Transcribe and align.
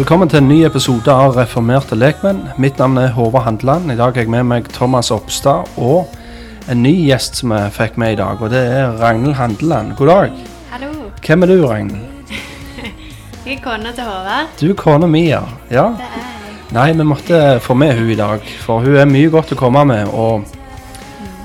Velkommen 0.00 0.30
til 0.32 0.38
en 0.40 0.46
ny 0.48 0.62
episode 0.64 1.12
av 1.12 1.34
Reformerte 1.36 1.92
lekmenn. 1.92 2.38
Mitt 2.56 2.78
navn 2.80 2.96
er 2.96 3.10
Håvard 3.12 3.42
Handeland. 3.44 3.90
I 3.92 3.96
dag 3.98 4.14
har 4.16 4.24
jeg 4.24 4.30
med 4.32 4.46
meg 4.48 4.68
Thomas 4.72 5.10
Oppstad 5.12 5.68
og 5.76 6.14
en 6.72 6.80
ny 6.80 6.94
gjest 7.04 7.36
som 7.42 7.52
jeg 7.52 7.74
fikk 7.76 7.98
med 8.00 8.14
i 8.14 8.16
dag. 8.16 8.40
Og 8.40 8.48
det 8.48 8.62
er 8.78 8.94
Ragnhild 8.96 9.36
Handeland. 9.36 9.90
God 9.98 10.08
dag. 10.08 10.38
Hallo. 10.70 10.88
Hvem 11.26 11.44
er 11.44 11.52
du, 11.52 11.66
Ragnhild? 11.66 12.32
Jeg 13.44 13.58
er 13.58 13.60
kona 13.66 13.92
til 13.92 14.08
Håvard. 14.08 14.56
Du 14.56 14.70
er 14.70 14.78
kona 14.80 15.10
mi, 15.10 15.26
ja. 15.26 15.42
ja. 15.68 15.84
Det 16.00 16.08
er 16.08 16.24
jeg. 16.24 16.56
Nei, 16.78 16.88
vi 16.96 17.08
måtte 17.12 17.42
få 17.60 17.76
med 17.76 17.92
hun 18.00 18.08
i 18.14 18.16
dag, 18.16 18.48
for 18.64 18.80
hun 18.80 18.96
er 18.96 19.12
mye 19.12 19.28
godt 19.36 19.52
å 19.52 19.60
komme 19.60 19.84
med. 19.92 20.08
Og 20.16 20.48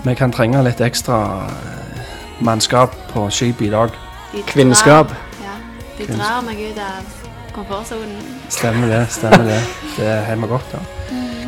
vi 0.07 0.15
kan 0.15 0.31
trenge 0.31 0.63
litt 0.63 0.79
ekstra 0.79 1.19
eh, 1.43 2.07
mannskap 2.39 2.95
på 3.11 3.27
skipet 3.27 3.67
i 3.67 3.75
dag. 3.75 4.01
Kvinneskap. 4.47 5.11
Ja, 5.43 5.59
de 5.99 6.11
drar 6.15 6.39
meg 6.47 6.63
ut 6.69 6.83
av 6.87 7.24
komfortsonen. 7.55 8.17
Stemmer 8.49 8.91
det. 8.91 9.01
stemmer 9.15 9.47
Det 9.47 9.59
Det 9.95 10.07
er 10.07 10.27
hjemme 10.27 10.47
godt, 10.51 10.75
ja. 10.75 10.83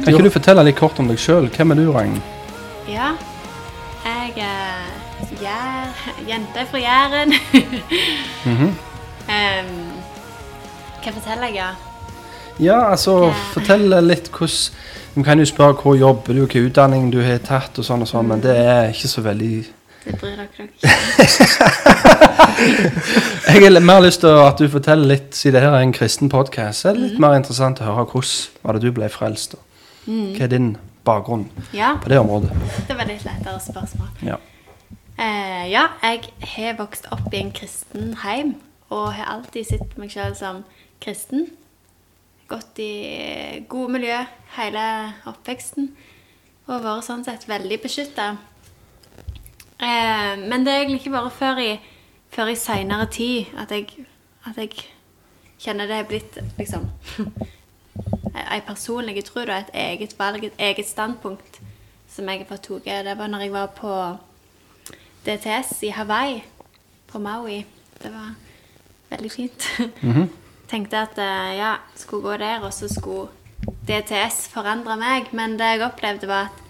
Kan 0.04 0.14
ikke 0.14 0.30
du 0.30 0.32
fortelle 0.32 0.64
litt 0.64 0.80
kort 0.80 1.00
om 1.04 1.10
deg 1.12 1.20
sjøl? 1.20 1.50
Hvem 1.52 1.74
er 1.74 1.82
du, 1.82 1.92
Ragnhild? 1.92 2.22
Ja. 2.88 3.12
Jeg 4.08 4.38
er 4.40 4.88
jær, 5.42 5.98
jente 6.28 6.66
fra 6.72 6.80
Jæren. 6.80 7.34
mm 8.46 8.56
-hmm. 8.58 8.72
um, 9.28 9.92
hva 11.04 11.12
forteller 11.12 11.48
jeg, 11.48 11.56
ja? 11.56 11.70
Ja, 12.60 12.92
altså, 12.92 13.34
fortell 13.54 14.04
litt 14.04 14.32
hvordan 14.32 14.72
Vi 15.16 15.24
kan 15.24 15.40
jo 15.40 15.46
spørre 15.46 15.74
hvor 15.74 15.96
jobber 15.96 16.34
du, 16.34 16.40
hvilken 16.40 16.66
utdanning 16.66 17.14
du 17.14 17.22
har 17.22 17.38
tatt, 17.38 17.80
og 17.80 17.86
sånn 17.86 18.02
og 18.02 18.08
sånn, 18.08 18.28
men 18.28 18.42
det 18.42 18.58
er 18.58 18.90
ikke 18.90 19.08
så 19.08 19.22
veldig 19.22 19.66
Det 20.08 20.16
bryr 20.22 20.36
dere 20.40 20.48
dere 20.56 20.68
ikke 20.68 20.88
Jeg 23.48 23.60
har 23.92 24.02
lyst 24.06 24.20
til 24.24 24.34
at 24.40 24.60
du 24.60 24.66
forteller 24.72 25.08
litt, 25.12 25.36
siden 25.36 25.56
det 25.58 25.64
her 25.66 25.74
er 25.76 25.84
en 25.84 25.92
kristen 25.96 26.30
podkast, 26.32 26.86
er 26.88 26.94
det 26.96 27.02
litt 27.04 27.20
mer 27.22 27.36
interessant 27.38 27.82
å 27.84 27.88
høre 27.90 28.06
hvordan 28.08 28.64
var 28.64 28.72
det 28.78 28.84
du 28.88 28.92
ble 28.96 29.10
frelst. 29.12 29.56
og 29.58 29.62
Hva 30.08 30.44
er 30.48 30.52
din 30.54 30.70
bakgrunn 31.08 31.46
Ja, 31.76 31.90
på 32.04 32.08
det 32.12 32.20
området? 32.22 32.52
det 32.88 32.96
var 32.98 33.06
litt 33.10 33.26
lettere 33.28 33.60
spørsmål. 33.64 34.10
Ja. 34.24 34.38
Eh, 35.18 35.66
ja, 35.72 35.86
jeg 36.04 36.20
har 36.56 36.78
vokst 36.80 37.06
opp 37.12 37.34
i 37.34 37.42
en 37.42 37.52
kristen 37.52 38.14
heim, 38.24 38.56
og 38.90 39.14
har 39.18 39.28
alltid 39.38 39.64
sett 39.68 39.98
meg 40.00 40.12
selv 40.14 40.36
som 40.40 40.64
kristen. 41.04 41.48
Gått 42.48 42.80
i 42.80 42.94
gode 43.68 43.92
miljø 43.98 44.22
hele 44.56 44.84
oppveksten, 45.28 45.90
og 46.68 46.84
vært 46.84 47.04
sånn 47.08 47.26
sett 47.28 47.48
veldig 47.50 47.82
beskytta. 47.84 48.26
Eh, 49.80 50.34
men 50.50 50.66
det 50.66 50.74
er 50.74 50.80
egentlig 50.82 51.00
ikke 51.02 51.16
bare 51.18 51.32
før 51.32 51.62
i, 51.62 51.72
før 52.34 52.52
i 52.52 52.56
seinere 52.56 53.06
tid 53.12 53.46
at 53.58 53.72
jeg, 53.72 54.08
at 54.46 54.58
jeg 54.58 54.72
kjenner 55.60 55.90
det 55.90 56.00
er 56.00 56.10
blitt 56.10 56.40
liksom 56.58 56.90
ei 58.54 58.62
personlig 58.66 59.24
tro, 59.26 59.44
da, 59.46 59.62
et 59.62 59.74
eget 59.74 60.16
valg, 60.20 60.44
et 60.44 60.60
eget 60.60 60.88
standpunkt 60.88 61.62
som 62.10 62.30
jeg 62.30 62.44
har 62.44 62.50
fått 62.50 62.70
tatt. 62.70 63.06
Det 63.06 63.18
var 63.18 63.30
når 63.30 63.46
jeg 63.46 63.54
var 63.54 63.72
på 63.78 63.94
DTS 65.28 65.84
i 65.84 65.94
Hawaii, 65.94 66.44
på 67.08 67.20
Maui. 67.20 67.66
Det 68.02 68.12
var 68.14 68.36
veldig 69.10 69.32
fint. 69.32 69.72
Mhm. 70.02 70.30
Tenkte 70.72 71.00
at 71.00 71.18
eh, 71.18 71.58
ja, 71.58 71.76
skulle 71.96 72.24
gå 72.24 72.38
der, 72.38 72.60
og 72.60 72.74
så 72.74 72.90
skulle 72.92 73.30
DTS 73.88 74.50
forandre 74.52 74.98
meg. 75.00 75.30
Men 75.32 75.56
det 75.60 75.70
jeg 75.78 75.86
opplevde, 75.86 76.28
var 76.28 76.50
at, 76.50 76.64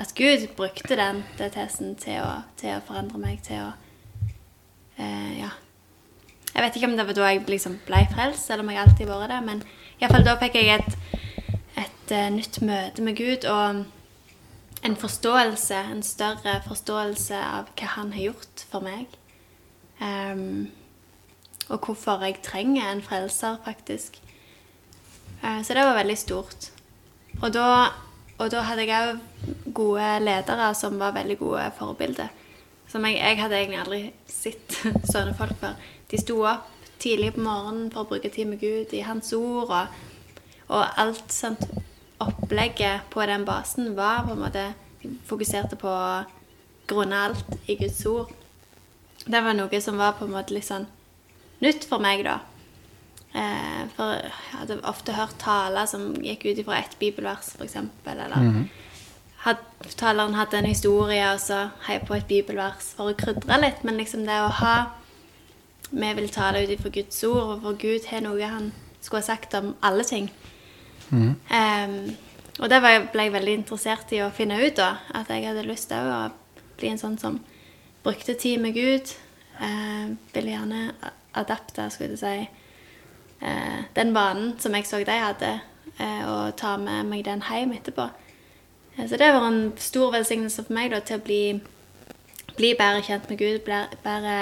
at 0.00 0.14
Gud 0.16 0.46
brukte 0.56 0.96
den 0.96 1.22
DTS-en 1.38 1.96
til 2.00 2.22
å, 2.24 2.40
til 2.60 2.72
å 2.76 2.84
forandre 2.86 3.20
meg, 3.20 3.42
til 3.46 3.66
å 3.66 3.72
eh, 4.98 5.40
Ja. 5.40 5.50
Jeg 6.50 6.64
vet 6.64 6.76
ikke 6.76 6.88
om 6.90 6.96
det 6.98 7.06
var 7.06 7.14
da 7.14 7.28
jeg 7.30 7.44
liksom 7.46 7.76
ble 7.86 8.00
frelst, 8.10 8.50
eller 8.50 8.64
om 8.64 8.70
jeg 8.72 8.80
alltid 8.82 9.06
har 9.06 9.20
vært 9.20 9.30
det, 9.30 9.40
men 9.46 9.60
iallfall 10.00 10.24
da 10.26 10.32
fikk 10.40 10.56
jeg 10.58 10.80
et, 10.80 10.96
et 11.78 12.10
uh, 12.10 12.26
nytt 12.34 12.58
møte 12.66 13.04
med 13.06 13.14
Gud 13.20 13.46
og 13.46 13.84
en 14.82 14.96
forståelse, 14.98 15.78
en 15.92 16.02
større 16.02 16.56
forståelse 16.66 17.38
av 17.38 17.70
hva 17.78 17.92
han 17.94 18.10
har 18.16 18.24
gjort 18.32 18.64
for 18.72 18.82
meg. 18.82 19.14
Um, 20.02 20.72
og 21.68 21.86
hvorfor 21.86 22.26
jeg 22.26 22.40
trenger 22.42 22.90
en 22.90 23.04
frelser, 23.06 23.60
faktisk. 23.64 24.18
Uh, 25.44 25.62
så 25.62 25.76
det 25.76 25.86
var 25.86 26.00
veldig 26.00 26.18
stort. 26.18 26.72
Og 27.40 27.52
da, 27.54 27.92
og 28.40 28.48
da 28.52 28.64
hadde 28.64 28.86
jeg 28.88 29.14
òg 29.14 29.72
gode 29.76 30.06
ledere 30.24 30.70
som 30.74 30.96
var 31.00 31.12
veldig 31.16 31.36
gode 31.38 31.66
forbilder. 31.76 32.30
Som 32.88 33.04
jeg, 33.06 33.20
jeg 33.20 33.38
hadde 33.38 33.58
egentlig 33.58 33.80
aldri 33.82 34.02
sett 34.26 34.78
sånne 35.12 35.36
folk 35.38 35.56
før. 35.60 35.76
De 36.10 36.20
sto 36.20 36.40
opp 36.48 36.68
tidlig 37.00 37.34
på 37.36 37.44
morgenen 37.44 37.90
for 37.92 38.04
å 38.04 38.10
bruke 38.10 38.32
tid 38.32 38.48
med 38.50 38.60
Gud 38.60 38.92
i 38.96 39.04
Hans 39.04 39.32
ord. 39.36 39.70
Og, 39.70 40.32
og 40.72 41.00
alt 41.04 41.32
sånt 41.34 41.68
opplegget 42.20 43.08
på 43.12 43.24
den 43.28 43.46
basen 43.48 43.94
var 43.96 44.24
på 44.26 44.34
en 44.34 44.42
måte 44.42 44.66
de 45.00 45.14
fokuserte 45.28 45.78
på 45.80 45.88
å 45.88 46.24
grunne 46.90 47.24
alt 47.28 47.56
i 47.70 47.78
Guds 47.80 48.02
ord. 48.08 48.32
Det 49.24 49.40
var 49.44 49.56
noe 49.56 49.80
som 49.84 50.00
var 50.00 50.16
på 50.18 50.26
en 50.26 50.34
måte 50.34 50.56
litt 50.56 50.68
sånn 50.68 50.88
nytt 51.60 51.84
for 51.88 52.02
meg, 52.02 52.24
da. 52.24 52.40
Eh, 53.34 53.82
for 53.94 54.16
jeg 54.18 54.32
hadde 54.56 54.80
ofte 54.90 55.14
hørt 55.14 55.36
taler 55.38 55.86
som 55.86 56.10
gikk 56.18 56.48
ut 56.48 56.62
ifra 56.62 56.80
ett 56.80 56.96
bibelvers, 56.98 57.52
f.eks. 57.54 57.76
Eller 58.10 58.64
had, 59.44 59.60
taleren 59.96 60.34
hadde 60.34 60.58
en 60.58 60.70
historie, 60.70 61.22
og 61.32 61.40
så 61.40 61.68
heiv 61.86 62.06
på 62.08 62.16
et 62.18 62.26
bibelvers 62.28 62.92
for 62.96 63.12
å 63.12 63.18
krydre 63.18 63.60
litt. 63.62 63.84
Men 63.86 64.00
liksom 64.00 64.26
det 64.28 64.40
å 64.44 64.54
ha 64.62 64.78
Vi 65.90 66.06
vil 66.14 66.28
tale 66.30 66.60
ut 66.62 66.70
ifra 66.70 66.90
Guds 66.94 67.24
ord, 67.26 67.38
og 67.38 67.62
for 67.64 67.78
Gud 67.82 68.04
har 68.06 68.20
noe 68.22 68.46
han 68.46 68.68
skulle 69.00 69.24
ha 69.24 69.26
sagt 69.26 69.56
om 69.58 69.72
alle 69.82 70.04
ting. 70.06 70.28
Em, 71.50 71.96
og 72.60 72.68
det 72.70 72.78
var, 72.84 73.08
ble 73.10 73.24
jeg 73.26 73.32
veldig 73.34 73.54
interessert 73.58 74.12
i 74.14 74.20
å 74.22 74.30
finne 74.30 74.60
ut, 74.60 74.76
da. 74.78 75.00
At 75.18 75.32
jeg 75.34 75.48
hadde 75.48 75.66
lyst 75.66 75.88
til 75.90 76.06
å 76.06 76.20
bli 76.78 76.92
en 76.92 77.00
sånn 77.00 77.18
som 77.18 77.40
brukte 78.04 78.36
tid 78.38 78.62
med 78.62 78.78
Gud. 78.78 79.10
Eh, 79.58 80.14
ville 80.34 80.54
gjerne 80.54 80.92
adapte, 81.34 81.90
skulle 81.90 82.14
jeg 82.14 82.22
si, 82.22 82.59
den 83.96 84.14
vanen 84.14 84.54
som 84.60 84.74
jeg 84.76 84.86
så 84.86 85.00
de 85.04 85.16
hadde, 85.16 85.52
eh, 85.98 86.22
og 86.28 86.56
ta 86.56 86.76
med 86.80 87.08
meg 87.08 87.24
den 87.24 87.42
hjem 87.48 87.72
etterpå. 87.76 88.08
Eh, 88.96 89.08
så 89.08 89.16
det 89.16 89.32
var 89.32 89.46
en 89.48 89.72
stor 89.76 90.12
velsignelse 90.12 90.64
for 90.66 90.76
meg 90.76 90.92
da, 90.92 91.00
til 91.00 91.20
å 91.20 91.24
bli, 91.24 91.42
bli 92.56 92.74
bedre 92.78 93.02
kjent 93.06 93.28
med 93.30 93.40
Gud, 93.40 93.62
bli 93.66 93.80
bedre 94.04 94.36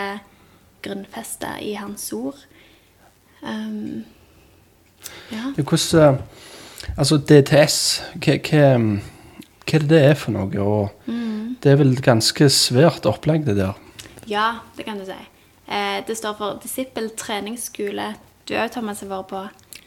grunnfesta 0.82 1.56
i 1.62 1.75
Hans 1.78 2.10
ord. 2.12 2.38
Um, 3.42 4.04
ja. 5.30 5.53
Hvordan 5.54 6.19
eh, 6.19 6.20
Altså, 6.97 7.19
DTS, 7.20 7.75
hva, 8.25 8.34
hva, 8.48 8.60
hva 9.69 9.76
er 9.76 9.82
det 9.82 9.88
det 9.91 9.98
er 10.00 10.15
for 10.16 10.32
noe? 10.32 10.62
Og 10.62 11.10
det 11.62 11.72
er 11.72 11.76
vel 11.78 11.92
et 11.92 12.03
ganske 12.03 12.48
svært 12.54 13.06
opplegg, 13.06 13.44
det 13.47 13.59
der. 13.59 13.76
Ja, 14.30 14.62
det 14.78 14.86
kan 14.86 14.98
du 14.98 15.04
si. 15.04 15.19
Eh, 15.69 15.98
det 16.06 16.16
står 16.16 16.38
for 16.38 16.60
Disippel 16.62 17.10
treningsskole. 17.19 18.15
Du 18.48 18.54
òg, 18.56 18.70
Thomas, 18.72 19.00
har 19.00 19.09
vært 19.12 19.28
på 19.28 19.42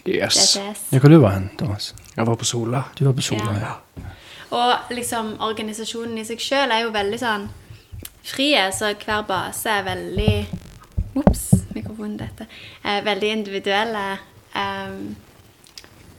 Yes. 0.07 0.55
DTS. 0.55 0.81
Ja, 0.93 0.99
hvor 0.99 1.09
du 1.09 1.17
var 1.21 1.29
hen, 1.35 1.49
Thomas? 1.57 1.93
Jeg 2.17 2.25
var 2.27 2.35
på 2.35 2.45
Sola. 2.45 2.83
Du 2.99 3.05
var 3.05 3.13
på 3.13 3.21
Sola, 3.21 3.53
Ja. 3.53 3.59
ja. 3.67 4.03
Og 4.51 4.91
liksom 4.95 5.35
organisasjonen 5.39 6.17
i 6.17 6.23
seg 6.27 6.39
sjøl 6.43 6.71
er 6.71 6.81
jo 6.83 6.89
veldig 6.91 7.19
sånn 7.21 7.45
frie, 8.23 8.63
så 8.75 8.93
hver 8.99 9.21
base 9.27 9.69
er 9.69 9.83
veldig 9.83 10.47
Ops, 11.15 11.51
mikrofonen 11.75 12.17
dette. 12.19 12.47
Er 12.85 13.01
veldig 13.03 13.31
individuelle. 13.31 14.17
Um, 14.55 15.15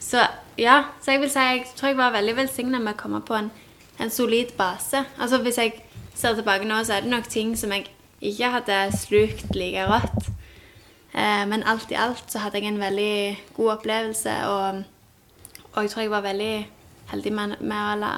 så 0.00 0.26
ja, 0.58 0.82
så 1.00 1.12
jeg 1.14 1.20
vil 1.20 1.30
si 1.30 1.38
jeg 1.38 1.64
tror 1.76 1.88
jeg 1.88 1.96
var 1.96 2.12
veldig 2.12 2.36
velsigna 2.36 2.78
med 2.78 2.94
å 2.94 3.00
komme 3.00 3.20
på 3.24 3.34
en, 3.38 3.50
en 3.98 4.10
solid 4.10 4.52
base. 4.58 5.04
Altså 5.18 5.38
Hvis 5.38 5.58
jeg 5.58 5.72
ser 6.14 6.34
tilbake 6.34 6.64
nå, 6.68 6.82
så 6.84 6.94
er 6.98 7.00
det 7.06 7.10
nok 7.10 7.28
ting 7.28 7.56
som 7.56 7.72
jeg 7.72 7.86
ikke 8.20 8.50
hadde 8.50 8.82
slukt 8.98 9.54
like 9.56 9.86
rått. 9.88 10.28
Eh, 11.12 11.44
men 11.48 11.64
alt 11.68 11.90
i 11.92 11.98
alt 12.00 12.24
så 12.32 12.40
hadde 12.42 12.60
jeg 12.60 12.72
en 12.72 12.80
veldig 12.80 13.38
god 13.56 13.72
opplevelse, 13.76 14.36
og, 14.48 14.84
og 15.72 15.82
jeg 15.82 15.90
tror 15.90 16.02
jeg 16.02 16.10
var 16.10 16.24
veldig 16.24 16.54
heldig 17.12 17.32
med, 17.36 17.56
med 17.60 18.04
å 18.06 18.12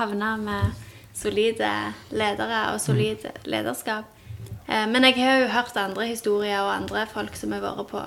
havne 0.00 0.30
med 0.42 0.86
solide 1.14 1.70
ledere 2.10 2.64
og 2.72 2.80
solid 2.82 3.28
lederskap. 3.44 4.08
Eh, 4.66 4.86
men 4.90 5.06
jeg 5.06 5.18
har 5.20 5.44
jo 5.44 5.52
hørt 5.54 5.78
andre 5.78 6.08
historier 6.10 6.62
og 6.64 6.74
andre 6.74 7.06
folk 7.10 7.36
som 7.38 7.54
har 7.54 7.62
vært 7.64 7.86
på 7.92 8.02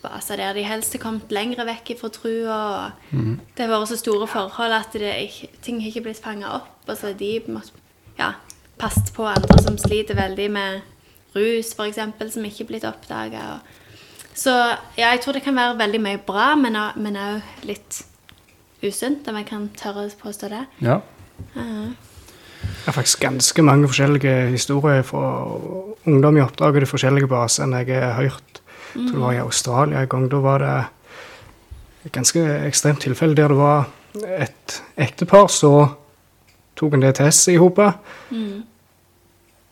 baser 0.00 0.40
der 0.40 0.54
de 0.56 0.64
helst 0.64 0.94
har 0.96 1.02
kommet 1.02 1.32
lenger 1.32 1.66
vekk 1.68 1.94
fra 2.00 2.08
trua. 2.12 2.60
Og 2.76 3.10
det 3.56 3.64
har 3.64 3.72
vært 3.72 3.90
så 3.92 3.98
store 4.00 4.28
forhold 4.30 4.76
at 4.76 4.96
det 4.96 5.16
ikke, 5.26 5.50
ting 5.62 5.82
har 5.82 5.92
ikke 5.92 6.06
blitt 6.08 6.22
fanga 6.24 6.54
opp. 6.60 6.72
Og 6.86 6.96
så 6.96 7.10
har 7.10 7.18
de 7.20 7.34
måtte, 7.48 7.76
ja, 8.18 8.32
passet 8.80 9.12
på 9.16 9.28
andre 9.28 9.60
som 9.62 9.76
sliter 9.78 10.16
veldig 10.16 10.48
med 10.50 10.80
rus, 11.34 11.72
f.eks., 11.76 12.34
som 12.34 12.44
ikke 12.44 12.64
er 12.64 12.68
blitt 12.68 12.86
oppdaga. 12.88 13.60
Så 14.34 14.52
ja, 14.96 15.10
jeg 15.10 15.20
tror 15.24 15.36
det 15.36 15.42
kan 15.44 15.56
være 15.56 15.78
veldig 15.78 16.00
mye 16.00 16.20
bra, 16.26 16.54
men 16.56 16.76
òg- 16.76 17.66
litt 17.66 18.02
usunt, 18.82 19.28
om 19.28 19.36
jeg 19.36 19.46
kan 19.46 19.68
tørre 19.76 20.06
å 20.06 20.14
påstå 20.22 20.48
det. 20.48 20.66
ja. 20.80 21.00
Uh. 21.56 21.90
Jeg 22.60 22.84
har 22.86 22.92
faktisk 22.92 23.20
ganske 23.20 23.62
mange 23.64 23.88
forskjellige 23.88 24.50
historier 24.52 25.02
fra 25.02 25.44
ungdom 26.06 26.36
i 26.36 26.42
oppdrag 26.44 26.76
og 26.76 26.80
de 26.84 26.88
forskjellige 26.88 27.28
basene 27.28 27.80
jeg 27.88 28.02
har 28.02 28.18
hørt. 28.20 28.60
Jeg 28.94 29.06
tror 29.06 29.16
det 29.16 29.22
var 29.22 29.32
i 29.32 29.40
Australia 29.40 30.02
en 30.02 30.08
gang. 30.08 30.26
Da 30.28 30.40
var 30.44 30.58
det 30.58 30.74
et 32.04 32.12
ganske 32.12 32.42
ekstremt 32.66 33.00
tilfelle 33.00 33.36
der 33.36 33.48
det 33.48 33.56
var 33.56 33.88
et 34.14 34.82
ektepar 34.98 35.48
så 35.52 35.72
tok 36.76 36.96
en 36.96 37.04
DTS 37.04 37.48
i 37.52 37.56
hopet. 37.60 37.94
Mm. 38.30 38.62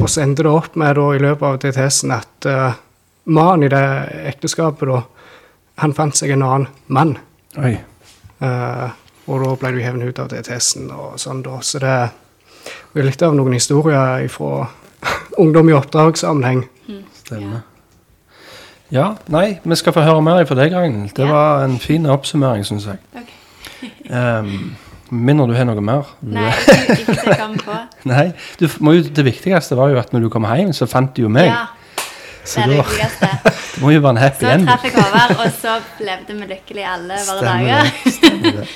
Og 0.09 0.13
så 0.15 0.23
endte 0.25 0.41
det 0.47 0.49
opp 0.49 0.73
med 0.81 0.95
da, 0.97 1.03
i 1.13 1.19
løpet 1.21 1.45
av 1.45 1.57
DTS-en 1.61 2.13
at 2.17 2.47
uh, 2.49 2.79
mannen 3.29 3.67
i 3.67 3.69
det 3.69 3.81
ekteskapet 4.31 4.89
da, 4.89 5.03
han 5.83 5.93
fant 5.93 6.17
seg 6.17 6.33
en 6.33 6.47
annen 6.47 6.65
mann. 6.89 7.11
Oi. 7.61 7.75
Eh, 8.41 8.87
og 9.29 9.43
da 9.45 9.51
ble 9.61 9.75
du 9.77 9.83
hevet 9.85 10.09
ut 10.09 10.23
av 10.25 10.31
DTS-en 10.33 10.89
og 10.97 11.19
sånn, 11.21 11.45
da. 11.45 11.59
Så 11.61 11.83
det 11.85 11.93
er 11.93 13.05
litt 13.05 13.23
av 13.23 13.37
noen 13.37 13.53
historier 13.59 14.25
fra 14.33 14.65
ungdom 15.45 15.69
i 15.69 15.77
oppdragssammenheng. 15.77 16.65
Stemmer. 17.21 17.61
Ja, 18.89 19.11
nei, 19.29 19.59
vi 19.61 19.77
skal 19.77 19.93
få 19.93 20.09
høre 20.09 20.25
mer 20.25 20.49
fra 20.49 20.57
deg, 20.57 20.73
Ragnhild. 20.73 21.13
Det 21.21 21.29
Ja. 21.29 21.33
var 21.37 21.65
en 21.69 21.77
fin 21.79 22.09
oppsummering, 22.09 22.65
syns 22.65 22.89
jeg. 22.89 23.05
Okay. 23.13 23.93
Um, 24.09 24.73
Mindre 25.11 25.47
du 25.49 25.55
har 25.57 25.65
noe 25.65 25.81
mer? 25.81 26.09
Nei, 26.21 26.51
ikke, 27.01 27.37
kom 27.39 27.55
på. 27.63 27.77
Nei, 28.11 28.27
du 28.61 28.67
må 28.85 28.93
jo, 28.99 29.07
Det 29.09 29.25
viktigste 29.25 29.79
var 29.79 29.93
jo 29.93 30.01
at 30.01 30.13
når 30.13 30.27
du 30.27 30.31
kom 30.33 30.45
hjem, 30.51 30.75
så 30.77 30.89
fant 30.91 31.15
du 31.17 31.23
jo 31.25 31.31
meg. 31.33 31.49
Ja, 31.49 31.65
det 32.45 32.65
er 32.65 32.73
det 32.73 32.81
viktigste. 32.83 33.31
det 33.75 33.85
må 33.85 33.95
jo 33.95 34.03
være 34.05 34.17
en 34.17 34.21
happy 34.25 34.45
Så 34.45 34.53
end. 34.53 34.69
traff 34.69 34.85
jeg 34.85 34.95
Håvard, 34.99 35.33
og 35.39 35.57
så 35.63 35.79
levde 36.05 36.37
vi 36.37 36.51
lykkelig 36.53 36.85
alle 36.89 37.23
våre 37.23 37.41
Stemmer 37.41 37.49
dager. 37.49 37.89
det. 38.05 38.13
Stemmer 38.19 38.61
det. 38.61 38.69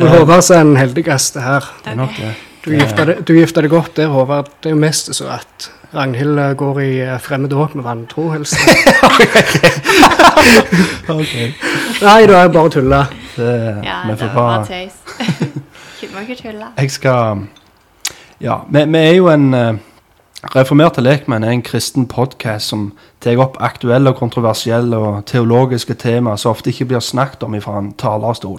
Og 0.00 0.08
Håvard 0.08 0.48
er 0.48 0.64
den 0.64 0.76
heldigste 0.80 1.44
her. 1.44 1.68
Det 1.84 1.92
er 1.92 2.00
nok 2.00 2.16
det. 2.16 2.32
Du 2.62 2.70
gifta 2.70 3.04
deg, 3.04 3.24
du 3.26 3.32
gifta 3.34 3.62
deg 3.64 3.72
godt 3.72 3.96
der, 3.98 4.12
Håvard. 4.14 4.52
Det 4.62 4.70
er 4.70 4.76
jo 4.76 4.80
mest 4.80 5.10
så 5.16 5.28
at 5.34 5.68
Ragnhild 5.92 6.38
eh, 6.40 6.52
går 6.56 6.78
i 6.80 6.92
eh, 7.04 7.18
fremmed 7.20 7.52
åk 7.52 7.74
med 7.76 7.84
vantro, 7.84 8.30
helst. 8.32 8.56
okay. 11.12 11.50
Nei, 12.00 12.22
da 12.24 12.38
er 12.38 12.46
jeg 12.46 12.54
bare 12.54 12.64
å 12.64 12.72
tulle. 12.72 13.00
Det, 13.36 13.80
Ja, 13.84 14.02
det 14.10 14.20
var 14.20 14.34
bare 14.34 14.66
tøys. 14.66 14.98
Kunne 16.00 16.12
man 16.14 16.28
ikke 16.28 16.42
tulle. 16.42 16.66
Jeg 16.78 16.90
skal 16.90 17.46
Ja, 18.40 18.56
vi, 18.68 18.84
vi 18.84 18.98
er 18.98 19.14
jo 19.14 19.28
en 19.30 19.54
eh, 19.54 19.74
Reformerte 20.50 20.98
lekmenn 21.00 21.44
er 21.46 21.54
en 21.54 21.62
kristen 21.62 22.08
podkast 22.10 22.72
som 22.72 22.88
tar 23.22 23.38
opp 23.38 23.60
aktuelle 23.62 24.10
og 24.10 24.18
kontroversielle 24.18 24.98
og 24.98 25.20
teologiske 25.30 25.94
temaer 25.94 26.40
som 26.40 26.50
ofte 26.50 26.72
ikke 26.72 26.88
blir 26.90 27.04
snakket 27.04 27.44
om 27.46 27.54
fra 27.62 27.76
en 27.78 27.92
talerstol. 27.94 28.58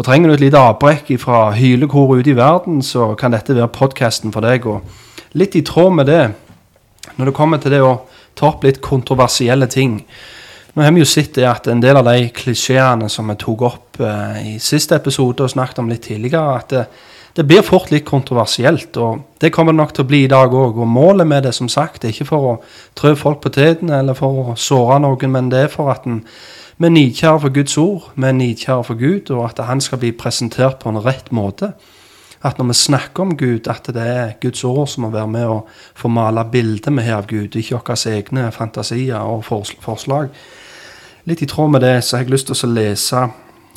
Og 0.00 0.06
Trenger 0.06 0.30
du 0.30 0.34
et 0.38 0.44
lite 0.46 0.56
avbrekk 0.56 1.10
fra 1.20 1.50
hylekor 1.52 2.14
ute 2.16 2.32
i 2.32 2.36
verden, 2.38 2.80
så 2.80 3.12
kan 3.14 3.36
dette 3.36 3.52
være 3.52 3.68
podkasten 3.68 4.32
for 4.32 4.40
deg. 4.40 4.64
Og 4.64 4.80
litt 5.36 5.58
i 5.58 5.60
tråd 5.60 5.92
med 5.98 6.08
det, 6.08 6.22
når 7.18 7.28
det 7.28 7.36
kommer 7.36 7.60
til 7.60 7.76
det 7.76 7.82
å 7.84 7.98
ta 8.32 8.48
opp 8.48 8.64
litt 8.64 8.80
kontroversielle 8.80 9.68
ting 9.68 10.00
Nå 10.74 10.82
har 10.84 10.92
vi 10.94 11.02
jo 11.02 11.08
sett 11.08 11.34
det 11.34 11.46
at 11.50 11.66
en 11.70 11.80
del 11.82 11.98
av 11.98 12.06
de 12.06 12.28
klisjeene 12.34 13.08
som 13.10 13.30
vi 13.32 13.38
tok 13.40 13.64
opp 13.66 14.02
eh, 14.04 14.52
i 14.52 14.58
siste 14.62 14.94
episode 14.98 15.42
og 15.42 15.50
snakket 15.50 15.82
om 15.82 15.90
litt 15.90 16.04
tidligere, 16.06 16.60
at 16.60 16.70
det, 16.74 16.84
det 17.34 17.46
blir 17.48 17.66
fort 17.66 17.90
litt 17.90 18.06
kontroversielt. 18.06 18.94
Og 19.02 19.40
det 19.42 19.50
kommer 19.54 19.74
det 19.74 19.80
nok 19.82 19.96
til 19.96 20.06
å 20.06 20.10
bli 20.12 20.24
i 20.26 20.30
dag 20.30 20.54
òg. 20.54 20.78
Og 20.78 20.88
målet 20.88 21.26
med 21.26 21.48
det 21.48 21.56
som 21.58 21.68
sagt, 21.70 22.04
er 22.04 22.14
ikke 22.14 22.28
for 22.30 22.52
å 22.52 22.56
trø 22.98 23.16
folk 23.18 23.42
på 23.42 23.54
tærne 23.54 23.98
eller 23.98 24.18
for 24.18 24.54
å 24.54 24.56
såre 24.58 25.00
noen, 25.02 25.34
men 25.34 25.50
det 25.50 25.66
er 25.66 25.72
for 25.74 25.92
at 25.92 26.06
en 26.10 26.22
vi 26.80 26.88
er 26.88 26.94
nidkjære 26.94 27.40
for 27.42 27.52
Guds 27.52 27.74
ord, 27.76 28.04
vi 28.16 28.24
er 28.24 28.32
nidkjære 28.32 28.84
for 28.88 28.96
Gud, 28.96 29.30
og 29.36 29.42
at 29.50 29.58
han 29.68 29.82
skal 29.84 29.98
bli 30.00 30.14
presentert 30.16 30.78
på 30.80 30.88
en 30.88 31.02
rett 31.04 31.26
måte. 31.28 31.74
At 32.42 32.58
når 32.58 32.70
vi 32.70 32.74
snakker 32.74 33.22
om 33.22 33.36
Gud, 33.36 33.68
at 33.68 33.90
det 33.92 34.06
er 34.06 34.32
Guds 34.40 34.64
ord 34.64 34.88
som 34.88 35.04
må 35.04 35.10
være 35.12 35.28
med 35.28 35.48
å 35.48 35.58
formale 35.94 36.44
bildet 36.48 36.92
vi 36.96 37.04
har 37.04 37.20
av 37.20 37.28
Gud, 37.28 37.56
ikke 37.56 37.76
våre 37.76 38.14
egne 38.14 38.46
fantasier 38.52 39.20
og 39.20 39.44
forslag. 39.44 40.30
Litt 41.28 41.42
i 41.44 41.46
tråd 41.46 41.74
med 41.74 41.84
det 41.84 41.98
så 42.04 42.16
har 42.16 42.24
jeg 42.24 42.32
lyst 42.32 42.48
til 42.48 42.56
å 42.64 42.72
lese 42.72 43.26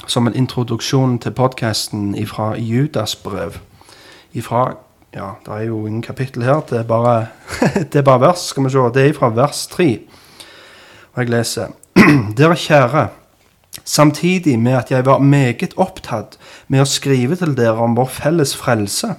som 0.07 0.27
en 0.27 0.35
introduksjon 0.35 1.17
til 1.19 1.35
podkasten 1.35 2.13
fra 2.27 2.53
Judas 2.57 3.15
brev. 3.15 3.59
Ifra 4.33 4.73
Ja, 5.13 5.35
det 5.45 5.51
er 5.53 5.67
jo 5.67 5.83
ingen 5.85 6.01
kapittel 6.01 6.41
her, 6.41 6.63
det 6.69 6.79
er 6.79 6.87
bare, 6.89 7.27
det 7.91 7.99
er 7.99 8.01
bare 8.01 8.21
vers. 8.21 8.47
Skal 8.49 8.63
vi 8.65 8.69
se. 8.73 8.85
Det 8.95 9.03
er 9.05 9.13
fra 9.13 9.29
vers 9.29 9.67
3. 9.69 9.85
Og 11.13 11.19
jeg 11.21 11.29
leser. 11.29 11.75
Dere 12.37 12.55
kjære, 12.57 13.03
samtidig 13.83 14.59
med 14.59 14.77
at 14.77 14.91
jeg 14.91 15.05
var 15.05 15.19
meget 15.19 15.75
opptatt 15.77 16.37
med 16.67 16.83
å 16.83 16.89
skrive 16.89 17.35
til 17.39 17.55
dere 17.57 17.83
om 17.83 17.95
vår 17.97 18.09
felles 18.11 18.55
frelse, 18.55 19.15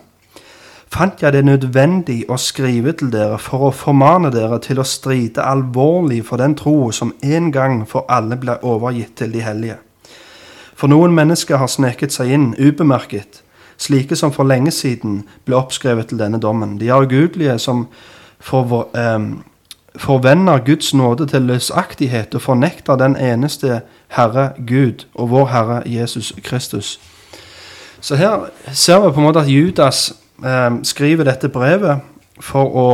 fant 0.94 1.22
jeg 1.22 1.34
det 1.34 1.44
nødvendig 1.44 2.20
å 2.30 2.38
skrive 2.38 2.92
til 2.94 3.10
dere 3.12 3.38
for 3.42 3.68
å 3.68 3.72
formane 3.74 4.30
dere 4.30 4.60
til 4.62 4.78
å 4.78 4.86
stride 4.86 5.42
alvorlig 5.42 6.22
for 6.28 6.38
den 6.38 6.54
tro 6.58 6.92
som 6.94 7.14
en 7.22 7.50
gang 7.52 7.82
for 7.88 8.06
alle 8.08 8.38
ble 8.38 8.60
overgitt 8.62 9.16
til 9.18 9.34
de 9.34 9.42
hellige. 9.42 9.80
For 10.74 10.90
noen 10.90 11.14
mennesker 11.14 11.58
har 11.58 11.70
sneket 11.70 12.14
seg 12.14 12.30
inn 12.34 12.52
ubemerket, 12.58 13.42
slike 13.78 14.16
som 14.18 14.32
for 14.34 14.46
lenge 14.46 14.70
siden 14.74 15.22
ble 15.46 15.58
oppskrevet 15.58 16.10
til 16.10 16.20
denne 16.22 16.40
dommen. 16.42 16.78
De 16.78 16.90
er 16.90 17.06
ugudelige 17.06 17.58
som 17.58 17.88
for, 18.38 18.88
eh, 18.94 19.18
forvender 19.96 20.64
Guds 20.64 20.94
nåde 20.94 21.26
til 21.26 21.42
løsaktighet 21.42 22.34
og 22.34 22.42
fornekter 22.42 22.96
den 22.96 23.16
eneste 23.16 23.82
Herre 24.14 24.50
Gud 24.66 25.06
og 25.14 25.30
vår 25.30 25.46
Herre 25.52 25.82
Jesus 25.86 26.32
Kristus. 26.44 26.98
Så 28.00 28.16
her 28.16 28.50
ser 28.72 29.00
vi 29.00 29.12
på 29.12 29.20
en 29.20 29.26
måte 29.26 29.40
at 29.40 29.50
Judas 29.50 30.12
eh, 30.44 30.70
skriver 30.82 31.24
dette 31.24 31.48
brevet 31.48 32.02
for 32.40 32.68
å 32.68 32.90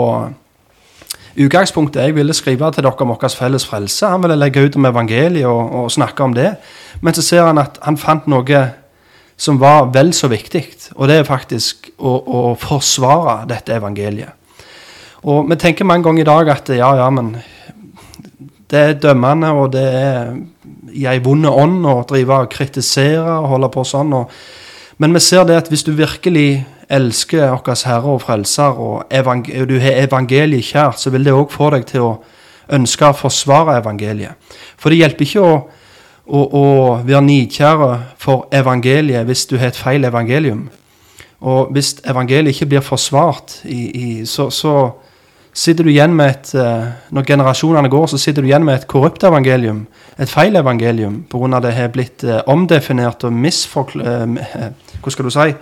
Utgangspunktet 1.40 2.02
jeg 2.02 2.14
ville 2.16 2.34
skrive 2.34 2.68
til 2.74 2.82
dere 2.84 3.04
om 3.04 3.12
vår 3.14 3.30
felles 3.38 3.64
frelse. 3.64 4.08
Han 4.10 4.22
ville 4.24 4.36
legge 4.36 4.64
ut 4.66 4.76
om 4.76 4.88
evangeliet 4.88 5.46
og, 5.46 5.84
og 5.84 5.92
snakke 5.94 6.24
om 6.26 6.34
det. 6.34 6.56
Men 7.00 7.14
så 7.14 7.22
ser 7.22 7.46
han 7.46 7.60
at 7.62 7.78
han 7.86 7.96
fant 7.96 8.26
noe 8.26 8.64
som 9.40 9.60
var 9.60 9.88
vel 9.94 10.10
så 10.12 10.28
viktig, 10.28 10.66
og 10.98 11.08
det 11.08 11.20
er 11.20 11.24
faktisk 11.24 11.88
å, 11.96 12.10
å 12.12 12.40
forsvare 12.60 13.46
dette 13.48 13.72
evangeliet. 13.78 14.36
Og 15.24 15.48
vi 15.48 15.56
tenker 15.60 15.88
mange 15.88 16.04
ganger 16.04 16.24
i 16.24 16.28
dag 16.28 16.50
at 16.52 16.68
ja, 16.76 16.90
ja, 16.98 17.06
men 17.12 17.32
det 18.70 18.82
er 18.82 18.98
dømmende, 19.00 19.54
og 19.56 19.72
det 19.72 19.86
er 19.86 20.34
i 20.92 21.06
ei 21.06 21.20
vond 21.22 21.46
ånd 21.46 21.86
og 21.86 22.06
drive 22.10 22.42
og 22.44 22.50
kritisere 22.52 23.38
og 23.40 23.48
holde 23.54 23.70
på 23.72 23.84
sånn. 23.86 24.12
Og, 24.16 24.30
men 25.00 25.14
vi 25.16 25.22
ser 25.24 25.46
det 25.48 25.58
at 25.60 25.70
hvis 25.72 25.86
du 25.86 25.92
virkelig 25.96 26.64
elsker 26.90 27.52
vår 27.54 27.84
Herre 27.86 28.14
og 28.16 28.22
Frelser, 28.24 28.78
og 28.78 29.04
evang 29.10 29.44
du 29.46 29.76
har 29.80 30.02
evangeliet 30.04 30.66
kjært, 30.72 30.98
så 30.98 31.10
vil 31.14 31.24
det 31.24 31.34
òg 31.34 31.52
få 31.54 31.70
deg 31.76 31.86
til 31.88 32.06
å 32.06 32.14
ønske 32.70 33.06
å 33.06 33.16
forsvare 33.16 33.78
evangeliet. 33.80 34.34
For 34.78 34.90
det 34.90 35.00
hjelper 35.00 35.26
ikke 35.26 35.44
å, 35.46 35.54
å, 36.26 36.40
å 36.40 36.64
være 37.06 37.22
nidkjære 37.26 37.90
for 38.20 38.48
evangeliet 38.54 39.26
hvis 39.28 39.46
du 39.50 39.56
har 39.58 39.72
et 39.72 39.78
feil 39.78 40.06
evangelium. 40.06 40.68
Og 41.40 41.70
hvis 41.74 41.96
evangeliet 42.04 42.54
ikke 42.54 42.68
blir 42.74 42.84
forsvart, 42.84 43.60
i, 43.64 43.80
i, 43.90 44.08
så, 44.28 44.50
så 44.52 44.74
sitter 45.52 45.84
du 45.84 45.90
igjen 45.90 46.14
med 46.16 46.30
et 46.30 46.54
eh, 46.54 46.88
Når 47.10 47.26
generasjonene 47.26 47.88
går, 47.90 48.06
så 48.06 48.18
sitter 48.18 48.42
du 48.42 48.48
igjen 48.48 48.64
med 48.64 48.74
et 48.78 48.86
korrupt 48.86 49.24
evangelium. 49.24 49.86
Et 50.18 50.30
feil 50.30 50.56
evangelium 50.56 51.24
pga. 51.30 51.60
det 51.60 51.74
har 51.74 51.88
blitt 51.88 52.24
eh, 52.24 52.42
omdefinert 52.46 53.24
og 53.24 53.32
misforklart 53.32 54.38
Hva 55.02 55.10
skal 55.10 55.24
du 55.24 55.30
si? 55.30 55.54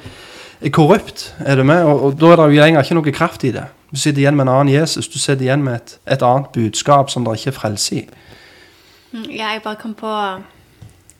korrupt, 0.75 1.35
er 1.47 1.57
du 1.57 1.63
med? 1.63 1.85
Og, 1.85 2.03
og 2.03 2.21
da 2.21 2.33
er 2.33 2.37
det 2.37 2.57
jo 2.57 2.81
ikke 2.81 2.95
noe 2.99 3.13
kraft 3.15 3.45
i 3.45 3.53
det. 3.55 3.65
Du 3.91 3.97
sitter 3.97 4.21
igjen 4.21 4.37
med 4.37 4.49
en 4.49 4.55
annen 4.57 4.75
Jesus. 4.75 5.09
Du 5.09 5.19
sitter 5.19 5.47
igjen 5.47 5.63
med 5.65 5.75
et, 5.79 5.99
et 6.07 6.23
annet 6.23 6.51
budskap 6.53 7.11
som 7.11 7.25
det 7.25 7.39
ikke 7.39 7.53
er 7.53 7.57
frelse 7.61 7.95
i. 7.95 8.09
Mm, 9.13 9.31
Ja, 9.31 9.53
jeg 9.55 9.63
bare 9.65 9.79
kom 9.81 9.95
på 9.95 10.11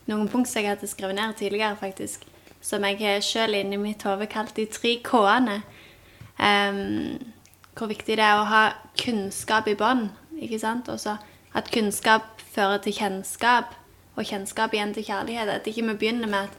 noen 0.09 0.27
punkt 0.27 0.49
som 0.49 0.61
jeg 0.61 0.69
hadde 0.73 0.87
skrevet 0.87 1.15
ned 1.15 1.33
tidligere, 1.39 1.77
faktisk. 1.79 2.27
Som 2.61 2.83
jeg 2.83 3.23
sjøl 3.23 3.55
inni 3.55 3.79
mitt 3.79 4.03
hode 4.03 4.27
kalt 4.29 4.55
de 4.57 4.65
tre 4.69 4.97
K-ene. 5.03 5.61
Ehm, 6.39 7.17
hvor 7.79 7.89
viktig 7.89 8.17
det 8.19 8.25
er 8.25 8.39
å 8.39 8.47
ha 8.49 8.63
kunnskap 8.99 9.67
i 9.71 9.77
bånn. 9.79 10.09
ikke 10.39 10.59
sant? 10.59 10.89
Også 10.91 11.15
at 11.55 11.71
kunnskap 11.73 12.41
fører 12.53 12.81
til 12.83 12.93
kjennskap, 12.93 13.75
og 14.19 14.27
kjennskap 14.27 14.73
igjen 14.75 14.93
til 14.93 15.05
kjærlighet. 15.07 15.49
At 15.49 15.67
ikke 15.67 15.85
vi 15.87 15.95
begynner 16.03 16.27
med 16.27 16.49
at 16.49 16.57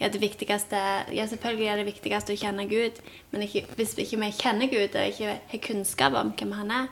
ja, 0.00 0.08
det 0.12 0.20
viktigste, 0.20 0.76
ja, 1.14 1.26
selvfølgelig 1.26 1.68
er 1.70 1.80
det 1.80 1.86
viktigste 1.86 2.34
å 2.34 2.40
kjenne 2.40 2.66
Gud, 2.68 2.98
men 3.30 3.46
ikke, 3.46 3.62
hvis 3.78 3.94
ikke 3.96 4.18
vi 4.20 4.30
kjenner 4.36 4.68
Gud 4.68 4.92
og 4.98 5.06
ikke 5.08 5.38
har 5.52 5.62
kunnskap 5.64 6.18
om 6.20 6.34
hvem 6.36 6.52
han 6.58 6.72
er, 6.82 6.90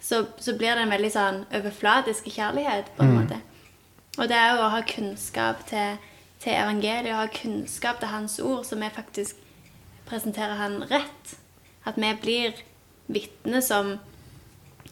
så, 0.00 0.26
så 0.36 0.52
blir 0.58 0.76
det 0.76 0.84
en 0.84 0.92
veldig 0.92 1.12
sånn 1.14 1.40
overflatisk 1.56 2.28
kjærlighet, 2.34 2.92
på 2.98 3.06
en 3.06 3.16
måte. 3.16 3.40
Og 4.18 4.28
det 4.28 4.36
er 4.36 4.52
jo 4.52 4.66
å 4.66 4.70
ha 4.74 4.82
kunnskap 4.86 5.64
til, 5.70 5.96
til 6.42 6.54
evangeliet, 6.58 7.14
å 7.14 7.22
ha 7.22 7.32
kunnskap 7.32 8.02
til 8.02 8.12
hans 8.12 8.36
ord, 8.44 8.66
så 8.66 8.76
vi 8.76 8.90
faktisk 8.92 9.40
presenterer 10.10 10.60
han 10.60 10.82
rett. 10.90 11.34
At 11.88 11.96
vi 11.96 12.12
blir 12.20 12.60
vitner 13.08 13.60
som, 13.64 13.94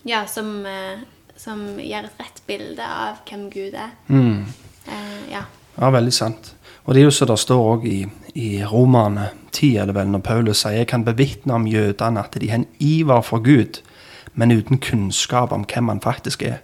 ja, 0.08 0.24
som, 0.26 0.66
eh, 0.66 1.04
som 1.36 1.64
gir 1.78 2.04
et 2.04 2.20
rett 2.20 2.42
bilde 2.48 2.84
av 2.84 3.22
hvem 3.28 3.48
Gud 3.52 3.76
er. 3.76 3.94
Eh, 4.10 5.32
ja. 5.32 5.46
Ja, 5.76 5.90
veldig 5.92 6.12
sant. 6.14 6.54
Og 6.86 6.94
det 6.94 7.02
er 7.02 7.08
jo 7.08 7.14
så 7.14 7.26
det 7.28 7.38
står 7.42 7.64
òg 7.72 7.86
i, 7.90 7.98
i 8.38 8.48
Romerne 8.64 9.30
10, 9.52 9.76
er 9.76 9.88
det 9.88 9.96
vel, 9.96 10.08
når 10.12 10.22
Paulus 10.24 10.62
sier 10.62 10.80
jeg 10.80 10.90
kan 10.92 11.04
bevitne 11.04 11.56
om 11.56 11.66
jødene 11.68 12.22
at 12.22 12.36
de 12.40 12.50
har 12.50 12.62
en 12.62 12.68
iver 12.78 13.24
for 13.26 13.42
Gud, 13.44 13.80
men 14.34 14.54
uten 14.54 14.78
kunnskap 14.78 15.52
om 15.52 15.64
hvem 15.66 15.88
han 15.88 16.00
faktisk 16.04 16.44
er. 16.46 16.60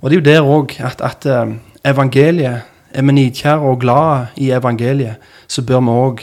Og 0.00 0.10
det 0.10 0.16
er 0.16 0.20
jo 0.20 0.26
der 0.30 0.48
òg 0.56 0.76
at, 0.84 1.02
at 1.04 1.26
eh, 1.26 1.56
evangeliet, 1.84 2.72
er 2.96 3.02
vi 3.02 3.12
nidkjære 3.12 3.60
og 3.60 3.80
glade 3.80 4.26
i 4.40 4.50
evangeliet, 4.56 5.20
så 5.48 5.62
bør 5.62 5.80
vi 5.84 5.96
òg 6.00 6.22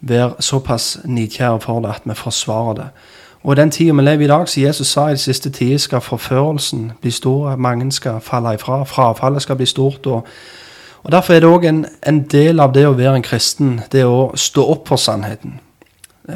være 0.00 0.42
såpass 0.42 0.98
nidkjære 1.04 1.60
for 1.62 1.80
det 1.80 1.94
at 1.94 2.04
vi 2.04 2.14
forsvarer 2.18 2.74
det. 2.74 2.88
Og 3.42 3.52
i 3.52 3.60
den 3.60 3.70
tida 3.70 3.92
vi 3.92 4.02
lever 4.02 4.24
i 4.24 4.30
dag, 4.30 4.48
som 4.48 4.62
Jesus 4.62 4.86
sa 4.86 5.08
i 5.08 5.16
de 5.16 5.18
siste 5.18 5.50
tider, 5.50 5.78
skal 5.78 6.00
forførelsen 6.00 6.92
bli 7.00 7.10
stor, 7.10 7.56
mange 7.56 7.92
skal 7.92 8.20
falle 8.20 8.54
ifra, 8.54 8.84
frafallet 8.84 9.42
skal 9.42 9.56
bli 9.56 9.66
stort. 9.66 10.06
og 10.06 10.26
og 11.02 11.12
Derfor 11.12 11.34
er 11.34 11.40
det 11.40 11.48
òg 11.50 11.64
en, 11.66 11.86
en, 12.06 12.20
del 12.30 12.60
av 12.62 12.74
det 12.74 12.86
å 12.86 12.94
være 12.94 13.16
en 13.18 13.24
kristen, 13.26 13.80
det 13.92 14.04
å 14.06 14.30
stå 14.38 14.62
opp 14.70 14.88
for 14.92 15.02
sannheten. 15.02 15.56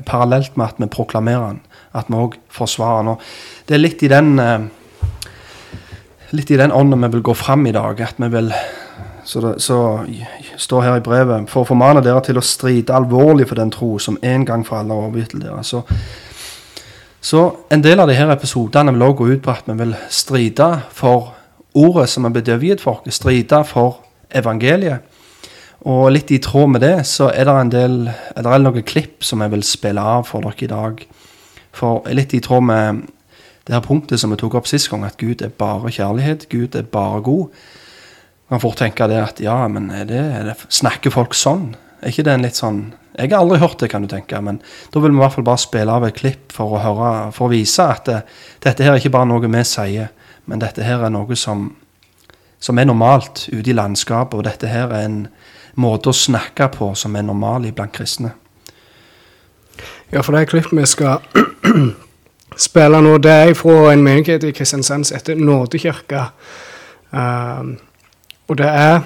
Parallelt 0.06 0.56
med 0.56 0.66
at 0.66 0.80
vi 0.82 0.88
proklamerer 0.90 1.52
den, 1.52 1.60
at 1.94 2.10
vi 2.10 2.18
òg 2.18 2.34
forsvarer 2.50 3.06
den. 3.06 3.20
Det 3.68 3.76
er 3.76 3.82
litt 3.84 4.02
i 4.02 4.10
den 4.10 4.40
eh, 4.42 4.66
litt 6.34 6.50
i 6.50 6.58
den 6.58 6.74
ånden 6.74 7.06
vi 7.06 7.12
vil 7.14 7.22
gå 7.30 7.34
fram 7.38 7.66
i 7.66 7.72
dag. 7.72 8.00
at 8.00 8.18
vi 8.18 8.28
vil 8.28 8.52
så, 9.24 9.40
det, 9.40 9.62
så 9.62 9.78
står 10.56 10.82
her 10.82 10.96
i 10.96 11.02
brevet 11.02 11.50
For 11.50 11.64
å 11.64 11.66
formane 11.66 12.02
dere 12.02 12.20
til 12.22 12.38
å 12.38 12.44
stride 12.46 12.94
alvorlig 12.94 13.48
for 13.48 13.58
den 13.58 13.70
tro 13.70 13.98
som 13.98 14.18
en 14.22 14.44
gang 14.46 14.66
for 14.66 14.78
alle 14.78 14.94
er 14.94 15.08
overgitt 15.08 15.34
dere. 15.38 15.62
Så, 15.62 15.82
så, 17.26 17.40
en 17.74 17.82
del 17.82 17.98
av 17.98 18.06
disse 18.06 18.26
episodene 18.30 18.92
vil 18.94 19.02
også 19.02 19.18
gå 19.18 19.28
ut 19.32 19.42
på 19.42 19.50
at 19.50 19.66
vi 19.66 19.74
vil 19.80 19.94
stride 20.14 20.68
for 20.94 21.32
ordet 21.74 22.06
som 22.12 22.26
er 22.26 22.34
blitt 22.36 22.50
overgitt 22.52 22.84
for 22.84 23.00
oss. 23.00 23.18
Stride 23.18 23.62
for 23.66 24.04
evangeliet. 24.30 25.02
Og 25.86 26.08
litt 26.14 26.30
i 26.34 26.38
tråd 26.42 26.70
med 26.74 26.84
det 26.86 26.94
så 27.06 27.28
er 27.30 27.48
det 27.48 27.54
en 27.56 27.72
del 27.72 27.96
er 28.10 28.46
det 28.46 28.60
noen 28.62 28.86
klipp 28.86 29.26
som 29.26 29.42
jeg 29.42 29.52
vil 29.52 29.64
spille 29.66 30.02
av 30.02 30.26
for 30.28 30.46
dere 30.46 30.66
i 30.66 30.70
dag. 30.70 31.02
For 31.76 32.06
litt 32.14 32.34
i 32.34 32.40
tråd 32.42 32.66
med 32.66 33.02
det 33.66 33.74
her 33.74 33.82
punktet 33.82 34.22
som 34.22 34.30
vi 34.30 34.38
tok 34.38 34.54
opp 34.60 34.70
sist 34.70 34.90
gang, 34.92 35.04
at 35.06 35.18
Gud 35.18 35.42
er 35.42 35.50
bare 35.50 35.90
kjærlighet, 35.90 36.46
Gud 36.52 36.78
er 36.78 36.86
bare 36.86 37.20
god. 37.26 37.48
Man 38.54 38.62
får 38.62 38.78
tenke 38.78 39.10
det 39.10 39.18
at 39.18 39.42
ja, 39.42 39.58
men 39.66 39.90
er 39.90 40.06
det, 40.06 40.22
er 40.22 40.46
det, 40.52 40.56
snakker 40.70 41.14
folk 41.14 41.34
sånn? 41.34 41.72
Er 41.98 42.14
ikke 42.14 42.28
det 42.28 42.36
en 42.36 42.46
litt 42.46 42.58
sånn 42.58 42.80
Jeg 43.16 43.32
har 43.32 43.40
aldri 43.40 43.58
hørt 43.62 43.80
det, 43.80 43.88
kan 43.90 44.04
du 44.04 44.10
tenke, 44.12 44.40
men 44.44 44.60
da 44.92 45.00
vil 45.00 45.14
vi 45.14 45.16
i 45.16 45.22
hvert 45.22 45.34
fall 45.38 45.46
bare 45.46 45.62
spille 45.62 45.92
av 45.92 46.04
et 46.04 46.18
klipp 46.18 46.52
for 46.52 46.76
å, 46.76 46.82
høre, 46.84 47.10
for 47.32 47.48
å 47.48 47.54
vise 47.54 47.84
at 47.84 48.04
det, 48.10 48.20
dette 48.64 48.84
her 48.84 48.92
er 48.92 49.00
ikke 49.00 49.14
bare 49.14 49.28
noe 49.30 49.48
vi 49.48 49.64
sier, 49.64 50.12
men 50.46 50.60
dette 50.60 50.84
her 50.84 51.06
er 51.06 51.14
noe 51.14 51.38
som 51.38 51.70
som 52.58 52.78
er 52.78 52.88
normalt 52.88 53.48
ute 53.52 53.70
i 53.70 53.76
landskapet. 53.76 54.38
Og 54.38 54.44
dette 54.46 54.70
her 54.70 54.90
er 54.90 55.06
en 55.06 55.20
måte 55.76 56.10
å 56.10 56.16
snakke 56.16 56.68
på 56.74 56.92
som 56.98 57.16
er 57.16 57.26
normal 57.26 57.68
blant 57.72 57.94
kristne. 57.94 58.32
Ja, 60.12 60.22
for 60.22 60.32
det 60.36 60.48
klippet 60.50 60.76
vi 60.78 60.86
skal 60.88 61.20
spille 62.66 63.02
nå, 63.02 63.16
det 63.18 63.32
er 63.32 63.52
fra 63.58 63.92
en 63.92 64.04
menighet 64.04 64.46
i 64.46 64.54
Kristiansand 64.56 65.08
som 65.08 65.18
heter 65.18 65.36
Nådekirka. 65.36 66.28
Um, 67.10 67.76
og 68.48 68.58
det 68.58 68.70
er 68.70 69.00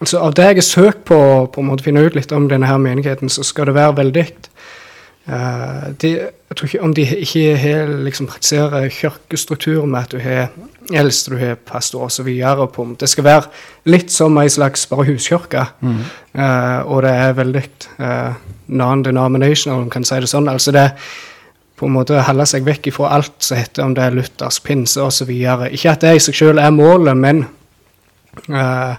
altså 0.00 0.18
Av 0.18 0.34
det 0.34 0.46
jeg 0.48 0.60
har 0.60 0.66
søkt 0.66 1.04
på, 1.04 1.20
på 1.52 1.62
måte 1.62 1.84
finne 1.84 2.02
ut 2.04 2.16
litt 2.16 2.32
om 2.32 2.48
denne 2.48 2.66
her 2.66 2.80
menigheten, 2.80 3.28
så 3.28 3.44
skal 3.46 3.70
det 3.70 3.78
være 3.78 3.96
veldig 4.00 4.26
Uh, 5.30 5.92
de, 6.00 6.08
jeg 6.48 6.56
tror 6.56 6.66
ikke 6.66 6.82
om 6.82 6.92
de 6.96 7.02
ikke 7.22 7.56
har, 7.60 7.90
liksom, 8.02 8.26
praktiserer 8.26 8.88
kirkestruktur 8.90 9.84
med 9.86 10.00
at 10.00 10.14
du 10.14 10.18
har 10.18 10.48
eldste, 10.96 11.34
du 11.34 11.38
har 11.38 11.54
pastor 11.54 12.08
osv. 12.08 12.26
Det 12.98 13.08
skal 13.08 13.24
være 13.24 13.90
litt 13.92 14.10
som 14.10 14.38
ei 14.40 14.48
slags 14.50 14.86
bare 14.90 15.06
huskirke. 15.12 15.66
Mm. 15.80 16.00
Uh, 16.34 16.80
og 16.86 17.02
det 17.04 17.12
er 17.14 17.36
veldig 17.38 17.64
uh, 18.00 18.40
non-denominational, 18.66 19.76
om 19.76 19.86
man 19.86 19.92
kan 19.92 20.08
si 20.08 20.18
det 20.18 20.32
sånn. 20.32 20.50
Altså 20.50 20.74
det 20.74 20.88
på 21.78 21.86
en 21.86 21.94
måte 21.94 22.18
holde 22.26 22.44
seg 22.48 22.66
vekk 22.66 22.90
fra 22.92 23.14
alt 23.16 23.36
som 23.44 23.60
heter 23.60 23.86
om 23.86 23.94
det 23.96 24.02
er 24.04 24.16
luthersk 24.16 24.66
pinse 24.66 25.00
osv. 25.04 25.30
Ikke 25.70 25.94
at 25.94 26.02
det 26.02 26.16
i 26.16 26.24
seg 26.26 26.36
selv 26.36 26.64
er 26.64 26.74
målet, 26.74 27.16
men 27.16 27.44
uh, 28.50 28.96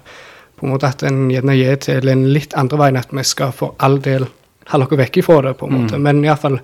på 0.61 0.67
en 0.67 0.75
måte 0.75 0.91
at 0.93 1.01
en 1.07 1.23
gjerne 1.33 1.57
gir 1.57 1.79
til 1.81 2.09
en 2.11 2.27
litt 2.29 2.53
andre 2.53 2.77
veien 2.77 2.99
at 3.01 3.09
vi 3.11 3.23
skal 3.25 3.53
for 3.55 3.73
all 3.81 3.97
del 4.05 4.27
holde 4.69 4.87
dere 4.91 4.99
vekk 5.01 5.17
ifra 5.23 5.39
det, 5.41 5.55
på 5.57 5.67
en 5.67 5.73
måte. 5.79 5.97
Mm. 5.97 6.03
Men 6.05 6.25
iallfall, 6.25 6.59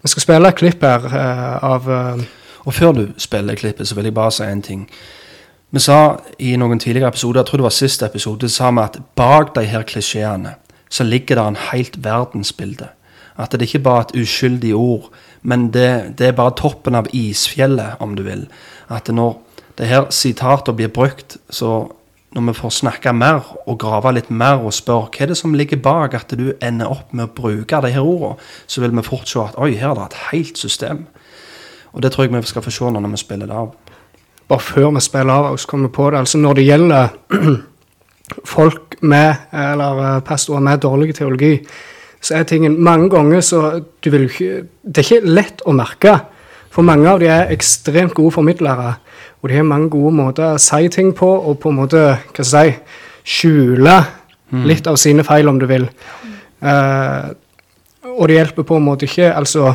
vi 0.00 0.10
skal 0.12 0.24
spille 0.24 0.52
et 0.52 0.60
klipp 0.60 0.84
her 0.86 1.08
uh, 1.10 1.56
av 1.74 1.88
uh, 1.90 2.28
Og 2.68 2.74
før 2.76 2.92
du 2.92 3.02
spiller 3.18 3.56
klippet, 3.56 3.88
så 3.88 3.96
vil 3.96 4.10
jeg 4.10 4.14
bare 4.14 4.32
si 4.36 4.44
en 4.44 4.62
ting. 4.62 4.84
Vi 5.72 5.80
sa 5.80 6.20
i 6.38 6.56
noen 6.60 6.78
tidligere 6.78 7.08
episoder, 7.08 7.40
jeg 7.40 7.48
tror 7.48 7.60
det 7.62 7.64
var 7.64 7.74
siste 7.74 8.06
episode, 8.06 8.48
sa 8.52 8.70
vi 8.70 8.82
at 8.84 8.98
bak 9.16 9.54
de 9.56 9.64
her 9.64 9.86
klisjeene 9.88 10.54
så 10.90 11.06
ligger 11.06 11.38
det 11.38 11.44
en 11.46 11.56
helt 11.70 11.96
verdensbilde. 12.04 12.88
At 13.38 13.52
det 13.52 13.62
ikke 13.62 13.82
bare 13.86 14.02
er 14.02 14.08
et 14.08 14.22
uskyldig 14.22 14.74
ord, 14.74 15.08
men 15.42 15.70
det, 15.72 16.18
det 16.18 16.26
er 16.26 16.36
bare 16.36 16.52
toppen 16.58 16.98
av 16.98 17.08
isfjellet, 17.16 17.96
om 18.00 18.12
du 18.18 18.22
vil. 18.26 18.44
At 18.90 19.08
når 19.08 19.38
det 19.78 19.88
her 19.88 20.10
sitatet 20.10 20.76
blir 20.76 20.92
brukt, 20.92 21.38
så 21.48 21.86
når 22.34 22.46
vi 22.46 22.52
får 22.60 22.72
snakke 22.76 23.12
mer 23.16 23.46
og 23.66 23.78
grave 23.82 24.12
litt 24.14 24.28
mer 24.30 24.62
og 24.62 24.74
spørre 24.74 25.08
hva 25.10 25.24
er 25.24 25.32
det 25.32 25.38
som 25.38 25.54
ligger 25.56 25.80
bak 25.82 26.14
at 26.14 26.34
du 26.38 26.52
ender 26.62 26.90
opp 26.92 27.10
med 27.10 27.26
å 27.26 27.34
bruke 27.34 27.80
de 27.82 27.90
her 27.90 28.06
ordene, 28.06 28.38
så 28.70 28.84
vil 28.84 28.94
vi 28.94 29.06
fort 29.06 29.28
se 29.28 29.40
at 29.42 29.58
oi, 29.58 29.72
her 29.74 29.90
er 29.90 29.98
det 29.98 30.06
et 30.10 30.20
helt 30.30 30.60
system. 30.60 31.06
Og 31.90 32.02
det 32.04 32.12
tror 32.14 32.28
jeg 32.28 32.34
vi 32.36 32.46
skal 32.46 32.62
få 32.62 32.70
se 32.70 32.90
når 32.94 33.10
vi 33.10 33.18
spiller 33.18 33.50
det 33.50 33.56
av. 33.56 33.72
Bare 34.50 34.62
før 34.62 34.92
vi 34.94 35.02
spiller 35.02 35.34
av, 35.34 35.56
så 35.58 35.70
kommer 35.70 35.90
vi 35.90 35.94
på 35.94 36.10
det. 36.10 36.22
Altså 36.22 36.38
når 36.38 36.58
det 36.58 36.66
gjelder 36.68 37.08
folk 38.54 38.96
med, 39.02 39.46
eller 39.52 40.02
eh, 40.04 40.20
pastorer 40.26 40.62
med 40.62 40.82
dårlig 40.86 41.14
teologi, 41.18 41.56
så 42.20 42.36
er 42.36 42.46
tingen 42.46 42.76
mange 42.84 43.08
ganger 43.10 43.40
så 43.40 43.60
du 43.80 44.10
vil 44.12 44.28
ikke 44.28 44.66
Det 44.82 45.00
er 45.00 45.06
ikke 45.06 45.34
lett 45.34 45.62
å 45.64 45.72
merke. 45.72 46.18
For 46.70 46.86
mange 46.86 47.08
av 47.10 47.18
de 47.22 47.28
er 47.30 47.50
ekstremt 47.50 48.14
gode 48.14 48.34
formidlere. 48.36 48.94
Og 49.40 49.50
de 49.50 49.56
har 49.58 49.66
mange 49.66 49.90
gode 49.90 50.12
måter 50.14 50.54
å 50.54 50.60
si 50.62 50.88
ting 50.92 51.12
på, 51.16 51.26
og 51.26 51.58
på 51.62 51.72
en 51.72 51.80
måte 51.80 52.00
hva 52.00 52.44
skal 52.44 52.68
jeg 52.68 52.74
si, 52.76 52.98
skjule 53.40 53.96
mm. 54.52 54.64
litt 54.68 54.88
av 54.90 54.98
sine 55.00 55.24
feil, 55.26 55.50
om 55.50 55.58
du 55.60 55.66
vil. 55.70 55.88
Uh, 56.60 57.32
og 58.14 58.28
det 58.28 58.36
hjelper 58.36 58.66
på 58.68 58.76
en 58.76 58.84
måte 58.84 59.06
ikke 59.08 59.30
altså 59.32 59.70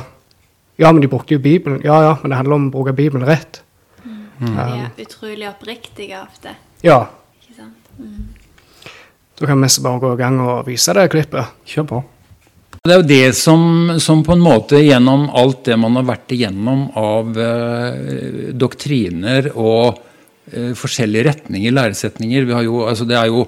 Ja, 0.78 0.92
men 0.92 1.00
de 1.02 1.08
brukte 1.08 1.38
jo 1.38 1.40
Bibelen. 1.40 1.80
Ja, 1.86 2.02
ja, 2.04 2.16
men 2.22 2.32
det 2.32 2.38
handler 2.38 2.58
om 2.58 2.66
å 2.68 2.72
bruke 2.74 2.92
Bibelen 2.94 3.24
rett. 3.24 3.62
Mm. 4.04 4.26
Um, 4.42 4.50
de 4.58 4.64
er 4.84 5.06
utrolig 5.06 5.48
oppriktige 5.48 6.20
ofte. 6.20 6.52
Ja. 6.84 7.06
Ikke 7.40 7.56
sant? 7.62 7.94
Mm. 7.96 8.92
Da 9.40 9.48
kan 9.48 9.64
vi 9.64 9.70
bare 9.84 10.02
gå 10.04 10.12
i 10.14 10.20
gang 10.20 10.42
og 10.44 10.68
vise 10.68 10.94
det 10.98 11.08
klippet. 11.16 11.56
Kjør 11.72 11.88
på. 11.94 12.02
Det 12.86 12.94
er 12.94 13.00
jo 13.00 13.10
det 13.10 13.34
som, 13.34 13.62
som, 13.98 14.20
på 14.22 14.36
en 14.36 14.44
måte 14.46 14.78
gjennom 14.78 15.24
alt 15.34 15.64
det 15.66 15.74
man 15.82 15.96
har 15.98 16.04
vært 16.06 16.36
igjennom 16.36 16.84
av 17.02 17.40
eh, 17.42 18.52
doktriner 18.54 19.48
og 19.56 19.98
eh, 20.52 20.76
forskjellige 20.78 21.26
retninger, 21.26 21.74
læresetninger 21.74 22.46
vi 22.46 22.54
har 22.54 22.68
jo, 22.68 22.84
altså 22.86 23.10
det 23.10 23.18
er 23.18 23.34
jo, 23.34 23.48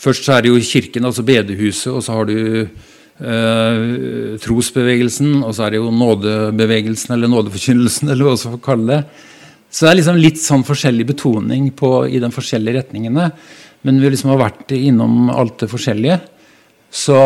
Først 0.00 0.24
så 0.24 0.32
er 0.36 0.46
det 0.46 0.52
jo 0.54 0.62
kirken, 0.64 1.04
altså 1.04 1.20
bedehuset, 1.28 1.90
og 1.92 2.00
så 2.00 2.14
har 2.14 2.30
du 2.30 2.38
eh, 2.62 4.38
trosbevegelsen, 4.40 5.42
og 5.42 5.50
så 5.52 5.66
er 5.66 5.74
det 5.74 5.82
jo 5.82 5.90
nådebevegelsen 5.92 7.12
eller 7.18 7.28
nådeforkynnelsen, 7.28 8.08
eller 8.08 8.24
hva 8.24 8.32
man 8.32 8.40
skal 8.40 8.62
kalle 8.64 8.94
det. 8.94 9.26
Så 9.68 9.84
det 9.84 9.90
er 9.90 9.98
liksom 9.98 10.22
litt 10.22 10.40
sånn 10.40 10.64
forskjellig 10.64 11.04
betoning 11.10 11.68
på, 11.76 12.06
i 12.08 12.22
de 12.22 12.32
forskjellige 12.32 12.78
retningene. 12.78 13.28
Men 13.84 14.00
vi 14.00 14.14
liksom 14.14 14.32
har 14.32 14.40
vært 14.46 14.72
innom 14.78 15.28
alt 15.34 15.58
det 15.66 15.68
forskjellige. 15.74 16.16
Så 16.90 17.18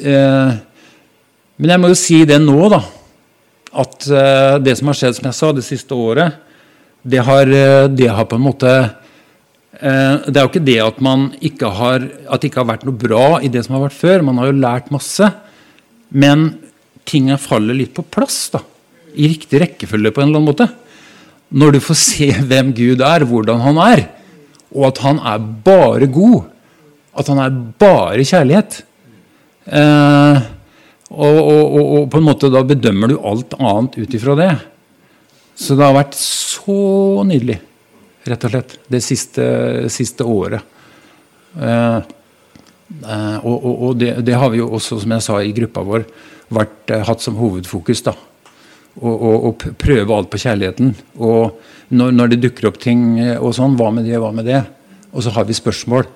Men 0.00 1.74
jeg 1.74 1.80
må 1.82 1.90
jo 1.90 1.98
si 1.98 2.22
det 2.28 2.38
nå, 2.40 2.56
da. 2.72 2.80
At 3.70 4.06
eh, 4.08 4.56
det 4.64 4.74
som 4.78 4.90
har 4.90 4.98
skjedd, 4.98 5.18
som 5.18 5.28
jeg 5.28 5.36
sa, 5.36 5.50
det 5.54 5.66
siste 5.66 5.94
året, 5.94 6.40
det 7.02 7.20
har, 7.26 7.50
eh, 7.52 7.86
det 7.92 8.08
har 8.10 8.26
på 8.28 8.36
en 8.36 8.44
måte 8.44 8.70
eh, 8.70 10.16
Det 10.26 10.34
er 10.34 10.42
jo 10.42 10.50
ikke 10.50 10.64
det 10.66 10.78
at, 10.82 10.98
ikke 11.46 11.70
har, 11.78 12.08
at 12.26 12.40
det 12.40 12.50
ikke 12.50 12.62
har 12.62 12.72
vært 12.72 12.86
noe 12.88 12.98
bra 13.04 13.26
i 13.44 13.52
det 13.52 13.62
som 13.66 13.76
har 13.76 13.86
vært 13.86 14.00
før. 14.00 14.26
Man 14.26 14.40
har 14.40 14.50
jo 14.50 14.58
lært 14.58 14.90
masse. 14.94 15.30
Men 16.10 16.50
tinga 17.06 17.38
faller 17.40 17.76
litt 17.78 17.94
på 17.94 18.04
plass. 18.08 18.50
da, 18.56 18.64
I 19.14 19.30
riktig 19.30 19.62
rekkefølge, 19.62 20.12
på 20.12 20.24
en 20.24 20.30
eller 20.30 20.40
annen 20.40 20.50
måte. 20.50 20.70
Når 21.50 21.76
du 21.76 21.80
får 21.82 21.98
se 21.98 22.30
hvem 22.46 22.72
Gud 22.74 23.02
er, 23.02 23.26
hvordan 23.26 23.62
han 23.62 23.78
er, 23.82 24.06
og 24.70 24.90
at 24.90 25.00
han 25.02 25.18
er 25.26 25.48
bare 25.66 26.06
god 26.10 26.46
at 27.20 27.26
han 27.26 27.40
er 27.42 27.56
bare 27.80 28.22
kjærlighet. 28.22 28.84
Eh, 29.70 30.42
og, 31.10 31.38
og, 31.38 31.62
og, 31.64 31.84
og, 31.84 32.04
på 32.10 32.20
en 32.20 32.26
måte 32.26 32.50
da 32.50 32.62
bedømmer 32.66 33.10
du 33.10 33.18
alt 33.26 33.54
annet 33.58 33.98
ut 33.98 34.14
ifra 34.18 34.36
det. 34.38 34.50
Så 35.58 35.76
det 35.76 35.84
har 35.84 35.96
vært 35.96 36.16
så 36.18 37.22
nydelig, 37.26 37.58
rett 38.30 38.46
og 38.46 38.54
slett, 38.54 38.76
det 38.90 39.02
siste, 39.04 39.44
siste 39.92 40.26
året. 40.26 40.64
Eh, 41.58 41.98
eh, 43.04 43.38
og, 43.44 43.92
det, 44.00 44.14
det, 44.26 44.38
har 44.38 44.52
vi 44.54 44.62
jo 44.62 44.70
også, 44.78 45.00
som 45.02 45.16
jeg 45.16 45.26
sa 45.26 45.38
i 45.42 45.54
gruppa 45.56 45.84
vår, 45.86 46.06
vært, 46.50 46.78
eh, 46.90 47.04
hatt 47.06 47.22
som 47.24 47.38
hovedfokus. 47.38 48.04
da. 48.06 48.16
Å 49.00 49.52
prøve 49.78 50.14
alt 50.14 50.30
på 50.32 50.40
kjærligheten. 50.42 50.94
Og 51.22 51.60
når, 51.94 52.14
når, 52.16 52.32
det 52.32 52.40
dukker 52.46 52.70
opp 52.70 52.80
ting 52.82 53.20
eh, 53.22 53.36
og 53.38 53.54
sånn, 53.56 53.76
hva 53.78 53.90
med 53.94 54.08
det, 54.08 54.18
hva 54.22 54.32
med 54.34 54.48
det? 54.50 54.62
Og 55.10 55.24
så 55.26 55.34
har 55.34 55.46
vi 55.46 55.56
spørsmål. 55.56 56.06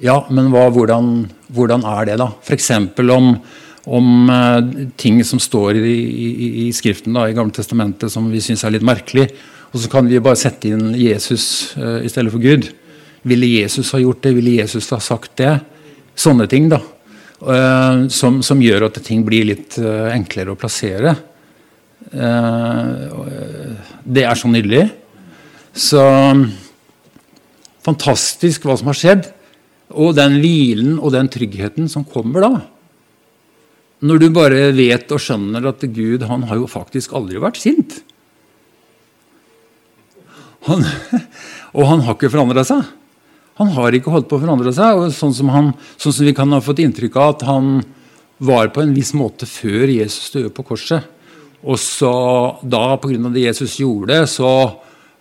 Ja, 0.00 0.14
men 0.32 0.46
hva, 0.48 0.62
hvordan, 0.72 1.26
hvordan, 1.52 1.82
er 1.84 2.06
det, 2.08 2.14
da? 2.22 2.30
F.eks. 2.40 2.70
om, 3.12 3.34
om 3.84 4.30
uh, 4.32 4.60
ting 5.00 5.18
som 5.28 5.40
står 5.42 5.76
i, 5.76 5.92
i, 5.92 6.48
i 6.64 6.68
Skriften 6.72 7.16
da, 7.16 7.26
i 7.28 7.34
Gamle 7.36 7.52
Testamentet 7.52 8.12
som 8.12 8.30
vi 8.32 8.40
syns 8.40 8.64
er 8.64 8.72
litt 8.72 8.86
merkelig. 8.86 9.26
Og 9.70 9.82
så 9.82 9.90
kan 9.92 10.08
vi 10.08 10.22
bare 10.24 10.40
sette 10.40 10.72
inn 10.72 10.94
Jesus 10.96 11.76
uh, 11.76 12.00
i 12.00 12.08
stedet 12.08 12.32
for 12.32 12.40
Gud. 12.40 12.70
Ville 13.28 13.60
Jesus 13.60 13.92
ha 13.92 14.00
gjort 14.00 14.24
det? 14.24 14.32
Ville 14.38 14.56
Jesus 14.62 14.88
ha 14.94 15.00
sagt 15.04 15.36
det? 15.42 15.58
Sånne 16.16 16.48
ting, 16.48 16.70
da. 16.72 16.80
Uh, 17.40 18.08
som, 18.12 18.40
som, 18.44 18.62
gjør 18.64 18.88
at 18.88 19.02
ting 19.04 19.20
blir 19.26 19.44
litt 19.50 19.76
uh, 19.84 20.08
enklere 20.14 20.54
å 20.54 20.60
plassere. 20.60 21.12
Det 22.10 24.22
er 24.24 24.38
så 24.40 24.48
nydelig. 24.48 24.86
Så 25.76 26.00
fantastisk 27.84 28.64
hva 28.64 28.78
som 28.80 28.88
har 28.88 28.98
skjedd. 28.98 29.28
Og 29.90 30.14
den 30.14 30.38
hvilen 30.42 30.98
og 30.98 31.14
den 31.14 31.30
tryggheten 31.32 31.88
som 31.90 32.06
kommer 32.06 32.46
da. 32.46 32.52
Når 34.06 34.20
du 34.22 34.28
bare 34.32 34.70
vet 34.72 35.10
og 35.12 35.20
skjønner 35.20 35.66
at 35.68 35.82
Gud 35.92 36.24
han 36.28 36.46
har 36.48 36.60
jo 36.60 36.70
faktisk 36.70 37.12
aldri 37.18 37.42
vært 37.42 37.60
sint. 37.60 37.98
Han, 40.68 40.84
og 41.76 41.86
han 41.88 42.04
har 42.06 42.16
ikke 42.16 42.32
forandra 42.32 42.64
seg. 42.66 42.84
Han 43.60 43.72
har 43.76 43.92
ikke 43.92 44.12
holdt 44.12 44.28
på 44.30 44.38
å 44.38 44.42
forandre 44.42 44.72
seg. 44.72 44.96
og 44.96 45.12
sånn 45.12 45.34
som, 45.36 45.50
han, 45.52 45.72
sånn 46.00 46.16
som 46.16 46.28
vi 46.28 46.36
kan 46.36 46.52
ha 46.54 46.62
fått 46.64 46.80
inntrykk 46.80 47.18
av 47.20 47.34
at 47.34 47.48
han 47.48 47.80
var 48.40 48.70
på 48.72 48.80
en 48.80 48.94
viss 48.96 49.12
måte 49.12 49.44
før 49.48 49.90
Jesus 49.92 50.32
døde 50.32 50.52
på 50.56 50.64
korset. 50.70 51.04
Og 51.60 51.76
så 51.76 52.12
da, 52.64 52.96
pga. 52.96 53.28
det 53.34 53.44
Jesus 53.44 53.76
gjorde, 53.82 54.22
så, 54.32 54.48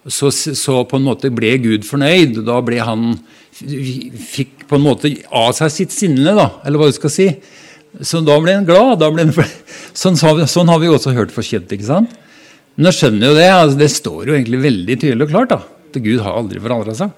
så, 0.08 0.32
så, 0.32 0.84
på 0.88 1.00
en 1.00 1.08
måte 1.08 1.32
ble 1.34 1.56
Gud 1.64 1.88
fornøyd. 1.88 2.42
Da 2.48 2.62
ble 2.66 2.82
han 2.84 3.12
Fikk 3.60 4.62
på 4.70 4.78
en 4.78 4.84
måte 4.86 5.10
av 5.36 5.50
seg 5.58 5.72
sitt 5.74 5.92
sinne, 5.92 6.32
da, 6.38 6.46
eller 6.64 6.80
hva 6.80 6.86
du 6.88 6.96
skal 6.96 7.12
si. 7.12 7.26
Så 8.06 8.22
da 8.24 8.38
ble 8.40 8.54
han 8.56 8.68
glad. 8.68 9.02
Ble 9.02 9.26
han, 9.26 9.34
sånn, 9.98 10.16
sånn, 10.16 10.72
har 10.72 10.80
vi 10.80 10.88
også 10.88 11.12
hørt 11.18 11.34
forkjent. 11.36 11.74
ikke 11.76 11.90
sant? 11.90 12.14
Men 12.78 12.88
jeg 12.88 13.00
skjønner 13.02 13.34
jo 13.34 13.36
det. 13.36 13.50
Altså, 13.52 13.80
det 13.82 13.90
står 13.92 14.30
jo 14.30 14.38
egentlig 14.38 14.62
veldig 14.64 14.98
tydelig 15.02 15.28
og 15.28 15.34
klart. 15.34 15.52
da, 15.52 15.60
at 15.90 16.00
Gud 16.06 16.24
har 16.24 16.38
aldri 16.40 16.62
forandra 16.64 16.96
seg. 16.96 17.12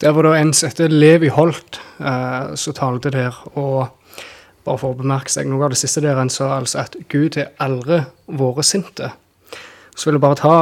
Det 0.00 0.12
var 0.16 0.28
da 0.28 0.34
en 0.36 0.52
heter 0.56 0.92
Levi 0.92 1.28
Holt, 1.28 1.80
eh, 2.00 2.52
så 2.56 2.72
talte 2.76 3.12
der, 3.12 3.36
og 3.52 3.88
bare 4.64 4.80
for 4.80 4.94
å 4.94 4.96
bemerke 4.96 5.32
seg 5.32 5.48
noe 5.48 5.66
av 5.66 5.74
det 5.74 5.80
siste 5.80 6.00
der, 6.04 6.16
en 6.20 6.32
sa 6.32 6.54
altså 6.56 6.80
at 6.84 6.96
Gud 7.12 7.36
er 7.40 7.52
aldri 7.60 8.02
vært 8.26 8.68
sinte. 8.68 9.10
Så 9.94 10.08
vil 10.08 10.18
jeg 10.18 10.24
bare 10.24 10.40
ta 10.40 10.56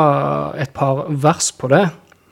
et 0.58 0.73
par 0.75 1.06
vers 1.08 1.52
på 1.52 1.70
det. 1.73 1.87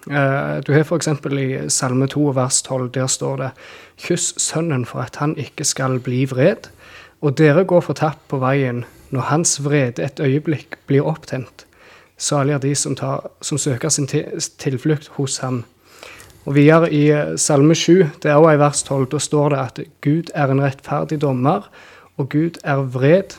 Eh, 0.06 0.56
du 0.66 0.72
har 0.72 0.84
f.eks. 0.84 1.08
i 1.08 1.46
Salme 1.68 2.06
2 2.06 2.30
vers 2.36 2.62
12, 2.62 2.90
der 2.94 3.06
står 3.06 3.36
det 3.42 3.50
Kyss 3.98 4.34
Sønnen 4.38 4.84
for 4.86 5.02
at 5.02 5.16
han 5.18 5.34
ikke 5.36 5.64
skal 5.66 5.98
bli 5.98 6.24
vred, 6.30 6.70
og 7.20 7.38
dere 7.38 7.64
går 7.64 7.82
fortapt 7.82 8.22
på 8.30 8.38
veien 8.38 8.84
når 9.10 9.30
hans 9.30 9.56
vrede 9.64 10.04
et 10.04 10.20
øyeblikk 10.20 10.78
blir 10.86 11.06
opptent. 11.06 11.66
Salig 12.16 12.54
er 12.54 12.62
de 12.62 12.74
som, 12.74 12.94
tar, 12.96 13.26
som 13.42 13.58
søker 13.58 13.90
sin 13.92 14.06
tilflukt 14.06 15.10
hos 15.18 15.38
ham. 15.42 15.64
Og 16.46 16.54
videre 16.54 16.92
i 16.94 17.08
eh, 17.10 17.34
Salme 17.36 17.74
7, 17.74 18.06
det 18.22 18.30
er 18.30 18.38
også 18.38 18.54
i 18.54 18.62
vers 18.62 18.82
12, 18.86 19.06
da 19.10 19.18
står 19.18 19.48
det 19.52 19.58
at 19.58 19.80
Gud 20.06 20.30
er 20.34 20.52
en 20.52 20.62
rettferdig 20.62 21.18
dommer, 21.20 21.66
og 22.16 22.30
Gud 22.30 22.60
er 22.64 22.86
vred 22.94 23.34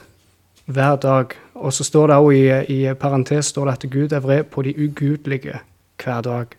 hver 0.67 0.99
dag. 0.99 1.31
Og 1.57 1.73
så 1.73 1.83
står 1.83 2.07
det 2.11 2.19
òg 2.21 2.31
i, 2.35 2.45
i 2.73 2.93
parentes 2.99 3.51
står 3.53 3.65
det 3.65 3.73
at 3.73 3.89
Gud 3.91 4.13
er 4.13 4.23
vred 4.23 4.49
på 4.53 4.61
de 4.65 4.75
ugudelige 4.77 5.59
hver 6.03 6.21
dag. 6.21 6.57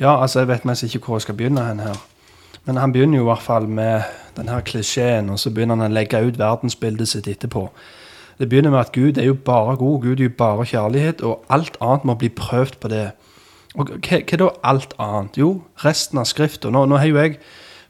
Ja, 0.00 0.22
altså 0.22 0.40
jeg 0.40 0.48
vet 0.48 0.64
mest 0.64 0.82
ikke 0.82 0.98
hvor 1.04 1.18
jeg 1.18 1.28
skal 1.28 1.36
begynne 1.36 1.64
hen 1.66 1.80
her. 1.84 1.96
Men 2.64 2.76
han 2.76 2.92
begynner 2.92 3.18
jo 3.18 3.24
i 3.24 3.30
hvert 3.30 3.44
fall 3.44 3.68
med 3.68 4.02
denne 4.36 4.60
klisjeen, 4.64 5.30
og 5.30 5.38
så 5.38 5.50
begynner 5.50 5.76
han 5.76 5.90
å 5.90 5.94
legge 5.94 6.20
ut 6.24 6.38
verdensbildet 6.38 7.08
sitt 7.08 7.28
etterpå. 7.28 7.66
Det 8.40 8.48
begynner 8.48 8.72
med 8.72 8.80
at 8.80 8.92
Gud 8.92 9.18
er 9.18 9.26
jo 9.28 9.34
bare 9.34 9.76
god, 9.76 10.00
Gud 10.02 10.20
er 10.20 10.30
jo 10.30 10.36
bare 10.38 10.64
kjærlighet, 10.64 11.20
og 11.20 11.44
alt 11.52 11.76
annet 11.80 12.06
må 12.08 12.14
bli 12.20 12.30
prøvd 12.32 12.78
på 12.80 12.88
det. 12.88 13.10
Og 13.74 13.90
hva, 13.90 14.20
hva 14.24 14.38
da 14.40 14.48
alt 14.64 14.94
annet? 14.98 15.36
Jo, 15.38 15.50
resten 15.84 16.18
av 16.18 16.28
Skrifta. 16.30 16.70
Nå, 16.72 16.86
nå, 16.88 16.96
har 16.96 17.10
jo 17.10 17.20
jeg 17.20 17.36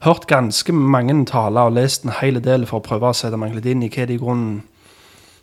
hørt 0.05 0.27
ganske 0.31 0.73
mange 0.73 1.15
taler 1.29 1.69
og 1.69 1.77
lest 1.77 2.07
en 2.07 2.15
hel 2.21 2.41
del 2.45 2.67
for 2.69 2.81
å 2.81 2.87
prøve 2.87 3.11
å 3.11 3.17
sette 3.17 3.39
meg 3.41 3.55
litt 3.57 3.69
inn 3.69 3.85
i 3.85 3.91
hva, 3.93 4.07
det 4.09 4.17
i 4.17 4.21
grunnen, 4.21 4.63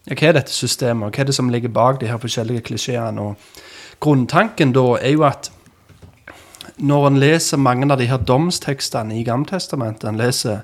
ja, 0.08 0.16
hva 0.16 0.32
er 0.32 0.40
dette 0.40 0.56
systemet, 0.56 1.08
og 1.08 1.14
hva 1.14 1.24
er 1.24 1.30
det 1.30 1.38
som 1.38 1.52
ligger 1.54 1.74
bak 1.74 2.02
de 2.02 2.10
her 2.10 2.22
forskjellige 2.22 2.66
klisjeene. 2.72 3.22
Og 3.22 4.02
grunntanken 4.04 4.74
da 4.74 4.88
er 4.98 5.14
jo 5.14 5.28
at 5.28 5.52
når 6.78 7.08
en 7.08 7.22
leser 7.22 7.62
mange 7.62 7.90
av 7.90 7.98
de 8.02 8.10
her 8.10 8.22
domstekstene 8.22 9.18
i 9.18 9.26
Gammeltestamentet, 9.26 10.10
en 10.10 10.20
leser 10.20 10.62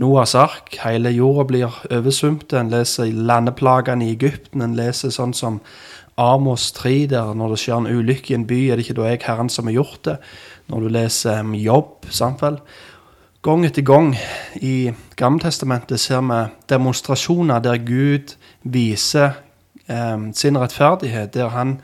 Noahs 0.00 0.32
ark, 0.34 0.72
hele 0.82 1.12
jorda 1.14 1.44
blir 1.46 1.74
oversvømt, 1.92 2.52
en 2.56 2.72
leser 2.72 3.12
landeplagene 3.14 4.08
i 4.08 4.14
Egypten, 4.16 4.64
en 4.64 4.74
leser 4.74 5.12
sånn 5.14 5.36
som 5.36 5.60
Amos 6.20 6.70
3, 6.74 6.94
der 7.12 7.34
når 7.36 7.54
det 7.54 7.60
skjer 7.62 7.76
en 7.80 7.90
ulykke 7.90 8.32
i 8.32 8.38
en 8.38 8.48
by, 8.48 8.58
er 8.70 8.78
det 8.78 8.86
ikke 8.86 8.98
da 8.98 9.06
jeg, 9.10 9.22
Herren, 9.26 9.50
som 9.50 9.70
har 9.70 9.76
gjort 9.76 10.00
det? 10.08 10.16
Når 10.72 10.82
du 10.82 10.92
leser 10.96 11.54
Jobb, 11.60 12.08
vel? 12.40 12.58
Gang 13.44 13.64
etter 13.66 13.84
gang 13.84 14.14
i 14.64 14.88
Gammeltestamentet 15.20 16.00
ser 16.00 16.22
vi 16.24 16.38
demonstrasjoner 16.72 17.60
der 17.60 17.76
Gud 17.76 18.30
viser 18.62 19.34
eh, 19.86 20.30
sin 20.32 20.56
rettferdighet, 20.56 21.34
der 21.34 21.50
han, 21.52 21.74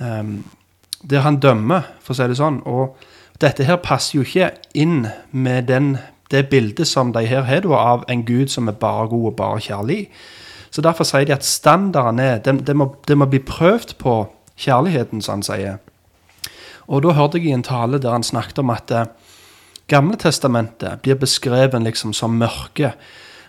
eh, 0.00 0.24
der 1.10 1.22
han 1.22 1.38
dømmer, 1.38 1.86
for 2.02 2.10
å 2.10 2.18
si 2.18 2.26
det 2.32 2.40
sånn. 2.40 2.58
Og 2.66 2.98
dette 3.38 3.68
her 3.68 3.78
passer 3.78 4.18
jo 4.18 4.26
ikke 4.26 4.50
inn 4.74 5.06
med 5.30 5.70
den, 5.70 5.92
det 6.30 6.48
bildet 6.50 6.90
som 6.90 7.14
de 7.14 7.22
her 7.22 7.46
har 7.46 7.70
av 7.70 8.02
en 8.10 8.26
Gud 8.26 8.50
som 8.50 8.66
er 8.66 8.74
bare 8.82 9.06
god 9.14 9.30
og 9.30 9.38
bare 9.38 9.62
kjærlig. 9.62 10.00
Så 10.74 10.82
Derfor 10.82 11.06
sier 11.06 11.26
de 11.26 11.38
at 11.38 11.46
standarden 11.46 12.18
er 12.18 12.42
det, 12.42 12.66
de 12.66 12.74
må, 12.74 12.90
de 13.06 13.14
må 13.14 13.30
bli 13.30 13.38
prøvd 13.38 13.94
på 14.02 14.24
kjærligheten, 14.58 15.22
som 15.22 15.38
han 15.38 15.46
sier. 15.46 15.78
Og 16.90 17.02
Da 17.02 17.14
hørte 17.14 17.38
jeg 17.38 17.46
i 17.46 17.54
en 17.54 17.62
tale 17.62 18.02
der 18.02 18.10
han 18.10 18.26
snakket 18.26 18.58
om 18.58 18.74
at 18.74 18.90
eh, 18.90 19.06
Gamle 19.90 20.16
testamentet 20.16 21.02
blir 21.02 21.18
beskrevet 21.18 21.82
liksom 21.82 22.12
som 22.14 22.36
mørke. 22.38 22.92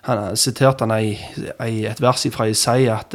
Han 0.08 0.38
siterte 0.38 0.88
han 0.88 0.96
i, 0.98 1.14
i 1.70 1.86
et 1.86 2.02
vers 2.02 2.26
fra 2.34 2.48
Isaiah 2.50 3.00
at 3.00 3.14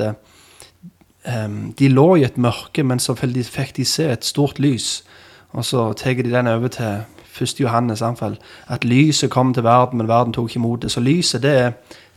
um, 1.27 1.75
de 1.79 1.89
lå 1.89 2.07
i 2.17 2.25
et 2.25 2.39
mørke, 2.39 2.85
men 2.87 3.03
så 3.03 3.17
fikk 3.19 3.75
de 3.77 3.85
se 3.85 4.07
et 4.13 4.25
stort 4.25 4.61
lys. 4.63 5.03
Og 5.51 5.65
så 5.65 5.93
tar 5.99 6.23
de 6.23 6.31
den 6.31 6.47
over 6.47 6.69
til 6.69 7.03
1. 7.41 7.61
Johannes, 7.61 8.03
anfall, 8.03 8.39
at 8.69 8.85
lyset 8.85 9.31
kom 9.31 9.55
til 9.55 9.65
verden, 9.65 9.99
men 9.99 10.09
verden 10.09 10.33
tok 10.33 10.51
ikke 10.51 10.63
imot 10.63 10.83
det. 10.83 10.91
Så 10.91 11.01
lyset 11.01 11.43
det 11.43 11.59
er 11.59 11.73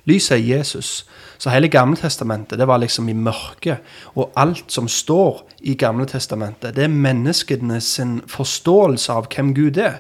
Lyset 0.10 0.38
er 0.38 0.58
Jesus. 0.58 1.06
Så 1.38 1.50
hele 1.50 1.68
Gammeltestamentet 1.68 2.60
det 2.60 2.68
var 2.68 2.80
liksom 2.82 3.10
i 3.10 3.14
mørket. 3.14 3.78
Og 4.16 4.32
alt 4.36 4.72
som 4.72 4.88
står 4.88 5.44
i 5.60 5.76
Gamletestamentet, 5.76 6.76
det 6.76 6.84
er 6.84 6.94
menneskene 6.94 7.82
sin 7.82 8.22
forståelse 8.28 9.14
av 9.14 9.28
hvem 9.30 9.54
Gud 9.56 9.78
er. 9.78 10.00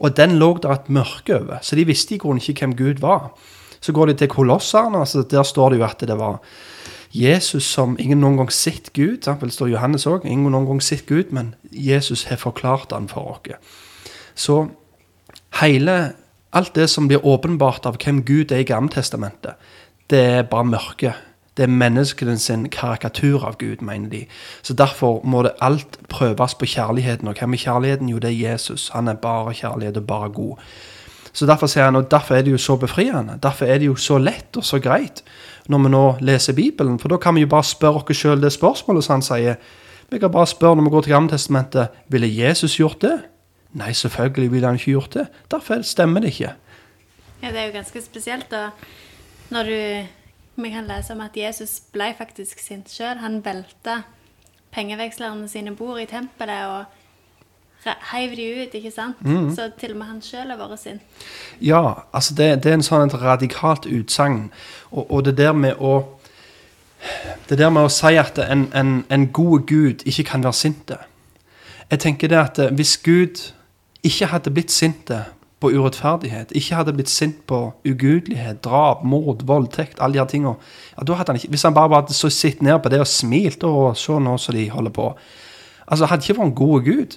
Og 0.00 0.16
den 0.16 0.38
lå 0.40 0.54
der 0.62 0.72
et 0.78 0.90
mørke 0.90 1.36
over, 1.36 1.60
så 1.62 1.76
de 1.76 1.84
visste 1.84 2.14
i 2.16 2.18
grunnen 2.18 2.40
ikke 2.40 2.66
hvem 2.66 2.76
Gud 2.76 3.02
var. 3.04 3.32
Så 3.80 3.92
går 3.92 4.10
de 4.10 4.14
til 4.20 4.28
Kolosserne, 4.28 4.98
altså 4.98 5.22
der 5.22 5.42
står 5.42 5.70
det 5.70 5.80
jo 5.80 5.84
at 5.84 6.00
det 6.00 6.18
var 6.18 6.40
Jesus 7.12 7.64
som 7.64 7.96
ingen 7.98 8.20
noen 8.20 8.36
gang 8.38 8.52
sett 8.52 8.92
Gud. 8.94 9.26
Det 9.26 9.52
står 9.52 9.72
Johannes 9.72 10.06
òg. 10.06 10.24
Ingen 10.24 10.52
noen 10.52 10.68
gang 10.68 10.82
sett 10.82 11.08
Gud, 11.08 11.32
men 11.34 11.54
Jesus 11.72 12.24
har 12.30 12.38
forklart 12.38 12.92
han 12.92 13.08
for 13.08 13.34
oss. 13.34 13.56
Så 14.34 14.68
hele 15.60 16.12
Alt 16.50 16.74
det 16.74 16.88
som 16.90 17.06
blir 17.06 17.22
åpenbart 17.22 17.84
av 17.86 17.98
hvem 18.02 18.24
Gud 18.26 18.50
er 18.50 18.64
i 18.64 18.66
Gammeltestamentet, 18.66 19.54
det 20.10 20.18
er 20.18 20.48
bare 20.50 20.66
mørke. 20.66 21.12
Det 21.60 21.66
er 21.68 21.72
menneskene 21.76 22.38
sin 22.40 22.62
karikatur 22.72 23.42
av 23.44 23.58
Gud, 23.60 23.82
mener 23.84 24.08
de. 24.08 24.22
Så 24.62 24.72
Derfor 24.72 25.20
må 25.24 25.42
det 25.44 25.50
alt 25.60 25.98
prøves 26.08 26.54
på 26.54 26.64
kjærligheten. 26.64 27.28
Og 27.28 27.36
hvem 27.36 27.52
er 27.52 27.60
kjærligheten? 27.60 28.08
Jo, 28.08 28.18
det 28.18 28.30
er 28.30 28.52
Jesus. 28.52 28.88
Han 28.94 29.08
er 29.08 29.18
bare 29.20 29.52
kjærlighet 29.54 29.96
og 29.96 30.06
bare 30.06 30.28
god. 30.28 30.56
Så 31.32 31.46
Derfor 31.46 31.66
sier 31.66 31.84
han, 31.84 31.96
og 31.96 32.10
derfor 32.10 32.34
er 32.34 32.42
det 32.42 32.52
jo 32.52 32.58
så 32.58 32.76
befriende. 32.76 33.36
Derfor 33.42 33.66
er 33.66 33.78
det 33.78 33.86
jo 33.86 33.96
så 33.96 34.16
lett 34.18 34.56
og 34.56 34.64
så 34.64 34.78
greit 34.80 35.20
når 35.68 35.78
vi 35.78 35.90
nå 35.92 36.04
leser 36.20 36.56
Bibelen. 36.56 36.98
For 36.98 37.08
da 37.08 37.16
kan 37.16 37.34
vi 37.34 37.44
jo 37.44 37.50
bare 37.52 37.64
spørre 37.64 38.00
oss 38.00 38.16
sjøl 38.16 38.40
det 38.40 38.52
spørsmålet 38.52 39.04
som 39.04 39.18
han 39.18 39.22
sier. 39.22 39.60
Vi 40.10 40.18
kan 40.18 40.32
bare 40.32 40.46
spørre 40.46 40.76
når 40.76 40.88
vi 40.88 40.90
går 40.90 41.02
til 41.02 41.12
Gammeltestamentet 41.12 41.88
ville 42.08 42.36
Jesus 42.36 42.76
gjort 42.76 43.02
det? 43.02 43.18
Nei, 43.72 43.92
selvfølgelig 43.92 44.52
ville 44.52 44.66
han 44.66 44.80
ikke 44.80 44.96
gjort 44.96 45.14
det. 45.14 45.26
Derfor 45.50 45.82
stemmer 45.82 46.20
det 46.20 46.32
ikke. 46.32 46.54
Ja, 47.42 47.48
Det 47.48 47.58
er 47.58 47.66
jo 47.66 47.72
ganske 47.72 48.02
spesielt 48.02 48.50
da, 48.50 48.70
når 49.50 49.62
du 49.62 50.06
Vi 50.62 50.70
kan 50.70 50.88
lese 50.88 51.12
om 51.12 51.20
at 51.24 51.36
Jesus 51.36 51.78
ble 51.92 52.12
faktisk 52.18 52.60
sint 52.60 52.90
sjøl. 52.92 53.20
Han 53.22 53.40
velta 53.44 54.02
pengevekslerne 54.74 55.48
sine 55.48 55.74
bord 55.76 56.00
i 56.00 56.06
tempelet 56.06 56.66
og 56.68 56.84
heiv 58.12 58.36
de 58.36 58.46
ut, 58.62 58.74
ikke 58.74 58.90
sant? 58.92 59.20
Mm. 59.24 59.54
Så 59.56 59.70
til 59.80 59.94
og 59.94 60.00
med 60.02 60.06
han 60.06 60.22
sjøl 60.22 60.52
har 60.52 60.60
vært 60.60 60.82
sint. 60.82 61.20
Ja, 61.60 62.04
altså 62.12 62.34
det, 62.34 62.62
det, 62.64 62.70
er 62.70 62.78
en 62.78 62.84
sånn 62.84 63.08
et 63.08 63.16
radikalt 63.22 63.88
utsagn. 63.88 64.50
Og, 64.90 65.06
og, 65.06 65.24
det 65.24 65.38
der 65.40 65.56
med 65.56 65.80
å 65.80 66.00
det 67.48 67.56
der 67.56 67.70
med 67.72 67.88
å 67.88 67.92
si 67.92 68.12
at 68.20 68.36
en, 68.44 68.66
en, 68.76 68.90
en 69.08 69.22
god 69.32 69.64
Gud 69.66 70.02
ikke 70.04 70.26
kan 70.34 70.42
være 70.44 70.58
sint 70.58 70.90
Jeg 70.92 72.00
tenker 72.04 72.28
det 72.28 72.38
at 72.38 72.60
hvis 72.76 72.98
Gud 73.00 73.40
ikke 74.04 74.28
hadde 74.28 74.52
blitt 74.52 74.70
sinte 74.70 75.22
på 75.60 75.70
urettferdighet, 75.74 76.54
ikke 76.56 76.78
hadde 76.78 76.94
blitt 76.96 77.12
sint 77.12 77.42
på 77.50 77.58
ugudelighet, 77.84 78.62
drap, 78.64 79.04
mord, 79.04 79.44
voldtekt, 79.46 79.98
alle 80.00 80.16
de 80.16 80.22
her 80.22 80.30
tingene 80.30 80.56
ja, 80.96 81.04
da 81.04 81.18
hadde 81.18 81.34
han 81.34 81.40
ikke, 81.40 81.52
Hvis 81.52 81.66
han 81.68 81.76
bare 81.76 81.94
hadde 82.00 82.16
sittet 82.16 82.62
ned 82.62 82.78
på 82.80 82.88
det 82.88 83.00
og 83.00 83.10
smilt 83.10 83.64
og 83.68 83.96
se 83.96 84.16
nå 84.16 84.36
som 84.40 84.56
de 84.56 84.70
holder 84.70 84.94
på 84.96 85.12
altså 85.86 86.06
Hadde 86.06 86.24
ikke 86.24 86.38
vært 86.38 86.46
en 86.46 86.54
god 86.54 86.84
Gud. 86.84 87.16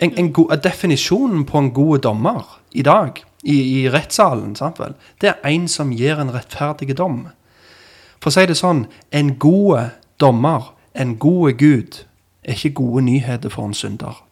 En, 0.00 0.12
en 0.18 0.32
go, 0.32 0.46
definisjonen 0.64 1.44
på 1.44 1.58
en 1.58 1.72
god 1.74 1.98
dommer 2.06 2.60
i 2.72 2.82
dag, 2.82 3.18
i, 3.42 3.56
i 3.82 3.88
rettssalen, 3.90 4.56
vel, 4.78 4.94
det 5.20 5.32
er 5.32 5.50
en 5.50 5.66
som 5.68 5.92
gir 5.92 6.20
en 6.20 6.32
rettferdig 6.34 6.96
dom. 6.96 7.26
For 8.22 8.30
å 8.30 8.34
si 8.34 8.46
det 8.48 8.56
sånn, 8.58 8.86
en 9.14 9.34
god 9.38 9.98
dommer, 10.20 10.72
en 10.94 11.16
god 11.18 11.58
Gud, 11.58 12.00
er 12.42 12.56
ikke 12.56 12.78
gode 12.80 13.04
nyheter 13.10 13.52
for 13.52 13.68
en 13.68 13.76
synder. 13.76 14.22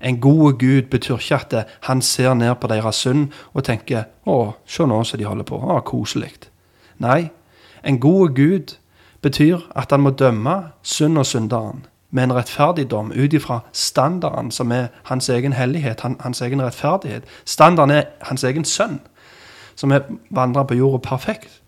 En 0.00 0.20
god 0.20 0.58
Gud 0.58 0.82
betyr 0.90 1.16
ikke 1.16 1.34
at 1.34 1.68
han 1.80 2.02
ser 2.02 2.34
ned 2.34 2.54
på 2.60 2.66
deres 2.66 2.96
synd 2.96 3.28
og 3.54 3.64
tenker 3.64 4.04
'Å, 4.26 4.54
se 4.66 4.86
nå 4.86 5.04
som 5.04 5.18
de 5.18 5.24
holder 5.24 5.44
på. 5.44 5.56
Å, 5.56 5.80
koselig'. 5.80 6.48
Nei, 6.98 7.30
en 7.84 7.98
god 7.98 8.34
Gud 8.34 8.76
betyr 9.22 9.58
at 9.76 9.90
han 9.90 10.00
må 10.00 10.10
dømme 10.10 10.72
synd 10.82 11.18
og 11.18 11.26
synderen 11.26 11.86
med 12.10 12.24
en 12.24 12.36
rettferdig 12.36 12.90
dom 12.90 13.12
ut 13.12 13.32
ifra 13.32 13.60
standarden 13.72 14.50
som 14.50 14.72
er 14.72 14.88
hans 15.10 15.28
egen 15.28 15.52
hellighet, 15.52 16.00
han, 16.00 16.16
hans 16.20 16.40
egen 16.42 16.62
rettferdighet. 16.62 17.24
Standarden 17.44 17.96
er 17.96 18.04
hans 18.20 18.44
egen 18.44 18.64
sønn, 18.64 19.00
som 19.74 19.92
er 19.92 20.06
vandra 20.30 20.62
på 20.62 20.74
jorda 20.74 21.02
perfekt. 21.08 21.60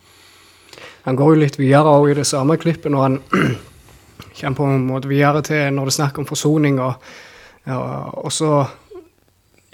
Han 1.04 1.16
går 1.16 1.34
jo 1.34 1.40
litt 1.40 1.58
videre 1.58 1.88
også 1.88 2.10
i 2.10 2.14
det 2.14 2.26
samme 2.26 2.56
klippet 2.56 2.92
når 2.92 3.02
han 3.02 3.18
kommer 4.40 4.56
på 4.56 4.64
en 4.68 4.86
måte 4.86 5.08
videre 5.08 5.42
til 5.42 5.72
når 5.74 5.88
det 5.88 5.94
er 5.94 5.98
snakk 5.98 6.18
om 6.18 6.26
forsoning. 6.28 6.80
Og, 6.80 6.94
ja, 7.68 7.78
og 8.16 8.33
så 8.33 8.66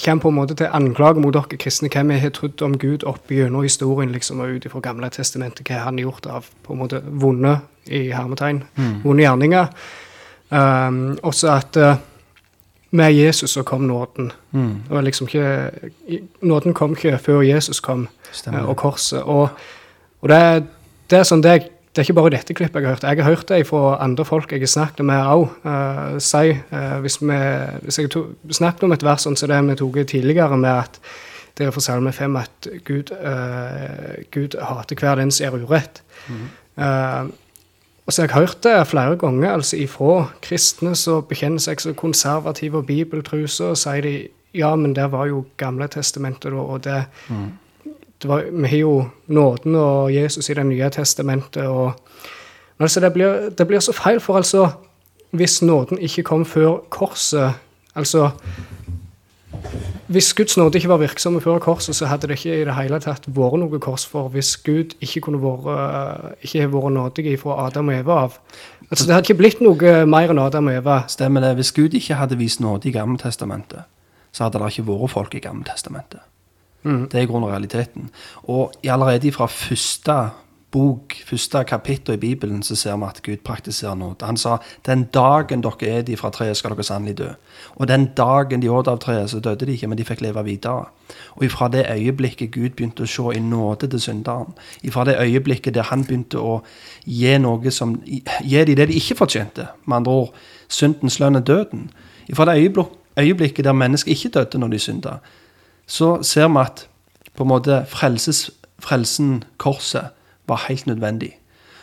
kommer 0.04 0.22
på 0.22 0.28
en 0.28 0.35
måte 0.35 0.54
til 0.59 0.72
anklage 0.74 1.22
mot 1.22 1.35
dere 1.35 1.59
kristne 1.61 1.88
hvem 1.92 2.11
vi 2.11 2.22
har 2.24 2.33
trodd 2.35 2.62
om 2.66 2.74
Gud 2.78 3.04
opp 3.07 3.30
gjennom 3.30 3.62
historien 3.62 4.11
liksom, 4.12 4.40
og 4.42 4.57
ut 4.57 4.66
ifra 4.66 4.83
Gamle 4.83 5.11
testamentet, 5.14 5.68
hva 5.68 5.85
han 5.85 6.00
har 6.00 6.09
gjort 6.09 6.26
av 6.26 6.48
på 6.64 6.74
en 6.74 6.83
måte 6.83 7.00
vonde 7.04 7.59
i 7.87 8.09
hermetegn, 8.11 8.64
mm. 8.74 8.96
vonde 9.04 9.22
gjerninger. 9.22 9.70
Um, 10.50 11.18
også 11.22 11.52
at 11.54 11.78
uh, 11.78 11.94
med 12.94 13.14
Jesus 13.14 13.50
så 13.50 13.62
kom 13.62 13.87
nåden. 13.87 14.33
Mm. 14.52 14.74
Det 14.88 14.96
var 14.96 15.07
liksom 15.07 15.28
ikke, 15.28 15.90
nåden 16.42 16.74
kom 16.74 16.92
ikke 16.98 17.18
før 17.18 17.42
Jesus 17.42 17.80
kom, 17.80 18.09
uh, 18.48 18.68
og 18.68 18.76
korset. 18.76 19.22
Og, 19.22 19.48
og 20.20 20.28
det, 20.28 20.66
det, 21.11 21.18
er 21.18 21.28
sånn 21.28 21.42
det, 21.42 21.61
det, 21.94 22.00
er 22.00 22.09
ikke 22.09 22.16
bare 22.18 22.33
dette 22.35 22.57
klippet 22.59 22.83
jeg 22.83 22.88
har 22.88 22.96
hørt. 22.96 23.04
Jeg 23.07 23.22
har 23.22 23.30
hørt 23.30 23.48
det 23.48 23.66
fra 23.68 23.83
andre 24.02 24.24
folk 24.26 24.52
jeg 24.52 24.64
har 24.64 24.72
snakket 24.72 25.07
med 25.07 25.28
òg. 25.30 25.44
Uh, 25.62 26.16
si, 26.18 26.57
uh, 26.72 26.98
hvis, 27.04 27.20
hvis, 27.22 27.98
jeg 27.98 28.11
to, 28.11 28.24
snakket 28.50 28.88
om 28.88 28.96
et 28.96 29.07
vers 29.07 29.26
sånn 29.26 29.38
som 29.38 29.52
det 29.52 29.61
vi 29.68 29.78
tok 29.78 30.00
tidligere, 30.11 30.59
med 30.59 30.72
at 30.74 30.98
det 31.54 31.68
er 31.68 31.70
fra 31.70 31.85
Salme 31.85 32.11
5 32.12 32.37
at 32.40 32.68
Gud, 32.85 33.14
uh, 33.14 34.18
Gud 34.35 34.59
hater 34.59 34.98
hver 34.98 35.22
den 35.22 35.30
som 35.30 35.46
gjør 35.46 35.68
urett. 35.68 36.02
Mm. 36.26 36.46
Uh, 36.83 37.30
og 38.04 38.12
så 38.12 38.22
har 38.22 38.28
jeg 38.28 38.37
hørt 38.37 38.64
det 38.66 38.88
flere 38.90 39.16
ganger 39.16 39.54
altså 39.54 39.78
ifra 39.80 40.26
kristne 40.44 40.92
som 40.98 41.24
bekjenner 41.28 41.62
seg 41.62 41.80
så 41.80 41.94
konservative 41.96 42.83
og 42.83 42.88
bibeltruse, 42.90 43.70
og 43.70 43.78
sier 43.80 44.04
de 44.04 44.16
ja, 44.54 44.74
men 44.78 44.94
det 44.94 45.07
var 45.11 45.26
jo 45.26 45.44
Gamle 45.59 45.88
testamentet, 45.90 46.52
og 46.52 46.85
det, 46.85 47.04
mm. 47.28 47.46
Var, 48.28 48.44
Vi 48.50 48.68
har 48.68 48.78
jo 48.78 49.04
nåden 49.26 49.74
og 49.74 50.14
Jesus 50.14 50.48
i 50.50 50.54
Det 50.54 50.66
nye 50.66 50.90
testamentet. 50.90 51.66
og 51.66 51.92
altså, 52.78 53.00
det 53.00 53.12
blir, 53.12 53.50
det 53.58 53.66
blir 53.66 53.80
så 53.80 53.92
feil, 53.92 54.20
for 54.20 54.37
altså 54.37 54.68
Hvis 55.30 55.62
nåden 55.62 55.98
ikke 55.98 56.22
kom 56.22 56.44
før 56.44 56.78
korset 56.90 57.52
Altså 57.94 58.30
hvis 60.06 60.34
Guds 60.34 60.56
nåde 60.56 60.78
ikke 60.78 60.88
var 60.88 60.96
virksom 61.00 61.40
før 61.40 61.58
korset, 61.58 61.96
så 61.96 62.06
hadde 62.06 62.26
det 62.28 62.37
ikke 62.38 62.60
i 62.60 62.64
det 62.64 62.74
hele 62.76 62.98
tatt 63.00 63.24
vært 63.26 63.56
noe 63.60 63.78
kors. 63.80 64.04
For 64.06 64.28
hvis 64.28 64.56
Gud 64.60 64.92
ikke 65.00 65.22
kunne 65.24 65.40
vært, 65.40 66.37
ikke 66.44 66.60
har 66.60 66.72
vært 66.74 66.92
nådig 66.92 67.38
fra 67.40 67.56
Adam 67.66 67.88
og 67.88 67.94
Eva 67.94 68.18
av 68.26 68.38
altså 68.90 69.06
Det 69.06 69.14
hadde 69.14 69.24
ikke 69.24 69.38
blitt 69.40 69.62
noe 69.64 70.04
mer 70.06 70.30
enn 70.30 70.38
Adam 70.38 70.68
og 70.68 70.76
Eva. 70.76 70.98
Stemmer 71.08 71.40
det. 71.40 71.54
Hvis 71.56 71.72
Gud 71.72 71.96
ikke 71.96 72.18
hadde 72.20 72.38
vist 72.38 72.60
nåde 72.60 72.88
i 72.88 72.92
Gammeltestamentet, 72.92 73.88
så 74.32 74.44
hadde 74.44 74.60
det 74.60 74.70
ikke 74.74 74.87
vært 74.92 75.14
folk 75.14 75.34
i 75.34 75.42
Gammeltestamentet. 75.42 76.20
Mm. 76.85 77.09
Det 77.09 77.18
er 77.18 77.27
i 77.27 77.29
grunnen 77.31 77.51
realiteten. 77.51 78.11
Og 78.42 78.73
allerede 78.85 79.33
fra 79.33 79.47
første 79.47 80.18
bok, 80.75 81.14
første 81.27 81.64
kapittel 81.64 82.14
i 82.14 82.16
Bibelen, 82.16 82.62
så 82.62 82.77
ser 82.77 82.97
vi 82.97 83.07
at 83.07 83.20
Gud 83.23 83.42
praktiserer 83.47 83.94
noe. 83.94 84.16
Han 84.23 84.37
sa 84.37 84.57
den 84.87 85.05
dagen 85.14 85.62
dere 85.62 85.90
er 85.90 86.03
de 86.03 86.16
fra 86.18 86.33
treet, 86.35 86.57
skal 86.59 86.75
dere 86.75 86.87
sannelig 86.87 87.14
dø. 87.18 87.29
Og 87.77 87.88
den 87.88 88.09
dagen 88.16 88.62
de 88.62 88.70
åt 88.70 88.90
av 88.90 88.99
treet, 88.99 89.31
så 89.31 89.38
døde 89.40 89.68
de 89.68 89.77
ikke, 89.77 89.87
men 89.88 89.99
de 89.99 90.07
fikk 90.09 90.25
leve 90.25 90.42
videre. 90.44 90.88
Og 91.37 91.44
ifra 91.47 91.68
det 91.70 91.85
øyeblikket 91.92 92.51
Gud 92.57 92.75
begynte 92.75 93.07
å 93.07 93.12
se 93.12 93.37
i 93.37 93.44
nåde 93.44 93.87
til 93.92 94.03
synderen, 94.03 94.57
ifra 94.83 95.07
det 95.07 95.14
øyeblikket 95.23 95.79
der 95.79 95.87
han 95.92 96.03
begynte 96.05 96.42
å 96.42 96.59
gi 97.07 97.38
noe 97.38 97.70
som 97.70 97.94
Gi 98.05 98.64
de 98.66 98.75
det 98.75 98.88
de 98.88 98.99
ikke 98.99 99.16
fortjente, 99.23 99.68
med 99.87 99.97
andre 99.97 100.12
ord 100.12 100.35
syndens 100.68 101.20
lønn 101.20 101.38
er 101.38 101.47
døden. 101.47 101.87
Ifra 102.29 102.51
det 102.51 102.75
øyeblikket 103.18 103.64
der 103.64 103.79
mennesker 103.79 104.11
ikke 104.11 104.35
døde 104.40 104.59
når 104.59 104.75
de 104.75 104.79
synda, 104.79 105.18
så 105.87 106.23
ser 106.23 106.49
vi 106.49 106.61
at 106.61 106.87
på 107.35 107.44
en 107.44 107.51
måte 107.51 107.85
frelses, 107.90 108.51
frelsen, 108.79 109.44
korset, 109.59 110.12
var 110.47 110.66
helt 110.68 110.87
nødvendig. 110.87 111.37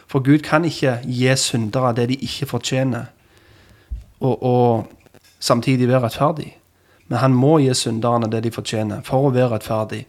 For 0.08 0.20
Gud 0.20 0.40
kan 0.40 0.66
ikke 0.66 1.00
gi 1.04 1.36
syndere 1.36 1.96
det 1.96 2.10
de 2.10 2.16
ikke 2.16 2.46
fortjener, 2.46 3.06
og, 4.20 4.44
og 4.44 4.88
samtidig 5.40 5.88
være 5.88 6.04
rettferdig. 6.04 6.58
Men 7.08 7.18
han 7.18 7.34
må 7.34 7.58
gi 7.60 7.74
synderne 7.74 8.32
det 8.32 8.44
de 8.44 8.52
fortjener, 8.52 9.02
for 9.04 9.28
å 9.28 9.34
være 9.36 9.56
rettferdig. 9.56 10.06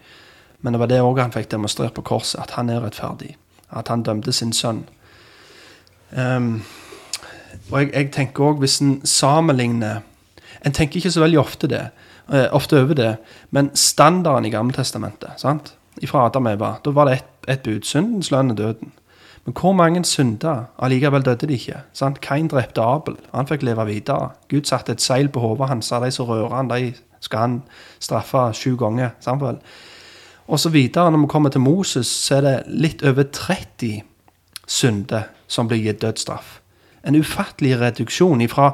Men 0.61 0.73
det 0.73 0.79
var 0.79 0.91
det 0.91 1.01
òg 1.03 1.19
han 1.19 1.33
fikk 1.33 1.49
demonstrert 1.51 1.93
på 1.93 2.01
korset, 2.01 2.39
at 2.39 2.53
han 2.55 2.69
er 2.69 2.83
rettferdig. 2.83 3.35
At 3.71 3.87
han 3.87 4.03
dømte 4.03 4.31
sin 4.31 4.53
sønn. 4.53 4.85
Um, 6.11 6.61
og 7.71 7.79
jeg, 7.79 7.89
jeg 7.93 8.11
tenker 8.13 8.43
òg, 8.43 8.61
hvis 8.61 8.81
en 8.81 8.99
sammenligner 9.05 10.01
En 10.63 10.71
tenker 10.71 11.01
ikke 11.01 11.11
så 11.11 11.19
veldig 11.19 11.39
ofte 11.41 11.67
det, 11.67 11.81
ofte 12.51 12.79
over 12.79 12.93
det, 12.95 13.15
men 13.51 13.71
standarden 13.75 14.45
i 14.45 14.51
Gammeltestamentet 14.53 15.41
sant? 15.41 15.73
Fra 16.07 16.25
Adam 16.25 16.47
Eva, 16.47 16.75
da 16.85 16.91
var 16.91 17.05
det 17.05 17.13
ett 17.19 17.33
et 17.47 17.63
bud. 17.63 17.83
Syndens 17.83 18.31
lønn 18.31 18.51
er 18.51 18.55
døden. 18.55 18.91
Men 19.45 19.55
hvor 19.59 19.73
mange 19.73 20.03
synder? 20.05 20.63
Allikevel 20.79 21.25
døde 21.25 21.47
de 21.47 21.53
ikke. 21.53 21.81
Sant? 21.93 22.21
Kain 22.21 22.47
drepte 22.47 22.81
Abel. 22.81 23.17
Han 23.33 23.47
fikk 23.47 23.63
leve 23.63 23.85
videre. 23.85 24.29
Gud 24.49 24.63
satte 24.65 24.91
et 24.91 25.01
seil 25.01 25.29
på 25.29 25.39
hodet 25.39 25.69
hans. 25.69 25.89
De 25.89 26.11
som 26.11 26.25
rører 26.25 26.55
han, 26.55 26.69
de 26.69 26.93
skal 27.19 27.39
han 27.39 27.61
straffe 27.99 28.53
sju 28.53 28.75
ganger. 28.79 29.09
Sant 29.19 29.43
Og 30.47 30.59
så 30.59 30.69
videre, 30.69 31.11
når 31.11 31.19
vi 31.19 31.27
kommer 31.27 31.49
til 31.49 31.61
Moses, 31.61 32.07
så 32.07 32.35
er 32.35 32.41
det 32.41 32.63
litt 32.67 33.03
over 33.03 33.23
30 33.23 34.01
synder 34.67 35.23
som 35.47 35.67
blir 35.67 35.83
gitt 35.83 36.01
dødsstraff. 36.01 36.59
En 37.05 37.15
ufattelig 37.15 37.79
reduksjon 37.79 38.47
fra 38.49 38.71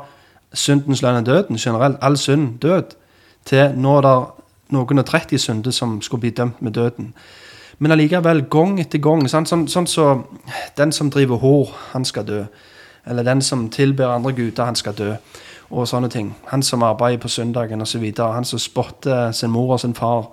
syndens 0.53 1.01
lønn 1.01 1.15
er 1.15 1.21
døden, 1.25 1.57
generelt 1.57 1.97
all 2.01 2.17
synd 2.17 2.59
død, 2.59 2.95
til 3.45 3.75
nå 3.75 3.97
er 3.97 4.05
det 4.05 4.15
noen 4.75 5.01
og 5.01 5.05
30 5.05 5.39
synder 5.41 5.71
som 5.71 6.01
skulle 6.01 6.21
bli 6.21 6.33
dømt 6.35 6.61
med 6.61 6.73
døden. 6.77 7.13
Men 7.79 7.91
allikevel, 7.91 8.43
gang 8.51 8.79
etter 8.79 8.99
gang. 8.99 9.23
Sånn 9.31 9.47
som 9.47 9.67
sånn 9.71 9.87
så, 9.87 10.07
den 10.77 10.91
som 10.91 11.09
driver 11.09 11.39
hår, 11.39 11.71
han 11.93 12.05
skal 12.05 12.27
dø. 12.27 12.43
Eller 13.07 13.23
den 13.23 13.41
som 13.41 13.69
tilber 13.71 14.11
andre 14.11 14.33
guder, 14.35 14.65
han 14.65 14.75
skal 14.75 14.97
dø. 14.97 15.13
Og 15.69 15.87
sånne 15.87 16.09
ting. 16.11 16.33
Han 16.51 16.63
som 16.65 16.83
arbeider 16.83 17.21
på 17.23 17.31
søndagen 17.31 17.81
osv. 17.81 18.03
Han 18.19 18.45
som 18.45 18.59
spotter 18.59 19.31
sin 19.31 19.53
mor 19.53 19.77
og 19.77 19.79
sin 19.79 19.95
far. 19.95 20.27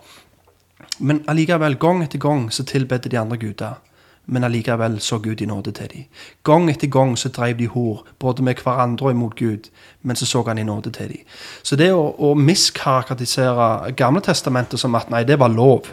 Men 0.98 1.22
allikevel, 1.28 1.78
gang 1.78 2.02
etter 2.02 2.18
gang, 2.18 2.48
så 2.52 2.64
tilbedte 2.64 3.08
de 3.08 3.18
andre 3.20 3.38
guder. 3.38 3.78
Men 4.26 4.44
allikevel 4.44 5.00
så 5.00 5.20
Gud 5.22 5.40
i 5.40 5.46
nåde 5.46 5.72
til 5.72 5.90
dem. 5.92 6.06
Gang 6.44 6.70
etter 6.70 6.90
gang 6.90 7.14
så 7.16 7.28
drev 7.28 7.58
de 7.58 7.68
hor, 7.70 8.02
både 8.18 8.42
med 8.42 8.58
hverandre 8.62 9.06
og 9.06 9.14
imot 9.14 9.36
Gud. 9.38 9.68
Men 10.02 10.16
så 10.16 10.26
så 10.26 10.42
han 10.48 10.58
i 10.58 10.64
nåde 10.66 10.90
til 10.90 11.12
dem. 11.12 11.36
Så 11.62 11.76
det 11.76 11.92
å, 11.94 12.08
å 12.18 12.34
miskarakterisere 12.34 13.92
Gamletestamentet 13.96 14.82
som 14.82 14.98
at 14.98 15.10
nei, 15.14 15.22
det 15.24 15.38
var 15.38 15.54
lov 15.54 15.92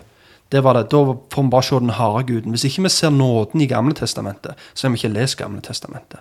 det 0.54 0.62
var 0.62 0.78
det. 0.78 0.90
Da 0.92 1.00
får 1.34 1.44
vi 1.44 1.50
bare 1.50 1.66
se 1.66 1.80
den 1.82 1.96
harde 1.98 2.28
guden. 2.30 2.54
Hvis 2.54 2.68
ikke 2.70 2.84
vi 2.86 2.90
ser 2.94 3.10
nåden 3.10 3.62
i 3.62 3.68
Gamle 3.68 3.96
Testamentet, 3.98 4.60
så 4.74 4.88
har 4.88 4.94
vi 4.94 5.02
ikke 5.02 5.16
lest 5.16 5.38
Gamle 5.40 5.62
Testamentet. 5.66 6.20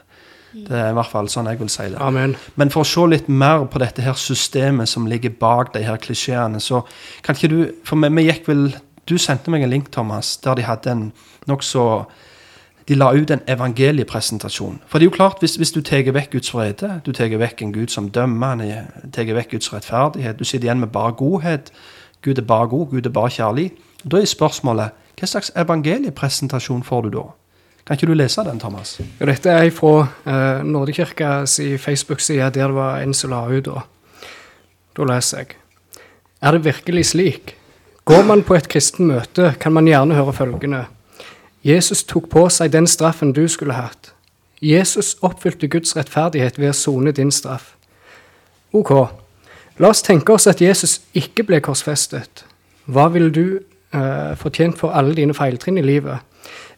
Det 0.52 0.76
er 0.76 0.90
i 0.92 0.96
hvert 0.96 1.08
fall 1.08 1.28
sånn 1.32 1.48
jeg 1.48 1.60
vil 1.62 1.70
si 1.72 1.86
det. 1.88 1.98
Amen. 2.00 2.34
Men 2.60 2.72
for 2.72 2.84
å 2.84 2.88
se 2.88 3.04
litt 3.08 3.28
mer 3.28 3.64
på 3.72 3.80
dette 3.80 4.04
her 4.04 4.16
systemet 4.20 4.88
som 4.88 5.06
ligger 5.08 5.32
bak 5.40 5.72
de 5.72 5.84
her 5.84 6.00
klisjeene, 6.00 6.60
så 6.60 6.82
kan 7.24 7.36
ikke 7.36 7.52
du 7.52 7.60
For 7.88 7.96
vi, 7.96 8.10
vi 8.12 8.26
gikk 8.28 8.48
vel 8.48 8.66
Du 9.08 9.18
sendte 9.18 9.50
meg 9.50 9.62
en 9.62 9.70
link, 9.70 9.92
Thomas, 9.92 10.36
der 10.36 10.54
de 10.54 10.62
hadde 10.62 10.90
en 10.90 11.12
nokså 11.46 12.04
de 12.88 12.94
la 12.94 13.12
ut 13.14 13.30
en 13.30 13.40
evangeliepresentasjon. 13.46 14.80
For 14.86 14.98
det 14.98 15.06
er 15.06 15.10
jo 15.10 15.16
klart, 15.16 15.38
hvis, 15.40 15.54
hvis 15.56 15.72
du 15.72 15.80
tar 15.86 16.08
vekk 16.14 16.32
Guds 16.32 16.54
vrede, 16.54 17.00
du 17.06 17.12
tar 17.12 17.30
vekk 17.38 17.62
en 17.62 17.72
Gud 17.72 17.94
som 17.94 18.10
dømmer, 18.10 18.46
han 18.58 19.12
tar 19.14 19.30
vekk 19.34 19.54
Guds 19.54 19.72
rettferdighet, 19.72 20.38
du 20.38 20.44
sitter 20.44 20.66
igjen 20.66 20.82
med 20.82 20.90
bare 20.94 21.14
godhet 21.18 21.72
Gud 22.22 22.38
er 22.38 22.42
bare 22.46 22.68
god, 22.68 22.86
Gud 22.90 23.06
er 23.06 23.10
bare 23.10 23.30
kjærlig. 23.30 23.72
Da 24.06 24.20
er 24.20 24.28
spørsmålet 24.30 24.98
hva 25.18 25.26
slags 25.26 25.50
evangeliepresentasjon 25.58 26.82
får 26.86 27.06
du 27.06 27.08
da? 27.16 27.24
Kan 27.86 27.98
ikke 27.98 28.06
du 28.06 28.14
lese 28.14 28.44
den, 28.46 28.60
Thomas? 28.62 29.00
Ja, 29.20 29.26
dette 29.26 29.50
er 29.50 29.70
fra 29.74 30.06
uh, 30.06 30.62
Nådekirkas 30.66 31.60
Facebook-side, 31.82 32.50
der 32.54 32.70
det 32.70 32.74
var 32.74 33.02
en 33.02 33.14
som 33.14 33.30
la 33.30 33.42
ut. 33.50 33.68
Da 34.96 35.08
leser 35.10 35.38
jeg. 35.38 35.56
Er 36.42 36.52
det 36.52 36.64
virkelig 36.64 37.06
slik? 37.06 37.56
Går 38.04 38.22
man 38.26 38.42
på 38.42 38.56
et 38.58 38.68
kristen 38.68 39.06
møte, 39.06 39.54
kan 39.60 39.72
man 39.72 39.86
gjerne 39.86 40.18
høre 40.18 40.32
følgende. 40.32 40.84
Jesus 41.62 42.02
tok 42.04 42.28
på 42.30 42.48
seg 42.50 42.72
den 42.74 42.86
straffen 42.90 43.32
du 43.32 43.44
skulle 43.48 43.78
hatt. 43.78 44.12
Jesus 44.62 45.16
oppfylte 45.22 45.68
Guds 45.70 45.96
rettferdighet 45.96 46.58
ved 46.58 46.72
å 46.72 46.76
sone 46.76 47.12
din 47.14 47.30
straff. 47.30 47.74
Ok, 48.72 48.90
La 49.80 49.88
oss 49.88 50.02
tenke 50.04 50.34
oss 50.34 50.44
at 50.50 50.60
Jesus 50.60 50.98
ikke 51.16 51.46
ble 51.48 51.60
korsfestet. 51.64 52.44
Hva 52.92 53.06
ville 53.14 53.32
du 53.32 53.46
eh, 53.56 54.32
fortjent 54.36 54.76
for 54.78 54.92
alle 54.92 55.16
dine 55.16 55.36
feiltrinn 55.36 55.80
i 55.80 55.86
livet? 55.86 56.20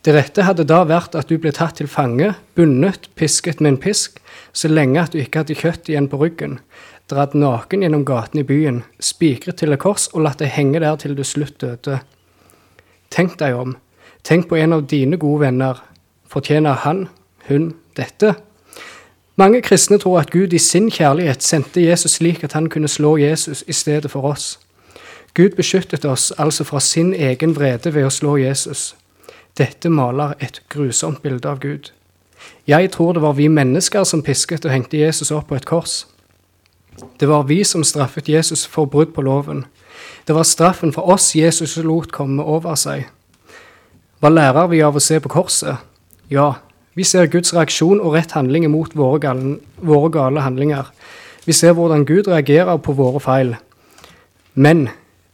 Det 0.05 0.15
rette 0.15 0.45
hadde 0.47 0.67
da 0.69 0.83
vært 0.87 1.17
at 1.19 1.29
du 1.29 1.39
ble 1.41 1.51
tatt 1.57 1.81
til 1.81 1.89
fange, 1.91 2.35
bundet, 2.55 3.09
pisket 3.19 3.61
med 3.61 3.73
en 3.73 3.81
pisk, 3.83 4.21
så 4.55 4.71
lenge 4.71 5.01
at 5.03 5.15
du 5.15 5.19
ikke 5.23 5.43
hadde 5.43 5.57
kjøtt 5.59 5.91
igjen 5.91 6.07
på 6.13 6.21
ryggen, 6.21 6.59
dratt 7.11 7.35
naken 7.35 7.85
gjennom 7.85 8.05
gaten 8.09 8.41
i 8.41 8.47
byen, 8.47 8.83
spikret 9.01 9.61
til 9.61 9.75
et 9.75 9.83
kors 9.83 10.09
og 10.13 10.25
latt 10.25 10.41
deg 10.41 10.55
henge 10.55 10.81
der 10.81 10.97
til 11.01 11.17
du 11.17 11.25
slutt 11.25 11.61
døde. 11.61 12.01
Tenk 13.11 13.39
deg 13.39 13.55
om. 13.55 13.77
Tenk 14.25 14.49
på 14.49 14.57
en 14.57 14.73
av 14.73 14.87
dine 14.89 15.19
gode 15.21 15.45
venner. 15.45 15.83
Fortjener 16.27 16.81
han, 16.87 17.09
hun, 17.49 17.75
dette? 17.97 18.35
Mange 19.37 19.61
kristne 19.63 19.99
tror 19.99 20.21
at 20.21 20.31
Gud 20.31 20.53
i 20.53 20.59
sin 20.59 20.91
kjærlighet 20.91 21.43
sendte 21.43 21.83
Jesus 21.83 22.17
slik 22.21 22.45
at 22.45 22.53
han 22.53 22.69
kunne 22.71 22.89
slå 22.89 23.17
Jesus 23.19 23.65
i 23.69 23.73
stedet 23.73 24.11
for 24.11 24.23
oss. 24.31 24.59
Gud 25.35 25.57
beskyttet 25.57 26.05
oss 26.05 26.33
altså 26.39 26.65
fra 26.65 26.81
sin 26.81 27.15
egen 27.15 27.57
vrede 27.57 27.95
ved 27.95 28.07
å 28.07 28.13
slå 28.15 28.37
Jesus. 28.39 28.95
Dette 29.59 29.91
maler 29.91 30.37
et 30.41 30.63
grusomt 30.71 31.23
bilde 31.23 31.51
av 31.51 31.59
Gud. 31.61 31.91
Jeg 32.67 32.91
tror 32.91 33.13
det 33.13 33.23
var 33.23 33.35
vi 33.35 33.49
mennesker 33.49 34.05
som 34.05 34.23
pisket 34.23 34.65
og 34.65 34.73
hengte 34.73 34.99
Jesus 34.99 35.31
opp 35.35 35.49
på 35.51 35.59
et 35.59 35.67
kors. 35.67 36.05
Det 37.21 37.27
var 37.27 37.43
vi 37.49 37.65
som 37.65 37.85
straffet 37.85 38.29
Jesus 38.29 38.67
for 38.67 38.87
brudd 38.87 39.15
på 39.15 39.23
loven. 39.23 39.65
Det 40.27 40.35
var 40.35 40.47
straffen 40.47 40.93
for 40.93 41.11
oss 41.11 41.35
Jesus 41.37 41.77
lot 41.77 42.13
komme 42.13 42.43
over 42.43 42.77
seg. 42.79 43.09
Hva 44.21 44.31
lærer 44.33 44.71
vi 44.71 44.83
av 44.83 44.97
å 44.97 45.03
se 45.03 45.19
på 45.21 45.33
korset? 45.33 45.83
Ja, 46.33 46.55
vi 46.95 47.05
ser 47.05 47.29
Guds 47.29 47.53
reaksjon 47.55 48.01
og 48.01 48.15
rett 48.15 48.33
handling 48.33 48.67
mot 48.73 48.95
våre 48.97 49.21
gale, 49.21 49.57
våre 49.83 50.11
gale 50.15 50.45
handlinger. 50.45 50.89
Vi 51.45 51.53
ser 51.53 51.75
hvordan 51.77 52.07
Gud 52.09 52.31
reagerer 52.31 52.79
på 52.81 52.95
våre 52.97 53.21
feil. 53.21 53.57
Men 54.55 54.89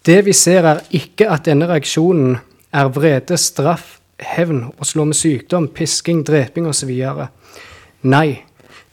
det 0.07 0.25
vi 0.27 0.33
ser, 0.33 0.67
er 0.67 0.81
ikke 0.97 1.29
at 1.31 1.45
denne 1.47 1.69
reaksjonen 1.71 2.39
er 2.73 2.91
vrede, 2.91 3.37
straff, 3.39 3.99
hevn 4.19 4.67
og 4.73 4.89
slå 4.89 5.05
med 5.07 5.17
sykdom, 5.17 5.69
pisking, 5.69 6.25
dreping 6.27 6.67
osv. 6.69 6.91
Nei, 8.03 8.41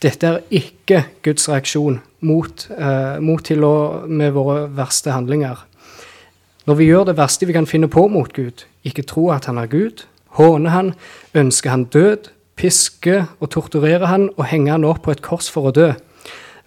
dette 0.03 0.27
er 0.27 0.43
ikke 0.51 1.05
Guds 1.25 1.47
reaksjon 1.49 2.01
mot, 2.21 2.67
eh, 2.77 3.19
mot 3.19 3.43
til 3.43 3.63
å 3.63 4.07
med 4.07 4.33
våre 4.33 4.67
verste 4.75 5.11
handlinger. 5.11 5.57
Når 6.67 6.75
vi 6.75 6.89
gjør 6.89 7.05
det 7.05 7.17
verste 7.17 7.47
vi 7.47 7.53
kan 7.53 7.65
finne 7.65 7.87
på 7.87 8.07
mot 8.11 8.33
Gud, 8.33 8.65
ikke 8.83 9.05
tro 9.07 9.29
at 9.31 9.45
han 9.45 9.57
er 9.57 9.67
Gud, 9.67 10.03
håne 10.37 10.69
han, 10.69 10.93
ønske 11.35 11.69
han 11.69 11.85
død, 11.85 12.29
piske 12.57 13.27
og 13.39 13.49
torturere 13.49 14.07
han 14.07 14.29
og 14.37 14.45
henge 14.45 14.71
han 14.71 14.83
opp 14.83 15.03
på 15.05 15.11
et 15.11 15.21
kors 15.21 15.49
for 15.51 15.69
å 15.69 15.71
dø, 15.71 15.93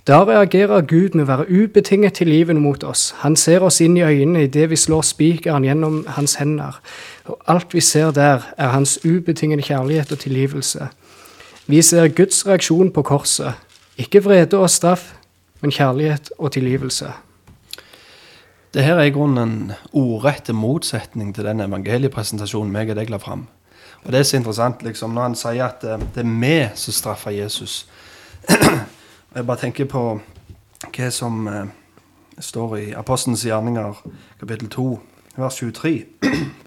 da 0.06 0.22
reagerer 0.24 0.80
Gud 0.88 1.14
med 1.14 1.26
å 1.26 1.28
være 1.28 1.44
ubetinget 1.52 2.16
tilgivende 2.18 2.62
mot 2.62 2.82
oss. 2.88 3.10
Han 3.20 3.36
ser 3.36 3.62
oss 3.62 3.82
inn 3.84 3.98
i 3.98 4.02
øynene 4.02 4.46
idet 4.46 4.70
vi 4.70 4.78
slår 4.80 5.04
spikeren 5.04 5.66
gjennom 5.66 6.00
hans 6.16 6.38
hender. 6.40 6.80
Og 7.28 7.36
alt 7.46 7.74
vi 7.76 7.82
ser 7.84 8.10
der, 8.16 8.46
er 8.56 8.72
hans 8.72 8.96
ubetingede 9.04 9.62
kjærlighet 9.62 10.12
og 10.12 10.18
tilgivelse. 10.18 10.88
Vi 11.66 11.82
ser 11.82 12.08
Guds 12.08 12.46
reaksjon 12.46 12.90
på 12.90 13.02
korset. 13.02 13.60
Ikke 14.00 14.24
vrede 14.24 14.58
og 14.58 14.70
straff, 14.70 15.12
men 15.60 15.72
kjærlighet 15.72 16.30
og 16.38 16.52
tilgivelse. 16.52 17.12
Det 18.74 18.84
her 18.84 18.94
er 18.94 19.10
i 19.10 19.14
grunnen 19.14 19.48
en 19.48 19.72
ordrette 19.92 20.52
motsetning 20.52 21.34
til 21.34 21.44
den 21.44 21.60
evangeliepresentasjonen 21.60 22.70
meg 22.72 22.92
og 22.92 23.00
deg 23.00 23.10
la 23.10 23.18
fram. 23.18 23.48
Og 24.04 24.12
det 24.12 24.20
er 24.20 24.28
så 24.28 24.38
interessant 24.38 24.82
liksom, 24.82 25.14
når 25.14 25.22
han 25.22 25.34
sier 25.36 25.66
at 25.66 25.82
det, 25.82 25.98
det 26.14 26.22
er 26.22 26.30
vi 26.40 26.54
som 26.78 26.94
straffer 26.94 27.34
Jesus. 27.34 27.88
jeg 29.34 29.46
bare 29.46 29.60
tenker 29.60 29.90
på 29.90 30.04
hva 30.86 31.10
som 31.12 31.48
eh, 31.50 31.66
står 32.40 32.76
i 32.78 32.86
Apostelens 32.96 33.44
gjerninger, 33.44 34.00
kapittel 34.40 34.70
2, 34.72 34.86
vers 35.36 35.60
23. 35.60 36.04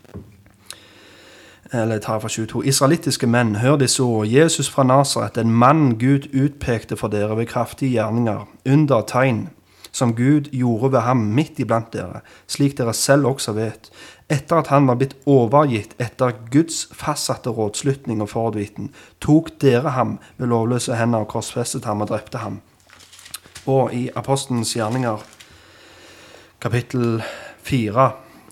Eller 1.73 1.97
jeg 1.97 2.01
tar 2.05 2.19
fra 2.19 2.29
22. 2.29 2.65
Israelittiske 2.69 3.27
menn, 3.27 3.55
hør 3.55 3.79
disse 3.81 4.03
ord. 4.03 4.27
Jesus 4.27 4.69
fra 4.69 4.83
Nasaret, 4.83 5.37
en 5.37 5.51
mann 5.51 5.97
Gud 5.99 6.29
utpekte 6.33 6.97
for 6.97 7.09
dere 7.09 7.37
ved 7.37 7.49
kraftige 7.49 7.95
gjerninger, 7.97 8.45
under 8.69 9.01
tegn 9.01 9.47
som 9.93 10.15
Gud 10.15 10.49
gjorde 10.51 10.91
ved 10.91 11.03
ham 11.05 11.17
midt 11.37 11.59
iblant 11.61 11.93
dere, 11.93 12.23
slik 12.49 12.77
dere 12.77 12.93
selv 12.97 13.29
også 13.29 13.53
vet, 13.53 13.91
etter 14.31 14.63
at 14.63 14.71
han 14.73 14.87
var 14.89 14.97
blitt 14.97 15.13
overgitt 15.29 15.93
etter 16.01 16.33
Guds 16.51 16.87
fastsatte 16.97 17.53
rådslutning 17.53 18.23
og 18.23 18.31
forhåndviten, 18.31 18.89
tok 19.21 19.51
dere 19.61 19.93
ham 19.93 20.17
ved 20.37 20.49
lovløse 20.49 20.97
hender 20.97 21.27
og 21.27 21.29
korsfestet 21.35 21.85
ham 21.85 22.01
og 22.01 22.09
drepte 22.09 22.41
ham. 22.41 22.59
Og 23.69 23.93
i 23.93 24.09
Apostelens 24.15 24.73
gjerninger, 24.73 25.21
kapittel 26.61 27.21
4, 27.63 28.09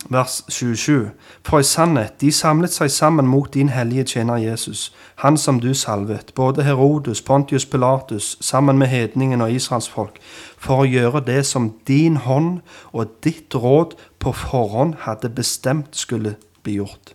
vers 0.09 0.43
27. 0.49 1.11
For 1.45 1.59
i 1.59 1.63
sannhet, 1.63 2.21
de 2.21 2.31
samlet 2.31 2.73
seg 2.73 2.91
sammen 2.91 3.27
mot 3.27 3.53
din 3.53 3.69
hellige 3.69 4.03
tjener 4.03 4.41
Jesus, 4.41 4.89
han 5.23 5.37
som 5.37 5.59
du 5.59 5.73
salvet, 5.73 6.33
både 6.35 6.63
Herodus, 6.63 7.21
Pontius 7.21 7.65
Pilatus, 7.65 8.37
sammen 8.41 8.77
med 8.77 8.87
hedningen 8.87 9.41
og 9.41 9.51
Israels 9.51 9.89
folk, 9.89 10.19
for 10.57 10.83
å 10.83 10.89
gjøre 10.89 11.23
det 11.27 11.45
som 11.45 11.71
din 11.87 12.17
hånd 12.17 12.59
og 12.91 13.17
ditt 13.23 13.55
råd 13.55 13.95
på 14.19 14.33
forhånd 14.33 15.01
hadde 15.07 15.29
bestemt 15.29 15.95
skulle 15.95 16.35
bli 16.63 16.79
gjort. 16.81 17.13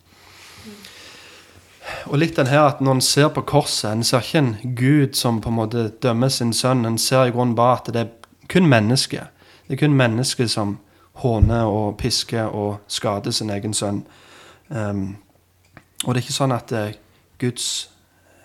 Og 2.06 2.18
litt 2.18 2.36
den 2.36 2.46
her 2.50 2.66
at 2.66 2.80
Når 2.80 2.92
en 2.92 3.00
ser 3.00 3.28
på 3.28 3.40
korset, 3.40 3.92
en 3.92 4.04
ser 4.04 4.18
ikke 4.18 4.38
en 4.38 4.74
Gud 4.76 5.14
som 5.14 5.40
på 5.40 5.48
en 5.48 5.54
måte 5.54 5.88
dømmer 6.02 6.28
sin 6.28 6.52
sønn. 6.52 6.84
En 6.84 6.98
ser 6.98 7.24
i 7.24 7.30
grunnen 7.30 7.54
bare 7.54 7.78
at 7.78 7.92
det 7.94 8.00
er 8.00 8.08
kun 8.48 8.66
mennesket. 8.66 9.30
Det 9.68 9.74
er 9.74 9.86
kun 9.86 9.94
mennesket 9.94 10.50
som 10.50 10.78
håner 11.22 11.64
og 11.64 11.96
piske 11.96 12.42
og 12.44 12.78
skade 12.88 13.32
sin 13.32 13.50
egen 13.50 13.74
sønn. 13.74 14.04
Um, 14.68 15.16
og 16.04 16.14
det 16.14 16.20
er 16.20 16.24
ikke 16.26 16.36
sånn 16.36 16.54
at 16.54 16.72
uh, 16.76 16.90
Guds 17.40 17.90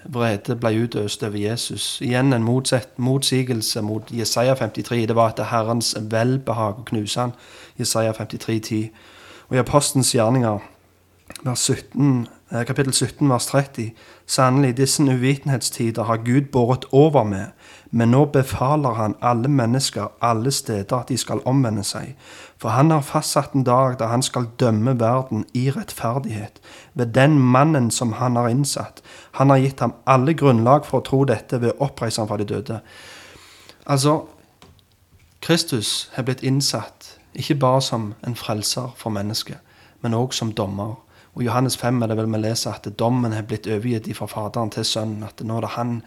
vrede 0.04 0.56
ble 0.56 0.74
utøst 0.84 1.24
over 1.24 1.38
Jesus. 1.38 2.00
Igjen 2.02 2.34
en 2.34 2.44
motsett, 2.44 2.98
motsigelse 2.98 3.82
mot 3.82 4.12
Jesaja 4.12 4.56
53. 4.56 5.06
Det 5.08 5.16
var 5.16 5.34
etter 5.34 5.44
er 5.44 5.54
Herrens 5.54 5.94
velbehag 6.00 6.82
å 6.82 6.88
knuse 6.90 7.20
han. 7.20 7.34
Jesaja 7.80 8.14
53, 8.18 8.60
10. 8.60 8.92
Og 9.50 9.58
i 9.58 9.62
Apostens 9.62 10.14
gjerninger, 10.16 10.60
17, 11.56 12.28
eh, 12.52 12.66
kapittel 12.66 12.94
17, 12.94 13.30
vers 13.30 13.46
30. 13.46 13.92
Sannelig, 14.28 14.78
disse 14.78 15.04
uvitenhetstider 15.04 16.04
har 16.04 16.18
Gud 16.18 16.52
båret 16.52 16.86
over 16.92 17.24
med, 17.24 17.46
men 17.92 18.12
nå 18.12 18.26
befaler 18.26 18.94
han 18.94 19.16
alle 19.22 19.48
mennesker 19.48 20.12
alle 20.22 20.52
steder 20.52 20.98
at 20.98 21.10
de 21.10 21.18
skal 21.18 21.42
omvende 21.46 21.84
seg. 21.84 22.16
For 22.62 22.70
han 22.70 22.92
har 22.94 23.02
fastsatt 23.02 23.56
en 23.58 23.64
dag 23.66 23.96
da 23.98 24.12
han 24.12 24.22
skal 24.22 24.52
dømme 24.62 24.94
verden 25.00 25.48
i 25.58 25.72
rettferdighet, 25.74 26.60
ved 26.94 27.16
den 27.18 27.40
mannen 27.40 27.90
som 27.92 28.14
han 28.20 28.38
har 28.38 28.52
innsatt. 28.54 29.02
Han 29.40 29.50
har 29.50 29.58
gitt 29.64 29.82
ham 29.82 29.96
alle 30.06 30.36
grunnlag 30.38 30.86
for 30.86 31.02
å 31.02 31.08
tro 31.08 31.24
dette 31.26 31.58
ved 31.62 31.74
å 31.74 31.88
oppreise 31.88 32.22
ham 32.22 32.30
fra 32.30 32.38
de 32.38 32.46
døde. 32.46 32.78
Altså, 33.90 34.28
Kristus 35.42 36.12
har 36.14 36.28
blitt 36.28 36.44
innsatt 36.46 37.16
ikke 37.34 37.58
bare 37.64 37.82
som 37.82 38.12
en 38.28 38.38
frelser 38.38 38.94
for 38.98 39.10
mennesket, 39.10 39.58
men 40.02 40.14
òg 40.14 40.36
som 40.38 40.54
dommer. 40.54 41.00
Og 41.34 41.42
I 41.42 41.48
Johannes 41.48 41.78
5 41.80 42.04
er 42.04 42.12
det 42.12 42.18
vel 42.20 42.30
vi 42.30 42.44
leser 42.44 42.76
at 42.76 42.88
dommen 43.00 43.34
har 43.34 43.48
blitt 43.48 43.66
overgitt 43.66 44.12
fra 44.18 44.28
Faderen 44.30 44.70
til 44.70 44.86
Sønnen. 44.86 45.24
At 45.24 45.42
nå 45.42 45.58
er 45.58 45.66
det 45.66 45.76
han 45.80 46.02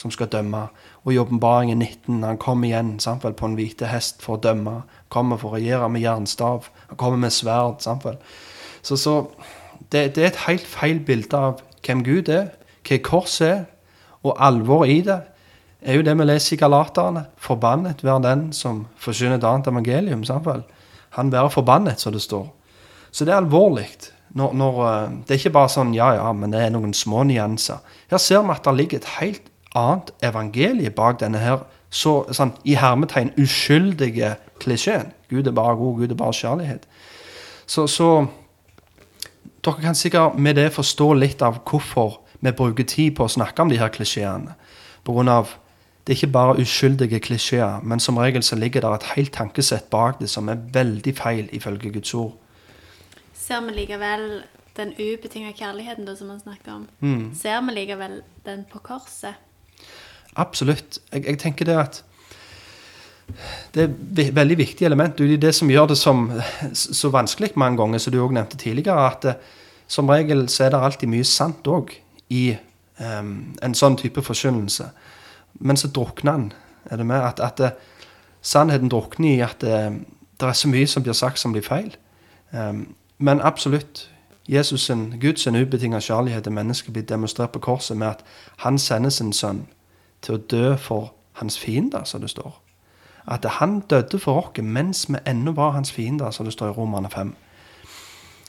som 0.00 0.12
skal 0.14 0.30
dømme. 0.32 0.66
Og 1.04 1.12
i 1.12 1.18
åpenbaringen 1.20 1.78
19, 1.78 2.22
han 2.24 2.38
kommer 2.40 2.68
igjen 2.68 2.94
sant 3.02 3.24
på 3.24 3.46
en 3.46 3.56
hvite 3.58 3.90
hest 3.90 4.24
for 4.24 4.38
å 4.38 4.42
dømme. 4.42 4.80
Kommer 5.12 5.40
for 5.40 5.52
å 5.52 5.58
regjere 5.58 5.88
med 5.92 6.04
jernstav. 6.04 6.70
Han 6.88 7.00
kommer 7.00 7.20
med 7.26 7.34
sverd. 7.36 7.84
Vel. 8.04 8.16
Så, 8.82 8.96
så 8.96 9.16
det, 9.92 10.14
det, 10.16 10.24
er 10.24 10.30
et 10.30 10.46
helt 10.46 10.66
feil 10.66 11.02
bilde 11.04 11.36
av 11.36 11.60
hvem 11.84 12.04
Gud 12.06 12.30
er, 12.32 12.54
hva 12.86 13.00
korset 13.04 13.48
er, 13.50 13.66
og 14.20 14.36
alvoret 14.36 14.92
i 14.92 15.02
det 15.04 15.20
er 15.80 15.96
jo 15.96 16.04
det 16.04 16.12
vi 16.18 16.26
leser 16.28 16.56
i 16.56 16.60
Galaterne. 16.60 17.24
Forbannet 17.40 18.04
være 18.04 18.24
den 18.26 18.48
som 18.52 18.84
forsyner 19.00 19.38
et 19.38 19.46
annet 19.48 19.70
evangelium. 19.70 20.24
Vel? 20.44 20.64
Han 21.16 21.32
være 21.32 21.50
forbannet, 21.50 22.00
som 22.00 22.12
det 22.12 22.22
står. 22.22 22.48
Så 23.10 23.24
det 23.24 23.32
er 23.32 23.40
alvorlig. 23.40 23.88
Når, 24.36 24.52
når, 24.54 24.82
eh, 24.86 25.14
det 25.26 25.34
er 25.34 25.40
ikke 25.40 25.56
bare 25.56 25.72
sånn 25.72 25.94
ja, 25.96 26.12
ja, 26.14 26.28
men 26.36 26.52
det 26.52 26.60
er 26.62 26.74
noen 26.74 26.92
små 26.94 27.24
nyanser. 27.26 27.80
Her 28.12 28.20
ser 28.22 28.44
vi 28.44 28.54
at 28.54 28.68
det 28.68 28.76
ligger 28.78 29.00
et 29.00 29.08
helt 29.18 29.49
annet 29.74 30.10
evangelie 30.22 30.90
bak 30.90 31.20
denne 31.20 31.38
her 31.38 31.64
så, 31.90 32.24
sånn, 32.32 32.52
i 32.64 32.76
hermetegn 32.78 33.32
uskyldige 33.38 34.36
klisjeen. 34.62 35.10
Gud 35.30 35.46
er 35.46 35.54
bare 35.56 35.76
god, 35.76 35.98
Gud 35.98 36.10
er 36.14 36.18
bare 36.18 36.36
kjærlighet. 36.36 36.86
Så, 37.66 37.86
så 37.90 38.26
dere 39.64 39.82
kan 39.82 39.94
sikkert 39.98 40.38
med 40.38 40.56
det 40.58 40.70
forstå 40.74 41.12
litt 41.18 41.42
av 41.42 41.60
hvorfor 41.68 42.20
vi 42.40 42.52
bruker 42.56 42.86
tid 42.88 43.16
på 43.18 43.26
å 43.26 43.32
snakke 43.32 43.62
om 43.62 43.72
de 43.72 43.78
her 43.80 43.90
klisjeene. 43.92 44.54
Av 45.10 45.56
det 46.06 46.14
er 46.14 46.18
ikke 46.18 46.32
bare 46.32 46.60
uskyldige 46.62 47.20
klisjeer, 47.20 47.82
men 47.82 48.00
som 48.00 48.16
regel 48.18 48.42
så 48.42 48.56
ligger 48.56 48.80
det 48.82 48.92
et 48.94 49.10
helt 49.16 49.32
tankesett 49.36 49.90
bak 49.92 50.18
det 50.20 50.30
som 50.32 50.48
er 50.48 50.62
veldig 50.72 51.12
feil 51.18 51.50
ifølge 51.52 51.92
Guds 51.92 52.14
ord. 52.14 52.32
Ser 53.36 53.60
vi 53.66 53.74
likevel 53.76 54.42
den 54.76 54.94
ubetinga 54.96 55.52
kjærligheten 55.52 56.06
da, 56.08 56.14
som 56.16 56.30
han 56.30 56.40
snakker 56.40 56.72
om, 56.72 56.88
Mm. 57.00 57.34
ser 57.34 57.60
vi 57.60 57.74
likevel 57.74 58.22
den 58.46 58.64
på 58.72 58.78
korset? 58.78 59.34
Absolutt. 60.36 60.98
Jeg, 61.12 61.26
jeg 61.26 61.38
tenker 61.38 61.64
det 61.64 61.76
at 61.78 62.04
det 63.74 63.82
er 63.82 64.28
et 64.28 64.34
veldig 64.34 64.58
viktig 64.58 64.86
element. 64.86 65.18
Det 65.18 65.32
er 65.32 65.36
det 65.36 65.54
som 65.54 65.70
gjør 65.70 65.86
det 65.86 65.98
som, 65.98 66.30
så 66.72 67.08
vanskelig 67.08 67.52
mange 67.56 67.78
ganger, 67.78 67.98
som 67.98 68.12
du 68.12 68.20
òg 68.22 68.34
nevnte 68.34 68.58
tidligere, 68.58 69.06
at 69.06 69.22
det, 69.22 69.36
som 69.86 70.08
regel 70.08 70.48
så 70.48 70.64
er 70.64 70.70
det 70.70 70.82
alltid 70.82 71.10
mye 71.10 71.26
sant 71.26 71.66
òg 71.66 71.92
i 72.30 72.56
um, 72.98 73.54
en 73.62 73.74
sånn 73.74 73.98
type 73.98 74.22
forkynnelse. 74.22 74.90
Men 75.60 75.76
så 75.76 75.90
drukner 75.90 76.32
den. 76.32 76.52
Er 76.90 76.96
det 76.96 77.06
med? 77.06 77.22
At, 77.22 77.40
at 77.40 77.58
det, 77.58 77.72
sannheten 78.42 78.90
drukner 78.90 79.34
i 79.34 79.40
at 79.44 79.60
det, 79.60 79.80
det, 80.40 80.46
er 80.48 80.56
så 80.56 80.70
mye 80.70 80.86
som 80.86 81.02
blir 81.02 81.18
sagt 81.18 81.42
som 81.42 81.52
blir 81.52 81.66
feil. 81.66 81.94
Um, 82.52 82.94
men 83.18 83.42
absolutt. 83.42 84.08
Jesus 84.50 84.88
sin, 84.88 85.20
Guds 85.20 85.46
ubetinga 85.46 86.00
kjærlighet 86.00 86.42
til 86.42 86.52
mennesket 86.52 86.92
blir 86.92 87.04
demonstrert 87.06 87.52
på 87.52 87.60
korset 87.62 87.96
med 87.96 88.08
at 88.08 88.24
han 88.64 88.78
sender 88.78 89.10
sin 89.14 89.32
sønn 89.32 89.66
til 90.22 90.36
å 90.36 90.42
dø 90.50 90.76
for 90.76 91.12
hans 91.40 91.58
fiender, 91.58 92.04
som 92.04 92.20
det 92.20 92.30
står. 92.30 92.52
At 93.30 93.44
han 93.60 93.80
døde 93.80 94.18
for 94.18 94.40
oss 94.40 94.62
mens 94.62 95.06
vi 95.08 95.20
ennå 95.26 95.52
var 95.52 95.76
hans 95.76 95.92
fiender, 95.92 96.30
som 96.30 96.46
det 96.46 96.52
står 96.52 96.72
i 96.72 96.76
Romerne 96.78 97.10
5. 97.10 97.34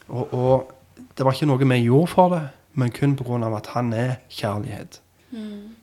Og, 0.07 0.33
og, 0.33 0.71
det 1.17 1.25
var 1.25 1.33
ikke 1.33 1.47
noe 1.49 1.67
vi 1.67 1.83
gjorde 1.83 2.07
for 2.11 2.33
det, 2.33 2.41
men 2.73 2.91
kun 2.91 3.15
pga. 3.15 3.55
at 3.57 3.67
han 3.67 3.93
er 3.93 4.15
kjærlighet. 4.29 5.01
Mm. 5.31 5.75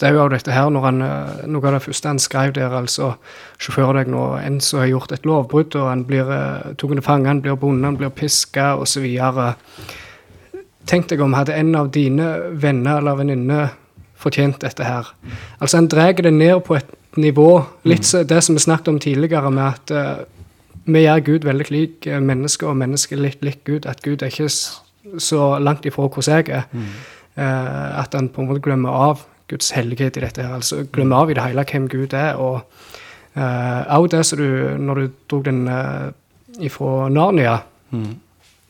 Det 0.00 0.08
er 0.08 0.12
jo 0.12 0.22
av 0.22 0.30
dette 0.30 0.52
her, 0.52 0.68
når 0.70 0.80
han, 0.80 1.02
eh, 1.02 1.46
Noe 1.46 1.66
av 1.66 1.72
det 1.72 1.82
første 1.82 2.08
han 2.08 2.18
skrev 2.18 2.52
der, 2.52 2.70
altså 2.70 3.14
Sjåfør 3.58 3.92
deg 3.96 4.08
nå 4.08 4.36
en 4.36 4.60
som 4.60 4.80
har 4.80 4.86
gjort 4.86 5.12
et 5.12 5.24
lovbrudd, 5.24 5.76
og 5.76 5.88
han 5.88 6.04
blir 6.04 6.24
tatt 6.24 6.78
til 6.78 7.02
fange, 7.02 7.28
han 7.28 7.40
blir 7.40 7.56
bonde, 7.56 7.84
han 7.84 7.96
blir 7.96 8.08
piska 8.08 8.76
osv. 8.76 9.06
Tenk 10.86 11.08
deg 11.08 11.20
om 11.20 11.32
hadde 11.32 11.54
en 11.56 11.74
av 11.74 11.90
dine 11.90 12.26
venner 12.52 12.98
eller 12.98 13.16
venninner 13.16 13.68
fortjent 14.16 14.60
dette 14.62 14.84
her. 14.84 15.10
Altså 15.60 15.76
Han 15.76 15.88
drar 15.92 16.12
det 16.12 16.32
ned 16.32 16.60
på 16.64 16.78
et 16.78 16.88
nivå, 17.16 17.64
litt 17.84 18.06
mm. 18.14 18.26
det 18.28 18.42
som 18.44 18.56
vi 18.56 18.64
snakket 18.64 18.88
om 18.88 18.98
tidligere, 19.00 19.50
med 19.50 19.64
at 19.64 19.92
uh, 19.92 20.24
vi 20.86 21.04
gjør 21.04 21.24
Gud 21.24 21.46
veldig 21.48 21.66
lik 21.70 22.06
mennesker, 22.06 22.68
og 22.68 22.76
mennesker 22.76 23.20
litt 23.20 23.44
lik 23.44 23.64
Gud. 23.64 23.86
At 23.86 24.02
Gud 24.02 24.22
er 24.22 24.30
ikke 24.30 24.50
så 25.18 25.56
langt 25.58 25.86
ifra 25.86 26.08
hvordan 26.08 26.36
jeg 26.36 26.52
er. 26.60 26.68
Mm. 26.72 26.92
Uh, 27.36 28.02
at 28.02 28.14
han 28.14 28.28
på 28.28 28.42
en 28.42 28.48
måte 28.48 28.64
glemmer 28.64 28.90
av 28.90 29.24
Guds 29.50 29.70
hellighet 29.76 30.16
i 30.16 30.24
dette. 30.24 30.42
her, 30.42 30.54
altså 30.58 30.84
Glemmer 30.92 31.22
av 31.22 31.30
i 31.30 31.34
det 31.38 31.44
hele 31.44 31.64
hvem 31.70 31.88
Gud 31.88 32.14
er. 32.14 32.34
og 32.34 32.62
uh, 33.36 33.98
Også 33.98 34.16
det 34.16 34.22
som 34.26 34.38
du, 34.38 34.48
når 34.78 34.94
du 34.94 35.10
dro 35.30 35.42
den 35.42 35.66
uh, 35.68 36.10
ifra 36.60 37.08
Narnia 37.08 37.58
mm. 37.90 38.14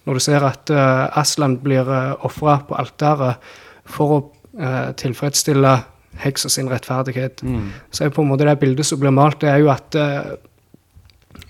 Når 0.07 0.15
du 0.15 0.23
ser 0.23 0.45
at 0.47 0.71
uh, 0.71 1.19
Aslan 1.19 1.57
blir 1.59 1.89
uh, 1.89 2.15
ofra 2.27 2.61
på 2.69 2.77
alteret 2.79 3.43
for 3.87 4.13
å 4.15 4.21
uh, 4.61 4.93
tilfredsstille 4.97 5.77
heksa 6.17 6.49
sin 6.49 6.71
rettferdighet, 6.71 7.43
mm. 7.43 7.73
så 7.91 8.11
på 8.11 8.23
en 8.23 8.29
måte 8.29 8.47
det 8.49 8.59
bildet 8.59 8.87
som 8.87 9.01
blir 9.01 9.13
malt, 9.13 9.41
det 9.41 9.51
er 9.53 9.57
jo 9.61 9.71
at 9.73 9.99
uh, 10.01 10.37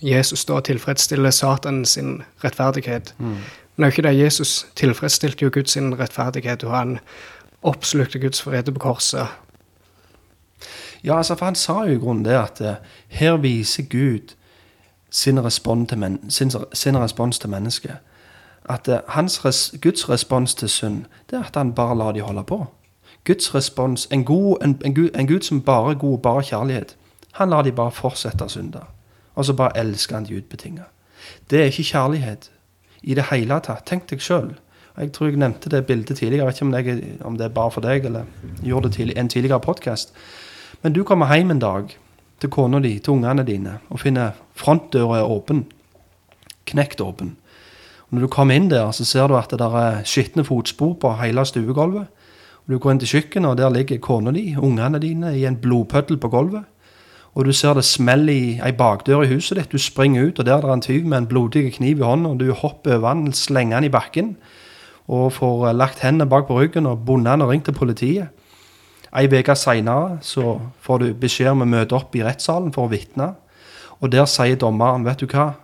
Jesus 0.03 0.45
da 0.45 0.61
tilfredsstiller 0.61 1.31
Satan 1.31 1.85
sin 1.85 2.23
rettferdighet. 2.45 3.15
Mm. 3.19 3.37
Men 3.77 3.85
det 3.85 3.85
er 3.85 3.87
jo 3.87 3.95
ikke 3.95 4.09
det. 4.09 4.25
Jesus 4.25 4.67
tilfredsstilte 4.77 5.45
jo 5.45 5.51
Guds 5.55 5.77
rettferdighet, 5.77 6.65
og 6.65 6.77
han 6.77 6.99
oppslukte 7.63 8.19
Guds 8.19 8.43
frede 8.43 8.73
på 8.73 8.79
korset. 8.79 9.27
Ja, 11.05 11.19
altså, 11.19 11.35
for 11.35 11.45
han 11.45 11.55
sa 11.55 11.83
jo 11.85 11.95
i 11.95 11.99
grunnen 11.99 12.25
det 12.25 12.35
at 12.35 12.61
uh, 12.61 12.75
her 13.09 13.37
viser 13.37 13.83
Gud 13.83 14.35
sin 15.11 15.45
respons 15.45 15.89
til, 15.89 15.99
men, 15.99 16.31
sin, 16.31 16.51
sin 16.73 16.99
respons 16.99 17.39
til 17.39 17.51
mennesket. 17.51 17.97
At 18.65 18.89
uh, 18.89 18.99
hans 19.09 19.45
res, 19.45 19.75
Guds 19.83 20.09
respons 20.09 20.55
til 20.55 20.69
synd, 20.69 21.05
det 21.31 21.39
er 21.39 21.45
at 21.45 21.57
han 21.57 21.73
bare 21.73 21.99
lar 21.99 22.13
de 22.13 22.21
holde 22.21 22.45
på. 22.45 22.67
Guds 23.27 23.55
respons, 23.55 24.09
en, 24.11 24.25
god, 24.25 24.59
en, 24.63 24.77
en, 24.85 24.95
Gud, 24.95 25.11
en 25.15 25.27
Gud 25.27 25.43
som 25.43 25.63
bare 25.63 25.91
er 25.95 25.99
god, 25.99 26.19
bare 26.23 26.43
kjærlighet, 26.43 26.97
han 27.33 27.51
lar 27.51 27.63
de 27.67 27.73
bare 27.73 27.93
fortsette 27.93 28.47
å 28.47 28.53
synde. 28.53 28.85
Og 29.35 29.45
så 29.45 29.57
bare 29.57 29.77
elsker 29.77 30.17
han 30.17 30.29
de 30.29 30.39
utbetinga. 30.39 30.87
Det 31.51 31.61
er 31.61 31.73
ikke 31.73 31.91
kjærlighet 31.91 32.51
i 33.03 33.17
det 33.19 33.27
hele 33.31 33.59
tatt. 33.61 33.85
Tenk 33.87 34.09
deg 34.11 34.23
sjøl. 34.25 34.55
Jeg 34.97 35.13
tror 35.13 35.29
jeg 35.29 35.41
nevnte 35.43 35.69
det 35.69 35.83
bildet 35.87 36.17
tidligere. 36.17 36.47
Jeg 36.47 36.47
vet 36.47 36.63
ikke 36.63 37.27
om, 37.27 37.37
det 37.37 37.45
er 37.45 37.53
bare 37.53 37.71
for 37.75 37.85
deg, 37.85 38.07
eller 38.09 38.25
gjorde 38.65 38.89
det 38.89 38.97
til 38.97 39.13
en 39.13 39.29
tidligere 39.29 39.61
podkast. 39.61 40.15
Men 40.83 40.95
du 40.97 41.03
kommer 41.05 41.29
hjem 41.35 41.53
en 41.53 41.61
dag 41.61 41.93
til 42.41 42.51
kona 42.51 42.81
di, 42.81 42.99
til 42.99 43.19
ungene 43.19 43.45
dine, 43.45 43.79
og 43.91 44.01
finner 44.01 44.39
frontdøra 44.57 45.21
er 45.21 45.29
åpen. 45.29 45.67
Knekt 46.67 47.01
åpen. 47.05 47.37
Og 48.07 48.17
når 48.17 48.25
du 48.25 48.33
kommer 48.33 48.57
inn 48.57 48.71
der, 48.71 48.91
så 48.97 49.05
ser 49.05 49.29
du 49.29 49.37
at 49.37 49.51
det 49.51 49.61
der 49.61 49.77
er 49.77 50.03
skitne 50.09 50.45
fotspor 50.45 50.95
på 51.01 51.13
hele 51.21 51.45
stuegulvet. 51.45 52.07
Du 52.67 52.79
går 52.79 52.97
inn 52.97 53.01
til 53.03 53.13
kjøkkenet, 53.15 53.51
og 53.51 53.59
der 53.61 53.71
ligger 53.71 54.01
kona 54.03 54.33
di, 54.35 54.57
ungene 54.59 54.99
dine, 54.99 55.37
i 55.39 55.45
en 55.47 55.59
blodpøddel 55.63 56.19
på 56.19 56.31
gulvet. 56.33 56.65
Og 57.37 57.45
du 57.45 57.53
ser 57.53 57.77
det 57.77 57.85
smeller 57.85 58.33
i 58.33 58.61
ei 58.65 58.73
bakdør 58.73 59.27
i 59.27 59.31
huset 59.35 59.59
ditt. 59.59 59.73
Du 59.73 59.79
springer 59.79 60.31
ut, 60.31 60.39
og 60.41 60.47
der 60.49 60.57
er 60.57 60.65
det 60.65 60.73
en 60.73 60.87
tyv 60.87 61.05
med 61.05 61.19
en 61.19 61.29
blodig 61.31 61.69
kniv 61.77 62.01
i 62.01 62.07
hånda. 62.07 62.33
Du 62.41 62.53
hopper 62.53 62.97
over 62.97 63.13
han, 63.13 63.33
slenger 63.33 63.77
han 63.77 63.85
i 63.85 63.93
bakken 63.93 64.37
og 65.07 65.33
får 65.37 65.69
eh, 65.69 65.77
lagt 65.77 66.03
hendene 66.03 66.29
bak 66.31 66.49
på 66.49 66.57
ryggen 66.59 66.89
og 66.91 67.05
bundet 67.07 67.33
den 67.33 67.45
og 67.45 67.53
ringt 67.53 67.69
til 67.69 67.77
politiet. 67.77 68.33
Ei 69.17 69.29
uke 69.31 69.55
seinere 69.57 70.19
så 70.21 70.57
får 70.83 70.99
du 70.99 71.07
beskjed 71.15 71.53
om 71.53 71.63
å 71.63 71.69
møte 71.69 71.95
opp 71.97 72.17
i 72.17 72.25
rettssalen 72.27 72.73
for 72.75 72.87
å 72.89 72.93
vitne. 72.93 73.35
Og 74.03 74.11
der 74.13 74.27
sier 74.29 74.59
dommeren, 74.61 75.07
vet 75.07 75.23
du 75.23 75.31
hva, 75.31 75.55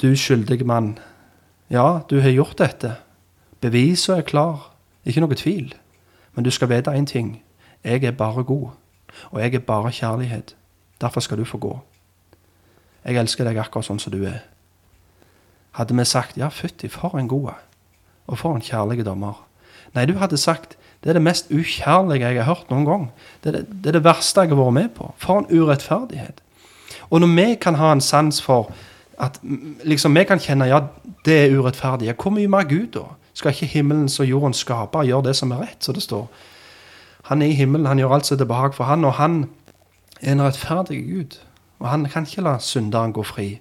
du 0.00 0.08
skyldige 0.16 0.66
mann, 0.66 0.96
ja, 1.70 2.02
du 2.08 2.20
har 2.20 2.32
gjort 2.32 2.58
dette. 2.58 2.96
Beviset 3.60 4.18
er 4.18 4.26
klar, 4.26 4.72
ikke 5.06 5.22
noe 5.22 5.38
tvil. 5.38 5.74
Men 6.34 6.44
du 6.44 6.50
skal 6.50 6.68
vite 6.68 6.92
én 6.92 7.06
ting. 7.06 7.42
Jeg 7.84 8.04
er 8.04 8.10
bare 8.10 8.44
god, 8.44 8.70
og 9.30 9.40
jeg 9.40 9.54
er 9.54 9.58
bare 9.58 9.92
kjærlighet. 9.92 10.56
Derfor 11.00 11.20
skal 11.20 11.38
du 11.38 11.44
få 11.44 11.58
gå. 11.58 11.78
Jeg 13.04 13.16
elsker 13.16 13.44
deg 13.46 13.58
akkurat 13.62 13.86
sånn 13.86 14.00
som 14.02 14.12
du 14.12 14.24
er. 14.26 14.42
Hadde 15.78 15.94
vi 15.94 16.04
sagt 16.04 16.36
ja, 16.36 16.48
fytti, 16.48 16.88
for 16.88 17.18
en 17.18 17.28
god 17.28 17.52
og 18.26 18.38
for 18.38 18.56
en 18.56 18.64
kjærlig 18.64 19.04
dommer. 19.06 19.44
Nei, 19.94 20.06
du 20.06 20.16
hadde 20.18 20.36
sagt 20.36 20.76
det 21.04 21.12
er 21.12 21.18
det 21.20 21.22
mest 21.22 21.52
ukjærlige 21.52 22.26
jeg 22.26 22.42
har 22.42 22.48
hørt 22.48 22.70
noen 22.70 22.86
gang. 22.86 23.04
Det 23.44 23.52
er 23.52 23.58
det, 23.58 23.66
det 23.84 23.90
er 23.92 23.98
det, 23.98 24.04
verste 24.04 24.42
jeg 24.42 24.50
har 24.50 24.58
vært 24.58 24.74
med 24.74 24.88
på. 24.96 25.12
For 25.22 25.38
en 25.38 25.46
urettferdighet. 25.52 26.40
Og 27.10 27.20
når 27.22 27.34
vi 27.36 27.54
kan 27.62 27.78
ha 27.78 27.92
en 27.92 28.00
sans 28.00 28.40
for 28.42 28.72
at 29.22 29.38
liksom 29.84 30.16
vi 30.16 30.24
kan 30.24 30.42
kjenne 30.42 30.66
ja, 30.66 30.80
det 31.24 31.36
er 31.44 31.54
urettferdig, 31.54 32.10
hvor 32.18 32.34
mye 32.34 32.50
mer 32.50 32.66
Gud 32.66 32.88
da? 32.96 33.04
Skal 33.36 33.52
ikke 33.52 33.66
himmelens 33.66 34.20
og 34.20 34.26
jordens 34.26 34.62
skaper 34.64 35.04
gjøre 35.04 35.28
det 35.28 35.36
som 35.36 35.50
er 35.52 35.66
rett, 35.66 35.84
som 35.84 35.94
det 35.94 36.02
står? 36.02 36.28
Han 37.28 37.42
er 37.42 37.50
i 37.52 37.58
himmelen, 37.58 37.86
han 37.86 37.98
gjør 38.00 38.14
alt 38.16 38.26
som 38.26 38.40
er 38.40 38.48
behag 38.48 38.74
for 38.74 38.88
han, 38.88 39.04
og 39.04 39.18
han 39.18 39.50
er 40.22 40.32
en 40.32 40.42
rettferdig 40.42 41.02
Gud. 41.04 41.36
Og 41.78 41.88
han 41.88 42.06
kan 42.08 42.24
ikke 42.24 42.44
la 42.46 42.58
synderen 42.58 43.12
gå 43.12 43.22
fri. 43.22 43.60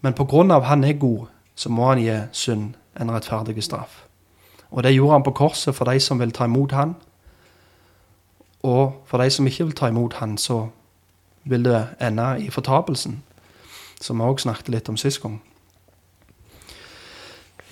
Men 0.00 0.14
av 0.52 0.62
han 0.62 0.84
er 0.84 0.92
god, 0.92 1.26
så 1.54 1.68
må 1.68 1.88
han 1.88 1.98
gi 1.98 2.16
synd 2.32 2.74
en 3.00 3.10
rettferdig 3.10 3.62
straff. 3.62 4.04
Og 4.70 4.82
det 4.82 4.94
gjorde 4.94 5.12
han 5.12 5.22
på 5.22 5.30
korset 5.30 5.74
for 5.74 5.84
de 5.84 6.00
som 6.00 6.20
vil 6.20 6.32
ta 6.32 6.44
imot 6.44 6.72
han. 6.72 6.94
Og 8.62 9.02
for 9.06 9.18
de 9.18 9.30
som 9.30 9.46
ikke 9.46 9.64
vil 9.64 9.74
ta 9.74 9.88
imot 9.88 10.14
han, 10.14 10.38
så 10.38 10.68
vil 11.44 11.64
det 11.64 11.88
ende 12.00 12.36
i 12.40 12.50
fortapelsen. 12.50 13.22
Som 14.00 14.18
vi 14.18 14.24
òg 14.24 14.40
snakket 14.40 14.68
litt 14.68 14.88
om 14.88 14.96
sist 14.96 15.20
gang. 15.22 15.42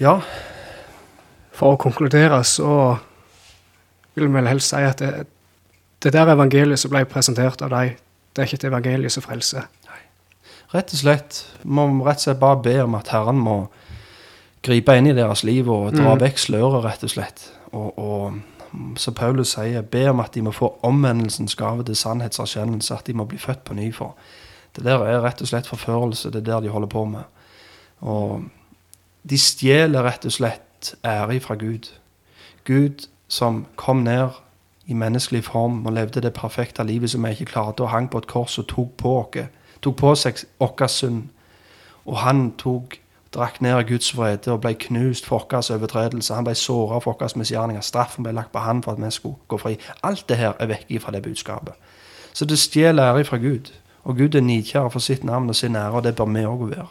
Ja. 0.01 0.21
For 1.57 1.73
å 1.73 1.81
konkludere 1.81 2.43
så 2.45 2.71
vil 4.17 4.29
vi 4.33 4.45
helst 4.49 4.73
si 4.73 4.83
at 4.85 5.01
det, 5.01 5.27
det 6.05 6.13
der 6.13 6.33
evangeliet 6.35 6.81
som 6.81 6.93
ble 6.93 7.05
presentert 7.09 7.63
av 7.65 7.73
deg, 7.73 7.97
det 8.37 8.43
er 8.43 8.49
ikke 8.49 8.61
et 8.61 8.69
evangeliet 8.69 9.15
som 9.15 9.25
frelser. 9.25 9.69
Nei. 9.89 10.03
Rett 10.75 10.93
og 10.93 11.01
slett. 11.01 11.41
Vi 11.63 11.73
må 11.73 11.87
rett 12.05 12.21
og 12.21 12.27
slett 12.27 12.43
bare 12.43 12.61
be 12.65 12.77
om 12.85 12.97
at 12.99 13.13
Herren 13.15 13.41
må 13.41 13.57
gripe 14.67 14.97
inn 14.99 15.09
i 15.09 15.15
deres 15.17 15.45
liv 15.47 15.69
og 15.71 15.95
dra 15.95 16.17
mm. 16.17 16.21
vekk 16.25 16.43
sløret, 16.43 16.83
rett 16.85 17.07
og 17.07 17.13
slett. 17.13 17.47
Og, 17.71 17.97
og 17.97 18.99
som 19.01 19.17
Paulus 19.17 19.55
sier, 19.57 19.87
be 19.87 20.05
om 20.11 20.21
at 20.25 20.35
de 20.37 20.43
må 20.45 20.53
få 20.53 20.75
omvendelsens 20.85 21.57
gave 21.57 21.87
til 21.87 21.97
sannhetserkjennelse, 21.97 22.99
at 22.99 23.09
de 23.09 23.17
må 23.17 23.25
bli 23.31 23.41
født 23.41 23.65
på 23.65 23.77
ny 23.79 23.89
for. 23.95 24.17
Det 24.77 24.85
der 24.85 25.07
er 25.07 25.23
rett 25.25 25.41
og 25.41 25.49
slett 25.49 25.69
forførelse. 25.71 26.33
Det 26.35 26.43
er 26.43 26.51
der 26.51 26.67
de 26.67 26.73
holder 26.75 26.91
på 26.93 27.07
med. 27.09 27.25
Og 28.05 28.45
de 29.27 29.39
stjeler 29.41 30.05
rett 30.05 30.27
og 30.29 30.35
slett 30.35 30.66
ære 31.05 31.41
fra 31.41 31.55
Gud. 31.55 31.93
Gud 32.65 33.09
som 33.29 33.67
kom 33.77 33.97
ned 33.97 34.29
i 34.87 34.93
menneskelig 34.93 35.45
form 35.45 35.87
og 35.87 35.93
levde 35.93 36.21
det 36.21 36.33
perfekte 36.33 36.85
livet 36.85 37.11
som 37.11 37.25
vi 37.25 37.31
ikke 37.31 37.45
klarte, 37.45 37.81
og 37.81 37.91
hang 37.91 38.11
på 38.11 38.19
et 38.19 38.27
kors 38.27 38.59
og 38.59 38.67
tok 38.67 38.97
på, 38.97 39.19
oss, 39.19 39.49
tok 39.83 39.97
på 39.97 40.15
seg 40.15 40.45
vår 40.61 40.87
synd. 40.87 41.23
Og 42.07 42.19
han 42.19 42.53
tok 42.59 42.99
drakk 43.35 43.61
ned 43.61 43.85
Guds 43.89 44.17
vrede 44.17 44.53
og 44.53 44.61
ble 44.61 44.75
knust 44.75 45.27
for 45.27 45.47
vår 45.51 45.73
overtredelse. 45.75 46.35
Han 46.35 46.45
ble 46.45 46.55
såra 46.55 47.01
for 47.01 47.19
våre 47.19 47.39
misgjerninger. 47.39 47.81
Straffen 47.81 48.25
ble 48.25 48.33
lagt 48.33 48.53
på 48.53 48.63
han 48.63 48.83
for 48.83 48.93
at 48.93 49.03
vi 49.03 49.11
skulle 49.11 49.43
gå 49.49 49.59
fri. 49.59 49.77
Alt 50.03 50.29
det 50.29 50.37
her 50.37 50.55
er 50.61 50.71
vekk 50.71 51.01
fra 51.03 51.13
det 51.13 51.23
budskapet. 51.23 51.75
Så 52.33 52.45
det 52.45 52.59
stjeler 52.59 53.03
ære 53.03 53.25
fra 53.25 53.37
Gud. 53.37 53.73
Og 54.05 54.17
Gud 54.17 54.35
er 54.35 54.41
nidkjær 54.41 54.89
for 54.89 55.03
sitt 55.03 55.25
navn 55.25 55.49
og 55.49 55.57
sin 55.57 55.77
ære, 55.77 55.91
og 55.91 56.05
det 56.05 56.15
bør 56.17 56.25
vi 56.31 56.45
òg 56.47 56.71
være. 56.71 56.89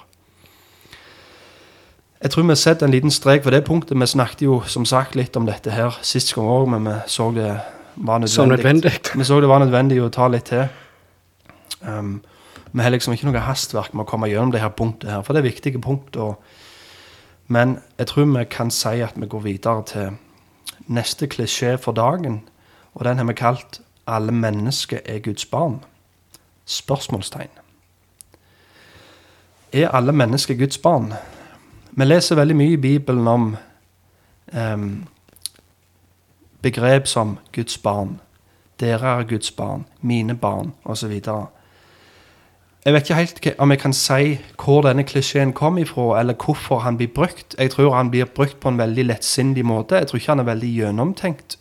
Jeg 2.23 2.31
tror 2.31 2.43
vi 2.43 2.53
har 2.53 2.55
sett 2.55 2.81
en 2.81 2.91
liten 2.91 3.11
strek 3.11 3.43
på 3.43 3.51
det 3.51 3.65
punktet. 3.67 3.99
Vi 3.99 4.07
snakket 4.07 4.41
jo 4.41 4.61
som 4.67 4.85
sagt 4.85 5.15
litt 5.15 5.35
om 5.35 5.45
dette 5.45 5.71
her 5.71 5.97
sist 6.01 6.33
gang 6.35 6.47
òg, 6.47 6.69
men 6.71 6.87
vi 6.87 6.95
så 7.11 7.31
det 7.35 7.49
var 7.95 8.19
nødvendig. 8.19 8.35
Så 8.35 8.45
nødvendig. 8.45 8.93
Vi 9.15 9.23
så 9.23 9.39
det 9.41 9.49
var 9.49 9.59
nødvendig 9.59 9.99
å 10.01 10.09
ta 10.09 10.27
litt 10.31 10.47
til. 10.49 10.67
Um, 11.81 12.21
vi 12.71 12.83
har 12.83 12.89
liksom 12.89 13.13
ikke 13.13 13.27
noe 13.27 13.43
hastverk 13.43 13.93
med 13.93 14.05
å 14.05 14.09
komme 14.09 14.29
gjennom 14.31 14.51
det 14.51 14.63
her 14.63 14.71
punktet 14.75 15.11
her, 15.11 15.21
for 15.23 15.35
det 15.35 15.43
er 15.43 15.49
viktige 15.49 15.81
punkt. 15.81 16.15
Og, 16.15 16.39
men 17.47 17.77
jeg 17.99 18.07
tror 18.07 18.31
vi 18.31 18.45
kan 18.49 18.71
si 18.71 19.03
at 19.03 19.19
vi 19.19 19.27
går 19.27 19.43
videre 19.43 19.83
til 19.91 20.17
neste 20.87 21.27
klisjé 21.27 21.75
for 21.77 21.95
dagen. 21.95 22.41
Og 22.95 23.05
den 23.05 23.17
har 23.17 23.25
vi 23.25 23.33
kalt 23.33 23.81
'Alle 24.07 24.31
mennesker 24.31 24.99
er 25.05 25.19
Guds 25.19 25.45
barn'. 25.45 25.83
Spørsmålstegn. 26.65 27.49
Er 29.73 29.89
alle 29.89 30.11
mennesker 30.11 30.55
Guds 30.55 30.77
barn? 30.77 31.13
Vi 31.95 32.03
leser 32.03 32.35
veldig 32.35 32.55
mye 32.59 32.75
i 32.75 32.81
Bibelen 32.81 33.27
om 33.27 33.43
um, 34.51 35.05
begrep 36.61 37.07
som 37.07 37.37
Guds 37.55 37.77
barn. 37.77 38.17
Dere 38.79 39.13
er 39.19 39.27
Guds 39.29 39.51
barn, 39.51 39.85
mine 40.01 40.35
barn, 40.35 40.73
osv. 40.83 41.13
Jeg 42.85 42.93
vet 42.93 43.07
ikke 43.07 43.15
helt 43.15 43.39
om 43.63 43.71
jeg 43.71 43.79
kan 43.79 43.95
si 43.95 44.35
hvor 44.59 44.83
denne 44.83 45.05
klisjeen 45.07 45.53
kom 45.55 45.77
ifra, 45.79 46.19
eller 46.19 46.35
hvorfor 46.35 46.83
han 46.83 46.97
blir 46.97 47.13
brukt. 47.15 47.55
Jeg 47.57 47.71
tror 47.71 47.95
han 47.95 48.11
blir 48.11 48.25
brukt 48.25 48.59
på 48.59 48.69
en 48.69 48.77
veldig 48.77 49.05
lettsindig 49.05 49.63
måte. 49.65 49.95
Jeg 49.95 50.07
tror 50.07 50.19
ikke 50.19 50.31
han 50.31 50.43
er 50.43 50.51
veldig 50.51 50.73
gjennomtenkt. 50.75 51.57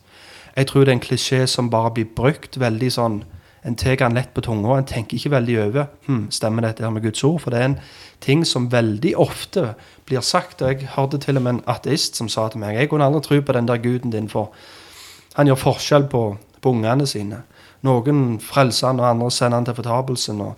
Jeg 0.56 0.66
tror 0.66 0.80
det 0.80 0.88
er 0.88 0.98
en 0.98 1.06
klisjé 1.06 1.46
som 1.46 1.70
bare 1.70 1.94
blir 1.94 2.10
brukt 2.16 2.60
veldig 2.60 2.90
sånn 2.92 3.22
En 3.64 3.76
tar 3.80 3.96
den 3.96 4.12
lett 4.12 4.34
på 4.36 4.42
tunga, 4.44 4.74
en 4.76 4.84
tenker 4.84 5.16
ikke 5.16 5.30
veldig 5.32 5.54
over 5.62 5.86
hm, 6.04 6.26
stemmer 6.28 6.66
dette 6.66 6.84
her 6.84 6.90
med 6.92 7.00
Guds 7.02 7.24
ord. 7.24 7.38
For 7.40 7.50
det 7.50 7.60
er 7.60 7.64
en 7.64 7.78
ting 8.20 8.42
som 8.44 8.66
veldig 8.72 9.14
ofte 9.16 9.70
blir 10.06 10.20
sagt. 10.20 10.62
og 10.62 10.68
Jeg 10.68 10.88
hørte 10.96 11.18
til 11.18 11.36
og 11.36 11.42
med 11.42 11.52
en 11.52 11.64
ateist 11.66 12.16
som 12.16 12.28
sa 12.28 12.48
til 12.48 12.60
meg 12.60 12.76
jeg 12.76 12.88
kunne 12.88 13.04
aldri 13.04 13.22
tro 13.22 13.40
på 13.40 13.52
den 13.52 13.68
der 13.68 13.82
guden 13.82 14.10
din, 14.10 14.28
for 14.28 14.52
han 15.34 15.46
gjør 15.46 15.54
forskjell 15.54 16.08
på, 16.08 16.36
på 16.60 16.70
ungene 16.70 17.06
sine. 17.06 17.42
Noen 17.82 18.40
frelser 18.40 18.86
han, 18.86 19.00
og 19.00 19.10
andre 19.10 19.30
sender 19.30 19.56
han 19.56 19.64
til 19.64 19.74
fortapelsen. 19.74 20.40
og 20.40 20.54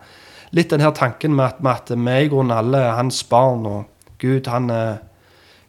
litt 0.50 0.70
den 0.70 0.80
her 0.80 0.90
tanken 0.90 1.34
med 1.34 1.44
at, 1.44 1.60
med 1.62 1.72
at 1.72 1.90
vi 1.90 2.10
er 2.10 2.24
i 2.24 2.28
grunnen 2.28 2.56
alle 2.56 2.78
hans 2.96 3.24
barn, 3.24 3.66
og 3.66 3.84
Gud 4.18 4.46
han 4.46 4.70
er, 4.70 4.98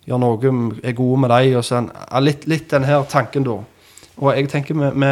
gjør 0.05 0.21
noe, 0.21 0.53
er 0.83 0.95
gode 0.95 1.19
med 1.19 1.33
deg. 1.33 1.55
og 1.57 1.65
sånn. 1.65 1.89
Litt, 2.21 2.47
litt 2.47 2.69
den 2.71 2.87
her 2.87 3.03
tanken, 3.09 3.47
da. 3.47 3.59
Og 4.17 4.31
jeg 4.33 4.49
tenker 4.49 4.73
vi 4.77 5.11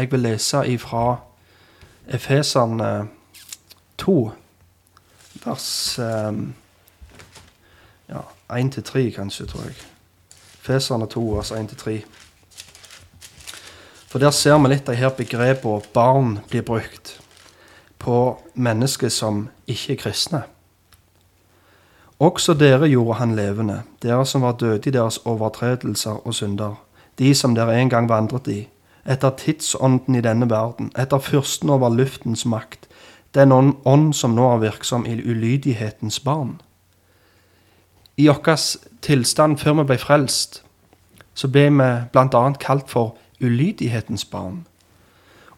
Jeg 0.00 0.10
vil 0.10 0.20
lese 0.20 0.62
ifra 0.66 1.18
Efeseren 2.08 3.08
2, 3.98 4.14
vers 5.44 5.98
eh, 5.98 6.30
ja, 8.10 8.26
1-3, 8.50 9.10
kanskje, 9.14 9.46
tror 9.46 9.64
jeg. 9.70 9.78
Feserne 10.60 11.06
2, 11.06 11.26
vers 11.36 11.52
1-3. 11.52 12.00
For 14.10 14.18
der 14.18 14.34
ser 14.34 14.58
vi 14.58 14.72
litt 14.72 14.88
av 14.90 14.98
her 14.98 15.12
begrepet 15.14 15.92
barn 15.94 16.40
blir 16.50 16.66
brukt 16.66 17.20
på 18.00 18.16
mennesker 18.54 19.12
som 19.12 19.44
ikke 19.70 19.94
er 19.94 20.00
kristne. 20.00 20.40
Også 22.20 22.52
dere 22.58 22.88
gjorde 22.90 23.20
han 23.20 23.36
levende, 23.36 23.82
dere 24.02 24.26
som 24.26 24.42
var 24.42 24.58
døde 24.60 24.90
i 24.90 24.92
deres 24.92 25.20
overtredelser 25.24 26.26
og 26.26 26.34
synder, 26.34 26.74
de 27.18 27.34
som 27.34 27.54
dere 27.54 27.78
en 27.80 27.92
gang 27.92 28.08
vandret 28.10 28.48
i, 28.48 28.58
etter 29.06 29.30
tidsånden 29.36 30.18
i 30.18 30.24
denne 30.24 30.50
verden, 30.50 30.90
etter 30.98 31.22
fyrsten 31.22 31.70
over 31.70 31.88
luftens 31.88 32.44
makt, 32.44 32.88
den 33.34 33.52
ånd 33.54 34.12
som 34.16 34.34
nå 34.34 34.50
er 34.52 34.64
virksom 34.66 35.06
i 35.06 35.16
ulydighetens 35.22 36.20
barn. 36.20 36.58
I 38.20 38.26
vår 38.28 38.56
tilstand 39.00 39.56
før 39.62 39.78
vi 39.80 39.84
ble 39.88 39.96
frelst, 40.00 40.58
så 41.34 41.48
ble 41.48 41.70
vi 41.72 41.86
bl.a. 42.12 42.42
kalt 42.60 42.90
for 42.90 43.14
ulydighetens 43.40 44.26
barn. 44.28 44.66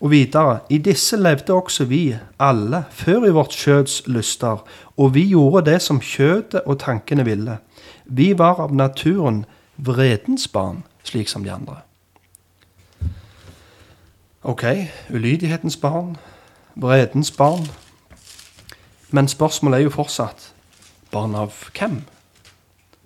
Og 0.02 0.10
videre, 0.10 0.60
i 0.70 0.78
disse 0.82 1.16
levde 1.16 1.54
også 1.54 1.84
vi, 1.90 2.16
alle, 2.38 2.84
før 2.90 3.26
i 3.26 3.34
vårt 3.34 3.54
kjøds 3.54 4.02
lyster, 4.06 4.62
og 4.96 5.14
vi 5.14 5.28
gjorde 5.30 5.64
det 5.70 5.82
som 5.82 6.00
kjødet 6.02 6.62
og 6.66 6.78
tankene 6.82 7.24
ville. 7.26 7.58
Vi 8.06 8.32
var 8.38 8.58
av 8.62 8.74
naturen 8.74 9.44
vredens 9.76 10.48
barn, 10.48 10.82
slik 11.06 11.30
som 11.30 11.46
de 11.46 11.52
andre. 11.54 11.80
Ok, 14.42 14.64
ulydighetens 15.10 15.76
barn, 15.76 16.16
vredens 16.74 17.30
barn. 17.30 17.66
Men 19.10 19.28
spørsmålet 19.28 19.78
er 19.78 19.86
jo 19.86 19.94
fortsatt 19.94 20.50
barn 21.14 21.34
av 21.38 21.54
hvem? 21.74 22.02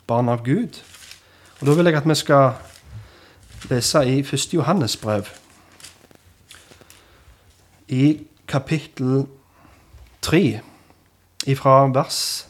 Barn 0.06 0.28
av 0.28 0.44
Gud? 0.44 0.82
Og 1.60 1.66
Da 1.66 1.74
vil 1.74 1.84
jeg 1.84 1.96
at 1.96 2.08
vi 2.08 2.14
skal 2.14 2.52
lese 3.70 4.04
i 4.06 4.18
1. 4.20 4.54
Johannes 4.54 4.96
brev 4.96 5.26
i 7.88 8.26
kapittel 8.48 9.26
3, 10.22 10.60
ifra 11.46 11.86
vers 11.86 12.46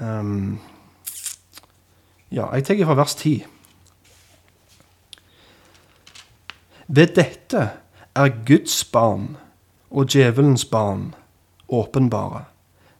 um, 0.00 0.60
Ja, 2.32 2.54
jeg 2.54 2.64
tar 2.64 2.84
fra 2.84 2.94
vers 2.94 3.14
10. 3.14 3.44
Ved 6.88 7.06
dette 7.16 7.70
er 8.14 8.28
Guds 8.46 8.84
barn 8.84 9.36
og 9.90 10.08
djevelens 10.08 10.64
barn 10.64 11.14
åpenbare. 11.68 12.44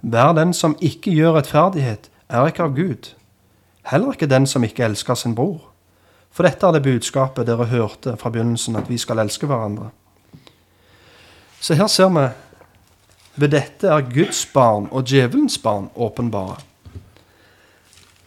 Hver 0.01 0.33
den 0.33 0.53
som 0.55 0.77
ikke 0.81 1.13
gjør 1.13 1.33
rettferdighet, 1.39 2.11
er 2.29 2.47
ikke 2.47 2.63
av 2.63 2.77
Gud. 2.77 3.13
Heller 3.83 4.13
ikke 4.13 4.31
den 4.31 4.47
som 4.47 4.65
ikke 4.65 4.85
elsker 4.85 5.15
sin 5.15 5.35
bror. 5.35 5.69
For 6.33 6.47
dette 6.47 6.67
er 6.67 6.73
det 6.77 6.85
budskapet 6.87 7.47
dere 7.47 7.69
hørte 7.69 8.17
fra 8.17 8.31
begynnelsen, 8.31 8.77
at 8.77 8.89
vi 8.89 8.99
skal 8.99 9.19
elske 9.19 9.47
hverandre. 9.47 9.91
Så 11.61 11.75
her 11.75 11.87
ser 11.87 12.09
vi 12.09 12.29
ved 13.37 13.49
dette 13.49 13.89
er 13.89 14.05
Guds 14.15 14.47
barn 14.47 14.89
og 14.91 15.07
djevelens 15.09 15.59
barn 15.59 15.89
åpenbare. 15.97 16.57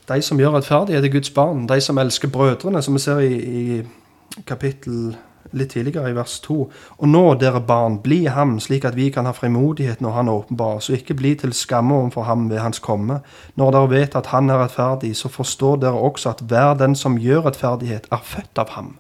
De 0.08 0.22
som 0.22 0.40
gjør 0.40 0.58
rettferdighet, 0.58 1.06
er 1.06 1.14
Guds 1.14 1.30
barn. 1.30 1.66
De 1.70 1.82
som 1.82 1.98
elsker 1.98 2.30
brødrene, 2.30 2.82
som 2.82 2.94
vi 2.94 3.00
ser 3.00 3.20
i, 3.20 3.34
i 3.36 4.42
kapittel 4.48 5.16
litt 5.56 5.72
tidligere, 5.74 6.12
i 6.12 6.16
vers 6.18 6.40
2. 6.46 6.58
Og 7.00 7.10
nå, 7.10 7.24
dere 7.42 7.62
barn, 7.64 7.98
bli 8.04 8.26
ham, 8.32 8.58
slik 8.60 8.86
at 8.86 8.98
vi 8.98 9.10
kan 9.14 9.28
ha 9.28 9.34
frimodighet 9.36 10.04
når 10.04 10.18
han 10.18 10.32
åpenbarer, 10.32 10.84
så 10.84 10.98
ikke 10.98 11.18
bli 11.18 11.34
til 11.40 11.54
skamme 11.56 11.96
overfor 11.96 12.28
ham 12.28 12.50
ved 12.52 12.62
hans 12.64 12.80
komme. 12.84 13.22
Når 13.56 13.72
dere 13.76 13.92
vet 13.94 14.20
at 14.20 14.32
han 14.34 14.50
er 14.50 14.62
rettferdig, 14.64 15.16
så 15.18 15.32
forstår 15.32 15.82
dere 15.84 16.06
også 16.10 16.36
at 16.36 16.46
hver 16.46 16.76
den 16.80 16.96
som 16.96 17.20
gjør 17.22 17.48
rettferdighet, 17.48 18.08
er 18.12 18.24
født 18.24 18.62
av 18.62 18.76
ham. 18.76 18.96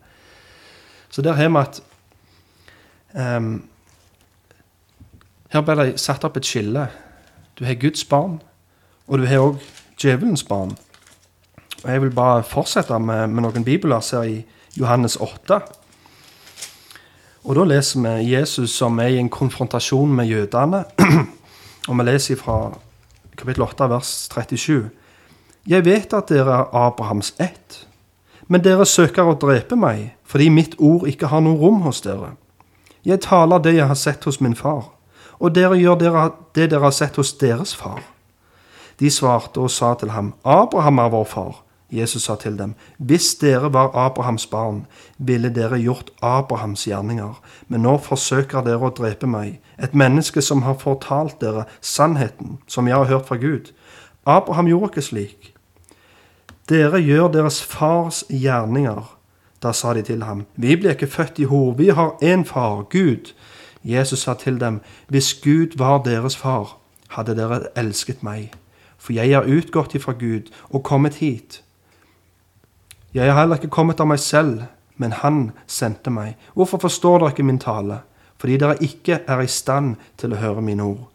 Så 1.09 1.21
der 1.21 1.33
har 1.33 1.49
vi 1.49 1.61
at 1.61 1.81
um, 3.37 3.63
her 5.53 5.61
ble 5.63 5.75
det 5.79 5.99
satt 6.01 6.25
opp 6.27 6.37
et 6.37 6.47
skille. 6.47 6.89
Du 7.55 7.63
har 7.65 7.77
Guds 7.79 8.03
barn, 8.03 8.41
og 9.07 9.21
du 9.21 9.27
har 9.29 9.39
òg 9.39 9.61
djevelens 10.01 10.43
barn. 10.43 10.75
Og 11.83 11.91
Jeg 11.91 12.01
vil 12.01 12.11
bare 12.11 12.43
fortsette 12.43 12.99
med, 12.99 13.27
med 13.27 13.45
noen 13.45 13.63
bibelverser 13.63 14.23
i 14.23 14.39
Johannes 14.75 15.15
8. 15.15 15.59
Og 17.45 17.55
Da 17.55 17.63
leser 17.63 18.01
vi 18.01 18.31
Jesus 18.33 18.73
som 18.73 18.99
er 18.99 19.13
i 19.13 19.19
en 19.21 19.29
konfrontasjon 19.29 20.09
med 20.15 20.25
jødene. 20.25 20.83
Og 21.89 21.97
vi 21.97 22.03
leser 22.03 22.35
fra 22.35 22.73
kapittel 23.37 23.63
8, 23.63 23.89
vers 23.89 24.29
37. 24.33 24.89
Jeg 25.67 25.85
vet 25.85 26.13
at 26.13 26.29
dere 26.29 26.51
er 26.51 26.73
Abrahams 26.73 27.33
ett, 27.39 27.87
men 28.47 28.61
dere 28.61 28.85
søker 28.85 29.29
å 29.29 29.37
drepe 29.37 29.77
meg 29.77 30.11
fordi 30.25 30.49
mitt 30.49 30.75
ord 30.79 31.07
ikke 31.07 31.29
har 31.29 31.41
noe 31.45 31.57
rom 31.61 31.81
hos 31.85 32.01
dere. 32.01 32.33
Jeg 33.05 33.21
taler 33.21 33.61
det 33.61 33.75
jeg 33.75 33.87
har 33.87 33.97
sett 33.97 34.25
hos 34.25 34.41
min 34.41 34.57
far 34.57 34.95
og 35.39 35.55
dere 35.55 35.77
gjør 35.79 35.99
dere 35.99 36.25
det 36.55 36.69
dere 36.71 36.87
har 36.87 36.95
sett 36.95 37.17
hos 37.19 37.33
deres 37.39 37.75
far. 37.75 38.01
De 38.99 39.11
svarte 39.11 39.59
og 39.59 39.71
sa 39.71 39.93
til 39.99 40.13
ham, 40.15 40.33
Abraham 40.43 40.99
er 41.03 41.11
vår 41.11 41.27
far. 41.27 41.55
Jesus 41.95 42.23
sa 42.23 42.35
til 42.35 42.57
dem, 42.59 42.75
Hvis 42.97 43.35
dere 43.35 43.73
var 43.73 43.95
Abrahams 43.95 44.45
barn, 44.45 44.85
ville 45.17 45.49
dere 45.49 45.79
gjort 45.79 46.11
Abrahams 46.21 46.83
gjerninger, 46.83 47.41
men 47.67 47.81
nå 47.81 47.97
forsøker 47.97 48.61
dere 48.61 48.89
å 48.89 48.93
drepe 48.93 49.27
meg, 49.27 49.59
et 49.79 49.95
menneske 49.95 50.41
som 50.41 50.61
har 50.61 50.79
fortalt 50.79 51.41
dere 51.41 51.65
sannheten, 51.81 52.57
som 52.67 52.87
jeg 52.87 52.95
har 52.95 53.05
hørt 53.05 53.27
fra 53.27 53.35
Gud. 53.35 53.71
Abraham 54.25 54.67
gjorde 54.67 54.91
ikke 54.93 55.01
slik. 55.01 55.51
Dere 56.69 57.01
gjør 57.01 57.27
deres 57.31 57.61
fars 57.63 58.23
gjerninger. 58.29 59.03
Da 59.63 59.71
sa 59.71 59.93
de 59.93 60.01
til 60.01 60.23
ham, 60.23 60.45
Vi 60.55 60.75
blir 60.75 60.91
ikke 60.91 61.07
født 61.07 61.39
i 61.39 61.43
hor, 61.43 61.73
vi 61.73 61.89
har 61.89 62.17
én 62.23 62.43
far, 62.45 62.81
Gud. 62.89 63.33
Jesus 63.83 64.19
sa 64.19 64.33
til 64.33 64.59
dem, 64.59 64.81
Hvis 65.07 65.33
Gud 65.33 65.77
var 65.77 66.03
deres 66.03 66.37
far, 66.37 66.77
hadde 67.09 67.35
dere 67.35 67.67
elsket 67.77 68.23
meg, 68.23 68.51
for 68.97 69.13
jeg 69.13 69.31
er 69.31 69.45
utgått 69.45 69.95
ifra 69.95 70.13
Gud 70.13 70.49
og 70.69 70.83
kommet 70.83 71.15
hit. 71.21 71.61
Jeg 73.15 73.27
er 73.27 73.37
heller 73.37 73.55
ikke 73.55 73.71
kommet 73.71 74.01
av 74.03 74.09
meg 74.11 74.19
selv, 74.19 74.65
men 74.99 75.13
Han 75.23 75.51
sendte 75.71 76.11
meg. 76.11 76.33
Hvorfor 76.51 76.81
forstår 76.83 77.21
dere 77.21 77.31
ikke 77.31 77.45
min 77.47 77.61
tale? 77.63 78.01
Fordi 78.37 78.57
dere 78.59 78.83
ikke 78.83 79.21
er 79.23 79.39
i 79.39 79.47
stand 79.47 79.95
til 80.19 80.35
å 80.35 80.39
høre 80.41 80.61
mine 80.61 80.83
ord. 80.83 81.05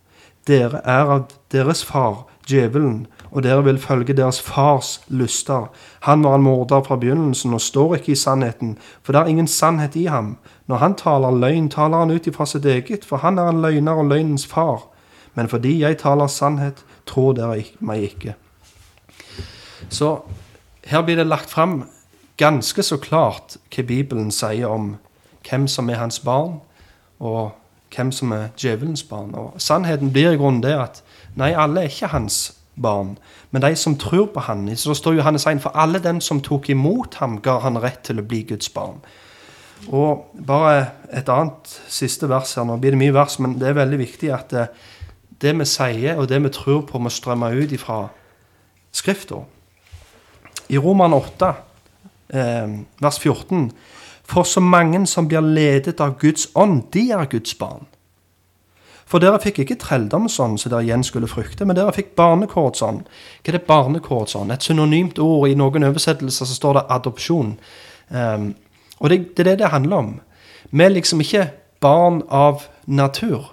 Dere 0.49 0.81
er 0.89 1.13
av 1.13 1.27
deres 1.53 1.85
far, 1.85 2.25
djevelen, 2.49 3.05
og 3.29 3.45
dere 3.45 3.67
vil 3.69 3.79
følge 3.79 4.17
deres 4.17 4.41
fars 4.41 4.95
lyster. 5.13 5.69
Han 6.09 6.25
var 6.25 6.41
en 6.41 6.49
morder 6.49 6.81
fra 6.89 6.97
begynnelsen 6.97 7.53
og 7.53 7.61
står 7.61 7.99
ikke 7.99 8.15
i 8.17 8.19
sannheten, 8.25 8.79
for 9.05 9.13
det 9.13 9.21
er 9.21 9.33
ingen 9.37 9.47
sannhet 9.61 9.97
i 10.01 10.09
ham. 10.09 10.39
Når 10.73 10.77
han 10.81 10.97
taler 10.97 11.37
løgn, 11.37 11.69
taler 11.69 12.01
han 12.01 12.17
ut 12.17 12.27
ifra 12.27 12.49
sitt 12.49 12.65
eget, 12.65 13.05
for 13.05 13.21
han 13.21 13.39
er 13.39 13.53
en 13.53 13.61
løgner 13.61 14.01
og 14.01 14.09
løgnens 14.09 14.49
far. 14.49 14.89
Men 15.37 15.53
fordi 15.53 15.83
jeg 15.85 16.01
taler 16.01 16.33
sannhet, 16.33 16.81
tror 17.05 17.37
dere 17.37 17.61
meg 17.85 18.09
ikke. 18.09 18.39
Så 19.93 20.17
her 20.87 21.03
blir 21.03 21.17
det 21.17 21.27
lagt 21.27 21.51
fram 21.51 21.85
ganske 22.41 22.83
så 22.83 22.97
klart 22.97 23.59
hva 23.75 23.85
Bibelen 23.85 24.31
sier 24.33 24.69
om 24.69 24.95
hvem 25.49 25.67
som 25.69 25.91
er 25.91 26.01
hans 26.01 26.21
barn, 26.25 26.61
og 27.21 27.53
hvem 27.95 28.13
som 28.13 28.33
er 28.33 28.49
djevelens 28.57 29.03
barn. 29.03 29.35
Og 29.35 29.61
sannheten 29.61 30.13
blir 30.13 30.33
i 30.33 30.41
grunnen 30.41 30.63
det 30.65 30.77
at 30.79 31.03
nei, 31.37 31.53
alle 31.53 31.85
er 31.85 31.93
ikke 31.93 32.13
hans 32.15 32.57
barn, 32.81 33.17
men 33.51 33.63
de 33.63 33.75
som 33.77 33.97
tror 33.99 34.31
på 34.33 34.45
han. 34.47 34.69
Så 34.77 34.95
står 34.95 35.19
Johannes 35.19 35.47
1, 35.47 35.61
for 35.63 35.77
alle 35.77 35.99
den 35.99 36.21
som 36.21 36.41
tok 36.41 36.71
imot 36.71 37.19
ham, 37.21 37.41
ga 37.43 37.59
han 37.65 37.81
rett 37.81 38.05
til 38.07 38.23
å 38.23 38.27
bli 38.27 38.45
Guds 38.49 38.71
barn. 38.73 39.01
Og 39.89 40.31
bare 40.47 40.91
et 41.13 41.29
annet 41.29 41.73
siste 41.89 42.29
vers 42.29 42.55
her. 42.57 42.67
Nå 42.69 42.77
blir 42.81 42.95
det 42.95 43.01
mye 43.01 43.17
vers, 43.17 43.39
men 43.41 43.57
det 43.61 43.71
er 43.71 43.79
veldig 43.81 43.99
viktig 44.01 44.33
at 44.33 44.53
det, 44.53 44.67
det 45.41 45.55
vi 45.59 45.67
sier, 45.69 46.21
og 46.21 46.29
det 46.29 46.43
vi 46.45 46.53
tror 46.53 46.85
på, 46.89 47.01
må 47.01 47.13
strømme 47.13 47.53
ut 47.57 47.73
ifra 47.73 48.07
Skrifta. 48.91 49.45
I 50.71 50.79
Roman 50.79 51.13
8, 51.13 51.55
eh, 52.33 52.69
vers 53.03 53.19
14 53.19 53.73
For 54.23 54.47
så 54.47 54.61
mange 54.63 55.07
som 55.07 55.27
blir 55.29 55.43
ledet 55.43 56.01
av 56.01 56.19
Guds 56.21 56.47
ånd, 56.55 56.85
de 56.95 57.11
er 57.11 57.27
Guds 57.27 57.55
barn. 57.59 57.89
For 59.11 59.19
dere 59.19 59.41
fikk 59.43 59.59
ikke 59.65 59.81
trelldomsånd 59.83 60.61
så 60.63 60.71
dere 60.71 60.85
igjen 60.87 61.03
skulle 61.03 61.27
frykte, 61.27 61.67
men 61.67 61.75
dere 61.75 61.91
fikk 61.91 62.13
barnekårsånd. 62.19 63.01
Hva 63.43 63.51
er 63.51 63.57
det 63.59 63.67
barnekårsånd? 63.67 64.55
Et 64.55 64.63
synonymt 64.63 65.19
ord 65.19 65.49
i 65.51 65.57
noen 65.59 65.89
oversettelser 65.89 66.47
så 66.47 66.55
står 66.55 66.79
det 66.79 66.85
adopsjon. 66.95 67.57
Um, 68.15 68.53
og 69.01 69.11
det, 69.11 69.19
det 69.35 69.43
er 69.43 69.51
det 69.51 69.59
det 69.65 69.73
handler 69.75 69.97
om. 69.97 70.13
Vi 70.71 70.85
er 70.87 70.95
liksom 70.95 71.25
ikke 71.25 71.49
barn 71.83 72.23
av 72.31 72.69
natur, 72.87 73.51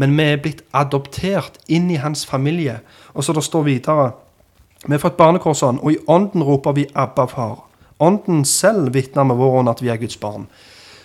men 0.00 0.16
vi 0.16 0.30
er 0.30 0.40
blitt 0.40 0.64
adoptert 0.72 1.60
inn 1.68 1.90
i 1.92 2.00
hans 2.00 2.24
familie. 2.24 2.80
Og 3.12 3.28
så 3.28 3.36
det 3.36 3.44
står 3.44 3.68
videre 3.68 4.14
Vi 4.86 4.92
har 4.92 4.98
fått 4.98 5.16
barnekorsene, 5.16 5.80
og 5.80 5.92
i 5.92 5.98
ånden 6.06 6.42
roper 6.42 6.72
vi 6.72 6.86
'Abba, 6.94 7.26
far'. 7.26 7.64
Ånden 8.00 8.44
selv 8.44 8.94
vitner 8.94 9.24
med 9.24 9.36
vår 9.36 9.58
ånd 9.58 9.68
at 9.68 9.82
vi 9.82 9.88
er 9.88 9.96
Guds 9.96 10.16
barn. 10.16 10.46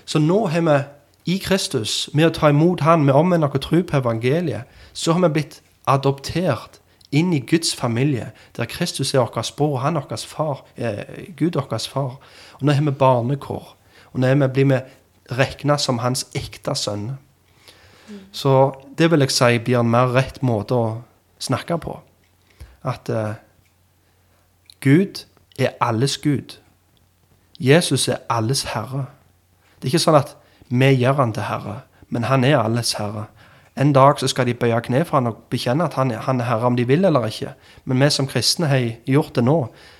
Så 0.06 0.20
nå 0.20 0.48
har 0.48 0.62
vi 0.62 0.84
i 1.26 1.38
Kristus, 1.38 2.10
med 2.14 2.26
å 2.26 2.34
ta 2.34 2.50
imot 2.50 2.80
Han, 2.80 3.06
med 3.06 3.14
omvendt 3.14 3.46
og 3.46 3.62
tro 3.62 3.82
på 3.84 3.98
evangeliet, 3.98 4.64
så 4.94 5.14
har 5.14 5.20
vi 5.20 5.34
blitt 5.34 5.62
adoptert 5.88 6.80
inn 7.12 7.34
i 7.34 7.40
Guds 7.40 7.76
familie, 7.76 8.32
der 8.58 8.66
Kristus 8.66 9.14
er 9.14 9.20
vår 9.20 9.56
bror, 9.58 9.74
og 9.74 9.82
han 9.82 9.98
er 9.98 10.06
vår 10.10 10.26
far, 10.28 10.66
eh, 10.78 11.04
Gud 11.38 11.54
vår 11.56 11.88
far. 11.90 12.18
Og 12.54 12.62
nå 12.62 12.72
har 12.72 12.84
vi 12.84 12.92
barnekår. 12.92 13.76
Og 14.14 14.20
nå 14.20 14.48
blir 14.48 14.66
vi 14.66 14.82
regna 15.32 15.78
som 15.78 16.00
hans 16.00 16.26
ekte 16.36 16.76
sønner. 16.76 17.18
Så 18.32 18.74
det 18.98 19.12
vil 19.12 19.20
jeg 19.20 19.32
si 19.32 19.58
blir 19.60 19.80
en 19.80 19.92
mer 19.92 20.08
rett 20.14 20.42
måte 20.42 20.74
å 20.74 21.02
snakke 21.40 21.78
på. 21.78 22.00
At 22.84 23.10
eh, 23.10 23.34
Gud 24.82 25.26
er 25.60 25.70
alles 25.82 26.18
Gud. 26.18 26.60
Jesus 27.60 28.08
er 28.08 28.18
alles 28.30 28.64
herre. 28.64 29.06
Det 29.76 29.88
er 29.88 29.94
ikke 29.94 30.04
sånn 30.04 30.20
at 30.20 30.36
vi 30.70 30.94
gjør 31.02 31.20
han 31.20 31.34
til 31.36 31.48
herre, 31.50 31.82
men 32.10 32.28
han 32.30 32.44
er 32.44 32.62
alles 32.62 32.94
herre. 33.00 33.26
En 33.80 33.94
dag 33.94 34.20
så 34.20 34.28
skal 34.28 34.48
de 34.48 34.54
bøye 34.54 34.82
kne 34.84 35.06
for 35.08 35.18
han 35.18 35.28
og 35.32 35.38
bekjenne 35.52 35.86
at 35.88 35.94
han 35.96 36.12
er, 36.12 36.20
han 36.26 36.40
er 36.40 36.50
herre 36.50 36.68
om 36.68 36.76
de 36.76 36.88
vil 36.88 37.06
eller 37.06 37.26
ikke. 37.26 37.54
Men 37.86 38.02
vi 38.04 38.10
som 38.10 38.28
kristne 38.28 38.68
har 38.68 38.90
gjort 39.08 39.36
det 39.36 39.44
nå, 39.44 39.58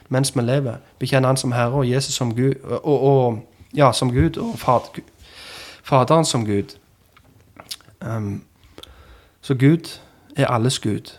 mens 0.10 0.36
vi 0.36 0.44
lever. 0.44 0.82
Bekjenner 1.00 1.30
han 1.30 1.38
som 1.38 1.52
herre 1.52 1.80
og 1.80 1.90
Jesus 1.90 2.16
som 2.16 2.36
Gud, 2.36 2.56
og, 2.64 3.04
og, 3.04 3.40
ja, 3.76 3.92
som 3.92 4.12
Gud 4.12 4.38
og 4.38 4.60
fad, 4.60 5.02
Faderen 5.84 6.26
som 6.26 6.46
Gud. 6.46 6.76
Um, 8.02 8.44
så 9.42 9.56
Gud 9.56 10.00
er 10.36 10.48
alles 10.48 10.80
Gud, 10.80 11.16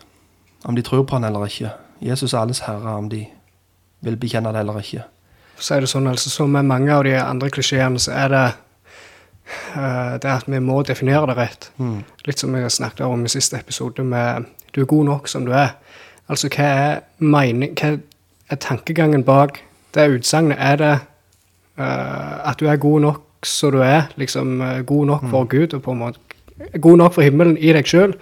om 0.63 0.75
de 0.75 0.81
tror 0.81 1.03
på 1.03 1.15
han 1.15 1.23
eller 1.23 1.45
ikke. 1.45 1.71
Jesus 2.01 2.33
er 2.33 2.39
alles 2.39 2.59
herre, 2.59 2.95
om 2.97 3.09
de 3.09 3.25
vil 4.01 4.17
bekjenne 4.17 4.53
det 4.53 4.63
eller 4.63 4.81
ikke. 4.81 5.05
Så 5.61 5.75
er 5.75 5.83
det 5.83 5.91
sånn, 5.91 6.09
altså, 6.09 6.29
Som 6.33 6.55
med 6.55 6.65
mange 6.65 6.93
av 6.93 7.03
de 7.05 7.15
andre 7.21 7.49
klisjeene, 7.53 7.99
så 8.01 8.15
er 8.17 8.29
det 8.33 8.45
uh, 9.77 10.17
det 10.21 10.31
at 10.31 10.47
vi 10.49 10.59
må 10.59 10.81
definere 10.87 11.29
det 11.29 11.37
rett. 11.37 11.69
Mm. 11.77 12.01
Litt 12.25 12.41
som 12.41 12.55
vi 12.55 12.63
snakket 12.69 13.05
om 13.05 13.25
i 13.25 13.31
siste 13.31 13.59
episode 13.59 14.03
med 14.03 14.45
'du 14.73 14.81
er 14.81 14.85
god 14.85 15.05
nok 15.05 15.27
som 15.27 15.45
du 15.45 15.51
er'. 15.51 15.75
Altså, 16.29 16.49
hva 16.49 16.63
er, 16.63 16.99
mening, 17.19 17.75
hva 17.75 17.99
er 18.49 18.55
tankegangen 18.55 19.23
bak 19.23 19.61
det 19.93 20.09
utsagnet? 20.09 20.57
Er 20.59 20.75
det 20.75 20.99
uh, 21.77 22.49
at 22.49 22.59
du 22.59 22.67
er 22.67 22.75
god 22.75 23.01
nok 23.01 23.21
som 23.43 23.71
du 23.71 23.81
er, 23.81 24.09
liksom 24.15 24.61
uh, 24.61 24.81
god 24.81 25.05
nok 25.05 25.29
for 25.29 25.43
Gud, 25.43 25.73
og 25.73 25.81
på 25.81 25.91
en 25.91 25.97
måte 25.97 26.19
god 26.81 26.97
nok 26.97 27.13
for 27.13 27.21
himmelen 27.21 27.57
i 27.57 27.73
deg 27.73 27.85
sjøl? 27.85 28.15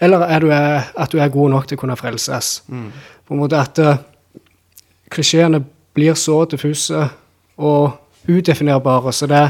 Eller 0.00 0.18
er 0.20 0.38
du, 0.40 0.50
at 0.50 1.12
du 1.12 1.18
er 1.18 1.28
god 1.28 1.50
nok 1.50 1.68
til 1.68 1.76
å 1.76 1.80
kunne 1.80 1.96
frelses? 1.96 2.62
På 3.26 3.34
en 3.34 3.40
måte 3.40 3.56
at 3.56 3.78
klisjeene 5.14 5.62
blir 5.94 6.16
så 6.18 6.42
diffuse 6.50 7.06
og 7.56 7.92
udefinerbare. 8.28 9.12
Så 9.12 9.28
det, 9.30 9.48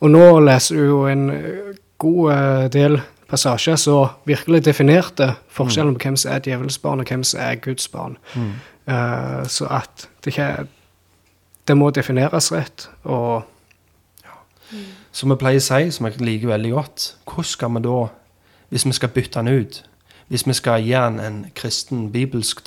og 0.00 0.10
nå 0.10 0.26
leser 0.44 0.76
du 0.76 0.84
jo 0.84 1.00
en 1.10 1.30
eh, 1.34 1.78
god 2.00 2.32
eh, 2.34 2.66
del 2.72 3.00
passasjer 3.30 3.78
som 3.78 4.08
virkelig 4.26 4.64
definerte 4.66 5.34
forskjellen 5.54 5.94
på 5.94 6.08
hvem 6.08 6.16
som 6.18 6.32
er 6.34 6.42
djevelens 6.42 6.80
barn, 6.82 7.00
og 7.00 7.12
hvem 7.12 7.22
som 7.24 7.40
er 7.44 7.60
Guds 7.62 7.86
barn. 7.88 8.16
Eh, 8.90 9.42
så 9.46 9.70
at 9.70 10.08
det 10.24 10.34
ikke 10.34 10.66
Det 11.68 11.76
må 11.76 11.90
defineres 11.90 12.52
rett. 12.52 12.88
Og 13.04 13.42
Som 15.12 15.30
vi 15.30 15.36
pleier 15.36 15.58
å 15.58 15.62
si, 15.62 15.90
som 15.90 16.06
jeg 16.06 16.20
liker 16.20 16.48
veldig 16.48 16.70
godt, 16.72 17.16
hvordan 17.24 17.44
skal 17.44 17.70
vi 17.74 17.80
da, 17.82 18.08
hvis 18.70 18.86
vi 18.86 18.92
skal 18.92 19.08
bytte 19.08 19.38
den 19.42 19.60
ut, 19.60 19.82
hvis 20.30 20.46
vi 20.46 20.52
skal 20.52 20.82
gi 20.82 20.92
den 20.92 21.20
en 21.20 21.46
kristen, 21.54 22.12
bibelsk 22.12 22.64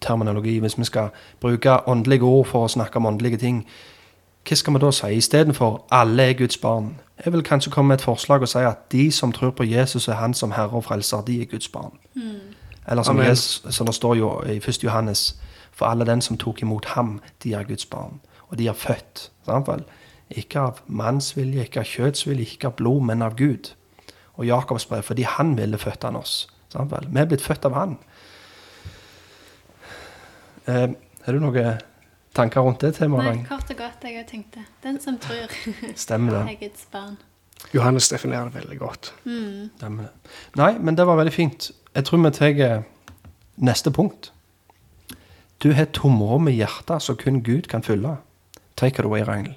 terminologi, 0.00 0.58
hvis 0.58 0.78
vi 0.78 0.84
skal 0.84 1.08
bruke 1.40 1.88
åndelige 1.88 2.22
ord 2.22 2.46
for 2.46 2.64
å 2.64 2.68
snakke 2.68 2.96
om 2.98 3.06
åndelige 3.06 3.38
ting, 3.38 3.60
hva 4.48 4.56
skal 4.58 4.74
vi 4.74 4.80
da 4.82 4.90
si 4.90 5.06
istedenfor 5.14 5.84
'alle 5.90 6.22
er 6.22 6.32
Guds 6.32 6.56
barn'? 6.56 6.94
Jeg 7.24 7.32
vil 7.32 7.42
kanskje 7.42 7.70
komme 7.70 7.88
med 7.88 7.94
et 7.94 8.02
forslag 8.02 8.42
og 8.42 8.48
si 8.48 8.58
at 8.58 8.92
de 8.92 9.10
som 9.10 9.32
tror 9.32 9.50
på 9.50 9.62
Jesus 9.62 10.08
og 10.08 10.16
han 10.16 10.34
som 10.34 10.50
herre 10.50 10.70
og 10.70 10.84
frelser, 10.84 11.20
de 11.20 11.42
er 11.42 11.44
Guds 11.44 11.68
barn. 11.68 11.92
Eller 12.88 13.02
som, 13.02 13.18
Jesus, 13.18 13.66
som 13.70 13.86
det 13.86 13.94
står 13.94 14.14
jo 14.14 14.42
i 14.42 14.56
1. 14.56 14.84
Johannes, 14.84 15.36
for 15.72 15.86
alle 15.86 16.06
den 16.06 16.20
som 16.20 16.36
tok 16.36 16.62
imot 16.62 16.84
ham, 16.84 17.20
de 17.42 17.52
er 17.52 17.62
Guds 17.62 17.86
barn. 17.86 18.20
Og 18.48 18.58
de 18.58 18.66
er 18.66 18.72
født. 18.72 19.30
Samtidig. 19.44 19.84
Ikke 20.30 20.60
av 20.60 20.80
mannsvilje, 20.86 21.62
ikke 21.62 21.80
av 21.80 21.84
kjøtsvilje, 21.86 22.40
ikke 22.40 22.66
av 22.66 22.72
blod, 22.72 23.00
men 23.00 23.22
av 23.22 23.36
Gud. 23.36 23.74
Og 24.34 24.46
Jakobs 24.46 24.86
brev, 24.86 25.02
fordi 25.02 25.22
han 25.22 25.56
ville 25.56 25.78
født 25.78 26.04
han 26.04 26.16
oss. 26.16 26.48
Sant 26.76 26.92
vel? 26.92 27.06
Vi 27.08 27.20
er 27.22 27.28
blitt 27.30 27.44
født 27.44 27.64
av 27.68 27.76
han. 27.76 27.94
Eh, 30.66 30.88
har 31.26 31.36
du 31.36 31.40
noen 31.40 31.78
tanker 32.36 32.66
rundt 32.66 32.82
det 32.84 32.92
temaet? 32.98 33.30
Nei, 33.30 33.46
kort 33.48 33.70
og 33.72 33.78
godt, 33.80 34.04
jeg 34.04 34.20
òg 34.20 34.28
tenkte. 34.28 34.66
Den 34.84 35.00
som 35.00 35.16
tror, 35.22 35.48
Stemmer 36.04 36.36
det. 36.36 36.42
er 36.52 36.60
Guds 36.66 36.84
barn. 36.92 37.16
Johannes 37.72 38.10
definerer 38.12 38.50
det 38.50 38.60
veldig 38.60 38.78
godt. 38.82 39.12
Stemmer 39.24 40.10
det. 40.10 40.34
Nei, 40.60 40.72
men 40.78 40.98
det 40.98 41.06
var 41.08 41.16
veldig 41.18 41.32
fint. 41.32 41.70
Jeg 41.96 42.04
tror 42.04 42.20
vi 42.20 42.30
tar 42.36 42.84
neste 43.56 43.90
punkt. 43.90 44.30
Du 45.64 45.70
har 45.72 45.88
tomrom 45.96 46.50
i 46.50 46.58
hjertet 46.58 47.02
som 47.02 47.16
kun 47.16 47.40
Gud 47.42 47.70
kan 47.72 47.82
fylle. 47.82 48.18
Take 48.76 49.00
it 49.00 49.08
away, 49.08 49.24
Ragnhild. 49.24 49.56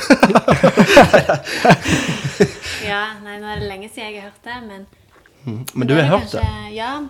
Ja, 2.86 3.02
nei, 3.22 3.36
nå 3.38 3.46
er 3.50 3.60
det 3.60 3.68
lenge 3.68 3.88
siden 3.90 4.08
jeg 4.08 4.22
har 4.22 4.30
hørt 4.30 4.46
det, 4.46 4.56
men 4.66 4.86
Men 5.44 5.86
du 5.88 5.94
har 5.94 6.02
hørt 6.02 6.30
det? 6.32 6.40
kanskje- 6.40 6.74
Ja, 6.74 7.08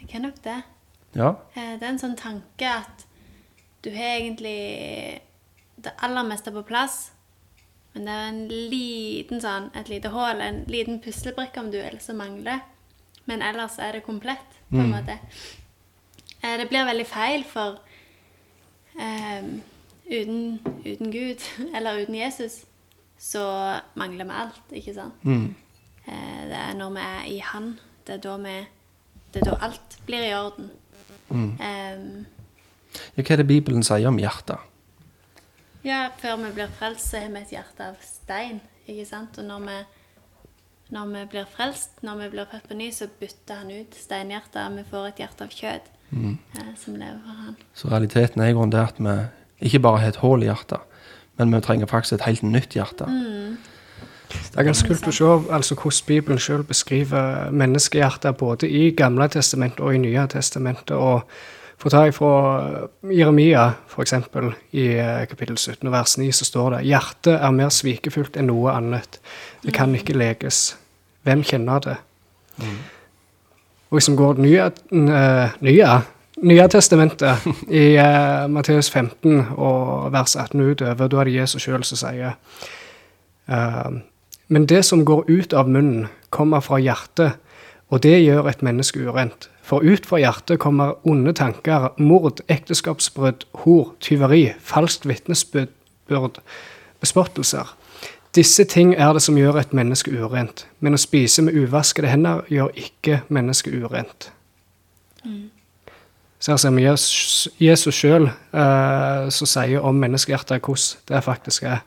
jeg 0.00 0.08
kan 0.08 0.22
nok 0.22 0.42
det. 0.44 0.62
Ja. 1.14 1.28
Eh, 1.54 1.72
Det 1.78 1.82
er 1.82 1.88
en 1.88 1.98
sånn 1.98 2.16
tanke 2.16 2.62
at 2.68 3.04
du 3.84 3.90
har 3.90 4.18
egentlig 4.20 5.20
det 5.82 5.92
aller 6.02 6.22
meste 6.24 6.52
på 6.52 6.62
plass, 6.64 7.10
men 7.94 8.04
det 8.04 8.12
er 8.12 8.28
en 8.28 8.48
liten 8.48 9.40
sånn, 9.40 9.70
et 9.76 9.88
lite 9.88 10.08
hull, 10.08 10.40
en 10.40 10.64
liten 10.68 11.00
puslebrikke 11.00 11.58
om 11.58 11.70
du 11.70 11.78
vil, 11.82 11.98
som 12.00 12.16
mangler. 12.16 12.60
Men 13.26 13.42
ellers 13.42 13.78
er 13.78 13.92
det 13.92 14.04
komplett, 14.04 14.46
på 14.70 14.76
en 14.80 14.90
måte. 14.90 15.18
Eh, 16.42 16.56
Det 16.58 16.68
blir 16.68 16.84
veldig 16.84 17.06
feil, 17.06 17.44
for 17.44 17.78
um, 18.94 19.62
uten, 20.10 20.60
uten 20.84 21.10
Gud, 21.12 21.40
eller 21.76 21.98
uten 22.02 22.14
Jesus, 22.14 22.64
så 23.18 23.80
mangler 23.94 24.24
vi 24.24 24.30
alt, 24.30 24.62
ikke 24.72 24.94
sant? 24.94 25.14
Mm. 25.24 25.54
Eh, 26.06 26.42
Det 26.48 26.58
er 26.58 26.74
når 26.74 26.90
vi 26.96 27.00
er 27.00 27.24
i 27.30 27.38
Han, 27.52 27.78
det 28.06 28.14
er 28.14 28.18
da 28.18 28.36
vi 28.36 28.56
Det 29.32 29.40
er 29.42 29.50
da 29.50 29.56
alt 29.64 29.98
blir 30.06 30.26
i 30.28 30.34
orden. 30.36 30.70
Ehm, 31.32 32.26
ja. 33.16 33.22
Hva 33.22 33.32
er 33.32 33.36
det 33.40 33.46
Bibelen 33.48 33.82
sier 33.82 34.08
om 34.08 34.18
hjertet? 34.18 34.58
ja, 35.84 36.10
før 36.18 36.36
vi 36.36 36.50
blir 36.52 36.68
frelst, 36.78 37.08
så 37.10 37.18
har 37.18 37.28
vi 37.32 37.40
et 37.40 37.50
hjerte 37.56 37.80
av 37.88 37.96
stein, 38.06 38.60
ikke 38.86 39.06
sant? 39.08 39.38
Og 39.38 39.44
når 39.44 39.64
vi 39.66 39.78
når 40.92 41.06
vi 41.08 41.22
blir 41.32 41.46
frelst, 41.48 42.02
når 42.04 42.16
vi 42.20 42.28
blir 42.34 42.44
født 42.50 42.68
på 42.68 42.74
ny, 42.76 42.90
så 42.92 43.06
bytter 43.20 43.54
han 43.62 43.70
ut 43.70 43.94
steinhjertet. 43.96 44.76
Vi 44.76 44.82
får 44.90 45.06
et 45.08 45.16
hjerte 45.22 45.46
av 45.46 45.48
kjøtt 45.56 45.86
eh, 46.12 46.74
som 46.76 46.94
lever 47.00 47.20
for 47.24 47.38
han. 47.46 47.56
Så 47.74 47.88
realiteten 47.88 48.42
er 48.42 48.50
i 48.50 48.52
grunnen 48.52 48.70
det 48.74 48.82
at 48.84 49.00
vi 49.00 49.14
ikke 49.70 49.80
bare 49.80 50.02
har 50.02 50.08
et 50.12 50.20
hull 50.20 50.42
i 50.44 50.50
hjertet, 50.50 50.80
men 51.38 51.54
vi 51.54 51.60
trenger 51.64 51.86
faktisk 51.88 52.18
et 52.20 52.26
helt 52.28 52.42
nytt 52.42 52.76
hjerte. 52.76 53.08
Det 53.08 53.56
er 54.56 54.68
ganske 54.68 54.88
kult 54.88 55.14
se 55.14 55.24
altså, 55.54 55.74
hvordan 55.74 56.06
Bibelen 56.06 56.38
selv 56.38 56.64
beskriver 56.64 57.50
menneskehjertet 57.50 58.36
både 58.36 58.68
i 58.68 58.90
Gamle 58.96 59.28
testamentet 59.28 59.80
og 59.80 59.94
i 59.94 59.98
Nye 59.98 60.26
testamentet. 60.28 60.96
og 60.96 61.22
For 61.78 61.90
å 61.90 61.92
ta 61.96 62.02
ifra 62.06 62.32
Jeremia, 63.10 63.72
f.eks., 63.90 64.12
i 64.72 64.86
eh, 64.94 65.24
kapittel 65.26 65.58
17 65.58 65.90
vers 65.90 66.18
9, 66.18 66.30
så 66.32 66.44
står 66.44 66.76
det 66.76 66.84
Hjertet 66.86 67.34
er 67.34 67.56
mer 67.56 67.72
svikefullt 67.74 68.36
enn 68.38 68.46
noe 68.52 68.70
annet. 68.70 69.18
Det 69.64 69.74
kan 69.74 69.94
ikke 69.94 70.14
leges. 70.14 70.76
Hvem 71.26 71.42
kjenner 71.42 71.82
det? 71.82 71.96
Og 73.92 73.98
hvis 73.98 74.10
vi 74.10 74.16
går 74.16 74.38
nye, 74.40 74.70
eh, 74.92 75.50
nye, 75.60 75.88
nye 76.42 76.68
testamentet, 76.68 77.44
i 77.82 77.98
uh, 77.98 78.46
Matteus 78.50 78.90
15 78.90 79.42
og 79.56 80.12
vers 80.12 80.36
18 80.36 80.60
utover, 80.60 81.08
da 81.08 81.20
er 81.20 81.28
det 81.28 81.34
Jesus 81.34 81.66
sjøl 81.66 81.84
som 81.84 82.00
sier 82.00 82.32
eh, 83.48 83.90
Men 84.48 84.66
det 84.66 84.84
som 84.84 85.04
går 85.04 85.24
ut 85.30 85.52
av 85.52 85.68
munnen, 85.68 86.08
kommer 86.30 86.60
fra 86.60 86.78
hjertet, 86.80 87.38
og 87.92 88.02
det 88.02 88.22
gjør 88.22 88.48
et 88.48 88.62
menneske 88.64 89.00
urent. 89.04 89.50
For 89.62 89.84
ut 89.84 90.06
fra 90.08 90.18
hjertet 90.18 90.58
kommer 90.60 90.96
onde 91.08 91.34
tanker, 91.36 91.92
mord, 92.00 92.40
ekteskapsbrudd, 92.48 93.44
hor, 93.62 93.92
tyveri, 94.00 94.54
falskt 94.58 95.06
vitnesbyrd, 95.08 96.40
bespottelser. 97.00 97.76
Disse 98.34 98.64
ting 98.64 98.94
er 98.96 99.12
det 99.12 99.22
som 99.22 99.36
gjør 99.36 99.60
et 99.60 99.74
menneske 99.76 100.10
urent, 100.16 100.64
men 100.80 100.96
å 100.96 101.00
spise 101.00 101.44
med 101.44 101.56
uvaskede 101.56 102.08
hender 102.08 102.46
gjør 102.48 102.72
ikke 102.80 103.20
mennesket 103.28 103.76
urent. 103.84 104.30
Så 106.42 106.54
her 106.54 106.58
ser 106.58 106.72
vi 106.74 106.88
Jesus, 106.88 107.94
sjøl 107.94 108.24
eh, 108.26 109.28
som 109.30 109.46
sier 109.46 109.84
om 109.84 110.00
menneskehjertet 110.00 110.64
hvordan 110.64 111.04
det 111.12 111.22
faktisk 111.22 111.68
er. 111.70 111.84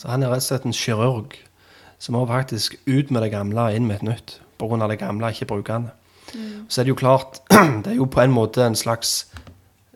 Så 0.00 0.08
han 0.10 0.24
er 0.24 0.32
rett 0.32 0.42
og 0.42 0.48
slett 0.48 0.64
en 0.66 0.74
kirurg 0.74 1.36
som 2.02 2.16
må 2.18 2.24
faktisk 2.26 2.74
ut 2.86 3.12
med 3.14 3.22
det 3.22 3.30
gamle 3.30 3.68
og 3.68 3.76
inn 3.76 3.86
med 3.86 4.00
et 4.00 4.08
nytt. 4.08 4.38
På 4.58 4.66
grunn 4.70 4.82
av 4.82 4.90
det 4.90 4.98
gamle 5.02 5.30
ikke 5.30 5.50
brukende. 5.52 5.94
Så 6.68 6.80
er 6.80 6.86
det 6.86 6.94
jo 6.94 6.98
klart 6.98 7.42
Det 7.84 7.92
er 7.92 7.98
jo 7.98 8.08
på 8.10 8.22
en 8.22 8.34
måte 8.34 8.64
en 8.64 8.78
slags 8.78 9.28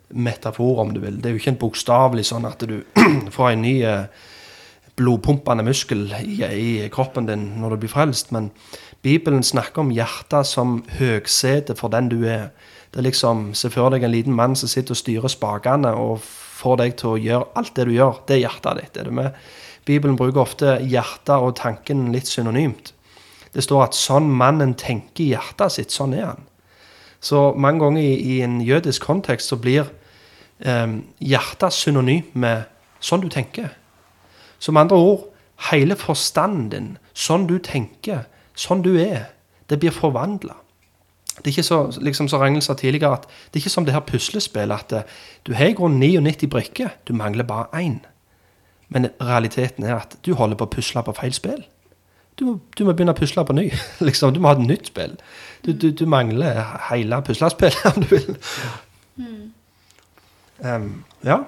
metafor, 0.07 0.79
om 0.79 0.93
du 0.93 1.01
vil. 1.03 1.17
Det 1.19 1.27
er 1.27 1.35
jo 1.35 1.41
ikke 1.41 1.55
en 1.55 1.59
bokstavelig 1.59 2.27
sånn 2.29 2.47
at 2.47 2.63
du 2.69 2.77
får 3.35 3.49
en 3.51 3.63
ny 3.65 3.73
eh, 3.83 4.05
blodpumpende 4.97 5.65
muskel 5.67 6.07
i, 6.23 6.37
i 6.45 6.89
kroppen 6.93 7.27
din 7.27 7.49
når 7.59 7.75
du 7.75 7.83
blir 7.83 7.91
frelst. 7.91 8.31
Men 8.31 8.51
Bibelen 9.03 9.43
snakker 9.43 9.83
om 9.83 9.91
hjertet 9.91 10.47
som 10.47 10.79
høgsete 10.97 11.75
for 11.75 11.91
den 11.93 12.07
du 12.13 12.21
er. 12.23 12.49
Det 12.93 13.01
er 13.01 13.09
liksom, 13.09 13.51
Se 13.57 13.69
for 13.73 13.91
deg 13.91 14.07
en 14.07 14.15
liten 14.15 14.35
mann 14.37 14.55
som 14.55 14.71
sitter 14.71 14.95
og 14.95 15.01
styrer 15.01 15.31
spakene 15.31 15.91
og 15.91 16.21
får 16.23 16.79
deg 16.85 16.95
til 17.01 17.13
å 17.13 17.21
gjøre 17.21 17.51
alt 17.59 17.75
det 17.75 17.89
du 17.89 17.97
gjør. 17.97 18.21
Det 18.27 18.37
er 18.37 18.45
hjertet 18.45 18.79
ditt. 18.79 18.97
er 18.97 19.11
du 19.11 19.17
med? 19.19 19.35
Bibelen 19.87 20.17
bruker 20.19 20.43
ofte 20.43 20.77
hjertet 20.83 21.35
og 21.35 21.55
tanken 21.59 22.09
litt 22.13 22.29
synonymt. 22.29 22.93
Det 23.53 23.63
står 23.63 23.87
at 23.87 23.97
sånn 23.97 24.27
mannen 24.29 24.75
tenker 24.77 25.23
i 25.23 25.31
hjertet 25.31 25.77
sitt, 25.77 25.95
sånn 25.95 26.13
er 26.17 26.27
han. 26.33 26.43
Så 27.23 27.53
mange 27.57 27.81
ganger 27.81 28.03
i, 28.03 28.13
i 28.35 28.41
en 28.45 28.59
jødisk 28.61 29.07
kontekst 29.07 29.49
så 29.49 29.57
blir 29.57 29.87
eh, 30.59 30.99
hjertet 31.23 31.73
synonymt 31.73 32.35
med 32.37 32.67
sånn 32.99 33.23
du 33.23 33.29
tenker. 33.33 33.71
Så 34.59 34.73
med 34.73 34.85
andre 34.85 34.99
ord, 34.99 35.25
hele 35.71 35.97
forstanden 35.97 36.69
din, 36.73 36.91
sånn 37.17 37.47
du 37.49 37.57
tenker, 37.63 38.25
sånn 38.57 38.83
du 38.85 38.93
er, 39.01 39.31
det 39.69 39.79
blir 39.81 39.95
forvandla. 39.95 40.55
Det 41.37 41.51
er 41.51 41.53
ikke 41.53 41.67
så, 41.67 41.79
liksom 42.01 42.29
som 42.29 42.61
sa 42.61 42.73
tidligere, 42.73 43.13
at 43.13 43.27
det 43.27 43.59
er 43.59 43.65
ikke 43.65 43.73
som 43.73 43.85
det 43.85 43.93
her 43.93 44.05
puslespillet 44.05 44.73
at 44.73 44.93
eh, 44.93 45.17
du 45.45 45.53
har 45.53 45.69
i 45.69 45.77
grunnen 45.77 45.99
99 46.01 46.49
brikker, 46.49 46.89
du 47.07 47.13
mangler 47.13 47.45
bare 47.45 47.69
én. 47.77 47.99
Men 48.89 49.09
realiteten 49.19 49.83
er 49.83 49.97
at 49.99 50.15
du 50.25 50.33
holder 50.39 50.55
på 50.59 50.67
å 50.67 50.71
pusle 50.77 51.03
på 51.03 51.13
feil 51.17 51.33
spill. 51.35 51.63
Du, 52.39 52.45
må- 52.45 52.59
du 52.77 52.83
må 52.85 52.93
begynne 52.93 53.11
å 53.15 53.17
pusle 53.17 53.43
på 53.45 53.55
ny. 53.57 53.67
liksom, 54.07 54.33
Du 54.33 54.39
må 54.39 54.51
ha 54.51 54.55
et 54.59 54.67
nytt 54.67 54.91
spill. 54.91 55.15
Du, 55.65 55.71
du, 55.73 55.89
du 55.91 56.05
mangler 56.05 56.61
hele 56.91 57.19
puslespillet, 57.25 57.85
om 57.95 58.03
du 58.05 58.11
vil. 58.13 58.37
Em, 60.63 60.91
ja. 61.25 61.39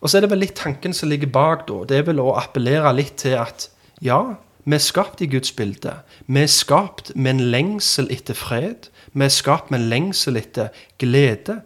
Og 0.00 0.10
så 0.10 0.18
er 0.18 0.26
det 0.26 0.30
vel 0.32 0.42
litt 0.44 0.56
tanken 0.58 0.94
som 0.94 1.08
ligger 1.10 1.30
bak, 1.32 1.64
da. 1.68 1.80
Det 1.88 1.98
er 2.00 2.06
vel 2.10 2.20
å 2.22 2.34
appellere 2.38 2.92
litt 2.96 3.16
til 3.24 3.36
at 3.40 3.68
ja, 4.04 4.20
vi 4.66 4.76
er 4.76 4.82
skapt 4.82 5.22
i 5.24 5.28
Guds 5.30 5.52
bilde. 5.56 5.94
Vi 6.28 6.42
er 6.44 6.50
skapt 6.52 7.12
med 7.16 7.36
en 7.36 7.44
lengsel 7.52 8.08
etter 8.12 8.36
fred. 8.38 8.88
Vi 9.16 9.24
er 9.26 9.32
skapt 9.32 9.70
med 9.72 9.80
en 9.84 9.90
lengsel 9.92 10.38
etter 10.40 10.70
glede. 11.00 11.60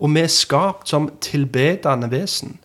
Og 0.00 0.12
vi 0.12 0.22
er 0.26 0.32
skapt 0.32 0.90
som 0.90 1.08
tilbedende 1.24 2.10
vesen. 2.12 2.58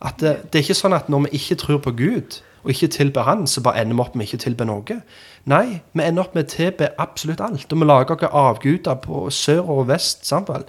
At 0.00 0.20
det, 0.20 0.36
det 0.48 0.60
er 0.60 0.64
ikke 0.64 0.78
sånn 0.78 0.96
at 0.96 1.10
når 1.12 1.26
vi 1.26 1.40
ikke 1.40 1.58
tror 1.60 1.82
på 1.84 1.92
Gud, 1.98 2.40
og 2.62 2.70
ikke 2.70 2.90
tilber 2.92 3.24
Han, 3.24 3.46
så 3.46 3.62
bare 3.64 3.80
ender 3.80 3.96
vi 3.96 4.04
opp 4.04 4.16
med 4.16 4.26
ikke 4.26 4.40
å 4.40 4.44
tilbe 4.44 4.66
noe. 4.68 5.00
Nei, 5.48 5.80
vi 5.96 6.04
ender 6.04 6.26
opp 6.26 6.34
med 6.36 6.44
å 6.44 6.52
tilbe 6.52 6.90
absolutt 7.00 7.40
alt. 7.40 7.72
Og 7.72 7.80
vi 7.80 7.88
lager 7.88 8.16
oss 8.16 8.34
avguder 8.42 8.98
på 9.00 9.28
sør 9.32 9.70
og 9.76 9.86
vest. 9.88 10.26
sant 10.28 10.48
vel? 10.52 10.66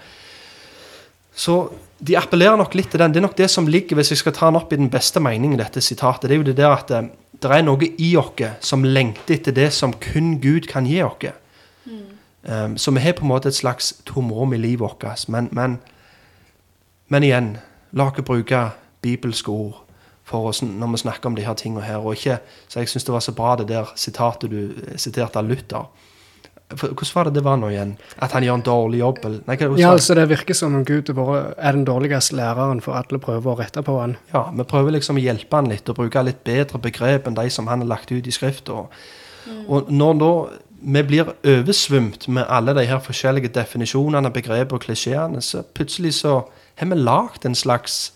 Så 1.36 1.57
de 1.99 2.17
appellerer 2.17 2.57
nok 2.57 2.75
litt 2.75 2.89
til 2.91 2.99
den. 2.99 3.11
Det 3.11 3.19
er 3.19 3.27
nok 3.27 3.38
det 3.38 3.49
som 3.51 3.67
ligger, 3.67 3.95
hvis 3.99 4.11
jeg 4.11 4.21
skal 4.21 4.34
ta 4.34 4.47
den 4.47 4.59
opp 4.59 4.71
i 4.73 4.79
den 4.79 4.89
beste 4.89 5.19
meningen, 5.19 5.59
i 5.59 5.63
dette 5.63 5.82
sitatet. 5.82 6.29
Det 6.29 6.36
er 6.36 6.41
jo 6.41 6.47
det 6.47 6.57
der 6.57 6.71
at 6.71 6.91
eh, 6.91 7.11
det 7.41 7.51
er 7.51 7.63
noe 7.65 7.91
i 7.97 8.15
oss 8.17 8.65
som 8.67 8.84
lengter 8.84 9.36
etter 9.36 9.51
det 9.51 9.71
som 9.73 9.93
kun 9.93 10.39
Gud 10.41 10.67
kan 10.71 10.88
gi 10.88 11.01
oss. 11.03 11.32
Um, 12.43 12.73
så 12.77 12.89
vi 12.91 12.99
har 12.99 13.13
på 13.13 13.21
en 13.21 13.29
måte 13.29 13.49
et 13.49 13.55
slags 13.55 13.93
tomrom 14.05 14.53
i 14.53 14.57
livet 14.57 14.79
vårt. 14.82 15.27
Men, 15.29 15.49
men, 15.51 15.77
men 17.07 17.23
igjen, 17.23 17.57
la 17.93 18.07
oss 18.09 18.23
bruke 18.25 18.63
bibelske 19.02 19.49
ord 19.52 19.82
for 20.24 20.47
oss 20.52 20.62
når 20.64 20.91
vi 20.93 21.02
snakker 21.02 21.32
om 21.32 21.36
de 21.36 21.45
her 21.45 21.58
tingene 21.60 21.84
her. 21.84 21.97
Og 22.04 22.14
ikke, 22.16 22.39
så 22.70 22.80
jeg 22.80 22.89
syns 22.91 23.08
det 23.08 23.14
var 23.14 23.26
så 23.26 23.34
bra 23.36 23.56
det 23.60 23.68
der 23.72 23.91
sitatet 23.95 24.52
du 24.52 24.62
eh, 24.62 24.97
siterte 25.02 25.39
av 25.41 25.49
Luther. 25.49 25.89
For, 26.72 26.88
hvordan 26.88 27.16
var 27.16 27.28
det 27.28 27.34
det 27.36 27.43
var 27.43 27.58
nå 27.60 27.68
igjen? 27.68 27.97
At 28.24 28.32
han 28.32 28.45
gjør 28.45 28.54
en 28.62 28.64
dårlig 28.64 28.99
jobb? 29.02 29.18
Eller, 29.28 29.39
nei, 29.47 29.58
hva, 29.60 29.80
Ja, 29.80 29.89
altså 29.91 30.16
Det 30.16 30.30
virker 30.30 30.56
som 30.56 30.76
om 30.76 30.86
Gud 30.88 31.10
er 31.10 31.14
bare- 31.18 31.54
er 31.58 31.72
den 31.76 31.84
dårligste 31.86 32.36
læreren, 32.36 32.80
for 32.82 32.93
alle 32.95 33.20
prøver 33.20 33.52
å 33.52 33.60
rette 33.60 33.84
på 33.84 33.99
han. 33.99 34.16
Ja, 34.34 34.45
vi 34.52 34.64
prøver 34.64 34.91
liksom 34.95 35.18
å 35.18 35.24
hjelpe 35.24 35.56
han 35.56 35.68
litt 35.68 35.89
og 35.89 35.95
bruke 35.95 36.24
litt 36.24 36.43
bedre 36.43 36.80
begrep 36.80 37.28
enn 37.28 37.36
de 37.36 37.49
som 37.49 37.68
han 37.68 37.80
har 37.80 37.88
lagt 37.88 38.12
ut 38.12 38.28
i 38.28 38.32
skrifta. 38.32 38.72
Og, 38.72 38.89
og 39.68 39.91
når 39.91 40.14
da 40.20 40.32
vi 40.82 41.04
blir 41.04 41.34
oversvømt 41.43 42.28
med 42.28 42.45
alle 42.49 42.74
de 42.74 42.86
her 42.86 42.99
forskjellige 42.99 43.52
definisjonene, 43.54 44.32
begrepene 44.34 44.80
og 44.80 44.82
klisjeene, 44.82 45.41
så 45.41 45.64
plutselig 45.64 46.14
så 46.14 46.45
har 46.76 46.88
vi 46.88 46.95
lagd 46.95 47.45
en 47.45 47.56
slags 47.56 48.14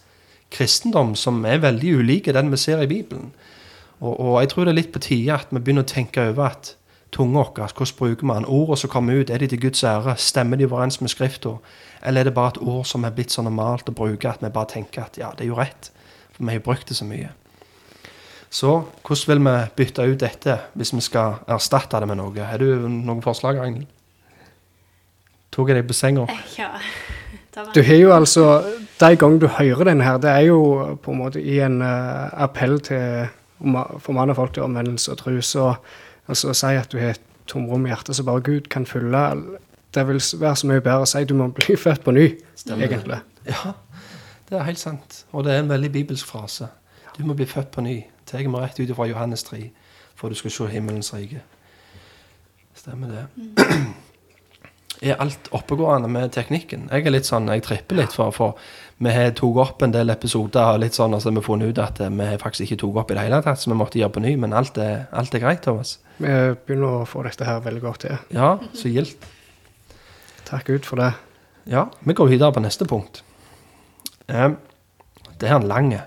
kristendom 0.51 1.15
som 1.19 1.43
er 1.45 1.63
veldig 1.63 1.97
ulike 1.99 2.33
den 2.35 2.51
vi 2.51 2.59
ser 2.61 2.81
i 2.83 2.89
Bibelen. 2.89 3.31
Og, 3.99 4.19
og 4.19 4.41
jeg 4.41 4.51
tror 4.51 4.65
det 4.65 4.73
er 4.73 4.81
litt 4.81 4.93
på 4.93 5.03
tide 5.03 5.37
at 5.37 5.53
vi 5.53 5.61
begynner 5.61 5.85
å 5.85 5.89
tenke 5.89 6.29
over 6.29 6.51
at 6.51 6.75
tunga 7.15 7.45
vår, 7.45 7.71
hvordan 7.71 7.97
bruker 7.97 8.27
vi 8.27 8.33
den? 8.33 8.45
Ordene 8.45 8.77
som 8.77 8.91
kommer 8.91 9.21
ut, 9.21 9.29
er 9.29 9.39
de 9.39 9.47
til 9.47 9.61
Guds 9.61 9.83
ære? 9.83 10.17
Stemmer 10.19 10.59
de 10.59 10.67
overens 10.67 10.99
med 11.01 11.09
Skrifta? 11.13 11.55
Eller 12.03 12.21
er 12.21 12.29
det 12.29 12.35
bare 12.35 12.55
et 12.55 12.61
ord 12.61 12.85
som 12.85 13.05
er 13.05 13.15
blitt 13.15 13.31
så 13.31 13.41
normalt 13.45 13.89
å 13.89 13.95
bruke 13.95 14.29
at 14.29 14.43
vi 14.43 14.51
bare 14.51 14.73
tenker 14.75 15.07
at 15.07 15.17
ja, 15.17 15.31
det 15.37 15.45
er 15.45 15.53
jo 15.53 15.59
rett? 15.59 15.91
For 16.35 16.43
vi 16.43 16.51
har 16.51 16.59
jo 16.59 16.65
brukt 16.67 16.89
det 16.91 16.97
så 16.99 17.07
mye. 17.07 17.31
Så 18.51 18.71
hvordan 19.03 19.31
vil 19.31 19.43
vi 19.47 19.55
bytte 19.75 20.07
ut 20.07 20.19
dette 20.19 20.57
hvis 20.75 20.93
vi 20.93 21.03
skal 21.03 21.39
erstatte 21.51 21.99
det 21.99 22.07
med 22.07 22.19
noe? 22.19 22.35
Har 22.45 22.61
du 22.61 22.87
noen 22.87 23.23
forslag, 23.23 23.59
Ragnhild? 23.59 23.87
Tok 25.55 25.71
jeg 25.71 25.79
deg 25.79 25.87
på 25.87 25.95
senga? 25.95 26.27
Ja. 26.59 26.75
Du 27.55 27.79
har 27.87 27.95
jo 27.95 28.09
altså 28.11 28.43
De 28.99 29.15
gangene 29.19 29.41
du 29.41 29.47
hører 29.51 29.89
den 29.89 30.01
her, 30.01 30.17
det 30.17 30.29
er 30.31 30.45
jo 30.47 30.59
på 31.03 31.11
en 31.11 31.19
måte 31.19 31.41
i 31.41 31.59
en 31.63 31.81
uh, 31.83 32.31
appell 32.45 32.77
til 32.83 33.27
å 33.59 33.85
formane 34.03 34.35
folk 34.35 34.53
til 34.55 34.63
omvendelse 34.63 35.11
og 35.11 35.19
tro. 35.19 35.35
Så 35.43 35.73
altså 36.27 36.51
å 36.51 36.55
si 36.55 36.71
at 36.79 36.91
du 36.91 36.99
har 37.01 37.15
et 37.15 37.25
tomrom 37.49 37.85
i 37.85 37.91
hjertet 37.91 38.15
som 38.15 38.27
bare 38.29 38.43
Gud 38.45 38.69
kan 38.71 38.87
fylle, 38.87 39.25
det 39.95 40.07
vil 40.07 40.21
være 40.39 40.55
så 40.55 40.69
mye 40.69 40.83
bedre 40.83 41.03
å 41.03 41.09
si 41.09 41.23
du 41.27 41.35
må 41.37 41.49
bli 41.55 41.75
født 41.85 42.05
på 42.05 42.15
ny, 42.15 42.29
egentlig. 42.77 43.19
Ja, 43.47 43.75
det 44.49 44.59
er 44.59 44.67
helt 44.69 44.81
sant. 44.81 45.23
Og 45.31 45.45
det 45.45 45.53
er 45.53 45.63
en 45.63 45.71
veldig 45.71 45.91
bibelsk 45.91 46.31
frase. 46.31 46.71
Du 47.17 47.23
må 47.25 47.35
bli 47.35 47.47
født 47.47 47.71
på 47.75 47.83
ny. 47.83 47.99
Tar 48.25 48.47
meg 48.49 48.63
rett 48.63 48.79
ut 48.79 48.95
fra 48.95 49.07
Johannes 49.07 49.43
3, 49.47 49.61
for 50.15 50.31
du 50.31 50.39
skal 50.39 50.51
se 50.51 50.71
himmelens 50.71 51.13
rike. 51.13 51.43
Stemmer 52.75 53.13
det. 53.13 54.03
Er 55.01 55.19
alt 55.19 55.49
oppegående 55.51 56.07
med 56.11 56.31
teknikken? 56.31 56.87
Jeg 56.91 57.05
er 57.05 57.13
litt 57.13 57.27
sånn, 57.27 57.49
jeg 57.51 57.65
tripper 57.65 57.99
litt, 57.99 58.13
for, 58.15 58.31
for 58.35 58.59
vi 59.03 59.11
har 59.11 59.33
tok 59.35 59.57
opp 59.59 59.83
en 59.83 59.91
del 59.91 60.13
episoder 60.13 60.77
og 60.77 60.81
litt 60.85 60.95
sånn, 60.95 61.13
og 61.13 61.21
så 61.21 61.29
har 61.29 61.35
vi 61.35 61.43
funnet 61.43 61.73
ut 61.73 61.81
at 61.83 61.99
eh, 61.99 62.13
vi 62.13 62.29
har 62.29 62.39
faktisk 62.39 62.69
ikke 62.69 62.79
tok 62.85 63.01
opp 63.01 63.11
i 63.11 63.17
det 63.17 63.25
hele 63.27 63.41
tatt, 63.43 63.59
så 63.59 63.71
vi 63.71 63.79
måtte 63.79 63.99
gjøre 63.99 64.15
på 64.15 64.23
ny. 64.23 64.35
Men 64.39 64.55
alt 64.55 64.79
er, 64.79 65.07
alt 65.11 65.35
er 65.35 65.43
greit, 65.43 65.63
Thomas. 65.65 65.97
Vi 66.17 66.31
begynner 66.65 67.01
å 67.01 67.07
få 67.09 67.25
dette 67.27 67.47
her 67.47 67.59
veldig 67.65 67.83
godt 67.83 68.05
til. 68.05 68.19
Ja, 68.35 68.55
så 68.73 68.91
gildt. 68.91 69.27
Takk 70.47 70.69
Gud 70.69 70.87
for 70.87 71.01
det. 71.01 71.11
Ja, 71.67 71.87
vi 72.05 72.13
går 72.15 72.29
videre 72.31 72.53
på 72.55 72.63
neste 72.63 72.87
punkt. 72.87 73.23
Um, 74.29 74.55
det 75.41 75.49
er 75.49 75.57
en 75.57 75.67
lange. 75.67 75.99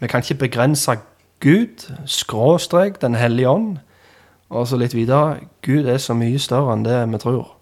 Vi 0.00 0.08
kan 0.08 0.22
ikke 0.24 0.46
begrense 0.46 0.96
Gud, 1.40 1.84
skråstrek 2.06 3.00
Den 3.02 3.14
hellige 3.14 3.48
ånd, 3.48 3.78
Og 4.48 4.68
så 4.68 4.76
litt 4.76 4.94
videre 4.94 5.38
Gud 5.62 5.86
er 5.86 5.98
så 5.98 6.14
mye 6.14 6.38
større 6.38 6.72
enn 6.72 6.84
det 6.84 6.98
vi 7.10 7.18
tror. 7.18 7.53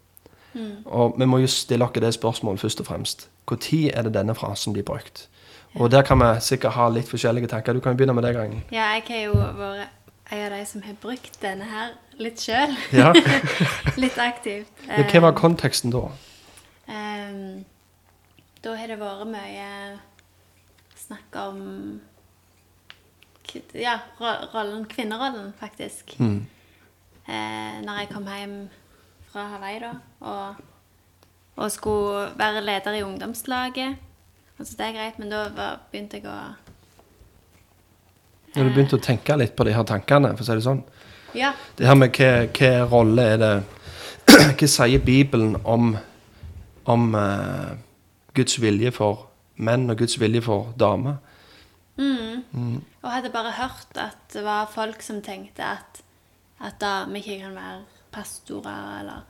Og 0.85 1.15
vi 1.19 1.27
må 1.27 1.39
jo 1.39 1.47
stille 1.47 1.85
oss 1.85 2.01
det 2.01 2.15
spørsmålet 2.15 2.61
først 2.61 2.81
og 2.81 2.87
fremst. 2.87 3.29
Når 3.49 3.91
er 3.95 4.03
det 4.03 4.15
denne 4.15 4.35
frasen 4.35 4.73
blir 4.73 4.85
brukt? 4.85 5.29
Og 5.75 5.91
der 5.91 6.03
kan 6.03 6.21
vi 6.21 6.41
sikkert 6.41 6.73
ha 6.77 6.89
litt 6.93 7.09
forskjellige 7.09 7.49
tanker. 7.49 7.73
Du 7.73 7.81
kan 7.81 7.93
jo 7.93 7.97
begynne 7.97 8.15
med 8.15 8.27
deg, 8.27 8.37
Ragnhild. 8.37 8.73
Ja, 8.73 8.93
jeg 8.93 9.05
har 9.09 9.23
jo 9.25 9.33
vært 9.57 9.89
en 10.33 10.53
av 10.53 10.59
de 10.59 10.65
som 10.69 10.83
har 10.83 10.97
brukt 11.01 11.39
denne 11.43 11.65
her 11.69 11.95
litt 12.21 12.41
sjøl. 12.41 12.77
Ja. 12.93 13.13
litt 14.03 14.19
aktivt. 14.21 14.85
Ja, 14.89 15.05
Hva 15.09 15.25
var 15.27 15.37
konteksten 15.39 15.93
da? 15.95 16.07
Um, 16.89 17.65
da 18.65 18.75
har 18.77 18.93
det 18.93 18.99
vært 19.01 19.29
mye 19.33 19.69
snakk 21.03 21.39
om 21.49 21.61
Ja, 23.77 23.99
rollen, 24.19 24.87
kvinnerollen, 24.89 25.53
faktisk. 25.61 26.15
Mm. 26.21 26.47
Uh, 27.29 27.81
når 27.85 28.03
jeg 28.03 28.09
kom 28.13 28.29
hjem 28.29 28.57
fra 29.33 29.47
Hawaii, 29.55 29.81
da, 29.81 29.93
og, 30.21 30.55
og 31.57 31.71
skulle 31.73 32.27
være 32.39 32.65
leder 32.65 32.99
i 32.99 33.03
ungdomslaget. 33.03 33.97
Altså, 34.59 34.75
det 34.79 34.87
er 34.87 34.93
greit, 34.99 35.19
men 35.19 35.33
da 35.33 35.47
var, 35.57 35.81
begynte 35.91 36.21
jeg 36.21 36.29
å 36.29 36.37
Når 38.53 38.69
du 38.69 38.75
begynte 38.75 38.99
å 38.99 39.03
tenke 39.03 39.37
litt 39.41 39.57
på 39.57 39.65
de 39.65 39.73
her 39.73 39.87
tankene, 39.89 40.35
for 40.37 40.45
å 40.45 40.49
si 40.51 40.59
det 40.59 40.67
sånn. 40.67 40.83
Ja. 41.35 41.55
Det 41.79 41.89
her 41.89 41.97
med 41.97 42.19
hva 42.19 42.73
rolle 42.91 43.29
er 43.35 43.41
det 43.41 43.53
Hva 44.59 44.69
sier 44.69 45.01
Bibelen 45.03 45.57
om, 45.65 45.95
om 46.85 47.15
uh, 47.17 47.73
Guds 48.37 48.61
vilje 48.63 48.93
for 48.95 49.27
menn 49.57 49.89
og 49.91 49.99
Guds 50.05 50.19
vilje 50.21 50.45
for 50.45 50.71
damer? 50.79 51.17
Og 53.03 53.09
hadde 53.11 53.33
bare 53.33 53.55
hørt 53.57 53.99
at 53.99 54.21
det 54.33 54.45
var 54.45 54.71
folk 54.71 55.03
som 55.03 55.23
tenkte 55.25 55.65
at, 55.65 56.03
at 56.61 56.79
damer 56.81 57.19
ikke 57.19 57.41
kan 57.43 57.57
være 57.57 58.02
pastorer 58.13 59.01
eller 59.01 59.23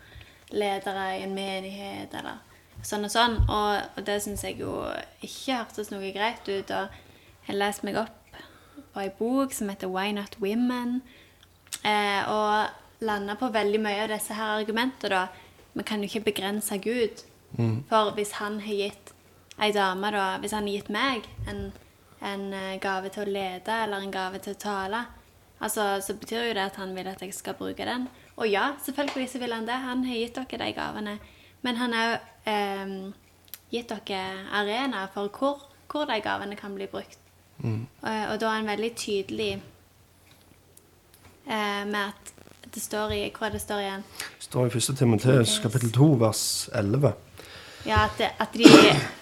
ledere 0.52 1.06
i 1.18 1.22
en 1.24 1.34
menighet 1.36 2.14
eller 2.18 2.40
sånn 2.84 3.06
og 3.06 3.12
sånn. 3.14 3.38
Og, 3.46 3.96
og 3.96 4.06
det 4.06 4.18
syns 4.24 4.44
jeg 4.46 4.60
jo 4.62 4.74
ikke 5.22 5.58
hørtes 5.62 5.92
noe 5.92 6.12
greit 6.14 6.48
ut. 6.48 6.70
Og 6.70 7.48
jeg 7.48 7.58
leste 7.58 7.88
meg 7.88 8.00
opp 8.02 8.18
på 8.92 9.00
ei 9.00 9.12
bok 9.18 9.54
som 9.56 9.70
heter 9.72 9.90
Why 9.90 10.12
Not 10.12 10.36
Women, 10.42 11.00
eh, 11.82 12.28
og 12.28 13.04
landa 13.04 13.36
på 13.40 13.48
veldig 13.52 13.80
mye 13.82 14.04
av 14.04 14.12
disse 14.12 14.36
her 14.36 14.60
argumentene, 14.60 15.10
da. 15.10 15.22
Vi 15.72 15.84
kan 15.88 16.02
jo 16.02 16.10
ikke 16.10 16.28
begrense 16.28 16.76
Gud. 16.78 17.24
For 17.88 18.12
hvis 18.16 18.36
han 18.40 18.60
har 18.64 18.74
gitt 18.74 19.12
ei 19.60 19.72
dame, 19.72 20.10
da 20.10 20.38
Hvis 20.40 20.52
han 20.52 20.64
har 20.64 20.72
gitt 20.72 20.88
meg 20.88 21.26
en, 21.48 21.72
en 22.20 22.52
eh, 22.52 22.80
gave 22.80 23.08
til 23.12 23.26
å 23.26 23.32
lede 23.32 23.72
eller 23.84 24.00
en 24.00 24.12
gave 24.12 24.38
til 24.38 24.54
å 24.54 24.60
tale, 24.60 25.04
altså, 25.60 26.00
så 26.00 26.14
betyr 26.14 26.48
jo 26.48 26.54
det 26.54 26.64
at 26.64 26.76
han 26.76 26.94
vil 26.96 27.08
at 27.08 27.22
jeg 27.22 27.34
skal 27.34 27.54
bruke 27.54 27.84
den. 27.84 28.08
Og 28.36 28.48
ja, 28.48 28.70
selvfølgelig 28.84 29.30
så 29.30 29.38
vil 29.38 29.52
han 29.52 29.66
det. 29.66 29.78
Han 29.86 30.04
har 30.04 30.14
gitt 30.16 30.36
dere 30.36 30.64
de 30.66 30.72
gavene. 30.76 31.18
Men 31.62 31.76
han 31.76 31.92
har 31.92 32.14
òg 32.16 32.52
eh, 32.52 32.94
gitt 33.72 33.92
dere 33.92 34.22
arena 34.52 35.06
for 35.14 35.28
hvor, 35.38 35.66
hvor 35.90 36.04
de 36.08 36.20
gavene 36.24 36.56
kan 36.56 36.74
bli 36.74 36.86
brukt. 36.86 37.18
Og, 37.62 37.82
og 38.02 38.40
da 38.40 38.46
er 38.48 38.56
han 38.56 38.66
veldig 38.66 38.94
tydelig 38.98 39.50
eh, 41.46 41.84
med 41.86 42.00
at 42.08 42.32
det 42.74 42.82
står 42.82 43.12
i 43.14 43.20
er 43.28 43.50
det 43.52 43.60
står 43.60 43.82
igjen? 43.84 44.04
Det 44.38 44.46
står 44.48 44.66
i 44.66 44.78
1. 44.80 44.96
Timoteus 44.98 45.58
kapittel 45.62 45.92
2 45.92 46.08
vers 46.24 46.68
11. 46.74 47.12
Ja, 47.86 48.04
at, 48.04 48.18
det, 48.18 48.30
at, 48.38 48.54
de, 48.54 48.64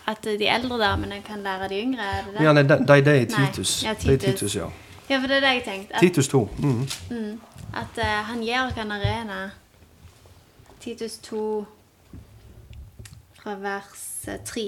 at 0.07 0.25
de 0.25 0.49
eldre 0.49 0.79
damene 0.79 1.23
kan 1.27 1.43
lære 1.43 1.69
de 1.69 1.81
yngre? 1.81 2.05
Er 2.05 2.25
det 2.25 2.35
det? 2.35 2.45
Ja, 2.45 2.53
nei, 2.53 2.63
de, 2.63 2.77
de, 2.79 3.01
de 3.05 3.11
er 3.17 3.27
Titus. 3.27 3.83
ja, 3.85 3.95
Det 3.95 4.13
er 4.13 4.19
Titus. 4.19 4.41
Titus, 4.41 4.57
ja. 4.57 4.69
Ja, 5.11 5.19
for 5.19 5.27
det 5.27 5.41
er 5.41 5.47
det 5.47 5.55
jeg 5.59 5.65
tenkte. 5.67 5.95
At, 5.97 6.05
Titus 6.05 6.29
2. 6.31 6.49
Mm. 6.63 7.41
at 7.75 7.99
uh, 7.99 8.05
han 8.31 8.43
gir 8.47 8.63
oss 8.63 8.79
en 8.79 8.93
arena. 8.95 9.41
Titus 10.81 11.19
2 11.27 11.67
fra 13.41 13.57
vers 13.59 14.29
eh, 14.29 14.39
3. 14.45 14.63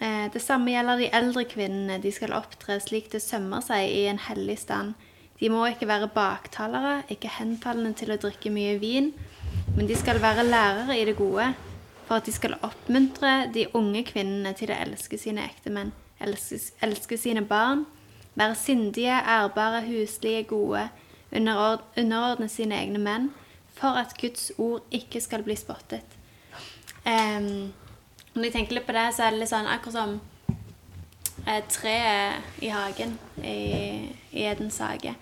Eh, 0.00 0.32
det 0.32 0.42
samme 0.42 0.72
gjelder 0.72 1.00
de 1.00 1.10
eldre 1.14 1.44
kvinnene. 1.48 1.98
De 2.02 2.12
skal 2.12 2.34
opptre 2.36 2.78
slik 2.82 3.10
det 3.12 3.22
sømmer 3.24 3.64
seg 3.64 3.90
i 3.90 4.06
en 4.10 4.20
hellig 4.28 4.58
stand. 4.62 4.94
De 5.40 5.50
må 5.52 5.66
ikke 5.68 5.88
være 5.88 6.08
baktalere, 6.14 7.02
ikke 7.12 7.34
henfallende 7.36 7.92
til 7.98 8.14
å 8.14 8.20
drikke 8.20 8.52
mye 8.52 8.78
vin, 8.80 9.10
men 9.76 9.88
de 9.88 9.96
skal 9.98 10.22
være 10.22 10.46
lærere 10.46 10.96
i 10.96 11.04
det 11.04 11.16
gode, 11.18 11.50
for 12.06 12.16
at 12.16 12.24
de 12.24 12.32
skal 12.32 12.56
oppmuntre 12.64 13.50
de 13.52 13.66
unge 13.76 14.06
kvinnene 14.08 14.54
til 14.56 14.72
å 14.72 14.78
elske 14.80 15.20
sine 15.20 15.44
ektemenn, 15.44 15.92
elske, 16.24 16.62
elske 16.86 17.20
sine 17.20 17.44
barn, 17.44 17.84
være 18.36 18.54
sindige, 18.58 19.16
ærbare, 19.16 19.82
huslige, 19.86 20.44
gode, 20.48 20.88
underordne 21.32 22.48
sine 22.48 22.78
egne 22.78 23.00
menn, 23.02 23.30
for 23.76 23.98
at 23.98 24.14
Guds 24.20 24.50
ord 24.58 24.84
ikke 24.90 25.20
skal 25.20 25.44
bli 25.44 25.56
spottet. 25.56 26.16
Um, 27.06 27.72
når 28.34 28.48
jeg 28.48 28.52
tenker 28.52 28.78
litt 28.78 28.86
på 28.86 28.96
det, 28.96 29.06
så 29.14 29.26
er 29.26 29.34
det 29.34 29.42
litt 29.42 29.52
sånn 29.52 29.68
akkurat 29.70 29.96
som 29.96 30.16
eh, 31.46 31.62
treet 31.70 32.64
i 32.64 32.72
hagen 32.72 33.14
i, 33.40 33.56
i 34.32 34.44
Edens 34.48 34.80
hage. 34.84 35.14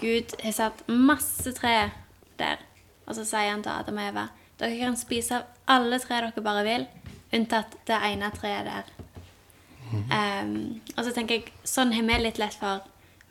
Gud 0.00 0.34
har 0.42 0.54
satt 0.54 0.84
masse 0.90 1.54
tre 1.56 1.90
der, 2.38 2.62
og 3.06 3.16
så 3.18 3.26
sier 3.26 3.50
han 3.50 3.64
til 3.64 3.74
Adam 3.74 3.98
og 3.98 4.08
Eva 4.10 4.28
dere 4.62 4.78
kan 4.78 4.96
spise 4.96 5.40
av 5.40 5.46
alle 5.74 5.98
tre 5.98 6.20
dere 6.22 6.44
bare 6.44 6.62
vil, 6.66 6.84
unntatt 7.34 7.74
det 7.88 7.98
ene 8.06 8.28
treet 8.36 8.68
der. 8.68 8.90
Em, 9.92 10.80
og 10.96 11.04
så 11.04 11.12
tenker 11.14 11.40
jeg, 11.40 11.52
sånn 11.68 11.92
har 11.92 12.06
vi 12.08 12.18
litt 12.22 12.40
lett 12.40 12.56
for 12.58 12.82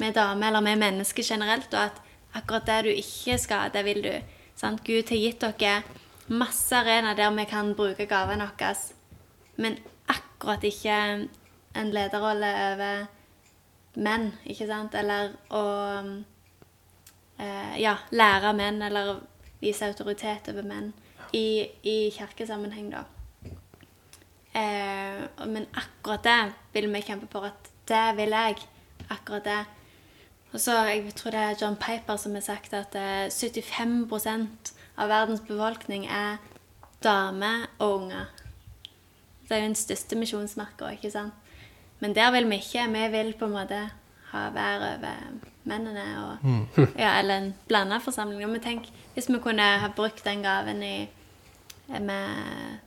med 0.02 0.16
damer, 0.18 0.48
eller 0.50 0.66
med 0.66 0.82
mennesker 0.82 1.26
generelt, 1.26 1.74
og 1.74 1.90
at 1.90 2.02
akkurat 2.38 2.68
det 2.70 2.80
du 2.86 2.92
ikke 2.94 3.38
skal, 3.42 3.72
det 3.74 3.86
vil 3.86 4.02
du. 4.06 4.14
Sant? 4.58 4.84
Gud 4.86 5.10
har 5.10 5.18
gitt 5.18 5.42
dere 5.42 5.82
masse 6.32 6.76
arenaer 6.76 7.18
der 7.18 7.32
vi 7.36 7.46
kan 7.50 7.74
bruke 7.76 8.08
gavene 8.10 8.48
våre, 8.50 8.74
men 9.58 9.78
akkurat 10.10 10.64
ikke 10.64 10.98
en 11.76 11.92
lederrolle 11.94 12.52
over 12.72 13.06
menn, 13.96 14.32
ikke 14.46 14.68
sant? 14.68 14.96
Eller 14.96 15.34
å 15.50 15.64
uh, 17.42 17.74
ja, 17.80 17.98
lære 18.12 18.54
menn, 18.58 18.82
eller 18.82 19.20
vise 19.62 19.86
autoritet 19.86 20.50
over 20.54 20.66
menn 20.66 20.92
i, 21.38 21.68
i 21.84 21.98
kirkesammenheng, 22.16 22.92
da. 22.94 23.06
Eh, 24.54 25.48
men 25.48 25.66
akkurat 25.74 26.24
det 26.24 26.54
vil 26.74 26.90
vi 26.94 27.02
kjempe 27.02 27.28
for 27.32 27.48
at 27.52 27.72
det 27.88 28.18
vil 28.18 28.36
jeg. 28.36 28.56
Akkurat 29.10 29.46
det. 29.46 29.62
Og 30.54 30.60
så, 30.60 30.72
Jeg 30.72 31.14
tror 31.16 31.32
det 31.32 31.40
er 31.40 31.56
John 31.62 31.76
Piper 31.76 32.18
som 32.18 32.34
har 32.34 32.42
sagt 32.42 32.74
at 32.74 32.96
eh, 32.96 33.30
75% 33.30 34.74
av 34.98 35.10
verdens 35.10 35.42
befolkning 35.42 36.06
er 36.06 36.38
damer 37.04 37.70
og 37.80 38.02
unger. 38.02 38.26
Det 39.48 39.58
er 39.58 39.62
jo 39.62 39.72
den 39.72 39.76
største 39.76 40.16
misjonsmerka, 40.16 40.92
ikke 40.92 41.12
sant? 41.12 41.34
Men 42.00 42.16
der 42.16 42.32
vil 42.32 42.50
vi 42.50 42.56
ikke. 42.56 42.88
Vi 42.92 43.08
vil 43.12 43.34
på 43.40 43.46
en 43.46 43.52
måte 43.56 43.80
ha 44.32 44.50
vær 44.50 44.86
over 44.96 45.18
mennene. 45.64 46.06
Og, 46.24 46.38
ja, 47.00 47.20
eller 47.20 47.38
en 47.38 47.54
blanda 47.68 48.00
forsamling. 48.00 48.46
Og 48.46 48.54
vi 48.54 48.60
tenker, 48.64 48.90
hvis 49.14 49.30
vi 49.30 49.40
kunne 49.44 49.64
ha 49.84 49.90
brukt 49.96 50.24
den 50.26 50.44
gaven 50.44 50.84
i, 50.84 51.10
med, 52.00 52.30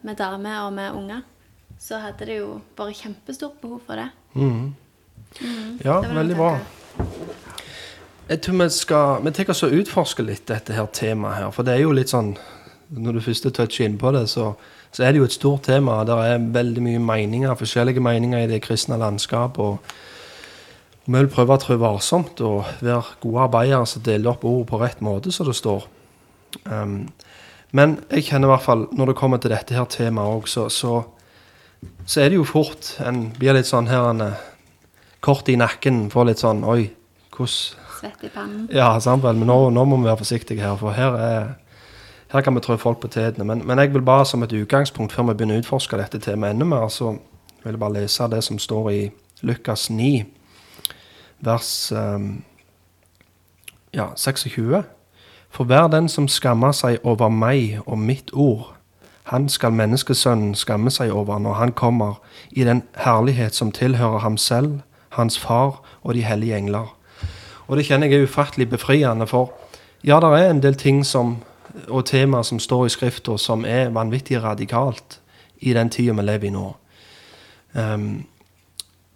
med 0.02 0.16
damer 0.16 0.66
og 0.66 0.72
med 0.72 0.92
unger, 0.92 1.20
så 1.78 2.00
hadde 2.02 2.26
det 2.28 2.38
jo 2.38 2.58
vært 2.78 3.02
kjempestort 3.02 3.60
behov 3.62 3.80
for 3.86 4.00
det. 4.00 4.08
Ja, 5.84 6.00
Det 6.00 6.14
veldig 6.14 6.36
bra. 6.38 6.58
Jeg 8.28 8.40
tror 8.40 8.56
vi 8.62 8.68
skal 8.70 9.24
Vi 9.24 9.30
tenker 9.30 9.52
oss 9.52 9.62
utforske 9.62 10.22
litt 10.24 10.46
dette 10.46 10.72
her 10.72 10.86
temaet 10.86 11.42
her. 11.42 11.50
For 11.50 11.66
det 11.66 11.74
er 11.74 11.82
jo 11.82 11.92
litt 11.92 12.08
sånn 12.08 12.36
Når 12.94 13.12
du 13.12 13.20
først 13.20 13.48
toucher 13.52 13.84
inn 13.84 13.98
på 13.98 14.12
det, 14.14 14.28
så, 14.30 14.54
så 14.92 15.02
er 15.02 15.12
det 15.12 15.18
jo 15.18 15.24
et 15.24 15.34
stort 15.34 15.64
tema. 15.66 16.04
Der 16.04 16.20
er 16.22 16.38
veldig 16.38 16.82
mye 16.84 17.00
meninger, 17.02 17.54
forskjellige 17.58 18.00
meninger 18.00 18.44
i 18.44 18.50
det 18.50 18.62
kristne 18.62 18.98
landskapet. 19.00 19.58
og 19.58 19.78
vi 21.06 21.18
vil 21.18 21.28
prøve 21.28 21.52
å 21.52 21.60
trå 21.60 21.76
varsomt 21.80 22.40
og 22.40 22.68
være 22.80 23.18
gode 23.20 23.42
arbeidere 23.44 23.86
som 23.88 24.04
deler 24.04 24.30
opp 24.30 24.44
ord 24.48 24.64
på 24.70 24.78
rett 24.80 25.02
måte, 25.04 25.32
som 25.32 25.48
det 25.48 25.56
står. 25.58 25.84
Um, 26.64 27.10
men 27.76 27.98
jeg 28.08 28.28
kjenner 28.30 28.48
i 28.48 28.52
hvert 28.54 28.64
fall, 28.64 28.86
når 28.94 29.10
det 29.10 29.16
kommer 29.18 29.42
til 29.42 29.52
dette 29.52 29.76
her 29.76 29.84
temaet 29.90 30.38
òg, 30.38 30.48
så, 30.48 30.68
så, 30.72 31.02
så 32.06 32.20
er 32.20 32.30
det 32.30 32.36
jo 32.38 32.44
fort 32.44 32.96
En 33.00 33.30
blir 33.38 33.56
litt 33.56 33.68
sånn 33.68 33.88
her 33.88 34.10
en, 34.10 34.20
eh, 34.20 34.40
kort 35.24 35.48
i 35.48 35.56
nakken. 35.56 36.10
Får 36.12 36.26
litt 36.28 36.42
sånn 36.42 36.64
Oi, 36.68 36.90
hvordan 37.32 37.80
Svett 38.00 38.24
i 38.24 38.28
pannen. 38.28 38.68
ja, 38.72 38.90
sant 39.00 39.22
vel, 39.22 39.36
men 39.36 39.48
nå, 39.48 39.70
nå 39.72 39.84
må 39.88 39.96
vi 39.96 40.08
være 40.10 40.20
forsiktige 40.20 40.60
her, 40.60 40.76
for 40.76 40.92
her, 40.92 41.14
er, 41.16 41.54
her 42.34 42.42
kan 42.44 42.54
vi 42.54 42.60
trå 42.60 42.76
folk 42.76 43.00
på 43.00 43.08
tærne. 43.08 43.44
Men, 43.44 43.62
men 43.66 43.78
jeg 43.78 43.94
vil 43.94 44.04
bare 44.04 44.26
som 44.26 44.42
et 44.42 44.52
utgangspunkt, 44.52 45.12
før 45.12 45.30
vi 45.30 45.38
begynner 45.38 45.56
å 45.60 45.64
utforske 45.64 45.96
dette 45.96 46.20
temaet 46.20 46.54
enda 46.54 46.68
mer, 46.68 46.88
så 46.92 47.14
vil 47.62 47.72
jeg 47.72 47.80
bare 47.80 47.96
lese 48.00 48.28
det 48.28 48.42
som 48.44 48.58
står 48.60 48.90
i 48.92 49.00
Lukas 49.42 49.88
9, 49.90 50.26
vers 51.44 51.70
um, 51.92 52.44
ja, 53.94 54.10
26. 54.16 54.84
For 55.54 55.64
hver 55.64 55.88
den 55.88 56.08
som 56.08 56.28
skammer 56.28 56.74
seg 56.74 56.98
over 57.06 57.30
meg 57.30 57.78
og 57.86 57.98
mitt 57.98 58.32
ord, 58.32 58.74
han 59.24 59.48
skal 59.48 59.72
menneskesønnen 59.72 60.54
skamme 60.54 60.90
seg 60.92 61.12
over 61.12 61.38
når 61.40 61.54
han 61.56 61.72
kommer 61.72 62.20
i 62.50 62.64
den 62.64 62.82
herlighet 63.00 63.54
som 63.54 63.72
tilhører 63.72 64.18
ham 64.18 64.36
selv, 64.36 64.80
hans 65.16 65.38
far 65.38 65.80
og 66.02 66.14
de 66.14 66.22
hellige 66.22 66.56
engler. 66.56 66.96
Og 67.66 67.76
det 67.76 67.86
kjenner 67.86 68.12
jeg 68.12 68.20
er 68.20 68.28
ufattelig 68.28 68.68
befriende, 68.68 69.26
for 69.26 69.52
Ja, 70.04 70.20
det 70.20 70.28
er 70.28 70.50
en 70.50 70.62
del 70.62 70.74
ting 70.74 71.06
som, 71.06 71.38
og 71.88 72.04
temaer 72.04 72.42
som 72.42 72.58
står 72.58 72.86
i 72.86 72.88
Skrifta 72.88 73.38
som 73.38 73.64
er 73.64 73.88
vanvittig 73.88 74.42
radikalt 74.42 75.20
i 75.60 75.72
den 75.72 75.90
tida 75.90 76.12
vi 76.12 76.22
lever 76.22 76.44
i 76.44 76.50
nå. 76.50 76.76
Um, 77.72 78.26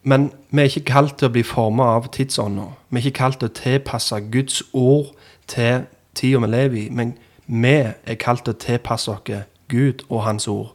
men 0.02 0.32
vi 0.50 0.62
er 0.62 0.64
ikke 0.64 0.92
kalt 0.92 1.18
til 1.18 1.28
å 1.28 1.34
bli 1.34 1.42
forma 1.44 1.90
av 1.98 2.09
tidsånda. 2.09 2.64
Vi 2.88 2.96
er 2.96 3.06
ikke 3.06 3.18
kalt 3.18 3.38
til 3.42 3.50
å 3.50 3.56
tilpasse 3.59 4.20
Guds 4.32 4.62
ord 4.72 5.12
til 5.46 5.84
tida 6.14 6.40
vi 6.40 6.46
lever 6.46 6.80
i. 6.80 6.88
Men 6.88 7.18
vi 7.46 7.76
er 7.84 8.20
kalt 8.20 8.46
til 8.46 8.56
å 8.56 8.62
tilpasse 8.64 9.12
oss 9.12 9.44
Gud 9.68 10.04
og 10.08 10.24
Hans 10.24 10.48
ord. 10.48 10.74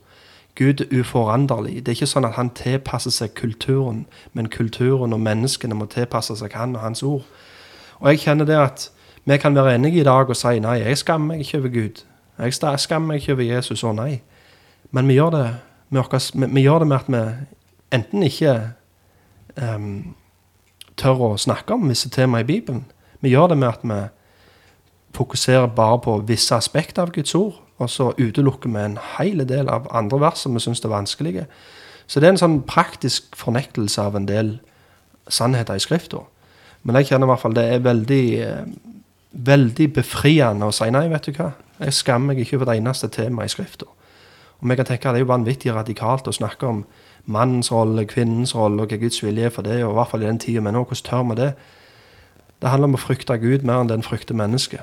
Gud 0.55 0.81
er 0.81 0.99
uforanderlig. 0.99 1.75
Det 1.75 1.87
er 1.87 1.97
ikke 1.97 2.07
sånn 2.11 2.27
at 2.27 2.35
han 2.37 2.51
tilpasser 2.53 3.13
seg 3.13 3.33
kulturen, 3.33 4.03
men 4.37 4.51
kulturen 4.53 5.15
og 5.15 5.21
menneskene 5.25 5.73
må 5.73 5.87
tilpasse 5.89 6.35
seg 6.37 6.53
han 6.53 6.75
og 6.77 6.83
hans 6.85 7.01
ord. 7.03 7.23
Og 7.99 8.11
jeg 8.11 8.21
kjenner 8.27 8.45
det 8.45 8.59
at 8.61 8.85
vi 9.25 9.37
kan 9.41 9.55
være 9.55 9.75
enige 9.75 10.03
i 10.03 10.05
dag 10.05 10.29
og 10.29 10.37
si 10.37 10.59
nei, 10.61 10.75
jeg 10.83 10.99
skammer 11.01 11.33
meg 11.33 11.41
ikke 11.41 11.57
over 11.57 11.73
Gud. 11.73 12.03
Jeg 12.37 12.79
skammer 12.79 13.07
meg 13.07 13.21
ikke 13.21 13.33
over 13.33 13.47
Jesus 13.47 13.83
og 13.83 13.95
nei. 13.97 14.21
Men 14.91 15.07
vi 15.07 15.17
gjør 15.17 15.29
det 15.33 15.45
med, 15.89 16.13
oss, 16.13 16.31
vi 16.35 16.61
gjør 16.61 16.83
det 16.83 16.87
med 16.87 16.97
at 16.97 17.09
vi 17.09 17.23
enten 17.97 18.23
ikke 18.23 18.53
um, 19.57 20.15
tør 20.97 21.29
å 21.31 21.37
snakke 21.37 21.73
om 21.73 21.89
visse 21.89 22.11
temaer 22.13 22.45
i 22.45 22.51
Bibelen. 22.51 22.85
Vi 23.21 23.33
gjør 23.33 23.53
det 23.53 23.57
med 23.57 23.71
at 23.71 23.81
vi 23.87 24.01
fokuserer 25.17 25.67
bare 25.67 26.01
på 26.03 26.17
visse 26.27 26.55
aspekter 26.55 27.01
av 27.01 27.13
Guds 27.15 27.33
ord, 27.35 27.62
og 27.81 27.89
så 27.89 28.11
utelukker 28.17 28.69
vi 28.69 28.83
en 28.83 28.99
hel 29.17 29.45
del 29.47 29.69
av 29.71 29.87
andre 29.95 30.19
vers 30.21 30.43
som 30.43 30.53
vi 30.53 30.61
syns 30.63 30.83
er 30.83 30.93
vanskelige. 30.93 31.47
Så 32.07 32.19
det 32.19 32.27
er 32.27 32.35
en 32.35 32.41
sånn 32.41 32.61
praktisk 32.67 33.35
fornektelse 33.39 34.01
av 34.01 34.17
en 34.19 34.27
del 34.29 34.57
sannheter 35.31 35.79
i 35.79 35.83
Skrifta. 35.83 36.23
Men 36.83 36.99
jeg 36.99 37.11
kjenner 37.11 37.27
i 37.27 37.31
hvert 37.31 37.41
fall 37.41 37.55
det 37.55 37.63
er 37.71 37.83
veldig, 37.83 38.25
eh, 38.43 38.65
veldig 39.31 39.93
befriende 39.95 40.67
å 40.67 40.75
si 40.75 40.89
nei, 40.91 41.07
vet 41.07 41.29
du 41.29 41.31
hva. 41.31 41.53
Jeg 41.79 41.93
skammer 41.93 42.33
meg 42.33 42.43
ikke 42.43 42.59
over 42.59 42.71
det 42.71 42.81
eneste 42.81 43.09
temaet 43.09 43.51
i 43.51 43.55
Skrifta. 43.55 43.87
Og 44.61 44.69
vi 44.69 44.75
kan 44.75 44.85
tenke 44.85 45.09
at 45.09 45.15
det 45.15 45.21
er 45.21 45.25
jo 45.25 45.33
vanvittig 45.33 45.73
radikalt 45.73 46.27
å 46.27 46.35
snakke 46.35 46.67
om 46.67 46.85
mannens 47.25 47.71
rolle, 47.71 48.05
kvinnens 48.05 48.55
rolle 48.55 48.83
og 48.83 48.91
hva 48.91 48.99
Guds 48.99 49.23
vilje 49.23 49.45
er 49.45 49.49
for 49.49 49.63
det, 49.63 49.83
og 49.83 49.91
i 49.91 49.95
hvert 49.95 50.11
fall 50.11 50.23
i 50.23 50.27
den 50.27 50.39
tida 50.39 50.61
vi 50.61 50.71
nå. 50.71 50.83
Hvordan 50.83 51.07
tør 51.07 51.23
vi 51.29 51.35
det? 51.41 51.53
Det 52.61 52.69
handler 52.69 52.87
om 52.87 52.95
å 52.95 53.03
frykte 53.03 53.37
Gud 53.39 53.63
mer 53.63 53.81
enn 53.81 53.89
den 53.89 54.03
frykter 54.03 54.35
mennesket. 54.35 54.81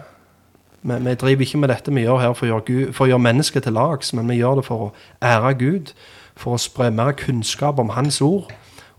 Vi, 0.82 0.94
vi, 0.94 1.14
driver 1.14 1.44
ikke 1.44 1.58
med 1.58 1.68
dette 1.68 1.92
vi 1.92 2.06
gjør 2.06 2.22
her 2.22 2.32
for 2.32 2.46
å 2.46 2.50
gjøre, 2.50 2.64
Gud, 2.66 2.92
for 2.96 3.04
å 3.04 3.10
gjøre 3.12 3.24
mennesket 3.26 3.66
til 3.66 3.76
lags, 3.76 4.14
men 4.16 4.28
vi 4.30 4.38
gjør 4.40 4.60
det 4.60 4.64
for 4.68 4.86
å 4.86 4.92
ære 5.20 5.52
Gud, 5.60 5.92
for 6.40 6.56
å 6.56 6.60
spre 6.60 6.88
mer 6.90 7.12
kunnskap 7.20 7.78
om 7.78 7.92
Hans 7.96 8.20
ord, 8.24 8.48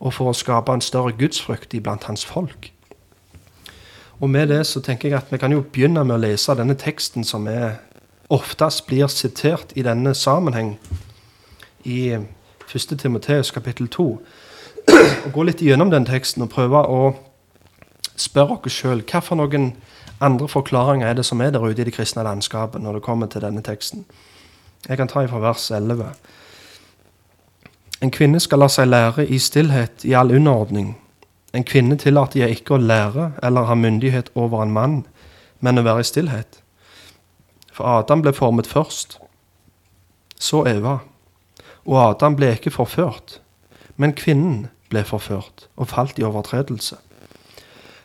og 0.01 0.13
for 0.13 0.29
å 0.29 0.37
skape 0.37 0.73
en 0.73 0.83
større 0.85 1.15
gudsfrykt 1.17 1.73
iblant 1.77 2.05
Hans 2.09 2.25
folk. 2.25 2.69
Og 4.21 4.29
med 4.29 4.51
det 4.53 4.67
så 4.69 4.81
tenker 4.85 5.09
jeg 5.09 5.17
at 5.17 5.31
vi 5.33 5.39
kan 5.41 5.53
jo 5.53 5.63
begynne 5.65 6.03
med 6.05 6.19
å 6.19 6.21
lese 6.21 6.53
denne 6.57 6.77
teksten 6.77 7.25
som 7.25 7.47
er, 7.49 7.79
oftest 8.29 8.85
blir 8.87 9.09
sitert 9.09 9.73
i 9.75 9.83
denne 9.83 10.13
sammenheng, 10.15 10.75
i 11.83 12.13
1. 12.13 12.97
Timoteus 13.01 13.49
kapittel 13.51 13.89
2. 13.89 14.05
Og 15.25 15.31
gå 15.33 15.43
litt 15.43 15.61
gjennom 15.65 15.89
den 15.89 16.05
teksten 16.05 16.45
og 16.45 16.53
prøve 16.53 16.83
å 16.85 17.01
spørre 18.15 18.59
oss 18.61 18.77
sjøl 18.77 19.01
noen 19.35 19.71
andre 20.21 20.47
forklaringer 20.47 21.07
er 21.07 21.13
det 21.17 21.25
som 21.25 21.41
er 21.41 21.51
der 21.51 21.63
ute 21.63 21.81
i 21.81 21.85
det 21.85 21.93
kristne 21.93 22.23
landskapet 22.23 22.81
når 22.81 22.99
det 22.99 23.03
kommer 23.05 23.27
til 23.27 23.41
denne 23.41 23.61
teksten. 23.61 24.05
Jeg 24.87 24.97
kan 24.97 25.07
ta 25.07 25.25
fra 25.25 25.39
vers 25.39 25.71
11. 25.71 26.05
En 28.01 28.11
kvinne 28.11 28.39
skal 28.39 28.59
la 28.63 28.67
seg 28.69 28.89
lære 28.89 29.27
i 29.27 29.37
stillhet 29.39 30.05
i 30.05 30.13
all 30.17 30.33
underordning. 30.33 30.95
En 31.53 31.63
kvinne 31.63 31.97
tillater 31.97 32.39
jeg 32.39 32.61
ikke 32.61 32.77
å 32.77 32.81
lære 32.81 33.31
eller 33.43 33.67
ha 33.69 33.75
myndighet 33.75 34.31
over 34.35 34.63
en 34.63 34.73
mann, 34.73 35.03
men 35.59 35.77
å 35.77 35.85
være 35.85 36.01
i 36.01 36.09
stillhet. 36.09 36.61
For 37.71 37.85
Adam 37.99 38.21
ble 38.21 38.33
formet 38.33 38.67
først, 38.67 39.19
så 40.39 40.65
Eva. 40.67 40.99
Og 41.85 41.97
Adam 42.01 42.35
ble 42.35 42.53
ikke 42.55 42.73
forført, 42.73 43.39
men 43.97 44.13
kvinnen 44.17 44.67
ble 44.89 45.03
forført 45.07 45.67
og 45.77 45.89
falt 45.93 46.19
i 46.19 46.25
overtredelse. 46.25 46.97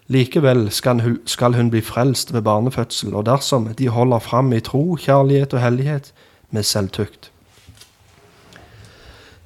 Likevel 0.08 0.68
skal 0.70 1.00
hun, 1.02 1.16
skal 1.26 1.56
hun 1.58 1.70
bli 1.70 1.80
frelst 1.82 2.32
ved 2.32 2.44
barnefødsel, 2.46 3.14
og 3.14 3.26
dersom 3.26 3.66
de 3.74 3.88
holder 3.88 4.22
fram 4.22 4.52
i 4.52 4.60
tro, 4.60 4.94
kjærlighet 4.94 5.54
og 5.54 5.62
hellighet 5.64 6.12
med 6.50 6.62
selvtukt. 6.62 7.30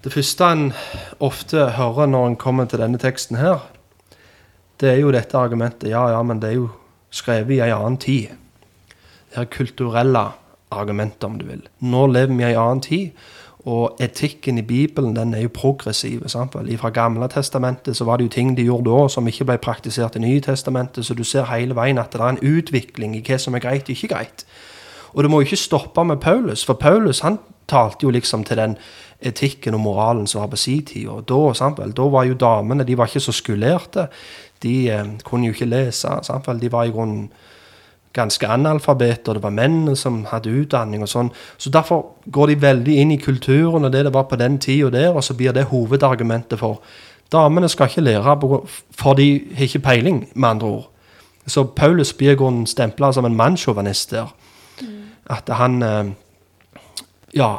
Det 0.04 0.12
første 0.12 0.44
en 0.44 0.66
ofte 1.20 1.70
hører 1.76 2.06
når 2.08 2.26
en 2.26 2.36
kommer 2.36 2.68
til 2.68 2.80
denne 2.80 3.00
teksten 3.00 3.36
her, 3.36 3.64
det 4.80 4.94
er 4.94 5.00
jo 5.02 5.12
dette 5.12 5.36
argumentet 5.36 5.90
Ja, 5.90 6.06
ja, 6.08 6.22
men 6.22 6.40
det 6.40 6.48
er 6.50 6.56
jo 6.56 6.68
skrevet 7.12 7.56
i 7.56 7.61
ei 7.61 7.72
annen 7.74 7.98
tid. 8.00 8.30
Det 9.28 9.42
er 9.42 9.50
kulturelle 9.52 10.22
argumentet, 10.70 11.24
om 11.24 11.36
du 11.38 11.44
vil. 11.46 11.66
Nå 11.80 12.06
lever 12.06 12.32
vi 12.32 12.44
i 12.44 12.48
ei 12.48 12.56
annen 12.56 12.80
tid, 12.80 13.11
og 13.64 13.96
etikken 14.00 14.58
i 14.58 14.62
Bibelen 14.62 15.16
den 15.16 15.34
er 15.34 15.42
jo 15.44 15.48
progressiv. 15.52 16.22
Sant? 16.28 16.56
Fra 16.80 16.88
Gamle 16.88 17.28
testamentet 17.28 17.96
så 17.96 18.04
var 18.04 18.16
det 18.16 18.24
jo 18.24 18.28
ting 18.28 18.56
de 18.56 18.64
gjorde 18.64 18.90
da 18.90 19.08
som 19.08 19.28
ikke 19.28 19.44
ble 19.44 19.58
praktisert 19.58 20.16
i 20.16 20.22
Nye 20.24 20.40
testamentet. 20.40 21.06
Så 21.06 21.14
du 21.14 21.24
ser 21.24 21.44
hele 21.52 21.76
veien 21.76 21.98
at 21.98 22.12
det 22.12 22.20
er 22.20 22.28
en 22.28 22.56
utvikling 22.56 23.16
i 23.16 23.22
hva 23.26 23.38
som 23.38 23.54
er 23.54 23.64
greit 23.64 23.90
og 23.90 23.90
ikke 23.90 24.14
greit. 24.14 24.46
Og 25.12 25.22
det 25.22 25.30
må 25.30 25.40
jo 25.40 25.50
ikke 25.50 25.61
stoppe 25.61 26.04
med 26.04 26.22
Paulus, 26.22 26.64
for 26.64 26.74
Paulus 26.74 27.20
han 27.20 27.38
talte 27.68 28.06
jo 28.06 28.11
liksom 28.11 28.44
til 28.44 28.56
den 28.56 28.76
etikken 29.20 29.74
og 29.74 29.80
moralen 29.80 30.26
som 30.26 30.40
var 30.40 30.50
på 30.50 30.56
sin 30.56 30.84
tid. 30.84 31.08
Og 31.08 31.28
da, 31.28 31.54
samtidig, 31.54 31.96
da 31.96 32.02
var 32.02 32.24
jo 32.24 32.34
damene 32.34 32.84
de 32.84 32.96
var 32.98 33.11
ikke 33.11 33.20
så 33.20 33.32
skulerte. 33.32 34.06
De 34.62 34.90
eh, 34.90 35.04
kunne 35.24 35.46
jo 35.46 35.52
ikke 35.52 35.68
lese. 35.68 36.08
Samtidig, 36.22 36.62
De 36.62 36.72
var 36.72 36.84
i 36.84 36.90
grunnen 36.90 37.32
ganske 38.12 38.48
analfabeter, 38.48 39.32
det 39.32 39.42
var 39.42 39.50
mennene 39.54 39.96
som 39.96 40.24
hadde 40.30 40.50
utdanning 40.50 41.02
og 41.04 41.11
sånn. 41.11 41.30
Så 41.58 41.70
derfor 41.70 42.16
går 42.32 42.50
de 42.50 42.62
veldig 42.62 42.96
inn 43.02 43.12
i 43.14 43.20
kulturen 43.22 43.86
og 43.86 43.92
det 43.92 44.04
det 44.04 44.14
var 44.14 44.26
på 44.30 44.38
den 44.40 44.58
tida 44.58 44.90
der, 44.90 45.14
og 45.14 45.24
så 45.24 45.34
blir 45.34 45.54
det 45.54 45.68
hovedargumentet 45.70 46.58
for 46.58 46.80
damene 47.32 47.68
skal 47.68 47.86
ikke 47.86 48.02
lære, 48.02 48.36
for 48.90 49.14
de 49.14 49.28
har 49.54 49.62
ikke 49.62 49.78
peiling, 49.78 50.28
med 50.34 50.48
andre 50.48 50.66
ord. 50.66 50.88
Så 51.46 51.64
Paulus 51.64 52.12
blir 52.12 52.66
stempla 52.66 53.12
som 53.12 53.24
en 53.24 53.36
mannssjåvinist 53.36 54.11
der. 54.11 54.34
Mm. 54.80 55.02
At 55.30 55.48
han 55.48 55.82
eh, 55.82 56.11
ja, 57.34 57.56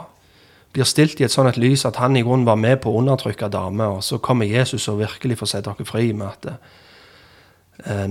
blir 0.73 0.83
stilt 0.83 1.19
i 1.19 1.23
et 1.23 1.31
sånt 1.31 1.57
lys 1.57 1.85
at 1.85 1.95
han 1.95 2.15
i 2.15 2.21
grunnen 2.21 2.45
var 2.45 2.55
med 2.55 2.81
på 2.81 2.91
å 2.91 2.99
undertrykke 2.99 3.47
damer, 3.47 3.85
og 3.85 4.03
så 4.03 4.17
kommer 4.17 4.45
Jesus 4.45 4.87
og 4.87 4.99
virkelig 4.99 5.37
får 5.37 5.45
sette 5.45 5.71
dere 5.71 5.85
fri 5.85 6.11
med 6.13 6.27
at 6.27 6.45
Eh, 6.45 6.80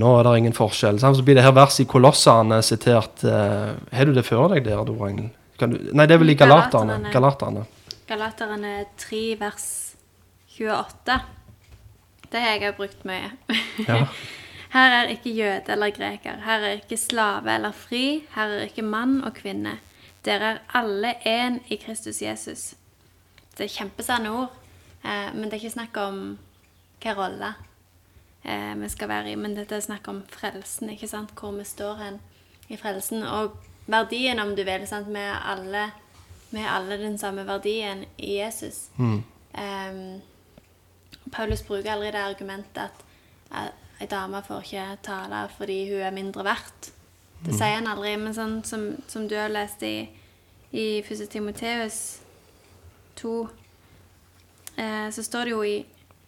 nå 0.00 0.14
er 0.18 0.26
det 0.26 0.38
ingen 0.40 0.56
forskjell. 0.56 0.98
Så 1.00 1.22
blir 1.22 1.38
det 1.38 1.44
her 1.44 1.54
verset 1.54 1.84
i 1.84 1.90
Kolossene 1.90 2.60
sitert. 2.66 3.22
Eh, 3.24 3.74
har 3.92 4.08
du 4.08 4.14
det 4.16 4.26
før 4.26 4.48
deg 4.54 4.64
der, 4.66 4.82
Dora 4.86 5.10
Engel? 5.10 5.30
Nei, 5.60 6.06
det 6.08 6.16
er 6.16 6.22
vel 6.22 6.32
i 6.32 6.38
Galaterne. 6.38 7.12
Galaterne. 7.12 7.66
Galaterne 8.08 8.74
3, 8.98 9.22
vers 9.40 9.68
28. 10.56 11.20
Det 12.30 12.42
har 12.42 12.62
jeg 12.62 12.76
brukt 12.78 13.06
mye. 13.08 13.32
Ja. 13.86 14.04
Her 14.74 14.92
er 15.00 15.08
ikke 15.10 15.32
jøde 15.34 15.72
eller 15.74 15.90
greker. 15.90 16.42
Her 16.46 16.62
er 16.62 16.76
ikke 16.78 16.98
slave 16.98 17.50
eller 17.56 17.74
fri. 17.74 18.22
Her 18.36 18.52
er 18.54 18.68
ikke 18.68 18.86
mann 18.86 19.18
og 19.26 19.34
kvinne. 19.34 19.80
Dere 20.24 20.52
er 20.52 20.60
alle 20.78 21.14
én 21.26 21.58
i 21.68 21.78
Kristus 21.80 22.20
Jesus. 22.22 22.74
Det 23.56 23.66
er 23.66 23.72
kjempesanne 23.74 24.30
ord, 24.30 24.52
eh, 25.02 25.32
men 25.34 25.48
det 25.48 25.56
er 25.56 25.64
ikke 25.64 25.74
snakk 25.74 25.98
om 25.98 26.20
hvilken 27.00 27.18
rolle 27.18 27.54
eh, 28.50 28.74
vi 28.80 28.88
skal 28.88 29.08
være 29.08 29.32
i. 29.32 29.38
Men 29.38 29.56
dette 29.56 29.76
er 29.76 29.84
snakk 29.84 30.08
om 30.10 30.22
frelsen, 30.28 30.90
ikke 30.90 31.08
sant? 31.08 31.34
hvor 31.38 31.54
vi 31.56 31.64
står 31.64 31.94
hen 32.02 32.20
i 32.68 32.78
frelsen. 32.80 33.22
Og 33.22 33.56
verdien, 33.86 34.38
om 34.38 34.54
du 34.56 34.64
vil. 34.64 34.86
sant? 34.88 35.08
Vi 35.08 35.22
er 35.22 35.38
alle, 35.52 35.90
vi 36.50 36.58
er 36.58 36.72
alle 36.74 36.98
den 36.98 37.18
samme 37.18 37.46
verdien 37.46 38.04
i 38.18 38.36
Jesus. 38.40 38.88
Mm. 38.96 39.22
Eh, 39.54 40.20
Paulus 41.32 41.62
bruker 41.62 41.92
aldri 41.92 42.10
det 42.10 42.24
argumentet 42.24 43.06
at 43.50 43.74
ei 44.00 44.06
dame 44.08 44.40
får 44.46 44.64
ikke 44.64 44.86
tale 45.04 45.42
fordi 45.56 45.82
hun 45.90 46.00
er 46.00 46.14
mindre 46.14 46.44
verdt. 46.44 46.92
Det 47.44 47.52
mm. 47.52 47.58
sier 47.58 47.76
han 47.76 47.88
aldri. 47.90 48.16
Men 48.16 48.36
sånn 48.36 48.58
som, 48.64 48.90
som 49.08 49.28
du 49.28 49.36
har 49.38 49.52
lest 49.52 49.82
i, 49.86 50.08
i 50.72 50.86
1. 51.00 51.26
Timoteus 51.32 52.20
2, 53.20 53.34
eh, 54.76 55.08
så 55.12 55.24
står 55.24 55.48
det 55.48 55.54
jo 55.54 55.62
i 55.64 55.76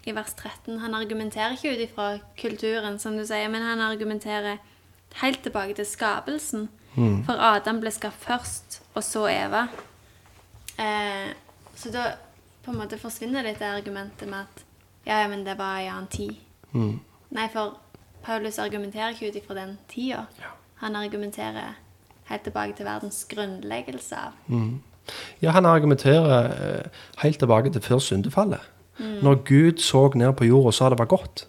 i 0.06 0.14
vers 0.14 0.34
13. 0.34 0.78
Han 0.82 0.94
argumenterer 0.94 1.56
ikke 1.56 1.74
ut 1.74 1.84
ifra 1.86 2.06
kulturen, 2.38 2.98
som 2.98 3.16
du 3.16 3.24
sier, 3.26 3.48
men 3.52 3.62
han 3.62 3.80
argumenterer 3.80 4.58
helt 5.22 5.42
tilbake 5.42 5.74
til 5.78 5.86
skapelsen. 5.86 6.68
Mm. 6.94 7.22
For 7.24 7.38
Adam 7.38 7.80
ble 7.80 7.92
skapt 7.94 8.20
først, 8.24 8.82
og 8.94 9.04
så 9.04 9.26
Eva. 9.30 9.66
Eh, 10.80 11.30
så 11.76 11.92
da 11.92 12.10
på 12.62 12.72
en 12.72 12.78
måte 12.78 12.98
forsvinner 13.00 13.44
litt 13.46 13.60
det 13.62 13.70
argumentet 13.70 14.28
med 14.28 14.44
at 14.44 14.64
ja, 15.04 15.22
ja, 15.22 15.28
men 15.28 15.42
det 15.46 15.56
var 15.58 15.80
i 15.82 15.88
annen 15.90 16.06
tid. 16.06 16.36
Mm. 16.72 17.00
Nei, 17.34 17.48
for 17.50 17.78
Paulus 18.22 18.58
argumenterer 18.62 19.16
ikke 19.16 19.32
ut 19.32 19.38
ifra 19.40 19.56
den 19.58 19.78
tida. 19.90 20.26
Ja. 20.38 20.52
Han 20.84 20.96
argumenterer 20.96 21.74
helt 22.28 22.44
tilbake 22.46 22.76
til 22.78 22.86
verdens 22.86 23.24
grunnleggelse 23.30 24.16
av. 24.16 24.36
Mm. 24.46 24.80
Ja, 25.42 25.50
han 25.50 25.66
argumenterer 25.66 26.52
eh, 26.52 27.02
helt 27.22 27.38
tilbake 27.38 27.72
til 27.72 27.82
før 27.82 27.98
syndefallet. 27.98 28.62
Mm. 29.02 29.18
Når 29.26 29.42
Gud 29.48 29.82
så 29.82 30.06
ned 30.14 30.32
på 30.38 30.46
jorda 30.46 30.72
og 30.72 30.76
sa 30.78 30.88
det 30.92 31.00
var 31.02 31.10
godt. 31.10 31.46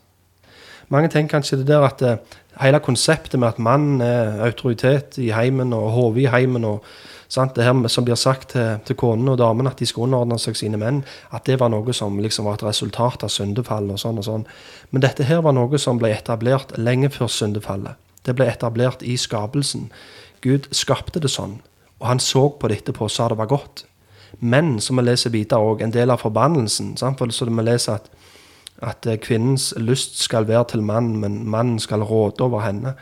Mange 0.90 1.10
tenker 1.10 1.38
kanskje 1.38 1.62
det 1.62 1.70
der 1.70 1.86
at 1.86 2.02
eh, 2.02 2.18
hele 2.62 2.82
konseptet 2.84 3.40
med 3.40 3.54
at 3.54 3.60
mannen 3.60 4.02
er 4.02 4.42
autoritet 4.46 5.18
i 5.22 5.32
heimen 5.34 5.74
og 5.74 5.92
hode 5.96 6.22
i 6.22 6.30
heimen 6.30 6.66
og 6.68 6.84
sant, 7.34 7.56
det 7.56 7.66
her 7.66 7.88
som 7.90 8.06
blir 8.06 8.20
sagt 8.20 8.52
til, 8.54 8.80
til 8.86 8.98
konene 9.00 9.34
og 9.34 9.40
damene, 9.42 9.72
at 9.72 9.80
de 9.80 9.88
skal 9.90 10.06
underordne 10.08 10.38
seg 10.42 10.58
sine 10.60 10.78
menn, 10.78 11.02
at 11.34 11.46
det 11.50 11.60
var 11.62 11.72
noe 11.74 11.96
som 11.96 12.20
liksom 12.22 12.46
var 12.46 12.60
et 12.60 12.66
resultat 12.68 13.26
av 13.26 13.32
syndefallet 13.34 13.96
og 13.96 14.02
sånn 14.02 14.22
og 14.22 14.28
sånn. 14.28 14.48
Men 14.92 15.06
dette 15.06 15.26
her 15.28 15.42
var 15.46 15.56
noe 15.58 15.80
som 15.82 16.02
ble 16.02 16.14
etablert 16.14 16.76
lenge 16.78 17.10
før 17.14 17.32
syndefallet. 17.32 17.98
Det 18.24 18.36
ble 18.38 18.48
etablert 18.52 19.02
i 19.04 19.18
skapelsen. 19.20 19.90
Gud 20.46 20.70
skapte 20.76 21.22
det 21.24 21.32
sånn, 21.32 21.58
og 22.00 22.08
han 22.12 22.22
så 22.22 22.50
på 22.52 22.70
det 22.70 22.84
etterpå 22.84 23.08
og 23.08 23.14
sa 23.14 23.32
det 23.32 23.40
var 23.40 23.52
godt. 23.52 23.88
Men, 24.40 24.80
som 24.80 24.98
vi 24.98 25.06
leser 25.06 25.34
videre 25.34 25.62
òg, 25.62 25.82
en 25.82 25.94
del 25.94 26.12
av 26.12 26.22
forbannelsen. 26.24 26.96
Sant? 26.98 27.20
For 27.20 27.32
så 27.32 27.46
vi 27.50 27.66
leser 27.66 28.00
at, 28.00 28.10
at 28.82 29.08
eh, 29.08 29.20
kvinnens 29.22 29.74
lyst 29.78 30.20
skal 30.22 30.48
være 30.48 30.74
til 30.74 30.84
mannen, 30.84 31.20
men 31.22 31.44
mannen 31.50 31.80
skal 31.80 32.04
råde 32.04 32.44
over 32.44 32.66
henne. 32.66 32.96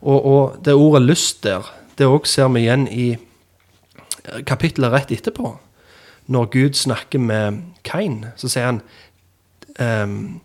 Og, 0.00 0.24
og 0.24 0.64
det 0.64 0.74
ordet 0.74 1.02
'lyst' 1.02 1.42
der, 1.42 1.70
det 1.98 2.06
òg 2.06 2.26
ser 2.26 2.48
vi 2.48 2.64
igjen 2.64 2.88
i 2.88 3.12
eh, 3.12 4.42
kapittelet 4.46 4.92
rett 4.92 5.12
etterpå. 5.12 5.58
Når 6.26 6.44
Gud 6.44 6.74
snakker 6.74 7.18
med 7.18 7.62
Kain, 7.84 8.26
så 8.36 8.48
sier 8.48 8.64
han 8.66 8.80
ehm, 9.78 10.40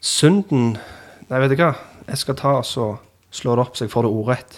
Synden 0.00 0.78
Nei, 1.30 1.38
vet 1.40 1.50
du 1.50 1.56
hva? 1.60 1.74
Jeg 2.08 2.18
skal 2.18 2.36
ta 2.38 2.52
og 2.58 2.98
slå 3.30 3.54
det 3.54 3.62
opp 3.62 3.76
så 3.76 3.84
jeg 3.84 3.92
får 3.92 4.06
det 4.06 4.10
ordrett. 4.10 4.56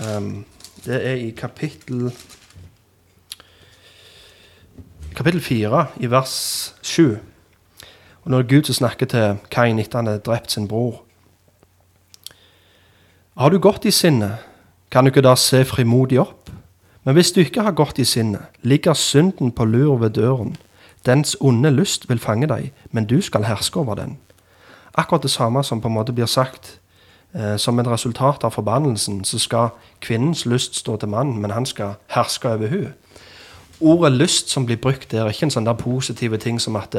Ehm, 0.00 0.44
det 0.86 1.06
er 1.06 1.14
i 1.14 1.30
kapittel 1.30 2.12
Kapittel 5.16 5.40
4, 5.40 5.86
i 5.96 6.10
vers 6.10 6.74
7. 6.82 7.16
Og 8.24 8.30
når 8.30 8.42
Gud 8.42 8.72
snakker 8.72 9.06
til 9.06 9.38
Kain 9.50 9.78
etter 9.78 9.98
han 9.98 10.06
har 10.06 10.18
drept 10.18 10.52
sin 10.52 10.68
bror. 10.68 11.02
Har 13.36 13.48
du 13.48 13.58
gått 13.58 13.84
i 13.84 13.90
sinnet, 13.90 14.44
kan 14.90 15.04
du 15.04 15.10
ikke 15.10 15.24
da 15.24 15.34
se 15.34 15.64
frimodig 15.64 16.20
opp? 16.20 16.50
Men 17.04 17.16
hvis 17.16 17.32
du 17.32 17.40
ikke 17.40 17.64
har 17.64 17.72
gått 17.72 17.98
i 17.98 18.04
sinnet, 18.04 18.44
ligger 18.62 18.94
synden 18.94 19.52
på 19.52 19.64
lur 19.64 19.96
ved 19.96 20.10
døren. 20.10 20.56
Dens 21.06 21.36
onde 21.40 21.70
lyst 21.70 22.10
vil 22.10 22.20
fange 22.20 22.46
deg, 22.46 22.72
men 22.90 23.06
du 23.06 23.20
skal 23.20 23.48
herske 23.48 23.80
over 23.80 23.94
den. 23.94 24.18
Akkurat 24.94 25.22
det 25.22 25.30
samme 25.30 25.64
som 25.64 25.80
på 25.80 25.88
en 25.88 25.94
måte 25.94 26.12
blir 26.12 26.26
sagt 26.26 26.78
som 27.56 27.78
et 27.78 27.88
resultat 27.88 28.44
av 28.44 28.50
forbannelsen, 28.50 29.24
så 29.24 29.38
skal 29.38 29.68
kvinnens 30.00 30.46
lyst 30.46 30.76
stå 30.76 30.96
til 30.96 31.08
mannen, 31.08 31.40
men 31.40 31.50
han 31.50 31.66
skal 31.66 31.98
herske 32.14 32.48
over 32.48 32.66
henne. 32.66 32.92
Ordet 33.80 34.12
lyst 34.12 34.48
som 34.50 34.66
blir 34.66 34.76
brukt 34.76 35.10
der, 35.12 35.26
er 35.26 35.34
ikke 35.34 35.50
en 35.50 35.52
sånn 35.52 35.66
der 35.68 35.76
positive 35.76 36.38
ting 36.40 36.56
som 36.60 36.78
at 36.80 36.96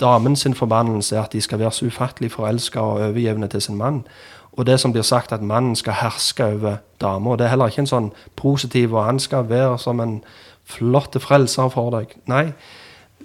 damen 0.00 0.36
sin 0.38 0.54
forbannelse 0.54 1.16
er 1.16 1.24
at 1.24 1.32
de 1.34 1.40
skal 1.42 1.58
være 1.58 1.72
så 1.74 1.88
ufattelig 1.90 2.30
forelska 2.36 2.80
og 2.80 3.00
overgivne 3.08 3.48
til 3.50 3.62
sin 3.62 3.76
mann. 3.76 4.04
Og 4.52 4.66
det 4.66 4.78
som 4.80 4.92
blir 4.92 5.02
sagt 5.02 5.32
at 5.32 5.42
mannen 5.42 5.74
skal 5.76 5.98
herske 6.00 6.44
over 6.44 6.76
dama. 7.00 7.36
Det 7.36 7.44
er 7.44 7.48
heller 7.48 7.72
ikke 7.72 7.82
en 7.84 7.90
sånn 7.90 8.12
positiv 8.36 8.94
og 8.94 9.04
han 9.04 9.18
skal 9.18 9.48
være 9.50 9.78
som 9.78 10.00
en 10.00 10.20
flott 10.64 11.18
frelser 11.20 11.68
for 11.68 11.90
deg. 11.90 12.14
Nei. 12.30 12.52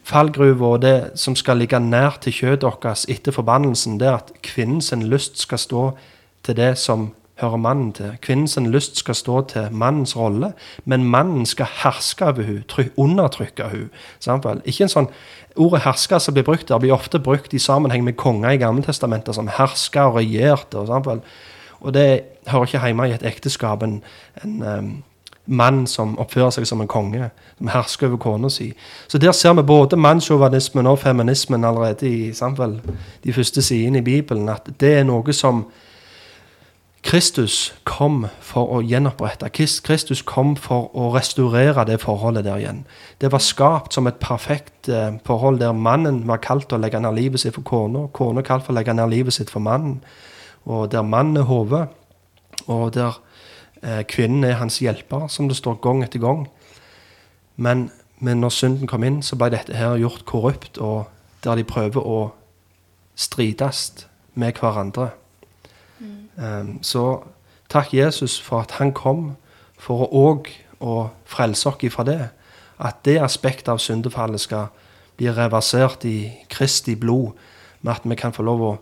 Fallgruva 0.03 0.75
og 0.75 0.81
det 0.81 1.11
som 1.15 1.35
skal 1.35 1.61
ligge 1.61 1.79
nær 1.79 2.17
til 2.21 2.33
kjøttet 2.33 2.83
deres 2.83 3.05
etter 3.09 3.31
forbannelsen, 3.31 3.99
det 3.99 4.07
er 4.07 4.19
at 4.19 4.31
kvinnens 4.43 4.91
lyst 4.91 5.39
skal 5.39 5.61
stå 5.61 5.83
til 6.43 6.57
det 6.57 6.77
som 6.77 7.11
hører 7.41 7.57
mannen 7.57 7.91
til. 7.93 8.17
Kvinnens 8.21 8.57
lyst 8.57 8.97
skal 8.97 9.15
stå 9.15 9.41
til 9.53 9.67
mannens 9.71 10.15
rolle, 10.17 10.53
men 10.85 11.05
mannen 11.05 11.45
skal 11.45 11.69
herske 11.83 12.25
over 12.25 12.41
henne, 12.41 12.63
try- 12.69 12.91
undertrykke 12.97 13.69
henne. 13.69 14.61
Ikke 14.65 14.83
en 14.83 14.89
sånn, 14.89 15.07
Ordet 15.55 15.81
'herske' 15.81 16.19
som 16.19 16.33
blir 16.33 16.43
brukt 16.43 16.69
der, 16.69 16.79
blir 16.79 16.93
ofte 16.93 17.19
brukt 17.19 17.53
i 17.53 17.59
sammenheng 17.59 18.03
med 18.03 18.13
konger 18.13 18.49
i 18.49 18.57
Gammeltestamentet, 18.57 19.35
som 19.35 19.47
herska 19.47 19.99
og 19.99 20.15
regjerte. 20.15 20.77
Og, 20.77 21.21
og 21.81 21.93
det 21.93 22.21
hører 22.47 22.63
ikke 22.63 22.85
hjemme 22.85 23.09
i 23.09 23.11
et 23.11 23.25
ekteskap. 23.25 23.83
En, 23.83 24.03
en 24.43 25.03
mann 25.51 25.83
som 25.87 26.15
oppfører 26.19 26.55
seg 26.55 26.65
som 26.69 26.81
en 26.81 26.89
konge, 26.89 27.29
som 27.57 27.69
hersker 27.71 28.09
over 28.09 28.21
kona 28.21 28.49
si. 28.49 28.71
Så 29.07 29.19
der 29.21 29.35
ser 29.35 29.53
vi 29.59 29.67
både 29.67 29.99
mannssjåvinismen 29.99 30.87
og 30.87 30.99
feminismen 30.99 31.65
allerede 31.67 32.09
i 32.09 32.33
samfunn, 32.33 32.79
de 33.23 33.33
første 33.33 33.61
sidene 33.61 34.01
i 34.01 34.07
Bibelen. 34.07 34.49
At 34.49 34.69
det 34.79 34.97
er 34.99 35.07
noe 35.07 35.33
som 35.33 35.65
Kristus 37.01 37.71
kom 37.83 38.27
for 38.45 38.69
å 38.75 38.81
gjenopprette. 38.85 39.49
Kristus 39.51 40.21
kom 40.21 40.53
for 40.59 40.91
å 40.93 41.09
restaurere 41.15 41.85
det 41.89 41.97
forholdet 42.03 42.45
der 42.45 42.61
igjen. 42.61 42.83
Det 43.17 43.31
var 43.33 43.41
skapt 43.41 43.97
som 43.97 44.07
et 44.07 44.19
perfekt 44.21 44.89
eh, 44.89 45.17
forhold 45.25 45.59
der 45.63 45.73
mannen 45.73 46.21
var 46.29 46.43
kalt 46.45 46.69
til 46.69 46.77
å 46.77 46.83
legge 46.83 47.01
ned 47.01 47.17
livet 47.17 47.41
sitt 47.41 47.57
for 47.57 47.65
kona, 47.65 48.05
kona 48.13 48.45
kalt 48.45 48.67
for 48.67 48.75
å 48.75 48.77
legge 48.77 48.93
ned 48.93 49.09
livet 49.09 49.33
sitt 49.33 49.49
for 49.49 49.65
mannen, 49.65 49.97
og 50.69 50.91
der 50.93 51.01
mannen 51.01 51.41
er 51.41 51.49
hodet, 51.49 51.87
og 52.69 52.93
der 52.93 53.17
kvinnen 53.81 54.43
er 54.43 54.59
hans 54.59 54.79
hjelper, 54.79 55.27
som 55.27 55.47
det 55.49 55.57
står 55.57 55.79
gang 55.81 56.03
etter 56.03 56.21
gang. 56.21 56.45
Men, 57.55 57.89
men 58.19 58.41
når 58.41 58.49
synden 58.49 58.87
kom 58.87 59.03
inn, 59.03 59.21
så 59.25 59.35
ble 59.35 59.49
dette 59.53 59.73
her 59.77 59.97
gjort 59.97 60.25
korrupt, 60.29 60.77
og 60.77 61.09
der 61.43 61.57
de 61.57 61.65
prøver 61.65 62.05
å 62.05 62.19
strides 63.15 64.07
med 64.33 64.53
hverandre. 64.59 65.11
Mm. 66.01 66.79
så 66.81 67.21
takk 67.69 67.93
Jesus 67.93 68.39
for 68.41 68.63
at 68.63 68.71
han 68.79 68.93
kom 68.93 69.35
for 69.77 70.01
å 70.01 70.29
òg 70.29 70.47
å 70.81 71.09
frelse 71.29 71.69
oss 71.69 71.83
ifra 71.85 72.05
det. 72.07 72.21
At 72.81 73.03
det 73.05 73.19
aspektet 73.21 73.69
av 73.69 73.77
syndefallet 73.77 74.41
skal 74.41 74.71
bli 75.17 75.29
reversert 75.29 76.05
i 76.09 76.31
Kristi 76.49 76.95
blod, 76.95 77.37
med 77.81 77.93
at 77.93 78.05
vi 78.05 78.15
kan 78.15 78.33
få 78.33 78.45
lov 78.45 78.61
å 78.65 78.73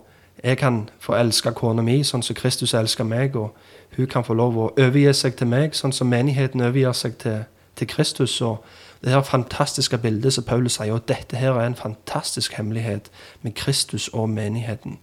Jeg 0.43 0.57
kan 0.57 0.89
få 0.99 1.15
elske 1.19 1.51
kona 1.51 1.83
mi 1.83 1.99
sånn 2.03 2.23
som 2.23 2.35
Kristus 2.35 2.73
elsker 2.73 3.03
meg, 3.03 3.35
og 3.35 3.55
hun 3.97 4.07
kan 4.07 4.23
få 4.23 4.33
lov 4.33 4.57
å 4.57 4.67
overgi 4.77 5.13
seg 5.13 5.35
til 5.39 5.49
meg 5.51 5.75
sånn 5.75 5.95
som 5.95 6.07
menigheten 6.07 6.63
overgir 6.63 6.95
seg 6.95 7.17
til, 7.19 7.43
til 7.75 7.87
Kristus. 7.87 8.41
og 8.41 8.63
det 9.03 9.13
her 9.13 9.21
fantastiske 9.23 9.97
bildet 9.97 10.33
som 10.33 10.43
Paulus 10.43 10.75
sier, 10.75 10.93
og 10.93 11.07
dette 11.07 11.37
her 11.39 11.55
er 11.55 11.67
en 11.67 11.75
fantastisk 11.75 12.53
hemmelighet 12.53 13.07
med 13.41 13.55
Kristus 13.55 14.07
og 14.07 14.29
menigheten. 14.29 14.99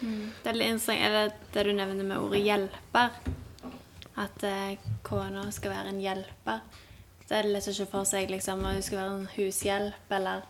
Det 0.00 0.48
er 0.48 0.56
litt 0.56 0.70
interessant. 0.70 1.00
Er 1.02 1.12
det 1.12 1.32
det 1.54 1.66
du 1.66 1.72
nevner 1.72 2.04
med 2.04 2.16
ordet 2.16 2.40
'hjelper'? 2.44 3.10
At 4.16 4.42
eh, 4.42 4.78
kona 5.02 5.50
skal 5.50 5.70
være 5.70 5.88
en 5.88 6.00
hjelper? 6.00 6.60
det 7.28 7.36
er 7.36 7.48
lett 7.52 7.68
å 7.68 7.74
se 7.76 7.86
for 7.88 8.08
seg 8.08 8.30
liksom, 8.32 8.64
at 8.64 8.78
hun 8.78 8.84
skal 8.84 9.00
være 9.02 9.16
en 9.18 9.28
hushjelp 9.34 10.14
eller 10.18 10.46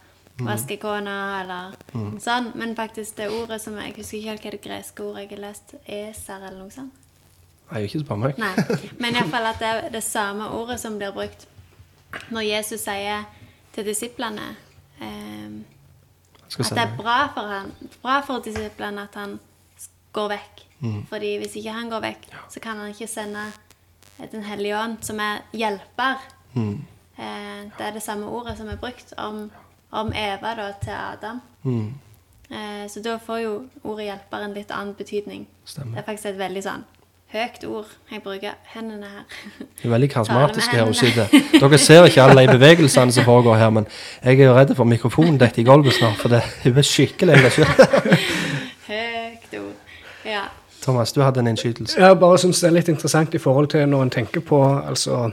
vaskekone 0.46 1.16
eller 1.40 1.76
sånn. 2.22 2.52
Men 2.58 2.76
faktisk 2.78 3.16
det 3.18 3.28
ordet 3.32 3.60
som 3.62 3.78
Jeg 3.78 3.96
husker 3.96 4.18
ikke 4.18 4.30
helt 4.30 4.44
hva 4.44 4.54
det 4.54 4.62
greske 4.64 5.04
ordet 5.04 5.24
jeg 5.24 5.32
har 5.34 5.44
lest. 5.48 5.74
Eser 5.84 6.42
eller 6.42 6.58
noe 6.62 6.74
sånt. 6.74 7.04
Nei, 7.68 7.84
ikke 7.84 8.00
spør 8.00 8.20
meg. 8.22 8.38
Nei. 8.40 8.54
Men 9.02 9.18
iallfall 9.18 9.50
at 9.50 9.58
det 9.60 9.68
er 9.68 9.90
det 9.92 10.04
samme 10.04 10.48
ordet 10.56 10.78
som 10.80 10.96
blir 11.00 11.12
brukt 11.12 11.48
når 12.32 12.46
Jesus 12.46 12.86
sier 12.86 13.26
til 13.74 13.84
disiplene 13.84 14.46
eh, 15.04 15.58
at 16.48 16.70
det 16.72 16.80
er 16.80 16.94
bra 16.96 17.18
for, 17.34 17.50
han, 17.52 17.72
bra 18.00 18.20
for 18.24 18.40
disiplene 18.40 19.04
at 19.04 19.16
han 19.20 19.36
går 20.16 20.30
vekk. 20.32 20.62
Mm. 20.80 21.00
Fordi 21.10 21.32
hvis 21.42 21.56
ikke 21.60 21.74
han 21.74 21.90
går 21.90 22.00
vekk, 22.00 22.28
så 22.48 22.62
kan 22.62 22.80
han 22.80 22.94
ikke 22.94 23.10
sende 23.10 23.50
Den 24.32 24.42
hellige 24.42 24.74
ånd, 24.74 24.96
som 25.06 25.20
er 25.22 25.44
hjelper. 25.54 26.16
Mm. 26.54 26.80
Eh, 27.18 27.60
det 27.78 27.84
er 27.86 27.92
det 27.94 28.02
samme 28.02 28.26
ordet 28.26 28.56
som 28.58 28.68
er 28.68 28.76
brukt 28.76 29.12
om, 29.16 29.44
om 29.90 30.12
Eva 30.12 30.54
da, 30.58 30.68
til 30.82 30.94
Adam. 30.96 31.40
Mm. 31.62 31.94
Eh, 32.50 32.84
så 32.88 33.00
da 33.04 33.18
får 33.26 33.38
jo 33.42 33.54
ordet 33.82 34.08
hjelper 34.08 34.44
en 34.44 34.54
litt 34.56 34.70
annen 34.70 34.94
betydning. 34.98 35.46
Stemmer. 35.64 35.96
Det 35.96 36.02
er 36.02 36.08
faktisk 36.08 36.32
et 36.32 36.40
veldig 36.40 36.64
sånn 36.64 36.86
høyt 37.32 37.64
ord. 37.68 37.88
Jeg 38.08 38.22
bruker 38.24 38.54
hendene 38.72 39.08
her. 39.12 39.24
Det 39.60 39.84
er 39.84 39.92
veldig 39.92 40.08
karismatisk 40.10 40.72
her 40.72 40.86
hun 40.88 40.94
sitter. 40.96 41.34
Dere 41.52 41.80
ser 41.80 42.06
ikke 42.08 42.22
alle 42.24 42.46
de 42.46 42.54
bevegelsene 42.56 43.12
som 43.12 43.26
foregår 43.26 43.58
her, 43.60 43.72
men 43.74 43.88
jeg 44.22 44.38
er 44.38 44.48
jo 44.48 44.54
redd 44.56 44.72
for 44.78 44.88
mikrofonen 44.88 45.36
dette 45.40 45.60
i 45.60 45.66
gulvet 45.68 45.98
snart, 45.98 46.16
for 46.22 46.32
det 46.32 46.40
er 46.64 46.88
skikkelig 46.88 47.36
engasjert. 47.36 47.82
Høyt 48.88 49.58
ord. 49.60 49.76
Ja. 50.24 50.46
Thomas, 50.80 51.12
du 51.12 51.20
hadde 51.20 51.44
en 51.44 51.52
innskytelse. 51.52 52.00
Jeg 52.00 52.16
bare 52.20 52.38
synes 52.40 52.62
det 52.64 52.70
er 52.70 52.76
litt 52.78 52.88
interessant 52.88 53.36
i 53.36 53.42
forhold 53.42 53.68
til 53.74 53.84
når 53.88 54.06
en 54.06 54.14
tenker 54.14 54.40
på 54.40 54.62
altså, 54.64 55.28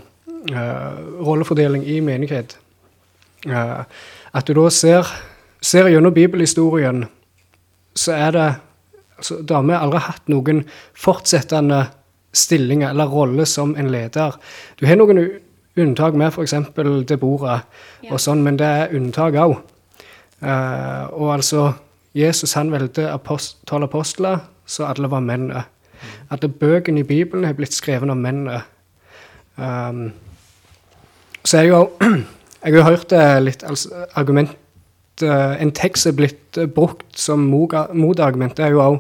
uh, 0.52 1.00
rollefordeling 1.24 1.88
i 1.88 2.02
menighet. 2.04 2.58
Eh, 3.46 3.82
at 4.36 4.48
du 4.48 4.54
da 4.58 4.70
ser, 4.74 5.08
ser 5.64 5.88
gjennom 5.90 6.14
bibelhistorien, 6.14 7.06
så 7.96 8.12
er 8.12 8.32
det 8.36 8.48
altså, 9.18 9.40
Da 9.42 9.62
har 9.62 9.80
aldri 9.80 10.00
hatt 10.04 10.28
noen 10.28 10.66
fortsettende 11.00 11.86
stillinger 12.36 12.90
eller 12.92 13.08
rolle 13.08 13.46
som 13.48 13.76
en 13.80 13.92
leder. 13.92 14.36
Du 14.80 14.86
har 14.86 15.00
noen 15.00 15.22
unntak 15.80 16.16
med 16.16 16.34
f.eks. 16.34 16.54
Deborah, 17.08 17.62
Ja. 18.04 18.12
og 18.12 18.20
sånn, 18.20 18.44
men 18.44 18.58
det 18.58 18.68
er 18.68 18.96
unntak 18.96 19.34
òg. 19.40 19.58
og 20.42 21.34
altså, 21.34 21.74
Jesus 22.16 22.54
han 22.54 22.72
valgte 22.72 23.10
apost 23.12 23.58
tolv 23.68 23.84
apostler, 23.84 24.40
så 24.66 24.86
alle 24.86 25.10
var 25.12 25.20
menn. 25.20 25.52
Alle 26.32 26.50
bøkene 26.50 27.00
i 27.00 27.04
Bibelen 27.04 27.46
har 27.46 27.54
blitt 27.54 27.74
skrevet 27.74 28.10
av 28.10 28.18
menn. 28.18 28.48
Um, 29.58 30.12
så 31.44 31.58
er 31.58 31.62
det 31.62 31.70
jo 31.70 31.90
Jeg 32.66 32.82
har 32.82 32.90
hørt 32.90 33.12
litt 33.46 33.64
altså, 33.64 34.06
argument, 34.18 34.56
eh, 35.22 35.62
en 35.62 35.72
tekst 35.72 36.10
er 36.10 36.16
blitt 36.18 36.58
eh, 36.58 36.66
brukt 36.66 37.20
som 37.20 37.44
motargument, 37.46 38.58
det 38.58 38.66
er 38.66 38.74
jo 38.74 38.82
òg 38.82 38.98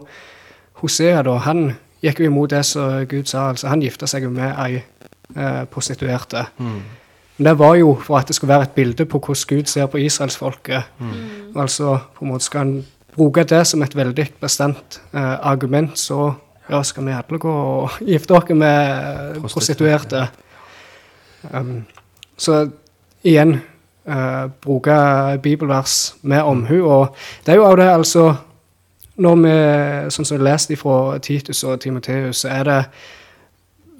Hosea, 0.83 1.23
da. 1.25 1.37
Han 1.47 1.71
gikk 2.03 2.21
jo 2.21 2.29
imot 2.29 2.51
det 2.51 2.61
som 2.67 3.05
Gud 3.09 3.25
sa. 3.31 3.49
altså 3.49 3.71
Han 3.71 3.81
gifta 3.81 4.07
seg 4.07 4.27
jo 4.27 4.29
med 4.29 4.53
ei 4.61 4.83
eh, 4.83 5.63
prostituerte. 5.71 6.45
Men 6.57 7.47
det 7.49 7.57
var 7.59 7.75
jo 7.79 7.95
for 7.99 8.19
at 8.19 8.27
det 8.27 8.35
skulle 8.35 8.53
være 8.53 8.69
et 8.69 8.75
bilde 8.75 9.05
på 9.05 9.19
hvordan 9.19 9.47
Gud 9.49 9.71
ser 9.71 9.87
på 9.87 9.97
israelsfolket. 10.03 10.91
Altså 11.55 11.97
på 12.15 12.25
en 12.25 12.31
måte 12.31 12.45
skal 12.45 12.59
han 12.59 12.75
bruke 13.15 13.43
det 13.47 13.63
som 13.67 13.83
et 13.83 13.95
veldig 13.95 14.27
bestemt 14.41 14.99
eh, 15.13 15.35
argument, 15.47 15.97
så 15.99 16.33
ja, 16.69 16.81
skal 16.83 17.05
vi 17.05 17.15
alle 17.15 17.39
gå 17.39 17.51
og 17.51 17.99
gifte 18.01 18.35
oss 18.35 18.49
med 18.57 19.39
prostituerte. 19.43 20.27
Um, 21.51 21.85
så 22.37 22.65
igjen 23.25 23.57
eh, 23.57 24.45
bruke 24.61 24.97
bibelvers 25.43 26.15
med 26.21 26.43
omhu. 26.43 26.81
Og 26.85 27.15
det 27.45 27.53
er 27.53 27.61
jo 27.61 27.69
av 27.69 27.77
det, 27.81 27.89
altså 27.89 28.33
Når 29.15 29.35
vi, 29.39 29.51
sånn 30.11 30.25
som 30.27 30.35
vi 30.35 30.43
leste 30.43 30.75
fra 30.75 31.17
Titus 31.23 31.63
og 31.63 31.79
Timoteus, 31.79 32.41
så 32.43 32.49
er 32.51 32.63
det 32.67 32.79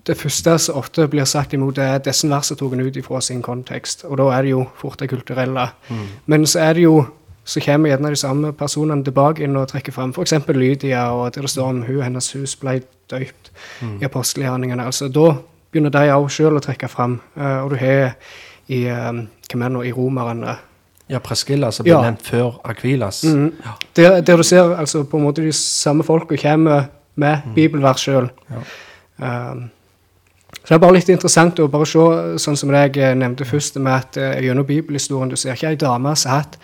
det 0.10 0.18
første 0.20 0.58
som 0.60 0.76
ofte 0.82 1.06
blir 1.08 1.24
sagt 1.24 1.54
imot, 1.56 1.78
det 1.78 1.86
er 1.86 1.96
at 1.96 2.06
disse 2.06 2.28
versene 2.28 2.60
tok 2.60 2.74
en 2.76 2.84
ut 2.84 2.98
ifra 3.00 3.22
sin 3.24 3.40
kontekst. 3.42 4.04
Og 4.04 4.18
da 4.20 4.26
er 4.36 4.44
det 4.44 4.52
jo 4.52 4.66
fort 4.76 5.00
det 5.00 5.08
kulturelle. 5.10 5.70
Men 6.26 6.44
så 6.46 6.60
er 6.60 6.74
det 6.74 6.84
jo 6.84 7.06
så 7.46 7.62
kommer 7.62 7.90
gjerne 7.90 8.10
de 8.10 8.18
samme 8.18 8.52
personene 8.58 9.06
tilbake 9.06 9.44
inn 9.46 9.56
og 9.56 9.68
trekker 9.70 9.94
fram 9.94 10.12
f.eks. 10.16 10.34
Lydia, 10.48 11.12
og 11.14 11.36
der 11.36 11.46
det 11.46 11.52
står 11.54 11.70
om 11.70 11.84
hun 11.86 12.02
hennes 12.02 12.32
hus 12.34 12.56
ble 12.58 12.80
døypt 13.12 13.52
i 14.02 14.06
apostelgjerningene. 14.06 14.86
Altså, 14.86 15.08
da 15.08 15.36
begynner 15.72 15.94
de 15.94 16.10
òg 16.16 16.26
sjøl 16.34 16.58
å 16.58 16.64
trekke 16.64 16.90
fram. 16.90 17.20
Eh, 17.38 17.60
og 17.62 17.76
du 17.76 17.78
har 17.78 18.16
i 18.68 18.86
um, 18.90 19.28
hvem 19.50 19.62
er 19.62 19.70
det 19.70 19.76
nå, 19.78 19.82
i 19.86 19.92
Romerne 19.94 20.56
Ja, 21.10 21.20
Preskilla, 21.22 21.70
som 21.72 21.84
ble 21.86 21.94
Ja. 21.94 22.02
nevnt 22.02 22.24
før 22.26 22.56
Akvilas. 22.66 23.24
Mhm. 23.24 23.52
der, 23.96 24.22
der 24.22 24.38
du 24.38 24.44
ser 24.44 24.76
altså, 24.76 25.04
på 25.04 25.18
en 25.18 25.24
måte 25.24 25.42
de 25.46 25.52
samme 25.54 26.04
folka 26.04 26.36
kommer 26.42 26.88
med 27.16 27.38
bibelvers 27.56 28.02
sjøl. 28.08 28.30
Um, 29.18 29.70
så 30.66 30.68
det 30.74 30.76
er 30.76 30.82
bare 30.82 30.94
litt 30.98 31.10
interessant 31.14 31.60
å 31.62 31.68
bare 31.70 31.86
se, 31.86 32.00
sånn 32.42 32.58
som 32.58 32.72
jeg 32.74 32.98
eh, 32.98 33.14
nevnte 33.16 33.46
først, 33.46 33.78
med 33.78 33.94
at 33.94 34.18
uh, 34.18 34.42
gjennom 34.42 34.66
bibelhistorien 34.66 35.30
du 35.30 35.36
ser 35.38 35.54
ikke 35.54 35.70
ei 35.70 35.76
dame 35.80 36.16
som 36.18 36.32
har 36.32 36.42
hatt 36.42 36.58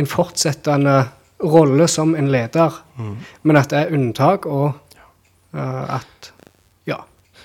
en 0.00 0.06
fortsettende 0.08 0.94
rolle 1.42 1.88
som 1.90 2.14
en 2.16 2.30
leder, 2.32 2.72
men 3.42 3.56
at 3.58 3.68
det 3.70 3.78
er 3.82 3.92
unntak, 3.96 4.46
og 4.46 4.72
uh, 5.54 5.96
at 5.98 6.32
Ja. 6.86 6.96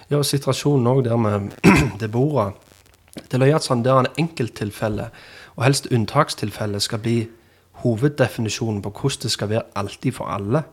Ja, 0.10 0.18
og 0.22 0.26
situasjonen 0.26 0.88
òg 0.88 1.03
der 1.03 1.18
med 1.18 1.51
Deborah. 1.99 2.53
Det 3.26 3.38
er 3.38 3.43
løye 3.43 3.57
at 3.57 3.65
sånn 3.65 3.84
der 3.86 4.03
en 4.03 4.11
enkelttilfelle, 4.20 5.09
og 5.57 5.65
helst 5.65 5.89
unntakstilfelle, 5.91 6.80
skal 6.84 7.01
bli 7.01 7.18
hoveddefinisjonen 7.84 8.82
på 8.86 8.93
hvordan 8.93 9.24
det 9.24 9.32
skal 9.34 9.49
være 9.49 9.65
alltid 9.76 10.18
for 10.18 10.34
alle. 10.34 10.63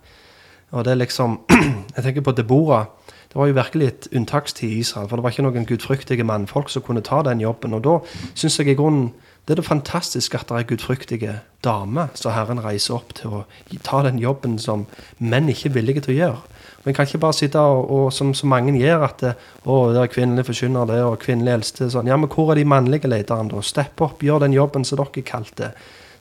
Og 0.74 0.84
det 0.84 0.92
er 0.92 1.02
liksom 1.02 1.40
Jeg 1.96 2.04
tenker 2.04 2.24
på 2.26 2.32
Deborah. 2.32 2.86
Det 3.28 3.40
var 3.40 3.46
jo 3.46 3.56
virkelig 3.56 3.86
et 3.86 4.08
unntakstid 4.16 4.68
i 4.68 4.78
Israel. 4.78 5.08
For 5.08 5.16
det 5.16 5.24
var 5.24 5.34
ikke 5.34 5.44
noen 5.46 5.66
gudfryktige 5.66 6.26
mannfolk 6.26 6.70
som 6.70 6.82
kunne 6.82 7.02
ta 7.02 7.22
den 7.26 7.40
jobben. 7.42 7.74
Og 7.74 7.84
da 7.84 7.98
syns 8.34 8.58
jeg 8.58 8.68
i 8.72 8.76
grunnen 8.78 9.12
det 9.44 9.52
er 9.52 9.60
det 9.60 9.66
fantastisk 9.66 10.34
at 10.38 10.48
det 10.48 10.56
er 10.56 10.68
gudfryktige 10.70 11.32
damer 11.64 12.14
som 12.16 12.32
Herren 12.32 12.62
reiser 12.64 12.94
opp 12.96 13.10
til 13.18 13.28
å 13.28 13.40
ta 13.84 14.00
den 14.06 14.16
jobben 14.22 14.54
som 14.58 14.86
menn 15.18 15.50
ikke 15.52 15.68
er 15.68 15.74
villige 15.74 16.06
til 16.06 16.14
å 16.14 16.16
gjøre. 16.16 16.53
En 16.84 16.92
kan 16.92 17.08
ikke 17.08 17.22
bare 17.22 17.36
sitte 17.36 17.60
og, 17.60 17.90
og 17.90 18.06
som 18.12 18.34
så 18.36 18.46
mange 18.50 18.74
gjør, 18.76 19.04
at 19.06 19.22
det, 19.24 19.34
å, 19.64 19.78
det 19.94 20.02
er 20.02 20.12
kvinnelig 20.12 20.46
forkynner 20.50 20.88
det, 20.90 21.00
og 21.06 21.18
kvinnelig 21.22 21.54
eldste. 21.54 21.88
Sånn. 21.92 22.10
Ja, 22.10 22.18
men 22.20 22.28
hvor 22.32 22.52
er 22.52 22.60
de 22.60 22.66
mannlige 22.68 23.08
lederne, 23.08 23.48
da? 23.54 23.62
Stepp 23.64 24.02
opp, 24.04 24.24
gjør 24.24 24.44
den 24.44 24.56
jobben 24.56 24.84
som 24.84 25.00
dere 25.00 25.24
kalte. 25.24 25.72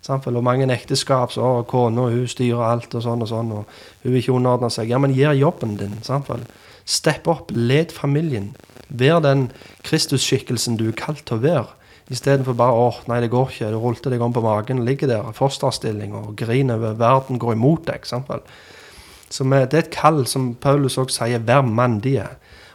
Samtidig. 0.03 0.39
Og 0.39 0.43
mange 0.43 0.67
ekteskap 0.71 1.31
så 1.31 1.43
har 1.43 1.67
kona 1.67 2.09
hun 2.11 2.27
styrer 2.27 2.63
alt 2.67 2.95
og 2.95 3.03
sånn 3.05 3.23
og 3.23 3.29
sånn, 3.31 3.51
og 3.55 3.77
hun 4.03 4.11
vil 4.11 4.19
ikke 4.19 4.35
underordne 4.35 4.71
seg. 4.73 4.91
Ja, 4.91 4.99
men 4.99 5.15
gjør 5.15 5.39
jobben 5.39 5.77
din. 5.79 5.95
Samtidig. 6.03 6.47
Stepp 6.83 7.29
opp, 7.31 7.53
led 7.55 7.93
familien. 7.95 8.51
Vær 8.91 9.21
den 9.23 9.47
Kristusskikkelsen 9.87 10.75
du 10.79 10.89
er 10.89 10.99
kalt 10.99 11.23
til 11.27 11.39
å 11.39 11.43
være. 11.43 11.71
Istedenfor 12.11 12.55
bare 12.59 12.75
'Å, 12.75 13.07
nei, 13.07 13.21
det 13.21 13.31
går 13.31 13.49
ikke, 13.49 13.71
du 13.71 13.79
rulte 13.79 14.09
deg 14.11 14.21
om 14.21 14.33
på 14.33 14.43
magen, 14.43 14.83
ligger 14.85 15.07
der, 15.07 15.31
fosterstilling 15.31 16.13
og 16.13 16.35
griner 16.35 16.75
over 16.75 16.93
verden 16.99 17.39
går 17.39 17.53
imot 17.53 17.87
deg. 17.87 18.05
Sant? 18.05 18.27
Så 19.33 19.45
det 19.49 19.73
er 19.73 19.79
et 19.81 19.93
kall, 19.93 20.27
som 20.29 20.51
Paulus 20.61 20.99
også 21.01 21.23
sier, 21.23 21.41
vær 21.41 21.65
mandige. 21.65 22.27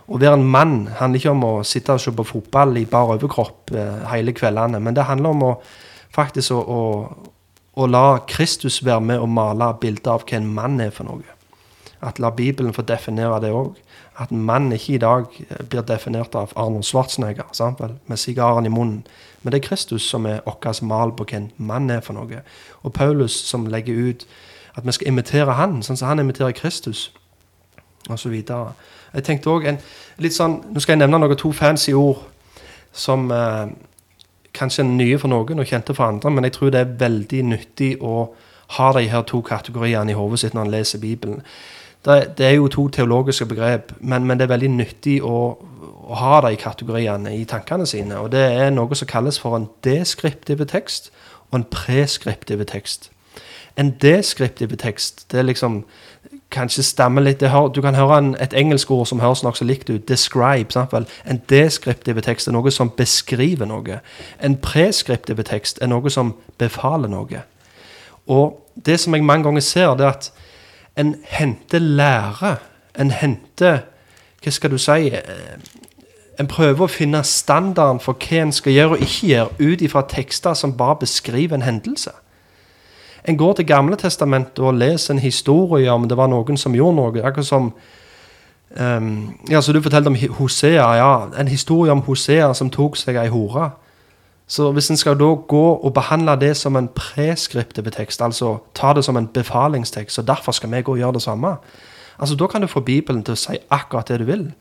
Å 0.08 0.18
være 0.18 0.38
en 0.40 0.46
mann 0.48 0.76
handler 0.98 1.20
ikke 1.20 1.34
om 1.34 1.44
å 1.46 1.52
sitte 1.68 1.94
og 1.94 2.02
se 2.02 2.12
på 2.16 2.26
fotball 2.26 2.78
i 2.80 2.86
bar 2.88 3.12
overkropp 3.14 3.74
eh, 3.76 4.06
hele 4.10 4.32
kveldene, 4.34 4.80
men 4.80 4.96
det 4.96 5.04
handler 5.06 5.36
om 5.36 5.44
å 5.50 5.50
faktisk 6.16 6.56
å, 6.56 6.62
å, 6.62 6.80
å 7.78 7.86
la 7.86 8.06
Kristus 8.26 8.80
være 8.82 9.04
med 9.10 9.22
og 9.22 9.30
male 9.36 9.68
bildet 9.82 10.08
av 10.10 10.24
hva 10.24 10.40
en 10.40 10.48
mann 10.56 10.80
er 10.82 10.90
for 10.96 11.06
noe. 11.06 11.36
At 12.00 12.18
la 12.22 12.32
Bibelen 12.34 12.74
få 12.74 12.82
definere 12.88 13.38
det 13.42 13.52
òg. 13.54 13.76
At 14.18 14.32
en 14.34 14.42
mann 14.48 14.72
ikke 14.74 14.96
i 14.96 15.02
dag 15.02 15.38
eh, 15.44 15.62
blir 15.62 15.86
definert 15.86 16.34
av 16.38 16.56
Arnold 16.56 16.88
Schwarzenegger 16.88 17.52
sant 17.54 17.84
med 17.84 18.18
sigaren 18.18 18.66
i 18.66 18.72
munnen. 18.72 19.04
Men 19.42 19.54
det 19.54 19.60
er 19.60 19.68
Kristus 19.68 20.08
som 20.08 20.26
er 20.26 20.40
vår 20.46 20.82
mal 20.88 21.14
på 21.14 21.28
hva 21.28 21.42
en 21.42 21.50
mann 21.56 21.90
er 21.92 22.02
for 22.02 22.18
noe. 22.18 22.42
Og 22.82 22.96
Paulus 22.96 23.36
som 23.46 23.68
legger 23.70 24.08
ut 24.08 24.30
at 24.78 24.86
vi 24.86 24.94
skal 24.94 25.10
imitere 25.10 25.58
han, 25.58 25.80
sånn 25.82 25.98
som 25.98 26.12
han 26.12 26.22
imiterer 26.22 26.54
Kristus. 26.56 27.08
Og 28.08 28.18
videre. 28.30 28.72
Jeg 29.14 29.24
tenkte 29.26 29.50
en 29.68 29.78
litt 30.22 30.34
sånn, 30.36 30.60
Nå 30.72 30.80
skal 30.80 30.94
jeg 30.94 31.02
nevne 31.02 31.18
noen 31.20 31.36
to 31.36 31.50
fancy 31.52 31.92
ord 31.92 32.22
som 32.92 33.30
eh, 33.32 33.68
kanskje 34.54 34.84
er 34.84 34.88
nye 34.88 35.18
for 35.18 35.28
noen 35.28 35.60
og 35.60 35.68
kjente 35.68 35.94
for 35.96 36.08
andre, 36.08 36.30
men 36.30 36.46
jeg 36.48 36.56
tror 36.56 36.70
det 36.72 36.80
er 36.80 36.94
veldig 37.00 37.42
nyttig 37.50 37.90
å 38.00 38.30
ha 38.78 38.92
de 38.96 39.08
her 39.08 39.24
to 39.28 39.40
kategoriene 39.44 40.12
i 40.12 40.16
hodet 40.16 40.42
sitt 40.42 40.56
når 40.56 40.66
en 40.66 40.72
leser 40.72 41.02
Bibelen. 41.02 41.42
Det, 42.04 42.38
det 42.38 42.46
er 42.46 42.56
jo 42.56 42.68
to 42.72 42.86
teologiske 42.94 43.46
begrep, 43.50 43.92
men, 44.00 44.26
men 44.26 44.38
det 44.38 44.46
er 44.46 44.54
veldig 44.54 44.70
nyttig 44.76 45.18
å, 45.24 45.36
å 46.08 46.18
ha 46.20 46.40
de 46.46 46.54
kategoriene 46.60 47.34
i 47.36 47.44
tankene 47.48 47.86
sine. 47.88 48.20
Og 48.22 48.30
det 48.32 48.44
er 48.54 48.70
noe 48.72 48.96
som 48.96 49.08
kalles 49.10 49.40
for 49.42 49.56
en 49.58 49.68
deskriptive 49.84 50.68
tekst 50.70 51.10
og 51.50 51.60
en 51.60 51.68
preskriptive 51.72 52.68
tekst. 52.68 53.10
En 53.78 53.94
deskriptive 54.02 54.76
tekst, 54.76 55.26
det 55.32 55.38
er 55.38 55.42
liksom 55.42 55.84
kanskje 56.50 56.82
stammer 56.82 57.22
litt 57.22 57.42
hør, 57.42 57.68
Du 57.68 57.80
kan 57.80 57.94
høre 57.94 58.18
en, 58.18 58.36
et 58.40 58.54
engelsk 58.56 58.90
ord 58.90 59.06
som 59.06 59.20
høres 59.20 59.42
nokså 59.44 59.64
likt 59.64 59.90
ut. 59.90 60.08
Describe. 60.08 60.72
Sant 60.72 60.92
vel? 60.92 61.06
En 61.26 61.42
deskriptive 61.50 62.20
tekst 62.20 62.48
er 62.48 62.52
noe 62.56 62.70
som 62.70 62.90
beskriver 62.90 63.66
noe. 63.68 64.00
En 64.42 64.56
preskriptive 64.56 65.42
tekst 65.42 65.78
er 65.82 65.86
noe 65.92 66.10
som 66.10 66.34
befaler 66.58 67.08
noe. 67.08 67.42
Og 68.26 68.58
det 68.86 69.00
som 69.00 69.14
jeg 69.14 69.24
mange 69.24 69.44
ganger 69.44 69.60
ser, 69.60 69.94
det 69.94 70.06
er 70.06 70.10
at 70.16 70.32
en 70.96 71.14
henter 71.24 71.78
lære. 71.78 72.56
En 72.98 73.10
henter 73.10 73.78
Hva 74.42 74.50
skal 74.50 74.70
du 74.70 74.78
si? 74.78 75.08
eh, 75.10 75.58
En 76.38 76.46
prøver 76.46 76.84
å 76.84 76.86
finne 76.86 77.24
standarden 77.26 77.98
for 78.00 78.14
hva 78.14 78.42
en 78.42 78.52
skal 78.52 78.72
gjøre 78.72 78.90
og 78.94 79.00
ikke 79.02 79.26
gjøre, 79.26 79.48
ut 79.58 79.80
ifra 79.82 80.02
tekster 80.08 80.54
som 80.54 80.76
bare 80.76 80.96
beskriver 81.00 81.54
en 81.54 81.62
hendelse. 81.62 82.10
En 83.24 83.36
går 83.36 83.52
til 83.52 83.66
Gamle 83.66 83.96
testamentet 83.96 84.58
og 84.58 84.74
leser 84.74 85.14
en 85.14 85.20
historie 85.20 85.92
om 85.92 86.08
det 86.08 86.16
var 86.16 86.30
noen 86.30 86.56
som 86.56 86.74
gjorde 86.74 86.96
noe. 86.96 87.24
Akkurat 87.24 87.46
som 87.46 87.72
um, 88.78 89.34
ja, 89.50 89.60
så 89.60 89.72
Du 89.72 89.82
fortalte 89.82 90.08
om 90.08 90.16
Hosea. 90.38 90.94
ja, 90.96 91.28
En 91.38 91.48
historie 91.48 91.92
om 91.92 92.00
Hosea 92.00 92.52
som 92.54 92.70
tok 92.70 92.96
seg 92.96 93.16
ei 93.16 93.28
hore. 93.28 93.70
Så 94.48 94.72
hvis 94.72 94.90
en 94.90 94.96
skal 94.96 95.18
da 95.18 95.34
gå 95.48 95.64
og 95.76 95.94
behandle 95.94 96.36
det 96.40 96.56
som 96.56 96.76
en 96.76 96.88
preskriptiv 96.88 97.90
tekst, 97.92 98.22
altså 98.22 98.58
ta 98.74 98.92
det 98.92 99.04
som 99.04 99.16
en 99.16 99.26
befalingstekst, 99.26 100.14
så 100.14 100.22
derfor 100.22 100.52
skal 100.52 100.70
vi 100.70 100.82
gå 100.82 100.92
og 100.92 100.98
gjøre 100.98 101.12
det 101.12 101.22
samme, 101.22 101.56
altså 102.18 102.34
da 102.34 102.46
kan 102.46 102.60
du 102.60 102.66
få 102.66 102.80
Bibelen 102.80 103.24
til 103.24 103.32
å 103.32 103.36
si 103.36 103.58
akkurat 103.70 104.08
det 104.08 104.18
du 104.18 104.24
vil. 104.24 104.52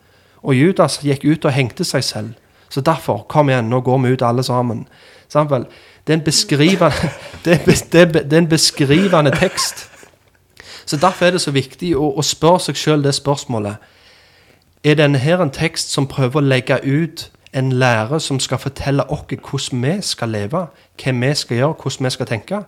Og 0.43 0.55
Judas 0.55 0.99
gikk 0.99 1.23
ut 1.25 1.45
og 1.45 1.51
hengte 1.51 1.83
seg 1.83 2.03
selv. 2.03 2.33
Så 2.69 2.81
derfor, 2.81 3.23
kom 3.29 3.49
igjen, 3.49 3.69
nå 3.69 3.79
går 3.81 3.97
vi 3.97 4.11
ut 4.11 4.21
alle 4.21 4.43
sammen. 4.43 4.87
Samtidig? 5.29 5.65
Det 6.07 6.13
er 6.13 6.17
en 6.17 6.23
beskrivende, 6.23 7.09
det 7.45 7.53
er, 7.53 7.65
det 7.91 8.01
er, 8.01 8.05
det 8.05 8.33
er 8.33 8.37
en 8.37 8.49
beskrivende 8.49 9.31
tekst. 9.35 9.89
Så 10.85 10.97
derfor 10.97 11.25
er 11.25 11.31
det 11.31 11.41
så 11.41 11.51
viktig 11.51 11.97
å, 11.99 12.13
å 12.15 12.23
spørre 12.23 12.63
seg 12.63 12.79
sjøl 12.79 13.03
det 13.03 13.11
spørsmålet. 13.17 13.75
Er 14.87 14.95
denne 14.95 15.19
her 15.19 15.41
en 15.43 15.51
tekst 15.51 15.91
som 15.91 16.07
prøver 16.07 16.39
å 16.39 16.47
legge 16.47 16.79
ut 16.85 17.25
en 17.51 17.73
lære 17.75 18.19
som 18.23 18.39
skal 18.39 18.61
fortelle 18.61 19.03
oss 19.11 19.25
hvordan 19.27 19.83
vi 19.83 19.93
skal 20.01 20.31
leve, 20.31 20.67
hva 21.03 21.13
vi 21.19 21.33
skal 21.35 21.57
gjøre, 21.57 21.75
hvordan 21.81 22.07
vi 22.07 22.13
skal 22.15 22.29
tenke? 22.29 22.61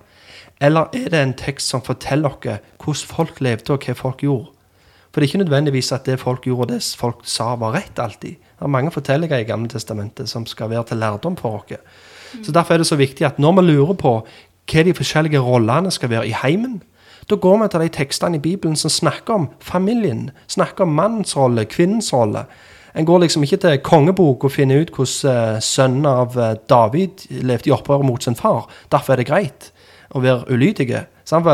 Eller 0.60 0.92
er 0.94 1.10
det 1.14 1.22
en 1.22 1.34
tekst 1.34 1.72
som 1.72 1.82
forteller 1.82 2.36
oss 2.36 2.60
hvordan 2.84 3.16
folk 3.16 3.40
levde, 3.40 3.74
og 3.74 3.86
hva 3.86 3.96
folk 3.96 4.24
gjorde? 4.24 4.52
For 5.10 5.22
det 5.22 5.26
er 5.26 5.32
ikke 5.32 5.44
nødvendigvis 5.46 5.92
at 5.92 6.06
det 6.06 6.20
folk 6.20 6.46
gjorde, 6.46 6.62
og 6.62 6.70
det 6.74 6.96
folk 7.00 7.24
sa, 7.24 7.56
var 7.56 7.74
rett 7.74 8.00
alltid. 8.00 8.36
Det 8.36 8.68
er 8.68 8.68
mange 8.68 8.92
fortellinger 8.92 9.40
i 9.40 9.48
Gamle 9.48 9.70
Testamentet 9.70 10.30
som 10.30 10.46
skal 10.46 10.70
være 10.70 10.84
til 10.92 10.98
lærdom 10.98 11.38
for 11.38 11.64
oss. 11.64 11.80
Så 12.44 12.52
Derfor 12.52 12.74
er 12.74 12.78
det 12.78 12.88
så 12.88 12.96
viktig 13.00 13.26
at 13.26 13.40
når 13.40 13.60
vi 13.60 13.68
lurer 13.72 13.94
på 13.94 14.14
hva 14.70 14.84
de 14.86 14.94
forskjellige 14.94 15.42
rollene 15.42 15.92
skal 15.92 16.10
være 16.10 16.28
i 16.28 16.36
heimen, 16.44 16.82
da 17.30 17.36
går 17.36 17.58
vi 17.62 17.68
til 17.70 17.82
de 17.84 17.94
tekstene 17.94 18.38
i 18.38 18.42
Bibelen 18.42 18.76
som 18.76 18.90
snakker 18.90 19.34
om 19.34 19.50
familien, 19.62 20.30
snakker 20.48 20.84
om 20.84 20.94
mannens 20.98 21.36
rolle, 21.38 21.66
kvinnens 21.66 22.14
rolle. 22.14 22.46
En 22.96 23.06
går 23.06 23.20
liksom 23.20 23.44
ikke 23.44 23.58
til 23.58 23.82
kongebok 23.86 24.44
og 24.44 24.52
finner 24.52 24.82
ut 24.82 24.92
hvordan 24.96 25.56
eh, 25.56 25.60
sønnen 25.62 26.06
av 26.10 26.38
eh, 26.38 26.56
David 26.70 27.28
levde 27.30 27.70
i 27.70 27.74
opprør 27.74 28.02
mot 28.02 28.24
sin 28.24 28.36
far. 28.36 28.66
Derfor 28.92 29.14
er 29.14 29.22
det 29.22 29.30
greit. 29.30 29.72
å 30.10 30.22
være 30.24 30.50
ulydige. 30.50 31.04
Sant? 31.28 31.46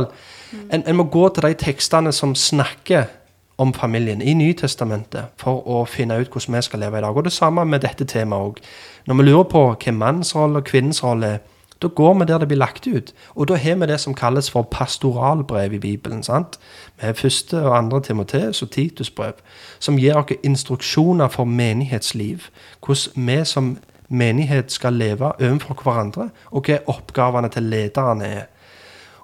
En, 0.72 0.84
en 0.88 0.96
må 0.96 1.04
gå 1.12 1.28
til 1.36 1.44
de 1.44 1.58
tekstene 1.60 2.14
som 2.16 2.36
snakker 2.36 3.10
om 3.58 3.74
familien 3.74 4.22
i 4.22 4.34
Nytestamentet 4.34 5.36
for 5.40 5.64
å 5.68 5.86
finne 5.88 6.20
ut 6.20 6.32
hvordan 6.32 6.56
vi 6.56 6.62
skal 6.62 6.80
leve 6.80 7.00
i 7.00 7.02
dag. 7.02 7.18
Og 7.18 7.24
det 7.24 7.34
samme 7.34 7.66
med 7.66 7.86
dette 7.86 8.06
temaet 8.06 8.50
òg. 8.50 8.64
Når 9.08 9.16
vi 9.16 9.24
lurer 9.24 9.50
på 9.52 9.66
hva 9.74 9.94
manns 9.96 10.36
rolle 10.36 10.60
og 10.60 10.68
kvinnens 10.68 11.04
rolle 11.04 11.36
er, 11.38 11.44
da 11.82 11.88
går 11.88 12.14
vi 12.14 12.26
der 12.26 12.38
det 12.38 12.48
blir 12.48 12.58
lagt 12.58 12.88
ut. 12.88 13.14
Og 13.36 13.48
da 13.48 13.56
har 13.56 13.76
vi 13.76 13.86
det 13.86 14.00
som 14.00 14.14
kalles 14.14 14.50
for 14.52 14.62
pastoralbrev 14.62 15.74
i 15.74 15.80
Bibelen. 15.80 16.24
sant? 16.24 16.60
Har 16.98 17.14
første 17.14 17.62
og 17.62 17.78
andre 17.78 18.02
Timoteus 18.02 18.62
og 18.62 18.72
Titusbrev, 18.72 19.34
som 19.80 19.98
gir 19.98 20.16
oss 20.16 20.32
instruksjoner 20.44 21.28
for 21.28 21.44
menighetsliv. 21.44 22.40
Hvordan 22.86 23.28
vi 23.28 23.46
som 23.46 23.78
menighet 24.10 24.72
skal 24.72 24.94
leve 24.94 25.32
overfor 25.42 25.74
hverandre, 25.84 26.30
og 26.52 26.66
hva 26.66 26.80
oppgavene 26.88 27.50
til 27.50 27.64
lederne 27.64 28.26
er. 28.26 28.44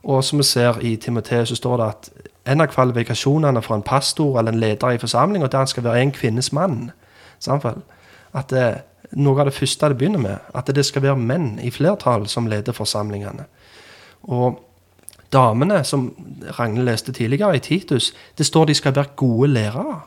Og 0.04 0.24
som 0.24 0.38
vi 0.38 0.44
ser 0.44 0.80
i 0.82 0.96
Timoteus, 0.96 1.50
så 1.50 1.56
står 1.56 1.78
det 1.78 1.86
at 1.86 2.10
en 2.46 2.62
av 2.62 2.72
kvalifikasjonene 2.72 3.62
for 3.62 3.78
en 3.78 3.86
pastor 3.86 4.40
eller 4.40 4.56
en 4.56 4.62
leder 4.62 4.96
i 4.96 5.02
forsamlinga, 5.02 5.46
er 5.46 5.52
at 5.52 5.60
han 5.62 5.70
skal 5.70 5.84
være 5.84 6.02
en 6.02 6.14
kvinnes 6.16 6.52
mann. 6.54 6.92
Samtidig. 7.40 7.84
At 8.34 8.50
det, 8.50 8.66
noe 9.20 9.42
av 9.42 9.50
det 9.50 9.56
første 9.58 9.92
det 9.92 9.98
begynner 10.00 10.22
med, 10.24 10.52
at 10.56 10.70
det 10.76 10.86
skal 10.88 11.04
være 11.04 11.20
menn 11.20 11.60
i 11.62 11.72
flertall 11.74 12.28
som 12.32 12.48
leder 12.50 12.74
forsamlingene. 12.74 13.46
Og 14.24 14.62
damene, 15.34 15.84
som 15.84 16.12
Ragnhild 16.60 16.88
leste 16.88 17.12
tidligere 17.12 17.58
i 17.58 17.64
Titus, 17.66 18.14
det 18.38 18.46
står 18.46 18.70
de 18.70 18.78
skal 18.78 18.96
være 18.96 19.16
gode 19.16 19.52
lærere. 19.52 20.00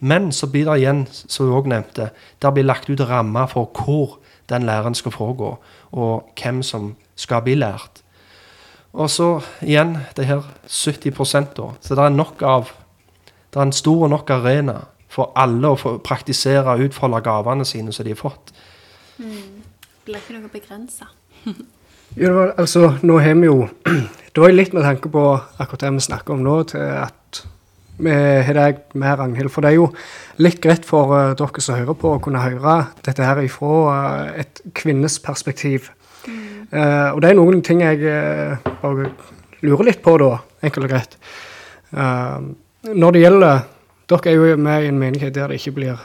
Men 0.00 0.32
så 0.32 0.46
blir 0.46 0.64
det 0.64 0.78
igjen, 0.78 1.06
som 1.10 1.46
vi 1.46 1.52
også 1.52 1.68
nevnte, 1.74 2.10
der 2.42 2.50
blir 2.54 2.66
lagt 2.66 2.90
ut 2.90 3.00
rammer 3.00 3.46
for 3.50 3.70
hvor 3.74 4.18
den 4.48 4.66
læren 4.66 4.94
skal 4.94 5.12
foregå, 5.12 5.56
og 5.92 6.32
hvem 6.42 6.62
som 6.62 6.94
skal 7.16 7.42
bli 7.42 7.54
lært. 7.58 8.02
Og 8.98 9.10
så 9.10 9.28
igjen 9.62 9.94
det 10.16 10.26
her 10.26 10.42
70 10.66 11.54
da. 11.56 11.72
Så 11.80 11.94
det 11.94 12.04
er 12.04 12.14
nok 12.14 12.42
av 12.42 12.72
Det 13.48 13.56
er 13.56 13.64
en 13.64 13.72
stor 13.72 14.08
nok 14.12 14.30
arena 14.30 14.74
for 15.08 15.32
alle 15.40 15.70
å 15.72 15.78
få 15.78 15.94
praktisere 16.04 16.74
og 16.74 16.90
utfolde 16.90 17.22
gavene 17.24 17.64
sine 17.64 17.94
som 17.96 18.04
de 18.04 18.12
har 18.12 18.20
fått. 18.20 18.52
Det 19.16 19.30
blir 20.04 20.18
ikke 20.20 20.36
noe 20.36 20.52
begrensa. 20.52 21.08
Jo, 22.18 22.50
altså, 22.56 22.98
nå 23.02 23.18
har 23.24 23.38
vi 23.40 23.48
jo 23.48 23.68
Da 24.34 24.44
er 24.44 24.52
jeg 24.52 24.58
litt 24.58 24.74
med 24.76 24.84
tanke 24.86 25.10
på 25.10 25.22
akkurat 25.58 25.80
det 25.82 25.94
vi 25.96 26.04
snakker 26.04 26.36
om 26.36 26.44
nå, 26.44 26.58
til 26.70 26.84
at 26.84 27.40
vi 27.98 28.12
har 28.12 28.54
deg 28.54 28.82
med, 28.94 29.16
Ragnhild. 29.18 29.50
For 29.50 29.64
det 29.64 29.72
er 29.72 29.78
jo 29.80 29.88
litt 30.38 30.60
greit 30.62 30.86
for 30.86 31.10
uh, 31.10 31.32
dere 31.34 31.64
som 31.64 31.74
hører 31.74 31.96
på, 31.98 32.12
å 32.14 32.20
kunne 32.22 32.44
høre 32.44 32.76
dette 33.02 33.24
her 33.26 33.40
ifra 33.42 33.72
uh, 33.88 34.28
et 34.38 34.62
kvinnes 34.78 35.18
perspektiv. 35.24 35.88
Eh, 36.72 37.08
og 37.14 37.22
det 37.22 37.30
er 37.30 37.38
noen 37.38 37.62
ting 37.64 37.80
jeg 37.80 38.02
uh, 38.04 38.58
bare 38.82 39.08
lurer 39.64 39.88
litt 39.88 40.02
på, 40.04 40.16
da, 40.20 40.36
enkelt 40.62 40.88
og 40.88 40.92
greit. 40.92 41.16
Uh, 41.94 42.52
når 42.92 43.16
det 43.16 43.24
gjelder 43.24 43.66
Dere 44.08 44.30
er 44.30 44.38
jo 44.38 44.54
med 44.56 44.84
i 44.84 44.86
en 44.88 44.96
menighet 44.96 45.34
der 45.36 45.50
det 45.52 45.58
ikke 45.60 45.74
blir 45.76 45.98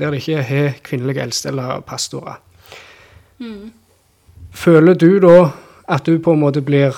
der 0.00 0.14
det 0.14 0.22
ikke 0.22 0.42
har 0.48 0.78
kvinnelige 0.80 1.20
eldste 1.20 1.50
eller 1.50 1.82
pastorer. 1.84 2.38
Føler 4.50 4.94
du 4.94 5.18
da 5.20 5.50
at 5.88 6.06
du 6.06 6.18
på 6.18 6.32
en 6.32 6.40
måte 6.40 6.62
blir 6.64 6.96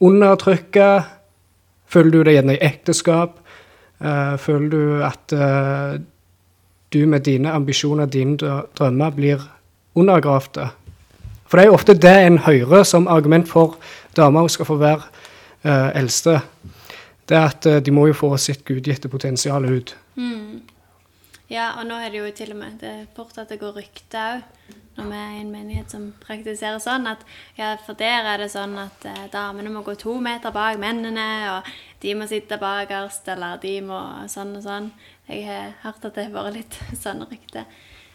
undertrykka? 0.00 1.02
Føler 1.88 2.10
du 2.10 2.22
det 2.24 2.34
gjerne 2.38 2.56
i 2.56 2.62
ekteskap? 2.64 3.38
Eh, 4.00 4.36
føler 4.38 4.68
du 4.70 4.82
at 5.04 5.32
eh, 5.32 6.00
du 6.92 7.06
med 7.06 7.24
dine 7.26 7.52
ambisjoner, 7.52 8.06
dine 8.06 8.36
drømmer, 8.78 9.10
blir 9.10 9.42
undergravd? 9.94 10.60
For 11.48 11.56
det 11.56 11.64
er 11.64 11.70
jo 11.70 11.78
ofte 11.78 11.96
det 11.96 12.16
en 12.26 12.38
hører 12.44 12.84
som 12.84 13.08
argument 13.08 13.48
for 13.48 13.78
damer 14.16 14.48
skal 14.52 14.68
få 14.68 14.76
være 14.80 15.00
uh, 15.64 15.88
eldste. 15.96 16.40
Det 17.28 17.36
er 17.36 17.48
at 17.48 17.66
uh, 17.66 17.78
de 17.80 17.94
må 17.94 18.06
jo 18.10 18.16
få 18.16 18.36
sitt 18.36 18.64
gudgitte 18.68 19.08
potensial 19.08 19.64
ut. 19.64 19.96
Ja, 21.48 21.70
og 21.80 21.86
nå 21.88 21.96
er 21.96 22.12
det 22.12 22.20
jo 22.20 22.30
til 22.36 22.52
og 22.52 22.58
med 22.60 22.76
det 22.82 22.88
er 22.92 23.04
fort 23.16 23.38
at 23.40 23.48
det 23.48 23.56
går 23.62 23.78
rykte 23.78 24.20
òg, 24.20 24.42
når 24.98 25.06
vi 25.08 25.16
er 25.16 25.30
i 25.32 25.40
en 25.40 25.52
menighet 25.52 25.94
som 25.94 26.02
praktiserer 26.20 26.80
sånn, 26.82 27.06
at 27.08 27.22
ja, 27.56 27.70
for 27.86 27.96
der 27.96 28.26
er 28.34 28.42
det 28.42 28.50
sånn 28.52 28.74
at 28.82 29.06
eh, 29.08 29.28
damene 29.32 29.72
må 29.72 29.80
gå 29.86 29.94
to 29.96 30.18
meter 30.20 30.52
bak 30.52 30.76
mennene, 30.82 31.28
og 31.54 31.70
de 32.02 32.12
må 32.18 32.26
sitte 32.28 32.58
bakerst, 32.60 33.30
eller 33.32 33.62
de 33.62 33.78
må 33.86 34.00
sånn 34.28 34.58
og 34.58 34.66
sånn. 34.66 34.90
Jeg 35.30 35.46
har 35.46 35.70
hørt 35.86 36.04
at 36.04 36.18
det 36.18 36.26
har 36.26 36.34
vært 36.36 36.58
litt 36.58 36.80
sånne 37.04 37.30
rykter. 37.30 37.64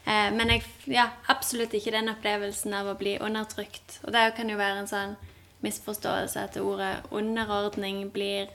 Eh, 0.03 0.29
men 0.35 0.51
jeg 0.51 0.63
ja, 0.91 1.07
absolutt 1.31 1.73
ikke 1.77 1.93
den 1.95 2.11
opplevelsen 2.11 2.75
av 2.75 2.91
å 2.91 2.97
bli 2.99 3.15
undertrykt. 3.23 3.99
Og 4.03 4.11
det 4.15 4.33
kan 4.37 4.49
jo 4.51 4.59
være 4.59 4.83
en 4.83 4.91
sånn 4.91 5.15
misforståelse 5.63 6.43
at 6.43 6.57
ordet 6.59 6.97
underordning 7.11 8.09
blir 8.11 8.51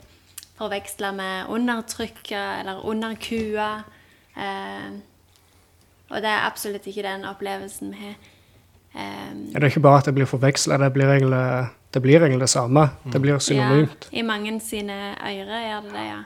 forveksla 0.58 1.12
med 1.16 1.52
undertrykka 1.54 2.42
eller 2.60 2.84
underkua. 2.84 3.70
Eh, 4.36 4.90
og 6.08 6.24
det 6.24 6.32
er 6.32 6.46
absolutt 6.48 6.86
ikke 6.88 7.06
den 7.06 7.24
opplevelsen 7.28 7.94
vi 7.94 8.10
har. 8.10 8.18
Eh, 8.98 9.32
det 9.52 9.62
er 9.62 9.70
ikke 9.70 9.84
bare 9.84 10.02
at 10.02 10.08
det 10.08 10.16
blir 10.16 10.28
forveksla, 10.28 10.78
det, 10.80 10.92
det 11.94 12.02
blir 12.02 12.20
egentlig 12.20 12.44
det 12.44 12.52
samme. 12.52 12.88
Det 13.12 13.20
blir 13.20 13.38
synonymt. 13.38 14.08
Ja, 14.12 14.18
I 14.18 14.22
mange 14.26 14.58
sine 14.60 15.14
ører 15.16 15.64
gjør 15.64 15.88
det 15.88 15.92
det, 15.92 16.08
ja. 16.08 16.24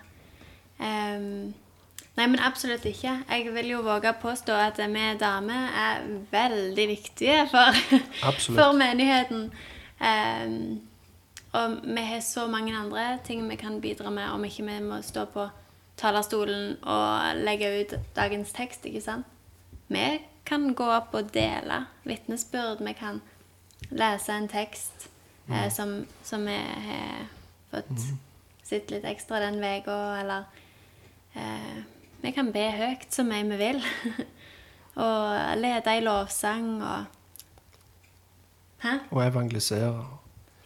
Ehm, 0.82 1.55
nei, 2.16 2.26
men 2.26 2.39
absolutt 2.40 2.84
ikke. 2.89 3.16
Jeg 3.28 3.55
vil 3.55 3.72
jo 3.72 3.82
våge 3.86 4.12
å 4.12 4.20
påstå 4.22 4.56
at 4.56 4.80
vi 4.80 5.05
damer 5.20 5.68
er 5.82 6.06
veldig 6.32 6.89
viktige 6.90 7.47
for, 7.51 7.78
for 8.59 8.76
menigheten. 8.76 9.51
Um, 10.02 10.80
og 11.52 11.76
vi 11.84 12.05
har 12.09 12.20
så 12.24 12.47
mange 12.48 12.74
andre 12.76 13.18
ting 13.24 13.44
vi 13.48 13.56
kan 13.56 13.80
bidra 13.80 14.10
med, 14.10 14.30
om 14.32 14.44
ikke 14.44 14.64
vi 14.66 14.78
må 14.84 15.02
stå 15.05 15.26
på 15.32 15.47
talerstolen 16.01 16.76
og 16.82 17.43
legge 17.44 17.68
ut 17.80 17.94
dagens 18.16 18.52
tekst, 18.56 18.86
ikke 18.89 19.05
sant? 19.05 19.26
Vi 19.93 20.06
kan 20.48 20.72
gå 20.74 20.86
opp 20.89 21.14
og 21.14 21.30
dele 21.34 21.84
vitnesbyrd. 22.09 22.80
Vi 22.80 22.94
kan 22.97 23.20
lese 23.90 24.32
en 24.32 24.48
tekst 24.48 25.09
eh, 25.51 25.68
som, 25.70 26.06
som 26.24 26.47
vi 26.48 26.56
har 26.56 27.26
fått 27.70 28.06
sett 28.64 28.90
litt 28.90 29.05
ekstra 29.05 29.43
den 29.43 29.60
uka, 29.60 29.98
eller 30.20 30.44
eh, 31.34 31.82
Vi 32.23 32.31
kan 32.31 32.53
be 32.55 32.69
høyt 32.70 33.11
så 33.11 33.24
mye 33.27 33.47
vi 33.51 33.59
vil. 33.61 33.82
og 35.05 35.57
lede 35.59 35.97
i 35.99 36.05
lovsang 36.05 36.82
og 36.82 37.05
Hæ? 38.82 38.97
Og 39.11 39.23
evangelisere. 39.27 40.07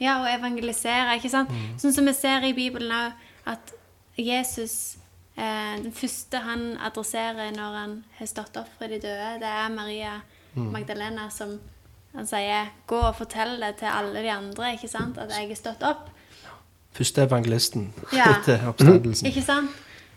Ja, 0.01 0.21
og 0.23 0.29
evangelisere, 0.39 1.19
ikke 1.19 1.29
sant? 1.29 1.51
Sånn 1.81 1.93
som 1.93 2.07
vi 2.09 2.15
ser 2.17 2.45
i 2.49 2.55
Bibelen 2.57 2.93
òg, 2.93 3.13
at 3.53 3.73
Jesus 4.17 4.97
eh, 5.37 5.77
Den 5.83 5.93
første 5.93 6.41
han 6.41 6.65
adresserer 6.81 7.53
når 7.53 7.77
han 7.77 7.95
har 8.17 8.31
stått 8.31 8.57
opp 8.57 8.71
fra 8.79 8.89
de 8.89 9.01
døde, 9.03 9.35
det 9.43 9.51
er 9.53 9.69
Maria 9.73 10.15
Magdalena 10.57 11.29
som 11.31 11.59
han 12.17 12.27
sier 12.27 12.73
'Gå 12.87 12.97
og 12.97 13.17
fortell 13.17 13.61
det 13.61 13.75
til 13.77 13.93
alle 13.93 14.23
de 14.25 14.31
andre', 14.33 14.73
ikke 14.73 14.89
sant? 14.89 15.19
At 15.19 15.31
jeg 15.31 15.51
er 15.51 15.55
stått 15.55 15.83
opp. 15.83 16.09
Første 16.93 17.23
evangelisten 17.23 17.93
Ja. 18.13 18.31
etter 18.39 18.69
oppstandelsen. 18.69 19.27
Ikke 19.29 19.43
sant? 19.43 19.71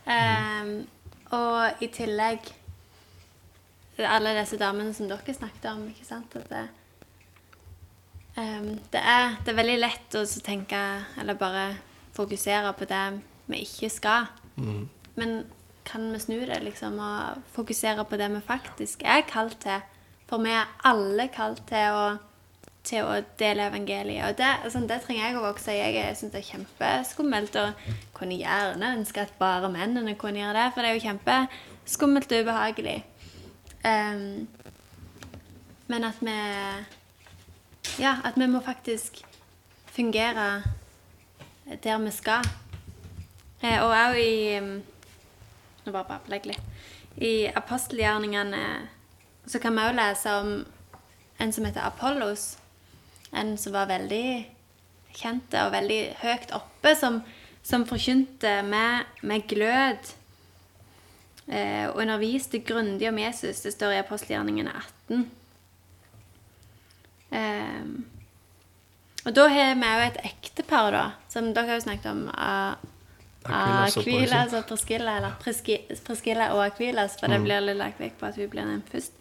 Ehm, 0.08 0.88
og 1.36 1.84
i 1.84 1.90
tillegg 1.94 2.48
alle 4.08 4.32
disse 4.38 4.60
damene 4.60 4.94
som 4.96 5.10
dere 5.10 5.34
snakket 5.36 5.66
om, 5.74 5.84
ikke 5.92 6.08
sant? 6.08 6.36
At 6.40 6.48
det, 6.52 6.66
um, 8.38 8.70
det, 8.94 9.02
er, 9.02 9.36
det 9.44 9.52
er 9.52 9.60
veldig 9.60 9.78
lett 9.80 10.16
å 10.16 10.24
tenke, 10.46 10.80
eller 11.20 11.40
bare 11.40 11.66
fokusere 12.16 12.72
på 12.78 12.88
det 12.90 13.04
vi 13.50 13.64
ikke 13.66 13.92
skal. 13.92 14.30
Men 15.20 15.42
kan 15.88 16.08
vi 16.14 16.22
snu 16.22 16.38
det, 16.46 16.62
liksom, 16.64 17.00
og 17.02 17.44
fokusere 17.56 18.06
på 18.06 18.20
det 18.22 18.30
vi 18.36 18.42
faktisk 18.46 19.04
er 19.04 19.26
kalt 19.28 19.60
til? 19.64 19.84
For 20.30 20.44
vi 20.44 20.54
er 20.54 20.70
alle 20.86 21.28
kalt 21.34 21.64
til 21.68 21.96
å 21.98 22.04
til 22.88 23.06
å 23.06 23.20
dele 23.40 23.68
evangeliet. 23.70 24.24
Og 24.30 24.38
det, 24.40 24.50
altså, 24.64 24.82
det 24.88 25.02
trenger 25.04 25.26
jeg 25.26 25.38
å 25.38 25.44
vokse 25.44 25.74
i. 25.74 25.80
Jeg 25.96 26.18
syns 26.18 26.34
det 26.34 26.42
er 26.42 26.48
kjempeskummelt 26.48 27.58
og 27.62 27.90
kunne 28.18 28.40
gjerne 28.40 28.94
ønske 28.98 29.26
at 29.26 29.34
bare 29.40 29.72
mennene 29.72 30.16
kunne 30.20 30.42
gjøre 30.42 30.56
det, 30.58 30.68
for 30.74 30.82
det 30.84 30.92
er 30.92 30.98
jo 30.98 31.06
kjempeskummelt 31.08 32.36
og 32.36 32.46
ubehagelig. 32.46 32.98
Um, 33.84 34.48
men 35.88 36.04
at 36.04 36.20
vi 36.22 36.40
Ja, 38.00 38.18
at 38.24 38.36
vi 38.36 38.46
må 38.48 38.60
faktisk 38.60 39.24
fungere 39.86 40.64
der 41.84 41.98
vi 41.98 42.12
skal. 42.12 42.46
Eh, 43.62 43.82
og 43.84 43.92
òg 43.92 44.18
i 44.20 44.58
um, 44.58 44.82
Nå 45.86 45.92
bare 45.92 46.08
babler 46.08 46.40
jeg 46.40 46.52
litt. 46.52 46.64
I 47.18 47.50
apostelgjerningene 47.56 48.64
så 49.48 49.60
kan 49.60 49.76
vi 49.76 49.84
òg 49.84 49.96
lese 49.98 50.34
om 50.42 50.52
en 51.40 51.54
som 51.54 51.66
heter 51.66 51.82
Apollos. 51.82 52.58
En 53.34 53.58
som 53.58 53.74
var 53.74 53.86
veldig 53.88 54.46
kjent 55.20 55.54
og 55.54 55.72
veldig 55.74 56.00
høyt 56.22 56.52
oppe, 56.56 56.96
som, 56.96 57.22
som 57.64 57.86
forkynte 57.86 58.62
med, 58.66 59.06
med 59.22 59.48
glød. 59.48 60.14
Eh, 61.50 61.90
og 61.90 61.98
underviste 62.02 62.60
grundig 62.62 63.10
om 63.10 63.18
Jesus. 63.20 63.62
Det 63.62 63.74
står 63.74 63.92
i 63.96 64.02
apostelgjerningene 64.04 64.74
18. 65.10 65.26
Eh, 67.32 67.86
Og 69.26 69.34
da 69.36 69.48
har 69.52 69.76
vi 69.76 69.90
jo 69.90 70.06
et 70.08 70.22
ektepar, 70.26 70.92
da, 70.96 71.02
som 71.30 71.50
dere 71.54 71.68
har 71.68 71.76
jo 71.82 71.84
snakket 71.84 72.06
om. 72.12 72.22
av 72.34 72.78
Akvilas 73.50 74.54
og 74.54 74.66
Priscilla, 74.68 75.18
eller 75.18 75.36
Priscilla 75.44 76.48
og 76.54 76.64
Akvilas, 76.66 77.18
for 77.20 77.28
Mm. 77.28 77.32
det 77.34 77.44
blir 77.44 77.62
litt 77.62 77.78
lagt 77.78 78.00
vekk 78.00 78.18
på 78.20 78.26
at 78.28 78.36
hun 78.36 78.50
blir 78.50 78.66
nevnt 78.66 78.90
først. 78.90 79.12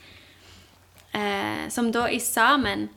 Eh, 1.15 1.69
som 1.69 1.91
da 1.93 2.07
i 2.09 2.19
sammen 2.19 2.89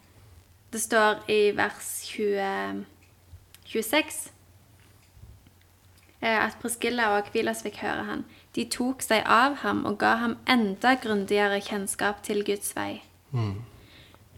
Det 0.72 0.82
står 0.82 1.24
i 1.32 1.52
vers 1.56 1.90
20, 2.08 2.86
26 3.66 4.32
eh, 6.22 6.46
at 6.46 6.56
Priscilla 6.62 7.10
og 7.12 7.18
Akvilas 7.26 7.64
fikk 7.66 7.82
høre 7.84 8.06
han. 8.08 8.24
De 8.56 8.66
tok 8.72 9.04
seg 9.04 9.24
av 9.28 9.60
ham 9.66 9.84
og 9.86 10.00
ga 10.00 10.16
ham 10.24 10.38
enda 10.50 10.96
grundigere 11.02 11.60
kjennskap 11.64 12.24
til 12.24 12.46
Guds 12.48 12.76
vei. 12.76 13.04
Mm. 13.32 13.62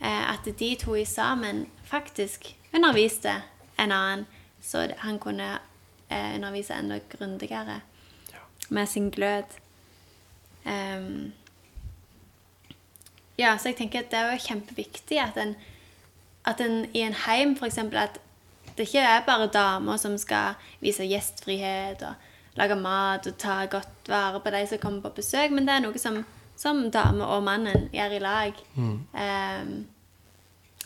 at 0.03 0.45
de 0.60 0.76
to 0.76 0.93
i 0.95 1.05
sammen 1.05 1.65
faktisk 1.84 2.55
underviste 2.76 3.31
en 3.80 3.91
annen, 3.91 4.26
så 4.61 4.88
han 4.97 5.19
kunne 5.19 5.60
eh, 6.10 6.35
undervise 6.35 6.73
enda 6.73 6.99
grundigere 7.10 7.81
med 8.69 8.88
sin 8.88 9.10
glød. 9.10 9.43
Um, 10.65 11.34
ja, 13.38 13.57
så 13.57 13.69
jeg 13.69 13.76
tenker 13.76 13.99
at 13.99 14.11
det 14.11 14.19
er 14.19 14.31
jo 14.31 14.45
kjempeviktig 14.47 15.19
at 15.19 15.38
en, 15.38 15.55
at 16.45 16.61
en 16.61 16.86
i 16.94 17.02
en 17.06 17.15
heim 17.26 17.56
eksempel, 17.65 17.98
at 17.98 18.20
det 18.78 18.88
ikke 18.88 18.99
er 18.99 19.26
bare 19.26 19.48
damer 19.53 19.98
som 19.98 20.18
skal 20.18 20.57
vise 20.82 21.06
gjestfrihet 21.06 22.02
og 22.02 22.14
lage 22.57 22.76
mat 22.76 23.28
og 23.28 23.38
ta 23.38 23.65
godt 23.65 24.10
vare 24.10 24.40
på 24.40 24.49
de 24.53 24.68
som 24.68 24.82
kommer 24.82 25.02
på 25.02 25.15
besøk, 25.22 25.52
men 25.52 25.68
det 25.68 25.76
er 25.76 25.84
noe 25.86 25.99
som, 26.02 26.24
som 26.56 26.86
dame 26.91 27.26
og 27.26 27.44
mannen 27.44 27.90
gjør 27.94 28.18
i 28.18 28.22
lag. 28.22 28.64
Ehm, 28.78 29.74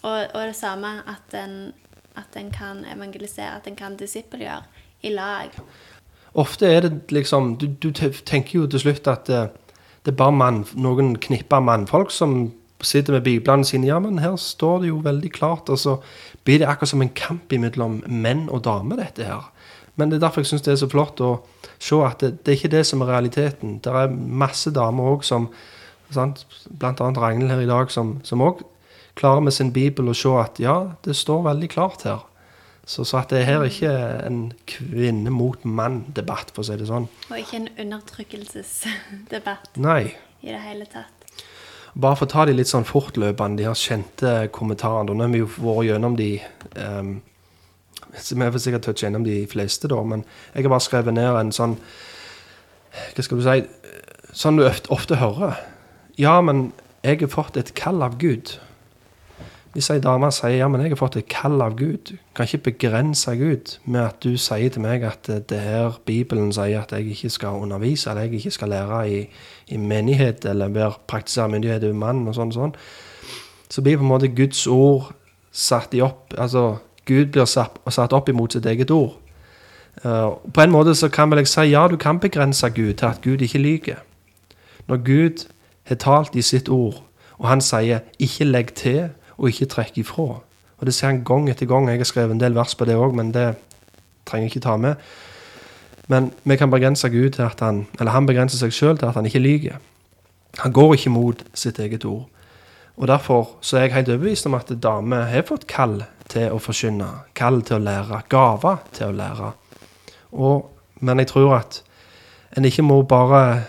og, 0.04 0.18
og 0.34 0.42
det 0.48 0.56
samme 0.56 1.00
at 1.08 1.36
en, 1.36 1.74
at 2.16 2.38
en 2.40 2.52
kan 2.52 2.86
evangelisere, 2.96 3.56
at 3.56 3.68
en 3.68 3.76
kan 3.76 3.98
disippelgjøre 3.98 4.64
i 5.04 5.14
lag. 5.14 5.56
Ofte 6.34 6.68
er 6.68 6.82
det 6.82 7.12
liksom 7.12 7.56
Du, 7.58 7.68
du 7.68 7.92
tenker 7.92 8.60
jo 8.60 8.68
til 8.68 8.80
slutt 8.80 9.08
at 9.08 9.28
det, 9.28 9.50
det 10.06 10.12
er 10.14 10.18
bare 10.18 10.32
mann, 10.32 10.66
noen 10.76 11.16
knipper 11.18 11.60
mannfolk 11.60 12.12
som 12.12 12.52
sitter 12.82 13.14
med 13.14 13.26
biblene 13.26 13.66
sine. 13.66 13.88
Ja, 13.90 14.00
men 14.00 14.20
her 14.22 14.36
står 14.36 14.82
det 14.84 14.92
jo 14.92 15.02
veldig 15.06 15.32
klart. 15.34 15.70
Og 15.70 15.80
så 15.80 15.98
blir 16.46 16.60
det 16.62 16.68
akkurat 16.70 16.94
som 16.94 17.02
en 17.02 17.14
kamp 17.16 17.52
mellom 17.52 18.04
menn 18.08 18.48
og 18.50 18.64
damer, 18.68 19.02
dette 19.02 19.26
her. 19.26 19.50
Men 19.98 20.12
det 20.12 20.20
er 20.20 20.28
derfor 20.28 20.44
jeg 20.44 20.52
syns 20.52 20.66
det 20.66 20.76
er 20.76 20.82
så 20.84 20.90
flott 20.92 21.22
å 21.26 21.32
se 21.82 21.98
at 22.06 22.22
det, 22.22 22.44
det 22.46 22.54
er 22.54 22.60
ikke 22.60 22.76
det 22.76 22.86
som 22.86 23.02
er 23.02 23.12
realiteten. 23.16 23.80
Det 23.82 23.94
er 23.94 24.14
masse 24.14 24.70
damer 24.74 25.16
òg 25.16 25.26
som 25.26 25.50
sant? 26.14 26.46
Blant 26.70 27.02
annet 27.02 27.18
Ragnhild 27.22 27.52
her 27.52 27.64
i 27.66 27.70
dag, 27.70 27.92
som 27.92 28.46
òg 28.46 28.62
klarer 29.18 29.42
med 29.42 29.56
sin 29.56 29.74
bibel 29.74 30.12
å 30.12 30.16
se 30.18 30.30
at 30.38 30.60
ja, 30.62 30.78
det 31.06 31.16
står 31.18 31.48
veldig 31.50 31.70
klart 31.74 32.06
her. 32.08 32.22
Så, 32.88 33.04
så 33.04 33.18
at 33.20 33.34
det 33.34 33.44
her 33.44 33.60
er 33.60 33.68
ikke 33.68 33.92
en 34.24 34.54
kvinne 34.70 35.32
mot 35.34 35.66
mann-debatt, 35.68 36.54
for 36.56 36.64
å 36.64 36.68
si 36.70 36.78
det 36.80 36.88
sånn. 36.88 37.10
Og 37.28 37.38
ikke 37.42 37.58
en 37.60 37.70
undertrykkelsesdebatt 37.84 39.76
Nei. 39.84 40.16
i 40.40 40.54
det 40.54 40.62
hele 40.64 40.86
tatt. 40.88 41.17
Bare 41.98 42.18
for 42.20 42.28
å 42.28 42.30
ta 42.30 42.46
de 42.46 42.54
litt 42.54 42.70
sånn 42.70 42.86
fortløpende, 42.86 43.58
de 43.62 43.66
her 43.66 43.78
kjente 43.78 44.34
kommentarene. 44.54 45.16
Nå 45.16 45.26
har 45.26 45.34
vi 45.34 45.42
jo 45.42 45.50
vært 45.56 45.88
gjennom 45.88 46.18
de 46.20 46.30
um, 46.78 47.16
Vi 48.14 48.44
har 48.44 48.60
sikkert 48.62 48.86
touchet 48.86 49.08
gjennom 49.08 49.26
de 49.26 49.40
fleste, 49.50 49.90
da, 49.90 49.98
men 50.06 50.24
jeg 50.54 50.68
har 50.68 50.74
bare 50.76 50.86
skrevet 50.86 51.18
ned 51.18 51.40
en 51.40 51.54
sånn 51.56 51.74
Hva 53.16 53.26
skal 53.26 53.42
du 53.42 53.48
si 53.48 53.58
Sånn 54.38 54.60
du 54.60 54.68
ofte 54.94 55.18
hører. 55.18 55.56
Ja, 56.20 56.36
men 56.46 56.68
jeg 57.02 57.24
har 57.24 57.32
fått 57.34 57.58
et 57.58 57.72
kall 57.74 58.04
av 58.06 58.20
Gud. 58.22 58.52
Hvis 59.78 59.92
ei 59.94 60.00
dame 60.02 60.32
sier 60.34 60.56
ja, 60.58 60.68
men 60.74 60.82
jeg 60.82 60.96
har 60.96 60.98
fått 60.98 61.20
et 61.20 61.28
kall 61.30 61.62
av 61.62 61.76
Gud, 61.78 62.16
kan 62.34 62.48
ikke 62.48 62.72
begrense 62.72 63.30
Gud 63.38 63.76
med 63.86 64.00
at 64.02 64.16
du 64.26 64.32
sier 64.42 64.72
til 64.74 64.82
meg 64.82 65.04
at 65.06 65.28
det, 65.30 65.60
her 65.62 66.00
Bibelen 66.02 66.48
sier 66.56 66.80
at 66.80 66.96
jeg 66.96 67.12
ikke 67.14 67.30
skal 67.30 67.60
undervise, 67.62 68.10
eller 68.10 68.26
jeg 68.26 68.40
ikke 68.40 68.56
skal 68.56 68.72
lære 68.74 69.02
i, 69.06 69.20
i 69.70 69.78
menighet, 69.78 70.48
eller 70.50 70.74
være 70.74 70.98
praktisere 71.06 71.52
myndighet 71.54 71.86
over 71.86 72.00
mann, 72.02 72.24
og 72.26 72.34
sånn 72.34 72.50
og 72.50 72.58
sånn. 72.58 72.74
Så 73.70 73.84
blir 73.86 74.00
på 74.00 74.08
en 74.08 74.10
måte 74.16 74.32
Guds 74.34 74.64
ord 74.66 75.12
satt 75.54 75.94
i 75.94 76.02
opp 76.02 76.34
Altså, 76.34 76.80
Gud 77.06 77.30
blir 77.38 77.46
satt, 77.46 77.78
satt 77.94 78.18
opp 78.18 78.34
imot 78.34 78.58
sitt 78.58 78.66
eget 78.66 78.90
ord. 78.90 79.14
Uh, 80.02 80.42
på 80.42 80.66
en 80.66 80.74
måte 80.74 80.98
så 80.98 81.12
kan 81.14 81.30
vel 81.30 81.44
jeg 81.44 81.52
si 81.54 81.68
ja, 81.70 81.86
du 81.86 82.00
kan 82.02 82.18
begrense 82.18 82.72
Gud 82.74 82.96
til 82.98 83.12
at 83.12 83.22
Gud 83.22 83.46
ikke 83.46 83.62
lyver. 83.62 84.02
Når 84.90 85.06
Gud 85.06 85.46
har 85.86 86.02
talt 86.02 86.34
i 86.34 86.42
sitt 86.42 86.66
ord, 86.66 87.04
og 87.38 87.50
han 87.54 87.62
sier 87.62 88.00
'ikke 88.18 88.50
legg 88.50 88.74
til' 88.74 89.14
og 89.38 89.48
'ikke 89.48 89.66
trekke 89.66 90.02
ifra'. 90.02 90.42
Og 90.78 90.86
det 90.86 90.94
ser 90.94 91.08
han 91.08 91.24
gang 91.24 91.50
etter 91.50 91.66
gang. 91.66 91.90
Jeg 91.90 91.98
har 91.98 92.04
skrevet 92.04 92.32
en 92.32 92.40
del 92.40 92.56
vers 92.56 92.76
på 92.76 92.86
det 92.86 92.96
òg, 92.96 93.16
men 93.16 93.34
det 93.34 93.56
trenger 94.26 94.46
jeg 94.46 94.56
ikke 94.56 94.70
ta 94.70 94.78
med. 94.78 94.96
Men 96.08 96.32
vi 96.44 96.56
kan 96.56 96.72
begrense 96.72 97.10
Gud 97.10 97.30
til 97.30 97.42
at 97.42 97.60
han 97.60 97.88
Eller 98.00 98.12
han 98.12 98.26
begrenser 98.26 98.58
seg 98.58 98.72
sjøl 98.72 98.98
til 98.98 99.06
at 99.06 99.16
han 99.16 99.26
ikke 99.26 99.40
lyver. 99.40 99.80
Han 100.58 100.72
går 100.72 100.94
ikke 100.94 101.10
mot 101.10 101.44
sitt 101.54 101.80
eget 101.80 102.06
ord. 102.06 102.30
Og 102.98 103.08
Derfor 103.08 103.50
så 103.62 103.78
er 103.78 103.82
jeg 103.82 103.94
helt 103.94 104.10
overbevist 104.10 104.46
om 104.46 104.54
at 104.54 104.72
damer 104.84 105.24
har 105.30 105.46
fått 105.46 105.68
kall 105.68 106.04
til 106.30 106.52
å 106.52 106.58
forkynne, 106.58 107.08
kall 107.36 107.62
til 107.62 107.78
å 107.78 107.84
lære, 107.84 108.22
gaver 108.30 108.78
til 108.92 109.12
å 109.12 109.12
lære. 109.12 109.52
Og, 110.32 110.66
men 111.00 111.20
jeg 111.20 111.28
tror 111.28 111.60
at 111.60 111.84
en 112.58 112.66
ikke 112.66 112.82
må 112.82 113.04
bare 113.06 113.64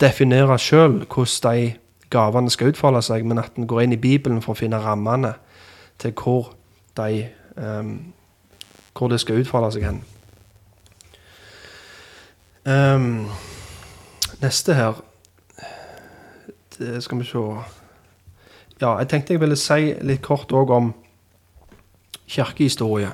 definere 0.00 0.58
sjøl 0.58 1.04
hvordan 1.06 1.54
de 1.54 1.74
gavene 2.14 2.50
skal 2.52 2.70
utfolde 2.72 3.02
seg, 3.02 3.26
men 3.26 3.40
at 3.42 3.58
en 3.58 3.66
går 3.68 3.84
inn 3.84 3.96
i 3.96 4.00
Bibelen 4.00 4.42
for 4.44 4.54
å 4.54 4.58
finne 4.58 4.80
rammene 4.82 5.34
til 6.02 6.14
hvor, 6.18 6.52
de, 6.96 7.26
um, 7.58 7.96
hvor 8.94 9.10
det 9.12 9.20
skal 9.22 9.42
utfolde 9.42 9.72
seg 9.74 9.88
hen. 9.88 10.02
Um, 12.64 13.26
neste 14.40 14.72
her 14.72 15.02
det 16.78 17.02
Skal 17.04 17.18
vi 17.20 17.26
se 17.28 17.42
Ja, 18.80 18.94
jeg 18.98 19.08
tenkte 19.08 19.34
jeg 19.34 19.42
ville 19.42 19.56
si 19.60 19.92
litt 20.00 20.22
kort 20.24 20.52
òg 20.52 20.72
om 20.72 20.88
kirkehistorie. 22.26 23.12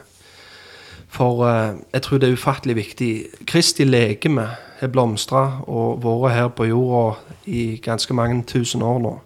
For 1.10 1.42
uh, 1.44 1.76
jeg 1.92 2.02
tror 2.02 2.18
det 2.22 2.28
er 2.28 2.38
ufattelig 2.38 2.76
viktig. 2.76 3.10
Kristi 3.46 3.84
legeme 3.84 4.46
har 4.80 4.88
blomstra 4.88 5.60
og 5.68 6.02
vært 6.04 6.34
her 6.34 6.48
på 6.48 6.64
jorda 6.64 7.18
i 7.46 7.76
ganske 7.82 8.14
mange 8.14 8.42
tusen 8.46 8.82
år 8.82 8.98
nå. 8.98 9.18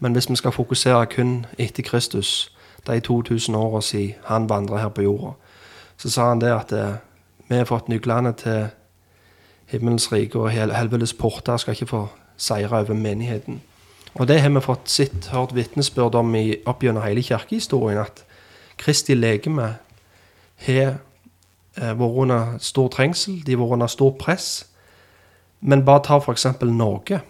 Men 0.00 0.12
hvis 0.12 0.30
vi 0.30 0.36
skal 0.36 0.52
fokusere 0.52 1.06
kun 1.06 1.46
etter 1.58 1.82
Kristus, 1.82 2.52
de 2.86 3.00
2000 3.00 3.54
åra 3.54 3.80
siden 3.80 4.14
han 4.24 4.48
vandra 4.48 4.76
her 4.78 4.88
på 4.88 5.02
jorda, 5.02 5.32
så 5.96 6.10
sa 6.10 6.28
han 6.28 6.40
det 6.40 6.52
at 6.52 6.72
eh, 6.72 6.98
vi 7.48 7.56
har 7.56 7.64
fått 7.64 7.88
nøklene 7.88 8.32
til 8.32 8.66
himmelens 9.66 10.12
rike, 10.12 10.38
og 10.38 10.50
hel- 10.50 10.74
helvetes 10.74 11.14
porter 11.14 11.56
skal 11.56 11.74
ikke 11.74 11.86
få 11.86 12.06
seire 12.36 12.78
over 12.78 12.94
menigheten. 12.94 13.60
Og 14.14 14.28
det 14.28 14.40
har 14.40 14.50
vi 14.50 14.60
fått 14.60 14.88
sett, 14.90 15.26
hørt 15.32 15.54
vitnesbyrd 15.54 16.14
om 16.14 16.34
i, 16.34 16.56
opp 16.66 16.82
gjennom 16.82 17.02
hele 17.02 17.22
kirkehistorien, 17.22 17.98
at 17.98 18.24
Kristi 18.78 19.14
legeme 19.14 19.76
har 20.66 20.94
eh, 21.76 21.92
vært 21.98 22.22
under 22.22 22.58
stor 22.58 22.88
trengsel, 22.88 23.42
de 23.46 23.52
har 23.52 23.60
vært 23.64 23.72
under 23.72 23.86
stort 23.86 24.18
press. 24.18 24.66
Men 25.60 25.84
bare 25.84 26.02
ta 26.04 26.18
f.eks. 26.18 26.46
Norge. 26.62 27.20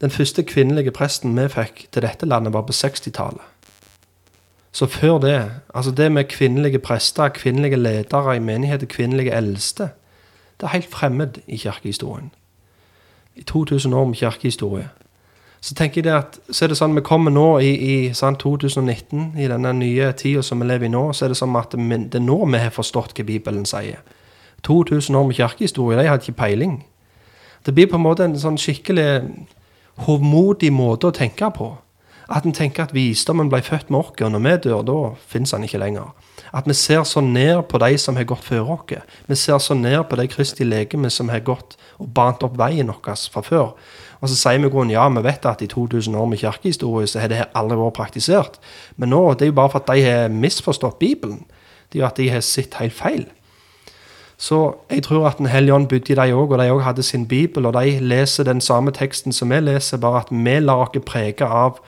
Den 0.00 0.10
første 0.10 0.42
kvinnelige 0.42 0.92
presten 0.92 1.36
vi 1.36 1.48
fikk 1.48 1.86
til 1.92 2.04
dette 2.04 2.26
landet, 2.26 2.52
var 2.52 2.66
på 2.68 2.72
60-tallet. 2.76 3.44
Så 4.72 4.86
før 4.86 5.18
det, 5.18 5.50
altså 5.74 5.90
det 5.90 6.12
med 6.12 6.24
kvinnelige 6.28 6.78
prester, 6.78 7.28
kvinnelige 7.28 7.76
ledere 7.76 8.36
i 8.36 8.38
menigheter, 8.38 8.86
kvinnelige 8.86 9.32
eldste, 9.32 9.88
det 10.60 10.66
er 10.66 10.74
helt 10.74 10.90
fremmed 10.90 11.38
i 11.46 11.56
kirkehistorien. 11.56 12.30
I 13.36 13.42
2000 13.42 13.94
år 13.94 14.04
med 14.04 14.14
kirkehistorie. 14.14 14.88
Så 15.60 15.74
tenker 15.74 15.96
jeg 15.96 16.04
det 16.04 16.12
at, 16.12 16.38
så 16.50 16.64
er 16.64 16.68
det 16.68 16.76
sånn 16.76 16.94
vi 16.94 17.02
kommer 17.04 17.32
nå 17.32 17.58
i, 17.58 17.72
i 17.72 17.94
sant, 18.14 18.38
2019, 18.38 19.32
i 19.40 19.48
denne 19.48 19.72
nye 19.72 20.12
tida 20.12 20.44
som 20.44 20.60
vi 20.60 20.68
lever 20.68 20.86
i 20.86 20.92
nå, 20.92 21.08
så 21.12 21.24
er 21.24 21.32
det 21.32 21.38
som 21.40 21.56
at 21.56 21.72
det 21.72 22.20
er 22.20 22.22
nå 22.22 22.36
vi 22.44 22.60
har 22.60 22.70
forstått 22.70 23.16
hva 23.16 23.24
Bibelen 23.26 23.64
sier. 23.66 24.04
2000 24.66 25.16
år 25.16 25.26
med 25.28 25.38
kirkehistorie, 25.38 25.98
de 25.98 26.08
hadde 26.10 26.26
ikke 26.26 26.42
peiling. 26.42 26.76
Det 27.66 27.74
blir 27.74 27.88
på 27.90 27.98
en 27.98 28.04
måte 28.04 28.26
en 28.26 28.38
sånn 28.38 28.58
skikkelig 28.60 29.22
hovmodig 30.06 30.70
måte 30.74 31.08
å 31.08 31.14
tenke 31.14 31.48
på. 31.54 31.72
At 32.26 32.42
en 32.42 32.54
tenker 32.54 32.82
at 32.82 32.94
visdommen 32.94 33.50
ble 33.50 33.60
født 33.62 33.90
med 33.90 34.00
oss, 34.00 34.14
og 34.18 34.32
når 34.34 34.42
vi 34.42 34.54
dør, 34.64 34.80
da 34.82 34.96
fins 35.30 35.52
han 35.54 35.62
ikke 35.62 35.78
lenger. 35.78 36.10
At 36.50 36.66
vi 36.66 36.74
ser 36.74 37.04
så 37.06 37.22
ned 37.22 37.62
på 37.70 37.78
de 37.78 37.92
som 37.98 38.16
har 38.18 38.26
gått 38.26 38.42
før 38.42 38.72
oss. 38.74 39.04
Vi 39.28 39.36
ser 39.38 39.58
så 39.62 39.74
ned 39.78 39.98
på 40.10 40.18
de 40.18 40.26
Kristi 40.30 40.66
legeme 40.66 41.10
som 41.10 41.30
har 41.30 41.44
gått 41.46 41.76
og 41.98 42.10
bant 42.14 42.42
opp 42.42 42.58
veien 42.58 42.90
vår 42.90 43.14
fra 43.30 43.42
før. 43.46 43.72
Og 44.20 44.30
så 44.30 44.34
sier 44.34 44.58
vi 44.62 44.70
grunnen 44.72 44.94
ja, 44.94 45.06
vi 45.12 45.22
vet 45.22 45.46
at 45.46 45.62
i 45.62 45.70
2000 45.70 46.14
år 46.18 46.26
med 46.26 46.42
kirkehistorie 46.42 47.06
så 47.06 47.22
har 47.22 47.30
det 47.30 47.46
aldri 47.54 47.78
vært 47.78 47.98
praktisert. 47.98 48.60
Men 48.96 49.14
nå, 49.14 49.22
det 49.34 49.46
er 49.46 49.52
jo 49.52 49.60
bare 49.60 49.74
for 49.74 49.84
at 49.84 49.90
de 49.92 50.02
har 50.06 50.32
misforstått 50.32 50.98
Bibelen. 50.98 51.44
Det 51.92 52.00
er 52.00 52.04
jo 52.04 52.10
at 52.10 52.18
de 52.18 52.30
har 52.32 52.42
sett 52.42 52.74
helt 52.80 52.96
feil. 52.96 53.26
Så 54.38 54.76
jeg 54.90 55.02
tror 55.02 55.26
at 55.26 55.38
Den 55.38 55.46
hellige 55.46 55.74
ånd 55.74 55.88
bodde 55.88 56.12
i 56.12 56.16
dem 56.16 56.36
òg, 56.36 56.52
og 56.52 56.58
de 56.58 56.70
òg 56.70 56.82
hadde 56.84 57.02
sin 57.02 57.26
bibel, 57.28 57.66
og 57.66 57.72
de 57.72 58.00
leser 58.00 58.44
den 58.44 58.60
samme 58.60 58.92
teksten 58.92 59.32
som 59.32 59.50
vi 59.50 59.60
leser, 59.60 59.96
bare 59.96 60.20
at 60.20 60.30
vi 60.30 60.58
lar 60.60 60.84
oss 60.84 61.04
prege 61.06 61.44
av 61.44 61.80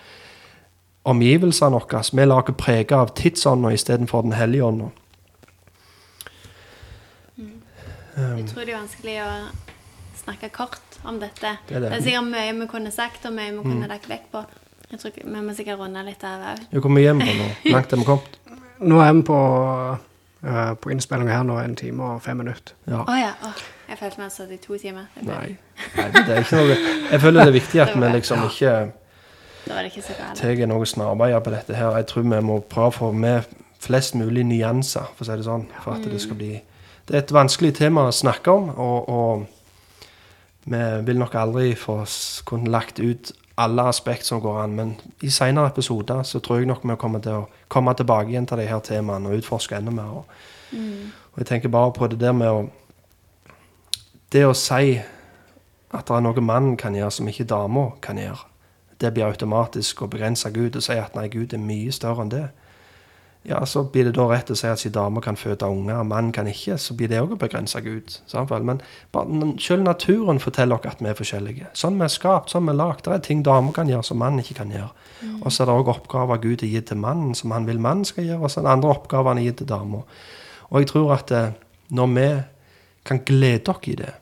omgivelsene 1.05 1.77
våre. 1.77 2.03
Vi 2.13 2.25
lar 2.25 2.43
oss 2.43 2.57
prege 2.57 2.97
av 2.97 3.15
tidsånda 3.15 3.73
istedenfor 3.73 4.23
Den 4.23 4.33
hellige 4.33 4.65
ånda. 4.65 4.91
Jeg 8.19 8.49
tror 8.51 8.65
det 8.65 8.73
er 8.75 8.81
vanskelig 8.81 9.19
å 9.23 9.33
snakke 10.25 10.49
kort 10.51 10.99
om 11.07 11.21
dette. 11.21 11.53
Det 11.69 11.77
er 11.77 11.85
det. 11.85 11.91
Det 11.93 11.99
er 12.01 12.07
sikkert 12.09 12.31
mye 12.33 12.57
vi 12.61 12.67
kunne 12.71 12.91
sagt, 12.91 13.27
og 13.29 13.37
mye 13.37 13.53
vi 13.55 13.63
kunne 13.63 13.91
lagt 13.91 14.09
vekk 14.11 14.27
på. 14.33 14.43
Jeg 14.91 15.01
tror 15.01 15.13
Vi 15.21 15.41
må 15.45 15.55
sikkert 15.55 15.79
runde 15.79 16.03
litt 16.03 16.25
av 16.25 16.45
òg. 16.55 16.67
Vi 16.73 16.81
kommer 16.81 17.05
hjem 17.05 17.21
på 17.21 17.33
nå. 17.39 17.49
Langt 17.75 17.93
er 17.93 18.01
vi 18.01 18.09
kommet. 18.09 18.39
Nå 18.81 19.01
er 19.05 19.13
vi 19.13 19.23
på, 19.29 19.39
uh, 20.47 20.75
på 20.81 20.93
innspillinga 20.95 21.37
her 21.37 21.43
nå 21.47 21.59
en 21.59 21.77
time 21.77 22.05
og 22.05 22.23
fem 22.23 22.37
minutter. 22.37 22.75
Ja. 22.87 23.03
Oh, 23.03 23.19
ja. 23.19 23.33
Oh, 23.45 23.63
jeg 23.89 23.99
følte 23.99 24.23
meg 24.23 24.33
satt 24.33 24.53
i 24.53 24.59
to 24.63 24.79
timer. 24.79 25.09
Nei. 25.23 25.57
Nei, 25.97 26.09
det 26.15 26.25
er 26.35 26.43
ikke 26.43 26.59
noe 26.61 26.79
Jeg 27.13 27.21
føler 27.23 27.41
det 27.41 27.49
er 27.49 27.57
viktig 27.57 27.81
at 27.85 27.95
vi 27.99 28.13
liksom 28.15 28.45
ikke 28.49 28.75
tar 29.69 30.67
noe 30.69 30.87
snarveier 30.87 31.41
på 31.45 31.55
dette 31.55 31.77
her. 31.77 31.97
Jeg 31.97 32.09
tror 32.11 32.27
vi 32.27 32.43
må 32.45 32.61
prøve 32.61 32.93
å 32.93 32.97
få 32.99 33.13
med 33.13 33.49
flest 33.79 34.17
mulig 34.19 34.45
nyanser, 34.47 35.07
for 35.15 35.25
å 35.25 35.29
si 35.29 35.39
det 35.39 35.47
sånn. 35.47 35.69
For 35.85 35.97
at 35.97 36.09
det 36.09 36.21
skal 36.23 36.39
bli 36.41 36.57
Det 37.09 37.17
er 37.17 37.23
et 37.23 37.33
vanskelig 37.33 37.71
tema 37.79 38.03
å 38.05 38.13
snakke 38.13 38.53
om, 38.53 38.67
og, 38.77 39.09
og 39.09 39.47
vi 40.69 40.81
vil 41.07 41.17
nok 41.17 41.35
aldri 41.41 41.71
få 41.73 42.03
kunne 42.45 42.69
lagt 42.69 43.01
ut 43.01 43.33
alle 43.59 43.83
aspekt 43.91 44.27
som 44.27 44.41
går 44.41 44.61
an, 44.63 44.75
men 44.79 44.93
i 45.23 45.31
senere 45.35 45.73
episoder 45.73 46.23
så 46.23 46.39
tror 46.41 46.61
jeg 46.61 46.69
nok 46.71 46.85
vi 46.87 46.97
kommer 46.97 47.23
til 47.23 47.41
å 47.41 47.47
komme 47.69 47.95
tilbake 47.99 48.31
igjen 48.31 48.47
til 48.47 48.61
de 48.61 48.69
her 48.71 48.83
temaene 48.87 49.31
og 49.31 49.41
utforske 49.41 49.77
enda 49.77 49.91
mer. 49.95 50.21
Og, 50.21 50.77
og 51.33 51.41
jeg 51.43 51.49
tenker 51.51 51.73
bare 51.75 51.93
på 51.97 52.07
det 52.07 52.21
der 52.21 52.37
med 52.37 52.51
å 52.51 52.69
Det 54.29 54.43
å 54.45 54.53
si 54.53 54.99
at 55.89 56.07
det 56.07 56.15
er 56.15 56.21
noe 56.21 56.41
mannen 56.45 56.77
kan 56.77 56.93
gjøre 56.93 57.11
som 57.11 57.29
ikke 57.31 57.47
dama 57.49 57.87
kan 58.05 58.19
gjøre, 58.21 58.45
det 59.01 59.15
blir 59.15 59.25
automatisk 59.25 60.03
å 60.03 60.09
begrense 60.13 60.51
Gud 60.53 60.77
og 60.77 60.85
si 60.85 60.93
at 61.01 61.15
nei, 61.17 61.31
Gud 61.33 61.55
er 61.55 61.63
mye 61.63 61.93
større 61.93 62.27
enn 62.27 62.33
det. 62.35 62.49
Ja, 63.49 63.67
så 63.67 63.83
blir 63.83 64.05
det 64.05 64.13
da 64.19 64.27
rett 64.29 64.51
å 64.53 64.55
si 64.59 64.69
at 64.69 64.81
siden 64.83 64.93
damer 64.99 65.23
kan 65.25 65.37
føde 65.41 65.65
unger, 65.73 66.03
mann 66.05 66.33
kan 66.37 66.49
ikke, 66.51 66.77
så 66.77 66.93
blir 66.97 67.09
det 67.09 67.21
òg 67.23 67.33
å 67.33 67.39
begrense 67.41 67.81
Gud. 67.81 68.19
Samtidig. 68.29 68.67
Men 68.69 69.55
selv 69.63 69.87
naturen 69.87 70.41
forteller 70.43 70.77
oss 70.77 70.91
at 70.91 71.01
vi 71.01 71.09
er 71.09 71.17
forskjellige. 71.17 71.71
Sånn 71.73 71.97
vi 71.97 72.05
er 72.05 72.13
skapt, 72.13 72.53
sånn 72.53 72.69
vi 72.69 72.75
er 72.75 72.81
lagd. 72.83 73.07
Det 73.07 73.15
er 73.15 73.25
ting 73.25 73.41
damer 73.47 73.73
kan 73.73 73.89
gjøre 73.89 74.05
som 74.05 74.21
mann 74.21 74.37
ikke 74.43 74.59
kan 74.61 74.75
gjøre. 74.75 74.93
Og 75.41 75.49
så 75.49 75.65
er 75.65 75.71
det 75.71 75.79
òg 75.81 75.89
oppgaver 75.95 76.43
Gud 76.45 76.61
har 76.61 76.75
gitt 76.75 76.91
til 76.93 77.01
mannen 77.01 77.33
som 77.35 77.57
han 77.57 77.67
vil 77.67 77.81
mannen 77.81 78.05
skal 78.05 78.29
gjøre, 78.29 78.43
og 78.45 78.53
så 78.53 78.61
er 78.61 78.69
det 78.69 78.75
andre 78.77 78.93
oppgaver 78.93 79.33
han 79.33 79.41
har 79.41 79.49
gitt 79.49 79.61
til 79.63 79.73
dama. 79.73 80.05
Og 80.69 80.81
jeg 80.83 80.93
tror 80.93 81.17
at 81.17 81.33
eh, 81.33 81.51
når 81.89 82.15
vi 82.15 82.29
kan 83.09 83.25
glede 83.25 83.73
oss 83.73 83.89
i 83.89 83.97
det, 83.97 84.13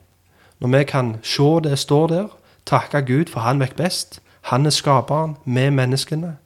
når 0.62 0.76
vi 0.78 0.84
kan 0.84 1.16
se 1.26 1.48
det 1.66 1.78
står 1.78 2.06
der, 2.14 2.26
takke 2.66 3.02
Gud 3.02 3.32
for 3.32 3.42
han 3.42 3.60
vet 3.60 3.74
best, 3.76 4.20
han 4.54 4.66
er 4.66 4.70
skaperen, 4.70 5.36
vi 5.44 5.66
menneskene, 5.70 6.36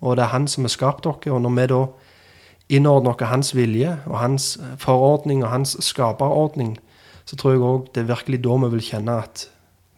og 0.00 0.16
det 0.16 0.26
er 0.26 0.34
han 0.36 0.48
som 0.48 0.68
har 0.68 0.74
skapt 0.74 1.06
oss, 1.06 1.24
og 1.26 1.40
når 1.40 1.56
vi 1.56 1.66
da 1.72 1.86
innordner 2.68 3.14
oss 3.14 3.30
hans 3.30 3.54
vilje 3.54 3.96
og 4.06 4.18
hans 4.18 4.56
eh, 4.56 4.74
forordning 4.82 5.44
og 5.44 5.50
hans 5.50 5.76
skaperordning, 5.84 6.76
så 7.26 7.36
tror 7.36 7.54
jeg 7.54 7.62
òg 7.66 7.88
det 7.94 8.04
er 8.04 8.10
virkelig 8.14 8.42
da 8.44 8.58
vi 8.64 8.72
vil 8.74 8.84
kjenne 8.88 9.18
at 9.22 9.48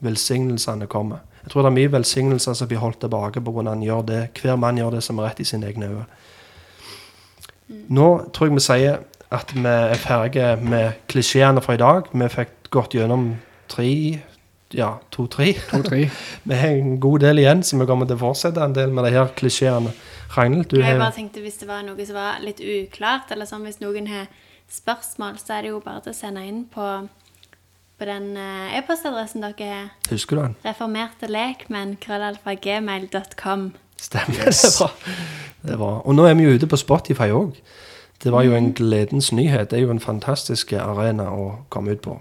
velsignelsene 0.05 0.87
kommer. 0.87 1.25
Jeg 1.43 1.53
tror 1.53 1.65
det 1.65 1.71
er 1.71 1.79
mye 1.79 1.93
velsignelser 1.93 2.57
som 2.57 2.69
blir 2.69 2.83
holdt 2.83 3.01
tilbake 3.01 3.41
på 3.41 3.53
grunn 3.55 3.71
han 3.71 3.85
gjør 3.85 4.03
det. 4.09 4.23
Hver 4.37 4.57
mann 4.61 4.79
gjør 4.79 4.99
det 4.99 5.03
som 5.07 5.19
er 5.19 5.31
rett 5.31 5.41
i 5.41 5.47
sine 5.49 5.69
egne 5.69 5.89
øyne. 5.89 6.07
Nå 7.93 8.09
tror 8.33 8.49
jeg 8.49 8.57
vi 8.57 8.65
sier 8.65 8.99
at 9.33 9.53
vi 9.55 9.65
er 9.69 10.01
ferdige 10.01 10.57
med 10.61 11.05
klisjeene 11.09 11.61
fra 11.65 11.77
i 11.77 11.81
dag. 11.81 12.09
Vi 12.13 12.29
fikk 12.33 12.71
gått 12.73 12.97
gjennom 12.97 13.31
tre 13.69 13.93
ja, 14.77 14.99
to-tre. 15.11 15.55
To-tre. 15.71 16.11
Vi 16.49 16.55
har 16.55 16.77
en 16.77 16.99
god 17.01 17.23
del 17.25 17.39
igjen, 17.41 17.63
så 17.65 17.79
vi 17.81 17.87
kommer 17.89 18.05
til 18.05 18.19
å 18.19 18.21
fortsette 18.21 18.61
en 18.61 18.75
del 18.77 18.91
med 18.93 19.07
de 19.07 19.15
her 19.15 19.31
klisjeene. 19.37 19.95
Ragnhild, 20.37 20.69
du 20.71 20.81
Jeg 20.81 20.99
bare 20.99 21.15
tenkte 21.17 21.41
Hvis 21.41 21.61
det 21.61 21.69
var 21.69 21.83
noe 21.87 22.07
som 22.07 22.19
var 22.19 22.43
litt 22.45 22.61
uklart, 22.61 23.33
eller 23.33 23.49
sånn, 23.49 23.65
hvis 23.67 23.81
noen 23.81 24.09
har 24.11 24.29
spørsmål, 24.69 25.39
så 25.41 25.59
er 25.59 25.65
det 25.65 25.73
jo 25.73 25.81
bare 25.85 26.05
til 26.05 26.13
å 26.13 26.19
sende 26.19 26.45
inn 26.45 26.65
på, 26.69 26.87
på 27.99 28.09
den 28.09 28.35
eh, 28.37 28.79
e-postadressen 28.79 29.47
dere 29.47 29.69
har. 29.73 29.93
Husker 30.11 30.37
du 30.37 30.43
den? 30.43 30.57
Reformerte 30.67 31.31
lekmenn, 31.31 31.97
krøllalfa.gmail.com. 32.03 33.71
Stemmer. 33.99 34.53
Det 34.53 34.75
var, 34.81 34.93
det 35.63 35.79
var. 35.81 36.03
Og 36.05 36.15
nå 36.15 36.27
er 36.29 36.37
vi 36.39 36.45
jo 36.47 36.59
ute 36.59 36.69
på 36.71 36.79
Spotify 36.79 37.33
òg. 37.35 37.57
Det 38.23 38.33
var 38.35 38.45
jo 38.45 38.55
en 38.55 38.73
gledens 38.75 39.33
nyhet. 39.33 39.71
Det 39.71 39.79
er 39.79 39.87
jo 39.87 39.95
en 39.95 40.03
fantastisk 40.03 40.73
arena 40.77 41.31
å 41.33 41.49
komme 41.73 41.95
ut 41.95 42.03
på. 42.05 42.19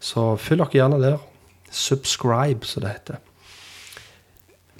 Så 0.00 0.34
følg 0.36 0.64
dere 0.64 0.78
gjerne 0.78 1.00
der. 1.02 1.18
Subscribe, 1.70 2.66
som 2.66 2.84
det 2.84 2.94
heter. 2.96 3.20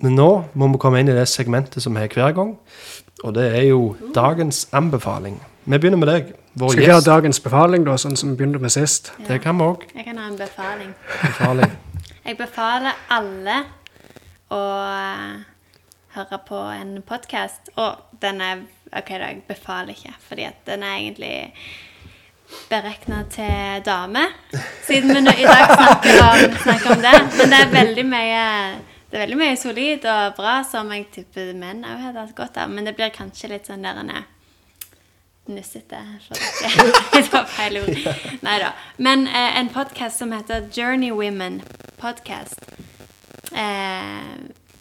Men 0.00 0.16
nå 0.16 0.28
må 0.56 0.68
vi 0.72 0.80
komme 0.80 1.02
inn 1.02 1.10
i 1.12 1.16
det 1.16 1.26
segmentet 1.28 1.84
som 1.84 1.96
vi 1.96 2.04
har 2.04 2.14
hver 2.14 2.32
gang. 2.36 2.54
Og 3.20 3.34
det 3.36 3.50
er 3.52 3.66
jo 3.68 3.80
dagens 4.16 4.64
anbefaling. 4.72 5.36
Vi 5.64 5.76
begynner 5.76 6.00
med 6.00 6.08
deg, 6.08 6.32
vår 6.56 6.72
Skal 6.72 6.86
vi 6.86 6.92
ha 6.94 7.02
dagens 7.04 7.40
befaling, 7.44 7.84
da, 7.84 7.98
sånn 8.00 8.16
som 8.16 8.32
vi 8.32 8.40
begynte 8.40 8.62
med 8.62 8.72
sist? 8.72 9.12
Det 9.28 9.42
kan 9.44 9.60
vi 9.60 9.68
òg. 9.68 9.84
Jeg 9.92 10.06
kan 10.08 10.18
ha 10.18 10.30
en 10.30 10.38
befaling. 10.40 10.94
Befaling. 11.20 11.76
Jeg 12.30 12.36
befaler 12.36 12.96
alle 13.10 13.54
å 14.52 14.62
eh, 14.86 15.38
høre 16.16 16.38
på 16.46 16.58
en 16.74 16.98
podkast. 17.06 17.72
Og 17.80 18.20
den 18.22 18.42
er 18.44 18.60
OK, 18.90 19.12
da, 19.14 19.30
jeg 19.30 19.40
befaler 19.48 19.94
ikke, 19.94 20.12
fordi 20.28 20.44
at 20.48 20.60
den 20.66 20.84
er 20.84 20.98
egentlig 20.98 21.34
beregna 22.70 23.22
til 23.30 23.82
damer. 23.86 24.34
Siden 24.86 25.14
vi 25.14 25.22
nå 25.24 25.34
i 25.38 25.46
dag 25.46 25.64
snakker 25.70 26.22
om, 26.26 26.56
snakker 26.64 26.94
om 26.96 27.04
det. 27.04 27.16
Men 27.38 27.54
det 27.54 27.60
er 27.60 27.74
veldig 27.74 28.06
mye 28.10 28.44
det 29.10 29.16
er 29.16 29.24
veldig 29.24 29.38
mye 29.40 29.56
solid 29.58 30.04
og 30.06 30.36
bra 30.36 30.60
som 30.66 30.90
jeg 30.94 31.08
tipper 31.14 31.50
menn 31.58 31.82
òg 31.82 32.04
hadde 32.04 32.22
hatt 32.22 32.36
godt 32.38 32.60
av. 32.62 32.70
Men 32.70 32.86
det 32.86 32.94
blir 32.94 33.10
kanskje 33.10 33.50
litt 33.50 33.66
sånn 33.66 33.82
der 33.82 33.98
en 33.98 34.12
nussete. 35.50 35.98
for 36.26 36.38
dere. 36.38 37.46
Feil 37.56 37.80
ord. 37.80 37.90
Nei 38.46 38.56
da. 38.62 38.70
Men 39.02 39.26
eh, 39.26 39.58
en 39.58 39.72
podkast 39.74 40.22
som 40.22 40.30
heter 40.32 40.68
Journey 40.70 41.10
Women 41.10 41.60
Podcast. 41.98 42.62
Eh, 43.50 44.30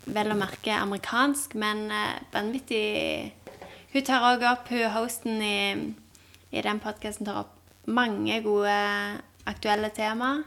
vel 0.10 0.30
å 0.30 0.38
merke 0.38 0.78
amerikansk, 0.78 1.56
men 1.58 1.88
eh, 1.90 2.22
vanvittig 2.34 3.34
Hun 3.90 4.06
tar 4.06 4.26
òg 4.28 4.44
opp 4.46 4.70
Hun 4.70 4.92
hosten 4.94 5.42
i, 5.42 5.58
i 6.54 6.62
den 6.62 6.82
podkasten 6.84 7.26
tar 7.26 7.48
opp 7.48 7.56
mange 7.90 8.38
gode 8.46 8.78
aktuelle 9.50 9.90
temaer. 9.90 10.44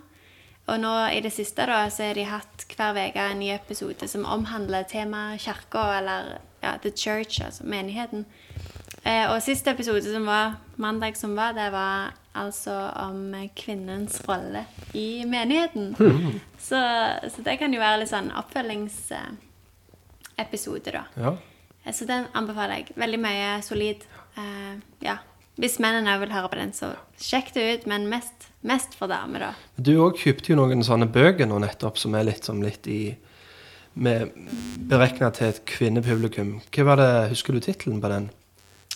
Og 0.70 0.78
nå 0.80 0.92
i 1.10 1.18
det 1.24 1.32
siste 1.34 1.64
da, 1.66 1.88
så 1.90 2.02
har 2.06 2.14
de 2.14 2.22
hatt 2.30 2.64
hver 2.76 2.94
uke 3.10 3.20
en 3.32 3.38
ny 3.42 3.48
episode 3.54 4.06
som 4.08 4.24
omhandler 4.30 4.84
temaet 4.88 5.40
kirka, 5.42 5.82
eller 5.98 6.22
ja, 6.62 6.76
The 6.82 6.90
Church, 6.94 7.40
altså 7.44 7.64
menigheten. 7.66 8.22
Eh, 9.02 9.26
og 9.32 9.42
siste 9.42 9.70
episode, 9.74 10.02
som 10.06 10.26
var 10.30 10.52
mandag 10.78 11.16
som 11.18 11.34
var, 11.36 11.52
det 11.58 11.72
var 11.74 12.12
altså 12.38 12.70
om 13.02 13.34
kvinnens 13.58 14.20
rolle 14.28 14.62
i 14.94 15.24
menigheten. 15.28 15.94
Så, 16.62 16.78
så 17.34 17.42
det 17.42 17.56
kan 17.58 17.74
jo 17.74 17.80
være 17.82 17.98
litt 18.04 18.12
sånn 18.12 18.30
oppfølgingsepisode, 18.38 20.90
da. 20.94 21.02
Ja. 21.18 21.32
Eh, 21.84 21.90
Så 21.92 22.04
den 22.06 22.26
anbefaler 22.38 22.74
jeg. 22.78 22.86
Veldig 22.96 23.18
mye 23.20 23.58
solid. 23.66 24.04
Eh, 24.38 24.74
ja. 25.02 25.16
Hvis 25.60 25.76
mennene 25.82 26.14
vil 26.22 26.32
høre 26.32 26.48
på 26.48 26.56
den, 26.56 26.72
så 26.72 26.94
sjekk 27.20 27.52
det 27.56 27.64
ut, 27.66 27.88
men 27.90 28.06
mest, 28.08 28.48
mest 28.64 28.96
for 28.96 29.10
damer, 29.12 29.48
da. 29.48 29.50
Du 29.76 29.92
òg 30.00 30.16
kjøpte 30.20 30.54
jo 30.54 30.56
noen 30.56 30.84
sånne 30.86 31.10
bøker 31.12 31.48
nå 31.48 31.60
nettopp, 31.60 32.00
som 32.00 32.16
er 32.16 32.28
litt, 32.30 32.46
som 32.48 32.62
litt 32.64 32.88
i 32.88 33.02
med 33.92 34.30
Beregna 34.88 35.28
til 35.36 35.50
et 35.50 35.58
kvinnepublikum. 35.68 36.54
Hva 36.72 36.86
var 36.88 37.02
det, 37.02 37.10
Husker 37.34 37.52
du 37.52 37.60
tittelen 37.60 38.00
på 38.00 38.08
den? 38.08 38.30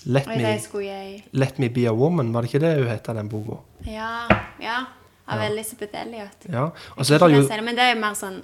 Let 0.07 0.29
me, 0.31 0.39
jeg 0.39 1.25
Let 1.33 1.59
me 1.59 1.69
be 1.69 1.85
a 1.91 1.93
woman, 1.93 2.33
var 2.33 2.47
det 2.47 2.55
ikke 2.55 2.63
det 2.63 2.77
hun 2.79 2.89
het, 2.89 3.11
den 3.19 3.29
boka? 3.29 3.59
Ja. 3.85 4.29
ja 4.63 4.85
av 5.27 5.43
Elisabeth 5.43 5.99
Elliot. 6.01 6.47
Ja. 6.53 6.69
Og 6.95 7.07
så 7.07 7.17
er 7.17 7.25
det 7.25 7.35
jo 7.35 7.63
men 7.67 7.77
det 7.77 7.83
er 7.83 7.95
jo 7.95 8.01
mer 8.03 8.15
sånn 8.19 8.39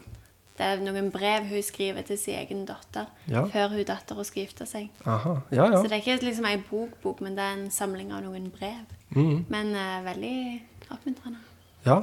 Det 0.58 0.66
er 0.66 0.80
noen 0.84 1.10
brev 1.10 1.46
hun 1.48 1.62
skriver 1.64 2.02
til 2.06 2.18
sin 2.20 2.34
egen 2.34 2.66
datter 2.68 3.06
Ja. 3.28 3.44
før 3.48 3.68
hun 3.72 3.84
dattera 3.88 4.24
skal 4.24 4.42
gifte 4.42 4.66
seg. 4.68 4.90
Aha, 5.06 5.34
ja, 5.52 5.64
ja. 5.64 5.76
Så 5.76 5.82
det 5.88 5.92
er 5.92 6.02
ikke 6.04 6.24
liksom 6.26 6.44
ei 6.44 6.58
bok-bok, 6.70 7.20
men 7.24 7.36
det 7.38 7.44
er 7.44 7.52
en 7.56 7.70
samling 7.70 8.12
av 8.12 8.20
noen 8.26 8.50
brev. 8.52 8.84
Mm. 9.16 9.44
Men 9.48 9.72
uh, 9.74 10.04
veldig 10.04 10.62
oppmuntrende. 10.90 11.38
ja. 11.86 12.00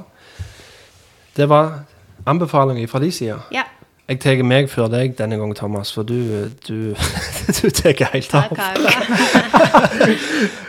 Det 1.36 1.46
var 1.48 1.84
anbefalinger 2.26 2.88
fra 2.90 2.98
de 2.98 3.12
sida. 3.12 3.36
Ja. 3.54 3.62
Jeg 4.10 4.18
tar 4.20 4.40
meg 4.42 4.66
før 4.70 4.88
deg 4.90 5.12
denne 5.18 5.36
gangen, 5.38 5.54
Thomas, 5.54 5.92
for 5.94 6.02
du 6.02 6.48
Du, 6.68 6.94
du 7.62 7.70
tar 7.70 7.94
helt 8.12 8.34
av. 8.34 8.50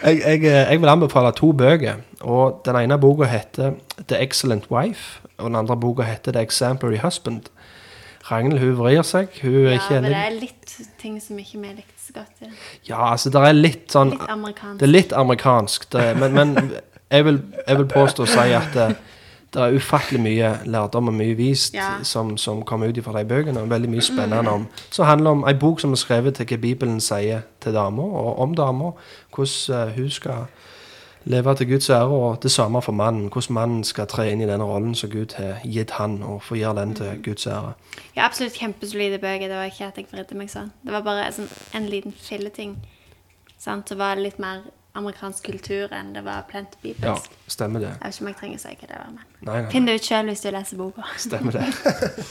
Jeg, 0.04 0.22
jeg, 0.26 0.44
jeg 0.44 0.82
vil 0.82 0.90
anbefale 0.90 1.32
to 1.32 1.52
bøker. 1.52 1.94
Og 2.22 2.62
Den 2.66 2.76
ene 2.76 2.98
boka 3.00 3.24
heter 3.30 3.74
The 4.08 4.18
Excellent 4.22 4.70
Wife, 4.72 5.22
og 5.38 5.46
den 5.50 5.56
andre 5.56 5.78
boka 5.78 6.02
heter 6.04 6.32
The 6.32 6.42
Exemplary 6.42 6.98
Husband. 7.04 7.42
Ragnhild 8.32 8.60
hun 8.64 8.78
vrir 8.80 9.02
seg. 9.04 9.28
Hun 9.42 9.56
er 9.66 9.70
Ja, 9.70 9.78
ikke 9.80 10.02
men 10.02 10.12
det 10.12 10.20
er 10.26 10.36
litt 10.40 10.76
ting 11.02 11.20
som 11.22 11.38
ikke 11.42 11.60
vi 11.62 11.74
likte 11.76 12.00
så 12.00 12.14
godt. 12.14 12.42
Ja. 12.42 12.50
Ja, 12.90 13.12
altså, 13.12 13.30
det 13.34 13.42
er 13.48 13.54
litt 13.58 13.92
sånn 13.92 14.14
Litt 14.16 14.30
amerikansk. 14.30 14.80
Det 14.80 14.88
er 14.88 14.92
litt 14.96 15.14
amerikansk, 15.14 15.88
det, 15.92 16.06
men, 16.22 16.34
men 16.38 16.72
jeg, 17.12 17.26
vil, 17.28 17.42
jeg 17.68 17.78
vil 17.82 17.90
påstå 17.92 18.24
å 18.24 18.30
si 18.32 18.54
at 18.56 18.72
det, 18.78 18.88
det 19.52 19.60
er 19.66 19.76
ufattelig 19.76 20.22
mye 20.24 20.52
lærdom 20.72 21.10
og 21.12 21.18
mye 21.18 21.36
vist 21.36 21.74
Ja. 21.76 21.98
som, 22.08 22.38
som 22.40 22.62
kommer 22.64 22.88
ut 22.88 23.02
fra 23.04 23.18
de 23.20 23.26
bøkene. 23.28 23.60
og 23.66 23.70
Veldig 23.70 23.90
mye 23.92 24.02
spennende 24.06 24.52
om 24.52 24.68
Som 24.90 25.06
handler 25.10 25.32
om 25.36 25.44
ei 25.50 25.54
bok 25.60 25.82
som 25.84 25.92
er 25.92 26.00
skrevet 26.00 26.36
til 26.40 26.48
hva 26.48 26.58
Bibelen 26.64 27.02
sier 27.04 27.42
til 27.60 27.74
damer, 27.76 28.04
og 28.16 28.40
om 28.40 28.56
damer. 28.56 28.94
Hvordan 29.36 29.90
eh, 29.90 29.96
hun 29.98 30.10
skal 30.10 30.46
leve 31.24 31.56
til 31.56 31.68
Guds 31.70 31.90
ære, 31.90 32.08
og 32.08 32.44
det 32.44 32.52
samme 32.52 32.82
for 32.82 32.92
mannen. 32.92 33.30
Hvordan 33.30 33.54
mannen 33.54 33.84
skal 33.84 34.08
tre 34.08 34.32
inn 34.32 34.42
i 34.42 34.50
den 34.50 34.64
rollen 34.64 34.96
som 34.96 35.10
Gud 35.10 35.36
har 35.38 35.62
gitt 35.64 35.92
han, 36.00 36.22
og 36.24 36.42
få 36.44 36.56
gjøre 36.56 36.82
den 36.82 36.96
til 36.96 37.24
Guds 37.24 37.48
ære. 37.48 37.74
Ja, 38.16 38.26
absolutt 38.26 38.58
kjempesolide 38.58 39.20
bøker. 39.20 39.48
Det 39.48 39.58
var 39.58 39.70
ikke 39.70 39.88
at 39.92 39.98
jeg 39.98 40.10
vridde 40.12 40.38
meg 40.38 40.50
sånn. 40.50 40.72
Det 40.82 40.94
var 40.96 41.06
bare 41.06 41.32
sånn, 41.36 41.50
en 41.78 41.90
liten 41.92 42.16
filleting. 42.18 42.78
Sant? 43.58 43.90
Så 43.90 43.98
var 44.00 44.16
det 44.16 44.26
litt 44.30 44.40
mer 44.42 44.64
amerikansk 44.98 45.46
kultur 45.48 45.94
enn 45.96 46.12
det 46.16 46.24
var 46.26 46.48
plent 46.50 46.76
bibelsk. 46.82 47.32
Ja, 47.32 47.52
stemmer 47.52 47.84
det. 47.84 47.94
Jeg 47.94 48.02
vet 48.02 48.16
ikke 48.16 48.24
om 48.24 48.32
jeg 48.32 48.40
trenger 48.42 48.58
å 48.58 48.64
si 48.64 48.74
hva 48.74 48.90
det 48.90 48.98
var, 48.98 49.12
men 49.14 49.28
Nei, 49.48 49.62
nei, 49.62 49.72
finn 49.72 49.88
det 49.88 49.96
ut 50.00 50.08
sjøl 50.08 50.32
hvis 50.32 50.44
du 50.44 50.50
leser 50.52 50.82
boka. 50.82 51.06
stemmer 51.28 51.56
det. 51.60 51.68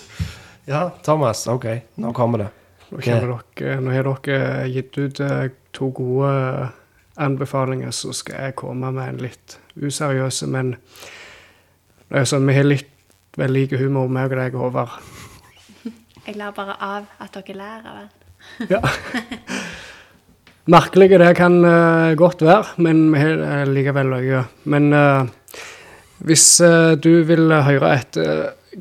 ja, 0.72 0.82
Thomas, 1.06 1.46
OK, 1.48 1.68
nå 2.02 2.12
kommer 2.16 2.44
det. 2.44 2.50
Nå, 2.90 2.98
kommer 2.98 3.36
dere, 3.54 3.78
nå 3.80 3.94
har 3.94 4.10
dere 4.26 4.68
gitt 4.74 4.98
ut 4.98 5.22
eh, 5.22 5.52
to 5.76 5.92
gode 5.94 6.32
anbefalinger, 7.20 7.92
så 7.94 8.14
skal 8.16 8.46
jeg 8.46 8.56
komme 8.60 8.90
med 8.94 9.08
en 9.08 9.20
litt 9.24 9.58
useriøse, 9.76 10.48
men 10.50 10.74
det 12.10 12.22
er 12.22 12.28
sånn, 12.28 12.48
vi 12.48 12.56
har 12.56 12.66
litt 12.66 12.88
vel 13.38 13.52
like 13.54 13.78
humor, 13.78 14.08
meg 14.10 14.32
og 14.32 14.40
deg, 14.40 14.56
Håvard. 14.58 14.96
Jeg 16.26 16.36
lar 16.38 16.54
bare 16.56 16.74
av 16.82 17.06
at 17.22 17.36
dere 17.36 17.56
lærer 17.56 17.86
av 17.90 18.00
den. 18.00 18.10
Ja. 18.70 18.80
Merkelige 20.70 21.18
det 21.18 21.30
kan 21.38 21.56
uh, 21.64 22.12
godt 22.18 22.44
være, 22.44 22.76
men 22.84 23.08
vi 23.14 23.22
har 23.22 23.40
uh, 23.40 23.70
likevel 23.70 24.10
løye. 24.12 24.42
Men 24.70 24.92
uh, 24.92 25.24
hvis 26.26 26.60
du 27.00 27.22
vil 27.24 27.48
høre 27.64 27.94
et 27.96 28.18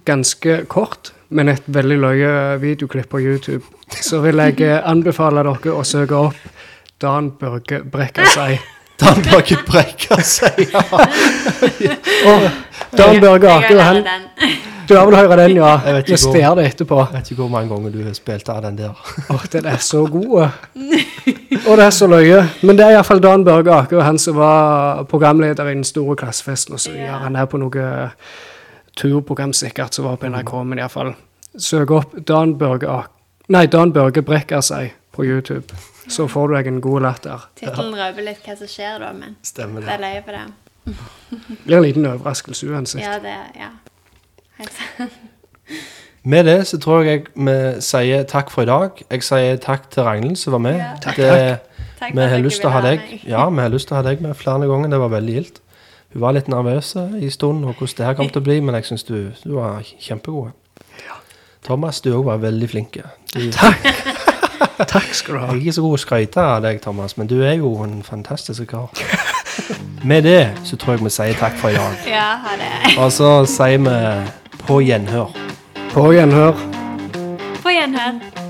ganske 0.05 0.57
kort, 0.67 1.13
men 1.29 1.47
et 1.47 1.63
veldig 1.71 1.97
løye 2.03 2.31
videoklipp 2.59 3.07
på 3.13 3.21
YouTube, 3.23 3.63
så 3.95 4.19
vil 4.25 4.41
jeg 4.43 4.81
anbefale 4.83 5.45
dere 5.47 5.71
å 5.71 5.85
søke 5.87 6.19
opp 6.19 6.41
Dan 7.01 7.31
Børge 7.39 7.83
Brekkasei. 7.91 8.57
Dan 8.99 9.21
Børge 9.23 9.55
brekker 9.67 10.19
seg, 10.27 10.57
ja. 10.73 11.91
Dan 12.97 13.21
Børge 13.21 13.47
Aker, 13.49 13.79
han, 13.81 14.03
du 14.89 14.95
har 14.97 15.05
vel 15.05 15.15
hørt 15.15 15.37
den, 15.39 15.55
ja? 15.57 15.69
Jeg 15.85 15.93
vet 15.95 16.09
ikke 16.09 16.19
Vi 16.33 16.41
hvor- 16.41 16.55
det 16.55 16.65
etterpå. 16.65 16.97
Jeg 16.99 17.07
vet 17.13 17.31
ikke 17.31 17.41
hvor 17.41 17.49
mange 17.53 17.69
ganger 17.75 17.89
du 17.93 18.03
har 18.03 18.13
spilt 18.13 18.49
av 18.49 18.61
den 18.65 18.77
der. 18.77 18.89
Åh, 19.29 19.45
den 19.51 19.65
er 19.65 19.77
så 19.77 20.01
god. 20.05 20.49
Og 21.67 21.77
det 21.77 21.85
er 21.85 21.89
så 21.89 22.07
løye. 22.07 22.41
Men 22.63 22.77
det 22.77 22.85
er 22.85 22.89
iallfall 22.97 23.21
Dan 23.23 23.45
Børge 23.45 23.71
Aker, 23.71 24.01
han 24.01 24.17
som 24.19 24.35
var 24.35 25.03
programleder 25.03 25.67
i 25.69 25.73
den 25.73 25.83
store 25.83 26.15
klassefesten 26.15 26.73
og 26.73 26.79
så. 26.79 26.91
Ja. 26.91 27.17
Han 27.23 27.35
er 27.35 27.45
på 27.45 27.57
noe 27.57 28.09
turprogram 28.97 29.53
sikkert 29.53 29.93
som 29.95 30.05
var 30.05 30.15
på 30.19 30.27
NRK, 30.27 30.53
men 30.65 30.79
iallfall. 30.83 31.13
Søk 31.57 31.91
opp 31.91 32.15
Dan 32.27 32.57
Børge 32.57 32.87
Aker 32.89 33.15
Nei, 33.49 33.65
Dan 33.65 33.93
Børge 33.93 34.21
brekker 34.21 34.61
seg 34.61 34.91
på 35.15 35.23
YouTube. 35.25 35.63
Så 36.09 36.25
får 36.27 36.47
du 36.49 36.55
deg 36.57 36.67
en 36.71 36.81
god 36.81 37.01
latter. 37.05 37.43
Tittelen 37.59 37.93
røper 37.95 38.25
litt 38.25 38.45
hva 38.45 38.55
som 38.57 38.67
skjer 38.71 38.99
da, 39.03 39.11
men 39.13 39.35
Stemmer 39.45 39.85
det 39.85 39.89
er 39.93 39.97
det. 39.97 40.07
løye 40.07 40.23
på 40.25 40.31
det. 40.35 40.95
Blir 41.65 41.77
en 41.77 41.83
liten 41.85 42.05
overraskelse 42.09 42.67
uansett. 42.71 43.03
Ja, 43.03 43.19
det 43.21 43.35
Ja. 43.59 43.69
Helt 44.59 44.73
sant. 44.73 45.11
Med 46.23 46.45
det 46.49 46.57
så 46.67 46.77
tror 46.83 47.05
jeg 47.07 47.27
vi 47.35 47.53
sier 47.85 48.23
takk 48.27 48.49
for 48.51 48.65
i 48.65 48.65
dag. 48.67 48.97
Jeg 49.09 49.23
sier 49.23 49.55
takk 49.63 49.85
til 49.93 50.03
Ragnhild 50.03 50.37
som 50.37 50.51
var 50.57 50.59
med. 50.65 50.77
Ja. 50.81 50.89
Takk, 51.01 51.15
Det, 51.15 51.59
Takk 51.99 52.13
vi 52.15 52.25
har 52.33 52.39
lyst 52.43 52.59
til 52.61 52.69
å 52.69 52.73
ha 52.73 52.81
deg. 52.81 53.05
Ja, 53.27 53.45
vi 53.49 53.61
har 53.61 53.69
lyst 53.71 53.87
til 53.87 53.95
å 53.95 54.01
ha 54.01 54.03
deg 54.09 54.21
med 54.21 54.35
flere 54.35 54.67
ganger. 54.67 54.89
Det 54.89 54.99
var 54.99 55.09
veldig 55.13 55.33
gildt. 55.37 55.61
Hun 56.13 56.21
var 56.21 56.33
litt 56.33 56.47
nervøs 56.49 56.95
i 57.21 57.29
stunden 57.29 57.69
og 57.69 57.75
hvordan 57.77 57.95
det 57.97 58.05
her 58.09 58.15
kom 58.17 58.29
til 58.33 58.41
å 58.41 58.45
bli, 58.49 58.59
men 58.65 58.75
jeg 58.75 58.85
syns 58.89 59.03
du, 59.07 59.31
du 59.45 59.53
var 59.55 59.83
kjempegod. 59.99 60.51
Thomas, 61.63 61.99
du 62.01 62.09
òg 62.15 62.23
var 62.25 62.37
veldig 62.41 62.69
flink. 62.71 62.97
Du, 63.35 63.39
Takk 64.87 65.13
skal 65.13 65.35
du 65.35 65.39
ha. 65.39 65.45
jeg 65.47 65.55
er 65.55 65.61
ikke 65.61 65.73
så 65.73 65.81
god 65.81 65.97
å 65.97 66.01
skryte 66.01 66.41
av 66.43 66.63
deg, 66.63 66.81
Thomas, 66.83 67.17
men 67.17 67.27
du 67.27 67.39
er 67.43 67.57
jo 67.59 67.73
en 67.83 67.99
fantastisk 68.03 68.67
kar. 68.71 68.89
Med 70.03 70.23
det 70.23 70.51
så 70.63 70.79
tror 70.79 70.95
jeg 70.95 71.03
vi 71.03 71.11
sier 71.11 71.39
takk 71.39 71.57
for 71.59 71.73
i 71.73 71.75
dag. 71.75 72.03
Ja, 72.07 72.29
ha 72.45 72.55
det. 72.59 72.95
Og 72.97 73.11
så 73.11 73.31
sier 73.49 73.83
vi 73.83 74.59
på 74.63 74.81
gjenhør. 74.87 75.35
På 75.91 76.11
gjenhør. 76.15 76.55
På 77.63 77.73
gjenhør. 77.75 78.47